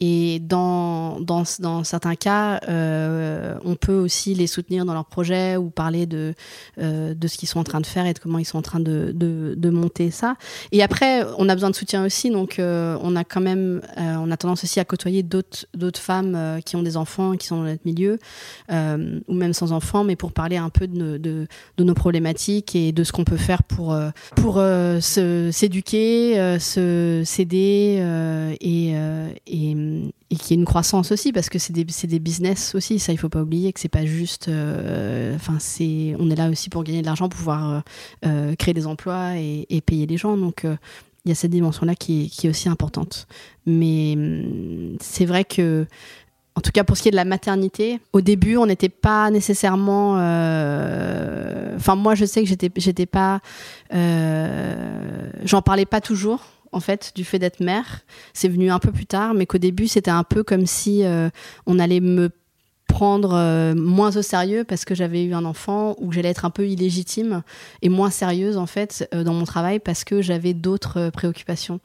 Et 0.00 0.40
dans 0.40 1.20
dans, 1.20 1.44
dans 1.60 1.84
certains 1.84 2.16
cas, 2.16 2.60
euh, 2.68 3.56
on 3.64 3.76
peut 3.76 3.98
aussi 3.98 4.34
les 4.34 4.46
soutenir 4.46 4.84
dans 4.84 4.92
leurs 4.92 5.06
projets 5.06 5.56
ou 5.56 5.70
parler 5.70 6.04
de 6.04 6.34
euh, 6.78 7.14
de 7.14 7.28
ce 7.28 7.38
qu'ils 7.38 7.48
sont 7.48 7.60
en 7.60 7.64
train 7.64 7.80
de 7.80 7.86
faire 7.86 8.04
et 8.06 8.12
de 8.12 8.18
comment 8.18 8.38
ils 8.38 8.44
sont 8.44 8.58
en 8.58 8.62
train 8.62 8.80
de 8.80 9.12
de, 9.14 9.54
de 9.56 9.70
monter 9.70 10.10
ça. 10.10 10.36
Et 10.72 10.82
après, 10.82 11.24
on 11.38 11.48
a 11.48 11.54
besoin 11.54 11.70
de 11.70 11.76
soutien 11.76 12.04
aussi, 12.04 12.30
donc 12.30 12.56
on 12.58 13.16
a 13.16 13.24
quand 13.24 13.40
même 13.40 13.80
on 13.96 14.30
a 14.30 14.36
tendance 14.36 14.64
aussi 14.64 14.80
à 14.80 14.84
côtoyer 14.84 15.22
d'autres 15.22 15.66
femmes 16.00 16.60
qui 16.64 16.76
ont 16.76 16.82
des 16.82 16.96
enfants, 16.96 17.36
qui 17.36 17.46
sont 17.46 17.56
dans 17.56 17.64
notre 17.64 17.82
milieu 17.84 18.18
ou 18.70 19.34
même 19.34 19.52
sans 19.52 19.72
enfants 19.72 20.04
mais 20.10 20.16
pour 20.16 20.32
parler 20.32 20.56
un 20.56 20.70
peu 20.70 20.88
de, 20.88 21.46
nos 21.78 21.94
problématiques 21.94 22.74
et 22.74 22.90
de 22.90 23.04
ce 23.04 23.12
qu'on 23.12 23.22
peut 23.22 23.36
faire 23.36 23.62
pour, 23.62 23.92
euh, 23.92 24.10
pour 24.34 24.56
euh, 24.58 25.00
s'éduquer, 25.00 26.38
euh, 26.40 26.58
s'aider 26.58 28.02
et, 28.60 28.90
et, 28.90 30.36
qu'il 30.36 30.50
y 30.50 30.52
ait 30.52 30.54
une 30.54 30.64
croissance 30.64 31.12
aussi 31.12 31.32
parce 31.32 31.48
que 31.48 31.60
c'est 31.60 31.72
des, 31.72 31.84
des 31.84 32.18
business 32.18 32.74
aussi 32.74 32.98
ça 32.98 33.12
il 33.12 33.18
faut 33.18 33.28
pas 33.28 33.42
oublier 33.42 33.72
que 33.72 33.80
c'est 33.80 33.88
pas 33.88 34.04
juste 34.04 34.50
enfin 35.34 35.58
c'est 35.58 36.14
on 36.18 36.30
est 36.30 36.36
là 36.36 36.48
aussi 36.50 36.70
pour 36.70 36.82
gagner 36.82 37.02
de 37.02 37.06
l'argent 37.06 37.28
pouvoir 37.28 37.84
créer 38.58 38.74
des 38.74 38.86
emplois 38.86 39.36
et, 39.36 39.80
payer 39.86 40.06
les 40.06 40.16
gens. 40.16 40.36
Donc 40.36 40.66
il 41.24 41.28
y 41.28 41.32
a 41.32 41.34
cette 41.34 41.50
dimension 41.50 41.86
là 41.86 41.94
qui, 41.94 42.30
qui 42.30 42.46
est 42.46 42.50
aussi 42.50 42.68
importante. 42.68 43.26
Mais 43.66 44.14
hum, 44.16 44.96
c'est 45.00 45.24
vrai 45.24 45.44
que 45.44 45.86
en 46.56 46.60
tout 46.60 46.72
cas 46.72 46.84
pour 46.84 46.96
ce 46.96 47.02
qui 47.02 47.08
est 47.08 47.12
de 47.12 47.16
la 47.16 47.24
maternité, 47.24 48.00
au 48.12 48.20
début, 48.20 48.56
on 48.56 48.66
n'était 48.66 48.88
pas 48.88 49.30
nécessairement. 49.30 50.16
Euh, 50.18 51.76
enfin, 51.76 51.94
moi, 51.94 52.14
je 52.14 52.24
sais 52.24 52.42
que 52.42 52.48
j'étais, 52.48 52.70
j'étais 52.76 53.06
pas. 53.06 53.40
Euh... 53.94 55.30
J'en 55.44 55.62
parlais 55.62 55.86
pas 55.86 56.00
toujours. 56.00 56.44
En 56.72 56.80
fait, 56.80 57.12
du 57.16 57.24
fait 57.24 57.40
d'être 57.40 57.58
mère, 57.58 58.02
c'est 58.32 58.48
venu 58.48 58.70
un 58.70 58.78
peu 58.78 58.92
plus 58.92 59.06
tard, 59.06 59.34
mais 59.34 59.44
qu'au 59.44 59.58
début, 59.58 59.88
c'était 59.88 60.10
un 60.10 60.22
peu 60.22 60.44
comme 60.44 60.66
si 60.66 61.04
euh, 61.04 61.28
on 61.66 61.80
allait 61.80 61.98
me 61.98 62.30
prendre 62.90 63.32
euh, 63.34 63.74
moins 63.74 64.16
au 64.16 64.22
sérieux 64.22 64.64
parce 64.64 64.84
que 64.84 64.94
j'avais 64.94 65.24
eu 65.24 65.32
un 65.32 65.44
enfant 65.44 65.94
ou 65.98 66.08
que 66.08 66.14
j'allais 66.14 66.28
être 66.28 66.44
un 66.44 66.50
peu 66.50 66.68
illégitime 66.68 67.42
et 67.82 67.88
moins 67.88 68.10
sérieuse 68.10 68.56
en 68.56 68.66
fait 68.66 69.08
euh, 69.14 69.24
dans 69.24 69.32
mon 69.32 69.44
travail 69.44 69.78
parce 69.78 70.04
que 70.04 70.20
j'avais 70.20 70.54
d'autres 70.54 70.98
euh, 70.98 71.10
préoccupations. 71.10 71.80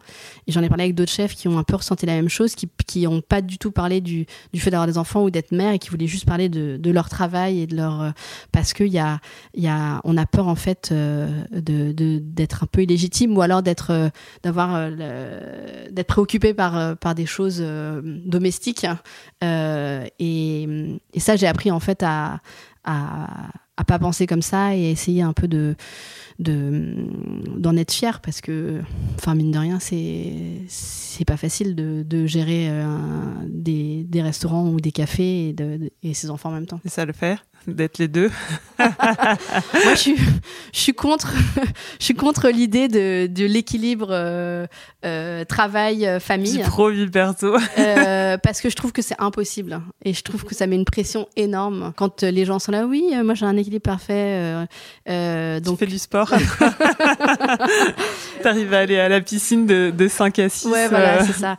Et 0.48 0.52
j'en 0.52 0.62
ai 0.62 0.68
parlé 0.68 0.86
avec 0.86 0.96
d'autres 0.96 1.12
chefs 1.12 1.36
qui 1.36 1.48
ont 1.48 1.58
un 1.58 1.64
peu 1.64 1.76
ressenti 1.76 2.06
la 2.06 2.14
même 2.14 2.30
chose, 2.30 2.56
qui 2.56 2.70
qui 2.88 3.08
ont 3.08 3.22
pas 3.22 3.42
du 3.42 3.58
tout 3.58 3.72
parlé 3.72 4.02
du, 4.02 4.26
du 4.54 4.60
fait 4.60 4.72
d'avoir 4.72 4.88
des 4.88 4.98
enfants 4.98 5.24
ou 5.24 5.30
d'être 5.30 5.52
mère 5.52 5.74
et 5.74 5.80
qui 5.80 5.90
voulaient 5.90 6.08
juste 6.08 6.26
parler 6.26 6.50
de, 6.50 6.78
de 6.78 6.92
leur 6.92 7.10
travail 7.10 7.62
et 7.62 7.68
de 7.68 7.76
leur 7.76 8.14
parce 8.52 8.74
que 8.74 8.84
y 8.84 9.00
a 9.00 9.20
y 9.56 9.68
a 9.68 10.02
a 10.04 10.26
peur 10.26 10.48
en 10.48 10.56
fait 10.56 10.92
de 10.94 12.20
d'être 12.20 12.64
un 12.64 12.68
peu 12.68 12.84
illégitime 12.84 13.38
ou 13.38 13.42
alors 13.42 13.62
d'être 13.64 14.12
d'avoir 14.44 14.90
d'être 14.92 16.08
préoccupé 16.08 16.54
par 16.54 16.98
par 16.98 17.16
des 17.16 17.26
choses 17.26 17.64
domestiques 18.26 18.86
et 19.42 20.95
et 21.14 21.20
ça, 21.20 21.36
j'ai 21.36 21.48
appris 21.48 21.72
en 21.72 21.80
fait 21.80 22.04
à, 22.04 22.40
à, 22.84 23.84
pas 23.88 24.00
penser 24.00 24.28
comme 24.28 24.42
ça 24.42 24.76
et 24.76 24.88
à 24.88 24.90
essayer 24.90 25.22
un 25.22 25.34
peu 25.34 25.48
de 25.48 25.76
d'en 26.38 27.78
être 27.78 27.94
fier 27.94 28.20
parce 28.20 28.42
que, 28.42 28.82
enfin 29.16 29.36
mine 29.36 29.52
de 29.52 29.58
rien, 29.58 29.80
c'est 29.80 31.26
pas 31.26 31.38
facile 31.38 31.76
de, 31.76 32.26
gérer 32.26 32.68
euh, 32.70 32.86
des, 33.48 34.22
restaurants 34.22 34.68
ou 34.70 34.82
des 34.82 34.92
cafés 34.92 35.56
et 36.04 36.14
ses 36.14 36.30
enfants 36.30 36.50
en 36.50 36.54
même 36.54 36.66
temps. 36.66 36.82
Et 36.84 36.90
ça 36.90 37.06
le 37.06 37.14
faire? 37.14 37.46
D'être 37.68 37.98
les 37.98 38.08
deux 38.08 38.32
Moi, 38.80 38.88
je 39.92 39.96
suis, 39.96 40.16
je 40.74 40.80
suis 40.80 40.94
contre, 40.94 41.34
je 42.00 42.04
suis 42.06 42.14
contre 42.14 42.50
l'idée 42.50 42.88
de, 42.90 43.28
de 43.28 43.46
l'équilibre 43.46 44.10
euh, 44.12 44.68
euh, 45.06 45.46
travail-famille. 45.46 46.60
pro 46.64 46.90
vie 46.90 47.08
perso. 47.08 47.56
euh, 47.78 48.38
parce 48.44 48.60
que 48.62 48.70
je 48.70 48.76
trouve 48.76 48.92
que 48.92 49.02
c'est 49.02 49.16
impossible 49.20 49.80
et 50.04 50.14
je 50.14 50.22
trouve 50.24 50.44
que 50.44 50.54
ça 50.54 50.68
met 50.68 50.76
une 50.76 50.84
pression 50.86 51.28
énorme 51.38 51.94
quand 51.96 52.24
les 52.24 52.44
gens 52.46 52.60
sont 52.60 52.72
là. 52.74 52.86
Oui, 52.86 53.12
euh, 53.14 53.24
moi 53.24 53.34
j'ai 53.34 53.46
un 53.46 53.56
équilibre 53.56 53.84
parfait. 53.84 54.66
Euh, 55.10 55.60
donc 55.62 55.78
tu 55.80 55.86
fais 55.86 55.92
du 55.92 55.98
sport. 56.00 56.34
T'arrives 58.44 58.74
à 58.74 58.80
aller 58.80 59.00
à 59.00 59.10
la 59.10 59.22
piscine 59.22 59.66
de, 59.66 59.92
de 59.96 60.08
5 60.08 60.40
à 60.40 60.50
6. 60.50 60.68
Ouais, 60.68 60.88
voilà, 60.90 61.24
c'est 61.26 61.34
ça. 61.34 61.58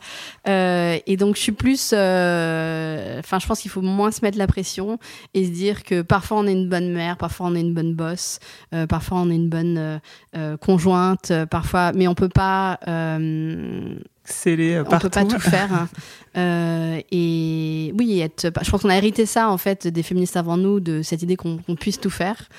et 1.05 1.17
donc 1.17 1.35
je 1.35 1.41
suis 1.41 1.51
plus, 1.51 1.93
enfin, 1.93 3.39
je 3.39 3.47
pense 3.47 3.59
qu'il 3.59 3.71
faut 3.71 3.81
moins 3.81 4.11
se 4.11 4.21
mettre 4.21 4.37
la 4.37 4.47
pression 4.47 4.99
et 5.33 5.45
se 5.45 5.49
dire 5.51 5.83
que 5.83 5.96
parfois 6.03 6.37
on 6.37 6.47
est 6.47 6.53
une 6.53 6.69
bonne 6.69 6.91
mère, 6.91 7.17
parfois 7.17 7.47
on 7.47 7.55
est 7.55 7.61
une 7.61 7.73
bonne 7.73 7.93
boss, 7.93 8.39
euh, 8.73 8.87
parfois 8.87 9.19
on 9.19 9.29
est 9.29 9.35
une 9.35 9.49
bonne 9.49 9.77
euh, 9.77 9.99
euh, 10.35 10.57
conjointe, 10.57 11.31
parfois, 11.49 11.91
mais 11.93 12.07
on 12.07 12.15
peut 12.15 12.29
pas. 12.29 12.79
Sceller 14.29 14.81
on 14.81 14.99
peut 14.99 15.09
pas 15.09 15.25
tout 15.25 15.39
faire. 15.39 15.69
Hein. 15.73 15.89
et 17.11 17.93
oui, 17.97 18.19
être, 18.19 18.51
je 18.61 18.69
pense 18.69 18.81
qu'on 18.81 18.89
a 18.89 18.97
hérité 18.97 19.25
ça 19.25 19.49
en 19.49 19.57
fait 19.57 19.87
des 19.87 20.03
féministes 20.03 20.37
avant 20.37 20.57
nous, 20.57 20.79
de 20.79 21.01
cette 21.01 21.21
idée 21.21 21.35
qu'on 21.35 21.57
puisse 21.79 21.99
tout 21.99 22.09
faire. 22.09 22.49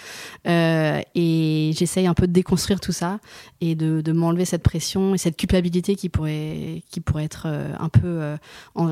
et 0.47 1.73
j'essaye 1.77 2.07
un 2.07 2.15
peu 2.15 2.27
de 2.27 2.33
déconstruire 2.33 2.81
tout 2.81 2.93
ça 2.93 3.21
et 3.61 3.75
de, 3.75 4.01
de 4.01 4.13
m'enlever 4.13 4.45
cette 4.45 4.63
pression 4.63 5.15
et 5.15 5.19
cette 5.19 5.37
culpabilité 5.37 5.95
qui 5.95 6.09
pourrait, 6.09 6.83
qui 6.91 7.01
pourrait 7.01 7.25
être 7.25 7.47
un 7.47 7.89
peu 7.89 8.37
en, 8.75 8.91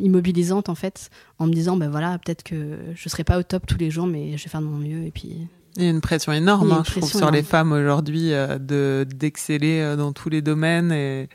immobilisante 0.00 0.68
en 0.68 0.74
fait, 0.74 1.10
en 1.38 1.46
me 1.46 1.52
disant 1.52 1.76
ben 1.76 1.90
voilà 1.90 2.18
peut-être 2.18 2.44
que 2.44 2.78
je 2.94 3.08
serai 3.08 3.24
pas 3.24 3.38
au 3.38 3.42
top 3.42 3.66
tous 3.66 3.78
les 3.78 3.90
jours, 3.90 4.06
mais 4.06 4.38
je 4.38 4.44
vais 4.44 4.50
faire 4.50 4.60
de 4.60 4.66
mon 4.66 4.78
mieux 4.78 5.04
et 5.04 5.10
puis 5.10 5.48
il 5.76 5.82
y 5.82 5.86
a 5.88 5.90
une 5.90 6.00
pression 6.00 6.32
énorme, 6.32 6.70
hein, 6.70 6.82
je 6.86 7.00
trouve, 7.00 7.10
sur 7.10 7.30
les 7.32 7.42
femmes 7.42 7.72
aujourd'hui 7.72 8.32
euh, 8.32 8.58
de 8.58 9.04
d'exceller 9.12 9.80
euh, 9.80 9.96
dans 9.96 10.12
tous 10.12 10.28
les 10.28 10.40
domaines 10.40 10.92
et, 10.92 11.28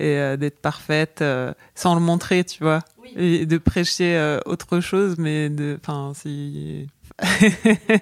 et 0.00 0.18
euh, 0.18 0.36
d'être 0.36 0.60
parfaite 0.60 1.20
euh, 1.20 1.52
sans 1.74 1.94
le 1.94 2.00
montrer, 2.00 2.42
tu 2.44 2.62
vois, 2.62 2.80
oui. 3.02 3.12
et 3.16 3.46
de 3.46 3.58
prêcher 3.58 4.16
euh, 4.16 4.40
autre 4.46 4.80
chose, 4.80 5.16
mais 5.18 5.50
de, 5.50 5.78
enfin, 5.80 6.12
si. 6.14 6.86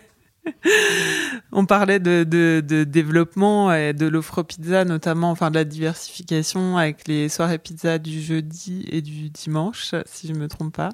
On 1.53 1.67
parlait 1.67 1.99
de, 1.99 2.25
de, 2.25 2.65
de, 2.67 2.85
développement 2.85 3.71
et 3.75 3.93
de 3.93 4.07
l'offre 4.07 4.43
pizza, 4.43 4.87
notamment, 4.87 5.31
enfin 5.31 5.51
de 5.51 5.57
la 5.57 5.65
diversification 5.65 6.79
avec 6.79 7.07
les 7.07 7.29
soirées 7.29 7.59
pizza 7.59 7.99
du 7.99 8.23
jeudi 8.23 8.87
et 8.91 9.03
du 9.03 9.29
dimanche, 9.29 9.95
si 10.07 10.27
je 10.29 10.33
me 10.33 10.49
trompe 10.49 10.75
pas. 10.75 10.93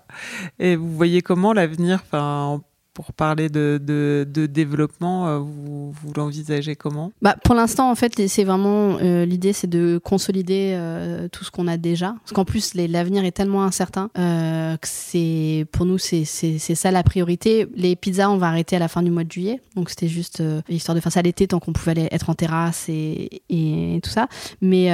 Et 0.59 0.75
vous 0.75 0.91
voyez 0.91 1.23
comment 1.23 1.53
l'avenir, 1.53 2.01
enfin, 2.03 2.63
pour 2.95 3.13
parler 3.13 3.49
de, 3.49 3.81
de, 3.85 4.47
développement, 4.47 5.27
euh, 5.27 5.39
vous, 5.39 5.91
vous 5.91 6.13
l'envisagez 6.17 6.77
comment? 6.77 7.11
Bah, 7.21 7.35
Pour 7.45 7.57
l'instant, 7.57 7.91
en 7.91 7.97
fait, 7.97 8.29
c'est 8.29 8.45
vraiment 8.45 8.99
euh, 9.03 9.25
l'idée, 9.25 9.53
c'est 9.53 9.67
de 9.67 9.99
consolider 10.03 10.75
euh, 10.77 11.29
tout 11.29 11.45
ce 11.45 11.51
qu'on 11.51 11.67
a 11.67 11.77
déjà. 11.77 12.15
Parce 12.21 12.33
qu'en 12.33 12.45
plus, 12.45 12.75
l'avenir 12.75 13.25
est 13.25 13.33
tellement 13.33 13.65
incertain 13.65 14.11
que 14.15 14.89
c'est 14.89 15.67
pour 15.73 15.87
nous, 15.87 15.99
c'est 15.99 16.25
ça 16.25 16.91
la 16.93 17.03
priorité. 17.03 17.67
Les 17.75 17.97
pizzas, 17.97 18.31
on 18.31 18.37
va 18.37 18.47
arrêter 18.47 18.77
à 18.77 18.79
la 18.79 18.89
fin 18.89 19.03
du 19.03 19.11
mois 19.11 19.25
de 19.25 19.33
juillet. 19.33 19.61
Donc, 19.75 19.91
c'était 19.91 20.09
juste 20.09 20.43
histoire 20.69 20.95
de 20.95 21.01
faire 21.01 21.13
ça 21.13 21.23
l'été 21.23 21.49
tant 21.49 21.59
qu'on 21.59 21.73
pouvait 21.73 21.91
aller 21.93 22.09
être 22.13 22.31
en 22.31 22.35
terrasse 22.35 22.89
et, 22.89 23.43
et 23.49 24.01
tout 24.03 24.11
ça. 24.11 24.29
Mais, 24.61 24.91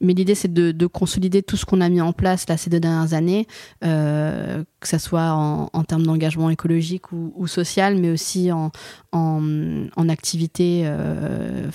mais 0.00 0.12
l'idée, 0.12 0.34
c'est 0.34 0.52
de, 0.52 0.72
de, 0.72 0.86
consolider 0.86 1.42
tout 1.42 1.56
ce 1.56 1.64
qu'on 1.64 1.80
a 1.80 1.88
mis 1.88 2.00
en 2.00 2.12
place 2.12 2.48
là, 2.48 2.56
ces 2.56 2.70
deux 2.70 2.80
dernières 2.80 3.14
années, 3.14 3.46
que 3.80 4.88
ce 4.88 4.98
soit 4.98 5.30
en 5.30 5.84
termes 5.84 6.04
d'engagement 6.04 6.50
écologique 6.50 6.95
ou, 7.12 7.32
ou 7.36 7.46
sociale, 7.46 7.96
mais 7.96 8.10
aussi 8.10 8.50
en, 8.52 8.70
en, 9.16 10.08
activité 10.08 10.82
euh, 10.84 11.68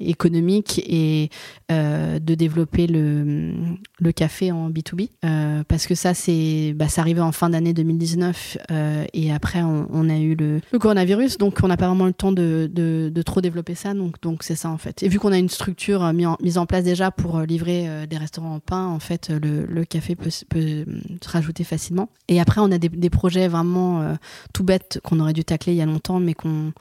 économique 0.00 0.82
et 0.86 1.30
euh, 1.70 2.18
de 2.18 2.34
développer 2.34 2.86
le, 2.86 4.10
café 4.12 4.50
en 4.50 4.70
B2B. 4.70 5.10
Euh, 5.22 5.62
parce 5.68 5.86
que 5.86 5.94
ça, 5.94 6.14
c'est, 6.14 6.72
bah, 6.74 6.88
ça 6.88 7.02
arrivait 7.02 7.20
en 7.20 7.30
fin 7.30 7.50
d'année 7.50 7.74
2019 7.74 8.56
euh, 8.70 9.04
et 9.12 9.30
après, 9.30 9.62
on, 9.62 10.08
a 10.08 10.16
eu 10.16 10.34
le, 10.34 10.62
coronavirus, 10.78 11.36
donc 11.36 11.58
on 11.62 11.68
n'a 11.68 11.76
pas 11.76 11.88
vraiment 11.88 12.06
le 12.06 12.14
temps 12.14 12.32
de, 12.32 12.70
de, 12.72 13.22
trop 13.22 13.42
développer 13.42 13.74
ça. 13.74 13.92
Donc, 13.92 14.18
donc 14.22 14.44
c'est 14.44 14.54
ça 14.54 14.70
en 14.70 14.78
fait. 14.78 15.02
Et 15.02 15.08
vu 15.08 15.18
qu'on 15.18 15.30
a 15.30 15.36
une 15.36 15.50
structure 15.50 16.10
mise 16.14 16.26
en, 16.26 16.38
mise 16.40 16.56
en 16.56 16.64
place 16.64 16.84
déjà 16.84 17.10
pour 17.10 17.40
livrer 17.40 18.06
des 18.06 18.16
restaurants 18.16 18.54
en 18.54 18.60
pain, 18.60 18.86
en 18.86 18.98
fait, 18.98 19.28
le, 19.30 19.84
café 19.84 20.16
peut, 20.16 20.30
peut 20.48 20.86
se 21.22 21.28
rajouter 21.28 21.64
facilement. 21.64 22.08
Et 22.28 22.40
après, 22.40 22.62
on 22.62 22.72
a 22.72 22.78
des, 22.78 22.88
des 22.88 23.10
projets 23.10 23.46
vraiment 23.46 24.16
tout 24.54 24.64
bêtes 24.64 25.00
qu'on 25.04 25.20
aurait 25.20 25.34
dû 25.34 25.44
tacler 25.44 25.74
il 25.74 25.76
y 25.76 25.82
a 25.82 25.86
longtemps, 25.86 26.18
mais 26.18 26.32
qu'on 26.32 26.72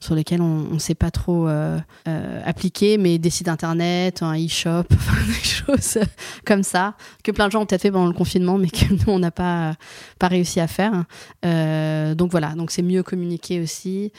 sur 0.00 0.14
lesquels 0.14 0.42
on 0.42 0.74
ne 0.74 0.78
sait 0.78 0.94
pas 0.94 1.10
trop 1.10 1.48
euh, 1.48 1.78
euh, 2.08 2.42
appliquer, 2.44 2.98
mais 2.98 3.18
des 3.18 3.30
sites 3.30 3.48
internet, 3.48 4.22
un 4.22 4.34
e-shop, 4.34 4.84
des 5.26 5.48
choses 5.48 5.98
comme 6.44 6.62
ça, 6.62 6.96
que 7.22 7.30
plein 7.30 7.46
de 7.46 7.52
gens 7.52 7.62
ont 7.62 7.66
peut-être 7.66 7.82
fait 7.82 7.90
pendant 7.90 8.06
le 8.06 8.12
confinement, 8.12 8.58
mais 8.58 8.68
que 8.68 8.92
nous, 8.92 9.12
on 9.12 9.18
n'a 9.18 9.30
pas, 9.30 9.76
réussi 10.20 10.60
à 10.60 10.66
faire. 10.66 11.04
Euh, 11.44 12.14
donc 12.14 12.30
voilà, 12.30 12.54
donc 12.54 12.70
c'est 12.70 12.82
mieux 12.82 13.02
communiquer 13.02 13.60
aussi. 13.60 14.12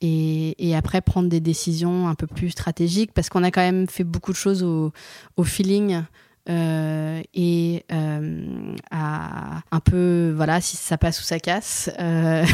Et, 0.00 0.74
après 0.76 1.00
prendre 1.00 1.28
des 1.28 1.40
décisions 1.40 2.08
un 2.08 2.14
peu 2.14 2.26
plus 2.26 2.50
stratégiques 2.50 3.12
parce 3.14 3.28
qu'on 3.28 3.44
a 3.44 3.50
quand 3.50 3.60
même 3.60 3.86
fait 3.86 4.02
beaucoup 4.02 4.32
de 4.32 4.36
choses 4.36 4.62
au 4.64 4.92
feeling 5.44 6.02
euh, 6.50 7.22
et 7.32 7.84
euh, 7.90 8.74
à 8.90 9.62
un 9.70 9.80
peu 9.80 10.34
voilà 10.36 10.60
si 10.60 10.76
ça 10.76 10.98
passe 10.98 11.18
ou 11.20 11.22
ça 11.22 11.38
casse 11.38 11.90
euh, 11.98 12.44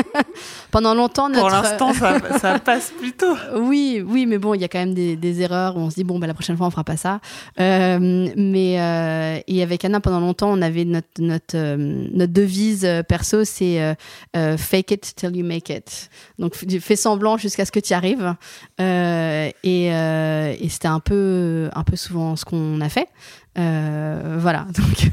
pendant 0.70 0.94
longtemps 0.94 1.28
notre... 1.28 1.40
pour 1.40 1.50
l'instant 1.50 1.92
ça, 1.92 2.38
ça, 2.38 2.58
passe 2.60 2.92
plutôt. 2.96 3.34
Oui 3.56 4.04
oui 4.06 4.26
mais 4.26 4.38
bon 4.38 4.54
il 4.54 4.60
y 4.60 4.64
a 4.64 4.68
quand 4.68 4.78
même 4.78 4.94
des, 4.94 5.16
des, 5.16 5.40
erreurs 5.40 5.76
où 5.76 5.80
on 5.80 5.90
se 5.90 5.96
dit 5.96 6.04
bon 6.04 6.20
bah 6.20 6.28
la 6.28 6.34
prochaine 6.34 6.56
fois 6.56 6.68
on 6.68 6.70
fera 6.70 6.84
pas 6.84 6.96
ça. 6.96 7.20
Euh, 7.58 8.28
mais 8.36 8.80
euh, 8.80 9.40
et 9.48 9.62
avec 9.64 9.84
Anna 9.84 9.98
pendant 9.98 10.20
longtemps 10.20 10.52
on 10.52 10.62
avait 10.62 10.84
notre 10.84 11.08
notre 11.18 11.56
notre 11.76 12.32
devise 12.32 12.88
perso 13.08 13.44
c'est 13.44 13.96
fake 14.32 14.92
it 14.92 15.14
till 15.16 15.36
you 15.36 15.44
make 15.44 15.70
it. 15.70 16.08
Donc 16.38 16.54
fais 16.54 16.96
semblant 16.96 17.36
jusqu'à 17.36 17.64
ce 17.64 17.72
que 17.72 17.80
tu 17.80 17.90
y 17.90 17.94
arrives 17.94 18.36
et, 18.78 19.86
et 19.88 20.68
c'était 20.68 20.88
un 20.88 21.00
peu 21.00 21.68
un 21.74 21.82
peu 21.82 21.96
souvent 21.96 22.36
ce 22.36 22.44
qu'on 22.44 22.80
a 22.80 22.88
fait 22.88 23.08
euh, 23.56 24.36
voilà. 24.38 24.66
Donc, 24.74 25.10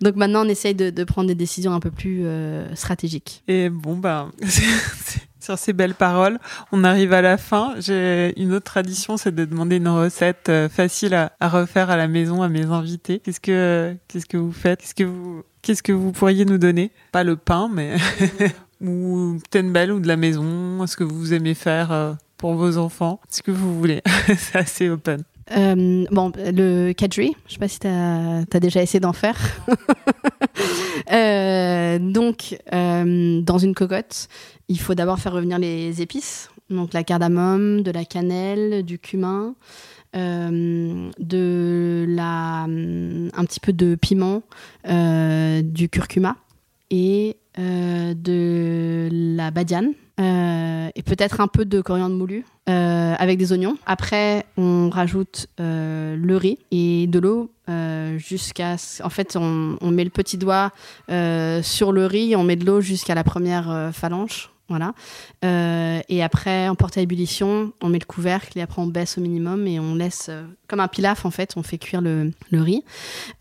donc 0.00 0.16
maintenant, 0.16 0.46
on 0.46 0.48
essaye 0.48 0.74
de, 0.74 1.04
prendre 1.04 1.28
des 1.28 1.34
décisions 1.34 1.72
un 1.72 1.80
peu 1.80 1.90
plus 1.90 2.22
euh, 2.24 2.74
stratégiques. 2.74 3.42
Et 3.48 3.68
bon, 3.68 3.96
ben, 3.96 4.30
sur 5.40 5.58
ces 5.58 5.72
belles 5.72 5.94
paroles, 5.94 6.38
on 6.72 6.84
arrive 6.84 7.12
à 7.12 7.22
la 7.22 7.36
fin. 7.36 7.74
J'ai 7.78 8.32
une 8.40 8.52
autre 8.52 8.64
tradition, 8.64 9.16
c'est 9.16 9.34
de 9.34 9.44
demander 9.44 9.76
une 9.76 9.88
recette 9.88 10.48
euh, 10.48 10.68
facile 10.68 11.14
à, 11.14 11.48
refaire 11.48 11.90
à 11.90 11.96
la 11.96 12.08
maison 12.08 12.42
à 12.42 12.48
mes 12.48 12.64
invités. 12.64 13.20
Qu'est-ce 13.20 13.40
que, 13.40 13.96
qu'est-ce 14.08 14.26
que 14.26 14.36
vous 14.36 14.52
faites? 14.52 14.80
Qu'est-ce 14.80 14.94
que 14.94 15.04
vous, 15.04 15.42
qu'est-ce 15.62 15.82
que 15.82 15.92
vous 15.92 16.12
pourriez 16.12 16.44
nous 16.44 16.58
donner? 16.58 16.92
Pas 17.12 17.24
le 17.24 17.36
pain, 17.36 17.68
mais 17.72 17.96
ou 18.80 19.38
peut-être 19.50 19.70
belle 19.72 19.92
ou 19.92 20.00
de 20.00 20.08
la 20.08 20.16
maison. 20.16 20.82
Est-ce 20.84 20.96
que 20.96 21.04
vous 21.04 21.34
aimez 21.34 21.54
faire 21.54 22.16
pour 22.36 22.54
vos 22.54 22.78
enfants? 22.78 23.20
Ce 23.28 23.42
que 23.42 23.50
vous 23.50 23.78
voulez. 23.78 24.02
c'est 24.38 24.58
assez 24.58 24.88
open. 24.88 25.24
Euh, 25.56 26.04
bon, 26.10 26.32
le 26.36 26.92
kadri, 26.92 27.34
je 27.46 27.54
sais 27.54 27.58
pas 27.58 27.68
si 27.68 27.80
tu 27.80 27.86
as, 27.86 28.60
déjà 28.60 28.82
essayé 28.82 29.00
d'en 29.00 29.12
faire. 29.12 29.38
euh, 31.12 31.98
donc, 31.98 32.58
euh, 32.72 33.40
dans 33.40 33.58
une 33.58 33.74
cocotte, 33.74 34.28
il 34.68 34.78
faut 34.78 34.94
d'abord 34.94 35.18
faire 35.18 35.32
revenir 35.32 35.58
les 35.58 36.02
épices. 36.02 36.50
Donc, 36.70 36.92
la 36.92 37.02
cardamome, 37.02 37.82
de 37.82 37.90
la 37.90 38.04
cannelle, 38.04 38.82
du 38.84 38.98
cumin, 38.98 39.54
de 40.14 42.06
la, 42.08 42.62
un 42.64 43.44
petit 43.44 43.60
peu 43.60 43.72
de 43.72 43.94
piment, 43.94 44.42
du 44.84 45.88
curcuma 45.88 46.36
et 46.90 47.36
de 47.56 49.08
la 49.10 49.50
badiane 49.50 49.92
euh, 50.20 50.90
et 50.94 51.02
peut-être 51.02 51.40
un 51.40 51.46
peu 51.46 51.64
de 51.64 51.80
coriandre 51.80 52.16
moulu 52.16 52.44
euh, 52.68 53.14
avec 53.18 53.38
des 53.38 53.52
oignons. 53.52 53.78
Après, 53.86 54.44
on 54.56 54.90
rajoute 54.90 55.46
euh, 55.60 56.16
le 56.16 56.36
riz 56.36 56.58
et 56.70 57.06
de 57.06 57.18
l'eau 57.18 57.50
jusqu'à. 58.16 58.76
En 59.04 59.10
fait, 59.10 59.36
on, 59.36 59.76
on, 59.80 59.90
met 59.90 60.04
le 60.04 60.10
petit 60.10 60.38
doigt 60.38 60.72
sur 61.08 61.92
le 61.92 62.06
riz, 62.06 62.34
on 62.34 62.42
met 62.42 62.56
de 62.56 62.64
l'eau 62.64 62.80
jusqu'à 62.80 63.14
la 63.14 63.24
première 63.24 63.90
phalange. 63.92 64.50
Voilà. 64.68 64.92
Et 65.42 66.22
après, 66.22 66.68
on 66.70 66.74
porte 66.74 66.96
à 66.96 67.02
ébullition, 67.02 67.72
on 67.82 67.90
met 67.90 67.98
le 67.98 68.06
couvercle 68.06 68.58
et 68.58 68.62
après 68.62 68.80
on 68.80 68.86
baisse 68.86 69.18
au 69.18 69.20
minimum 69.20 69.66
et 69.66 69.78
on 69.78 69.94
laisse, 69.94 70.30
comme 70.68 70.80
un 70.80 70.88
pilaf 70.88 71.24
en 71.24 71.30
fait, 71.30 71.54
on 71.56 71.62
fait 71.62 71.78
cuire 71.78 72.00
le, 72.00 72.30
le 72.50 72.62
riz. 72.62 72.84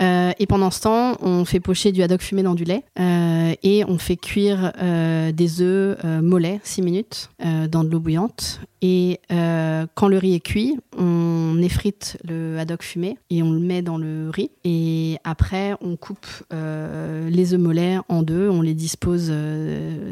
Euh, 0.01 0.31
et 0.39 0.47
pendant 0.47 0.71
ce 0.71 0.81
temps, 0.81 1.17
on 1.21 1.45
fait 1.45 1.59
pocher 1.59 1.91
du 1.91 2.01
haddock 2.01 2.21
fumé 2.21 2.41
dans 2.41 2.55
du 2.55 2.63
lait 2.63 2.83
euh, 2.99 3.53
et 3.61 3.83
on 3.85 3.97
fait 3.97 4.15
cuire 4.15 4.71
euh, 4.81 5.31
des 5.31 5.61
œufs 5.61 6.03
mollets 6.03 6.61
6 6.63 6.81
minutes 6.81 7.29
dans 7.39 7.83
de 7.83 7.89
l'eau 7.89 7.99
bouillante. 7.99 8.61
Et 8.81 9.19
quand 9.29 10.07
le 10.07 10.17
riz 10.17 10.35
est 10.35 10.39
cuit, 10.39 10.77
on 10.97 11.59
effrite 11.61 12.17
le 12.23 12.57
haddock 12.59 12.83
fumé 12.83 13.17
et 13.29 13.41
on 13.43 13.51
le 13.51 13.59
met 13.59 13.81
dans 13.81 13.97
le 13.97 14.29
riz. 14.29 14.51
Et 14.63 15.17
après, 15.23 15.73
on 15.81 15.95
coupe 15.95 16.27
les 16.51 17.53
œufs 17.53 17.59
mollets 17.59 17.97
en 18.07 18.21
deux, 18.21 18.49
on 18.49 18.61
les 18.61 18.75
dispose 18.75 19.33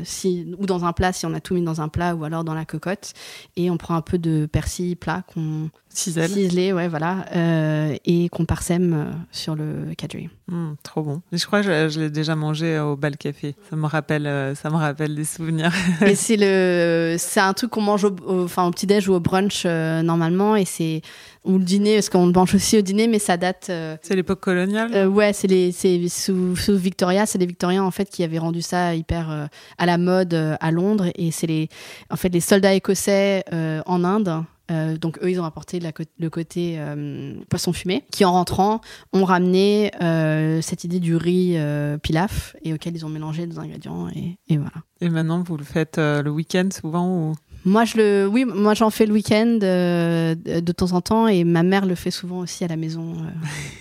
si, 0.04 0.54
ou 0.58 0.66
dans 0.66 0.84
un 0.84 0.94
plat 0.94 1.14
si 1.14 1.26
on 1.26 1.34
a 1.34 1.40
tout 1.40 1.54
mis 1.54 1.62
dans 1.62 1.80
un 1.80 1.88
plat 1.88 2.16
ou 2.16 2.24
alors 2.24 2.44
dans 2.44 2.56
la 2.56 2.66
cocotte. 2.66 3.14
Et 3.56 3.70
on 3.70 3.78
prend 3.78 3.96
un 3.96 4.02
peu 4.02 4.18
de 4.18 4.48
persil 4.52 4.98
plat 4.98 5.24
qu'on 5.32 5.70
ciselé, 5.96 6.74
ouais, 6.74 6.88
voilà, 6.88 7.05
euh, 7.36 7.96
et 8.06 8.30
qu'on 8.30 8.46
parsème 8.46 8.94
euh, 8.94 9.12
sur 9.32 9.56
le 9.56 9.94
kadri. 9.98 10.30
Mmh, 10.48 10.74
trop 10.84 11.02
bon. 11.02 11.22
je 11.32 11.46
crois 11.46 11.62
que 11.62 11.90
je, 11.90 12.00
l'ai 12.00 12.10
déjà 12.10 12.36
mangé 12.36 12.80
au 12.80 12.96
bal 12.96 13.18
café. 13.18 13.56
Ça 13.70 13.76
me 13.76 13.88
rappelle, 13.88 14.28
euh, 14.28 14.56
ça 14.56 14.70
me 14.70 14.76
rappelle 14.76 15.16
des 15.16 15.26
souvenirs. 15.26 15.72
c'est 16.16 16.38
le, 16.38 17.16
c'est 17.18 17.40
un 17.40 17.54
truc 17.54 17.72
qu'on 17.72 17.82
mange 17.82 18.06
au, 18.06 18.16
enfin 18.44 18.66
au 18.66 18.72
petit 18.72 18.86
déj 18.86 19.10
ou 19.10 19.14
au 19.14 19.20
brunch 19.20 19.66
normalement, 19.66 20.56
et 20.56 20.66
c'est 20.66 21.02
ou 21.44 21.60
le 21.60 21.64
dîner, 21.64 21.96
parce 21.96 22.10
qu'on 22.10 22.28
mange 22.28 22.56
aussi 22.56 22.78
au 22.78 22.82
dîner, 22.82 23.08
mais 23.08 23.20
ça 23.20 23.38
date. 23.38 23.66
c'est 24.02 24.16
l'époque 24.16 24.40
coloniale? 24.40 25.08
ouais, 25.08 25.32
c'est 25.34 25.48
les, 25.48 25.72
c'est 25.72 26.08
sous, 26.10 26.56
sous 26.56 26.76
Victoria, 26.76 27.26
c'est 27.26 27.38
les 27.38 27.46
Victoriens 27.46 27.84
en 27.84 27.92
fait 27.92 28.10
qui 28.10 28.24
avaient 28.24 28.40
rendu 28.40 28.62
ça 28.62 28.96
hyper 28.96 29.50
à 29.78 29.86
la 29.86 29.98
mode 29.98 30.34
à 30.34 30.72
Londres, 30.72 31.08
et 31.16 31.32
c'est 31.32 31.48
les, 31.48 31.70
en 32.10 32.16
fait 32.16 32.30
les 32.30 32.40
soldats 32.40 32.74
écossais 32.74 33.44
en 33.86 34.04
Inde 34.04 34.44
euh, 34.72 34.98
donc 34.98 35.20
eux, 35.22 35.30
ils 35.30 35.40
ont 35.40 35.46
apporté 35.46 35.80
le 35.80 36.30
côté 36.30 36.76
euh, 36.78 37.36
poisson 37.50 37.74
fumé, 37.74 38.04
qui 38.12 38.26
en 38.26 38.32
rentrant 38.32 38.82
ont 39.14 39.24
ramené 39.24 39.92
euh, 40.02 40.62
cette 40.62 40.84
idée 40.84 41.00
du 41.00 41.16
riz 41.16 41.58
pilaf 42.02 42.56
et 42.64 42.74
auquel 42.74 42.96
ils 42.96 43.06
ont 43.06 43.10
mélangé 43.10 43.46
des 43.46 43.60
ingrédients 43.60 44.08
et, 44.10 44.38
voilà. 44.50 44.72
Et 45.02 45.10
maintenant, 45.10 45.44
vous 45.44 45.58
le 45.58 45.64
faites 45.64 45.98
le 45.98 46.30
week-end 46.30 46.70
souvent 46.72 47.08
ou? 47.08 47.36
Moi, 47.68 47.84
je 47.84 47.98
le, 47.98 48.28
oui, 48.28 48.46
moi 48.46 48.76
j'en 48.76 48.92
fais 48.92 49.08
le 49.08 49.14
week-end 49.14 49.58
de 49.60 50.72
temps 50.72 50.92
en 50.92 51.02
temps 51.02 51.28
et 51.28 51.44
ma 51.44 51.64
mère 51.64 51.86
le 51.86 51.96
fait 51.96 52.12
souvent 52.12 52.40
aussi 52.40 52.64
à 52.64 52.68
la 52.68 52.78
maison. 52.78 53.16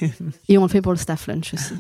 et 0.49 0.59
on 0.59 0.63
le 0.63 0.69
fait 0.69 0.81
pour 0.81 0.93
le 0.93 0.99
staff 0.99 1.27
lunch 1.27 1.53
aussi. 1.53 1.75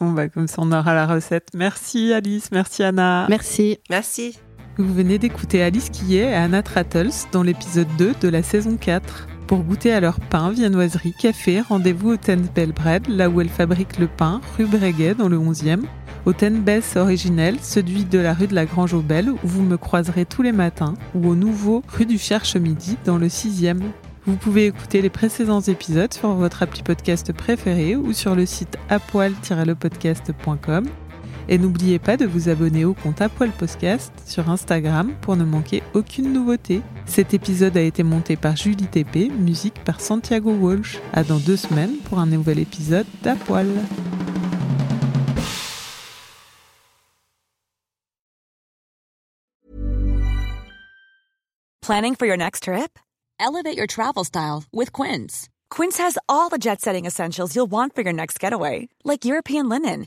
bon, 0.00 0.12
bah, 0.12 0.28
comme 0.28 0.48
ça, 0.48 0.56
on 0.58 0.72
aura 0.72 0.94
la 0.94 1.06
recette. 1.06 1.48
Merci 1.54 2.12
Alice, 2.12 2.50
merci 2.50 2.82
Anna. 2.82 3.26
Merci. 3.28 3.78
Merci. 3.88 4.36
Vous 4.78 4.92
venez 4.92 5.16
d'écouter 5.18 5.62
Alice 5.62 5.88
Quillet 5.88 6.32
et 6.32 6.34
Anna 6.34 6.62
Trattles 6.62 7.08
dans 7.32 7.42
l'épisode 7.42 7.88
2 7.96 8.12
de 8.20 8.28
la 8.28 8.42
saison 8.42 8.76
4. 8.76 9.26
Pour 9.46 9.60
goûter 9.60 9.90
à 9.90 10.00
leur 10.00 10.20
pain, 10.20 10.50
viennoiserie, 10.50 11.14
café, 11.18 11.62
rendez-vous 11.62 12.10
au 12.10 12.18
Ten 12.18 12.46
Bell 12.54 12.72
Bread, 12.72 13.08
là 13.08 13.30
où 13.30 13.40
elle 13.40 13.48
fabrique 13.48 13.98
le 13.98 14.06
pain, 14.06 14.42
rue 14.58 14.66
Breguet 14.66 15.14
dans 15.14 15.30
le 15.30 15.38
11e. 15.38 15.84
Au 16.26 16.34
Ten 16.34 16.60
Bess 16.60 16.96
originel, 16.96 17.56
celui 17.62 18.04
de 18.04 18.18
la 18.18 18.34
rue 18.34 18.48
de 18.48 18.54
la 18.54 18.66
Grange 18.66 18.92
aux 18.92 19.00
Belles, 19.00 19.30
où 19.30 19.38
vous 19.44 19.62
me 19.62 19.78
croiserez 19.78 20.26
tous 20.26 20.42
les 20.42 20.52
matins, 20.52 20.92
ou 21.14 21.26
au 21.26 21.34
nouveau 21.34 21.82
rue 21.88 22.04
du 22.04 22.18
Cherche-Midi 22.18 22.98
dans 23.06 23.16
le 23.16 23.28
6e. 23.28 23.80
Vous 24.26 24.36
pouvez 24.36 24.66
écouter 24.66 25.00
les 25.00 25.08
précédents 25.08 25.62
épisodes 25.62 26.12
sur 26.12 26.34
votre 26.34 26.62
appli 26.62 26.82
podcast 26.82 27.32
préféré 27.32 27.96
ou 27.96 28.12
sur 28.12 28.34
le 28.34 28.44
site 28.44 28.76
apoil-lepodcast.com. 28.90 30.84
Et 31.48 31.58
n'oubliez 31.58 31.98
pas 31.98 32.16
de 32.16 32.26
vous 32.26 32.48
abonner 32.48 32.84
au 32.84 32.94
compte 32.94 33.20
Apoil 33.20 33.50
Podcast 33.50 34.12
sur 34.26 34.50
Instagram 34.50 35.14
pour 35.20 35.36
ne 35.36 35.44
manquer 35.44 35.82
aucune 35.94 36.32
nouveauté. 36.32 36.82
Cet 37.06 37.34
épisode 37.34 37.76
a 37.76 37.82
été 37.82 38.02
monté 38.02 38.36
par 38.36 38.56
Julie 38.56 38.86
TP, 38.86 39.30
musique 39.30 39.82
par 39.84 40.00
Santiago 40.00 40.52
Walsh. 40.52 40.98
À 41.12 41.22
dans 41.22 41.38
deux 41.38 41.56
semaines 41.56 41.96
pour 42.04 42.18
un 42.18 42.26
nouvel 42.26 42.58
épisode 42.58 43.06
d'Apoil. 43.22 43.68
Planning 51.80 52.16
for 52.16 52.26
your 52.26 52.36
next 52.36 52.64
trip? 52.64 52.98
Elevate 53.38 53.76
your 53.76 53.86
travel 53.86 54.24
style 54.24 54.64
with 54.72 54.90
Quince. 54.90 55.48
Quince 55.70 55.98
has 55.98 56.18
all 56.28 56.48
the 56.48 56.58
jet 56.58 56.80
setting 56.80 57.06
essentials 57.06 57.54
you'll 57.54 57.70
want 57.70 57.94
for 57.94 58.02
your 58.02 58.12
next 58.12 58.40
getaway, 58.40 58.88
like 59.04 59.24
European 59.24 59.68
linen 59.68 60.06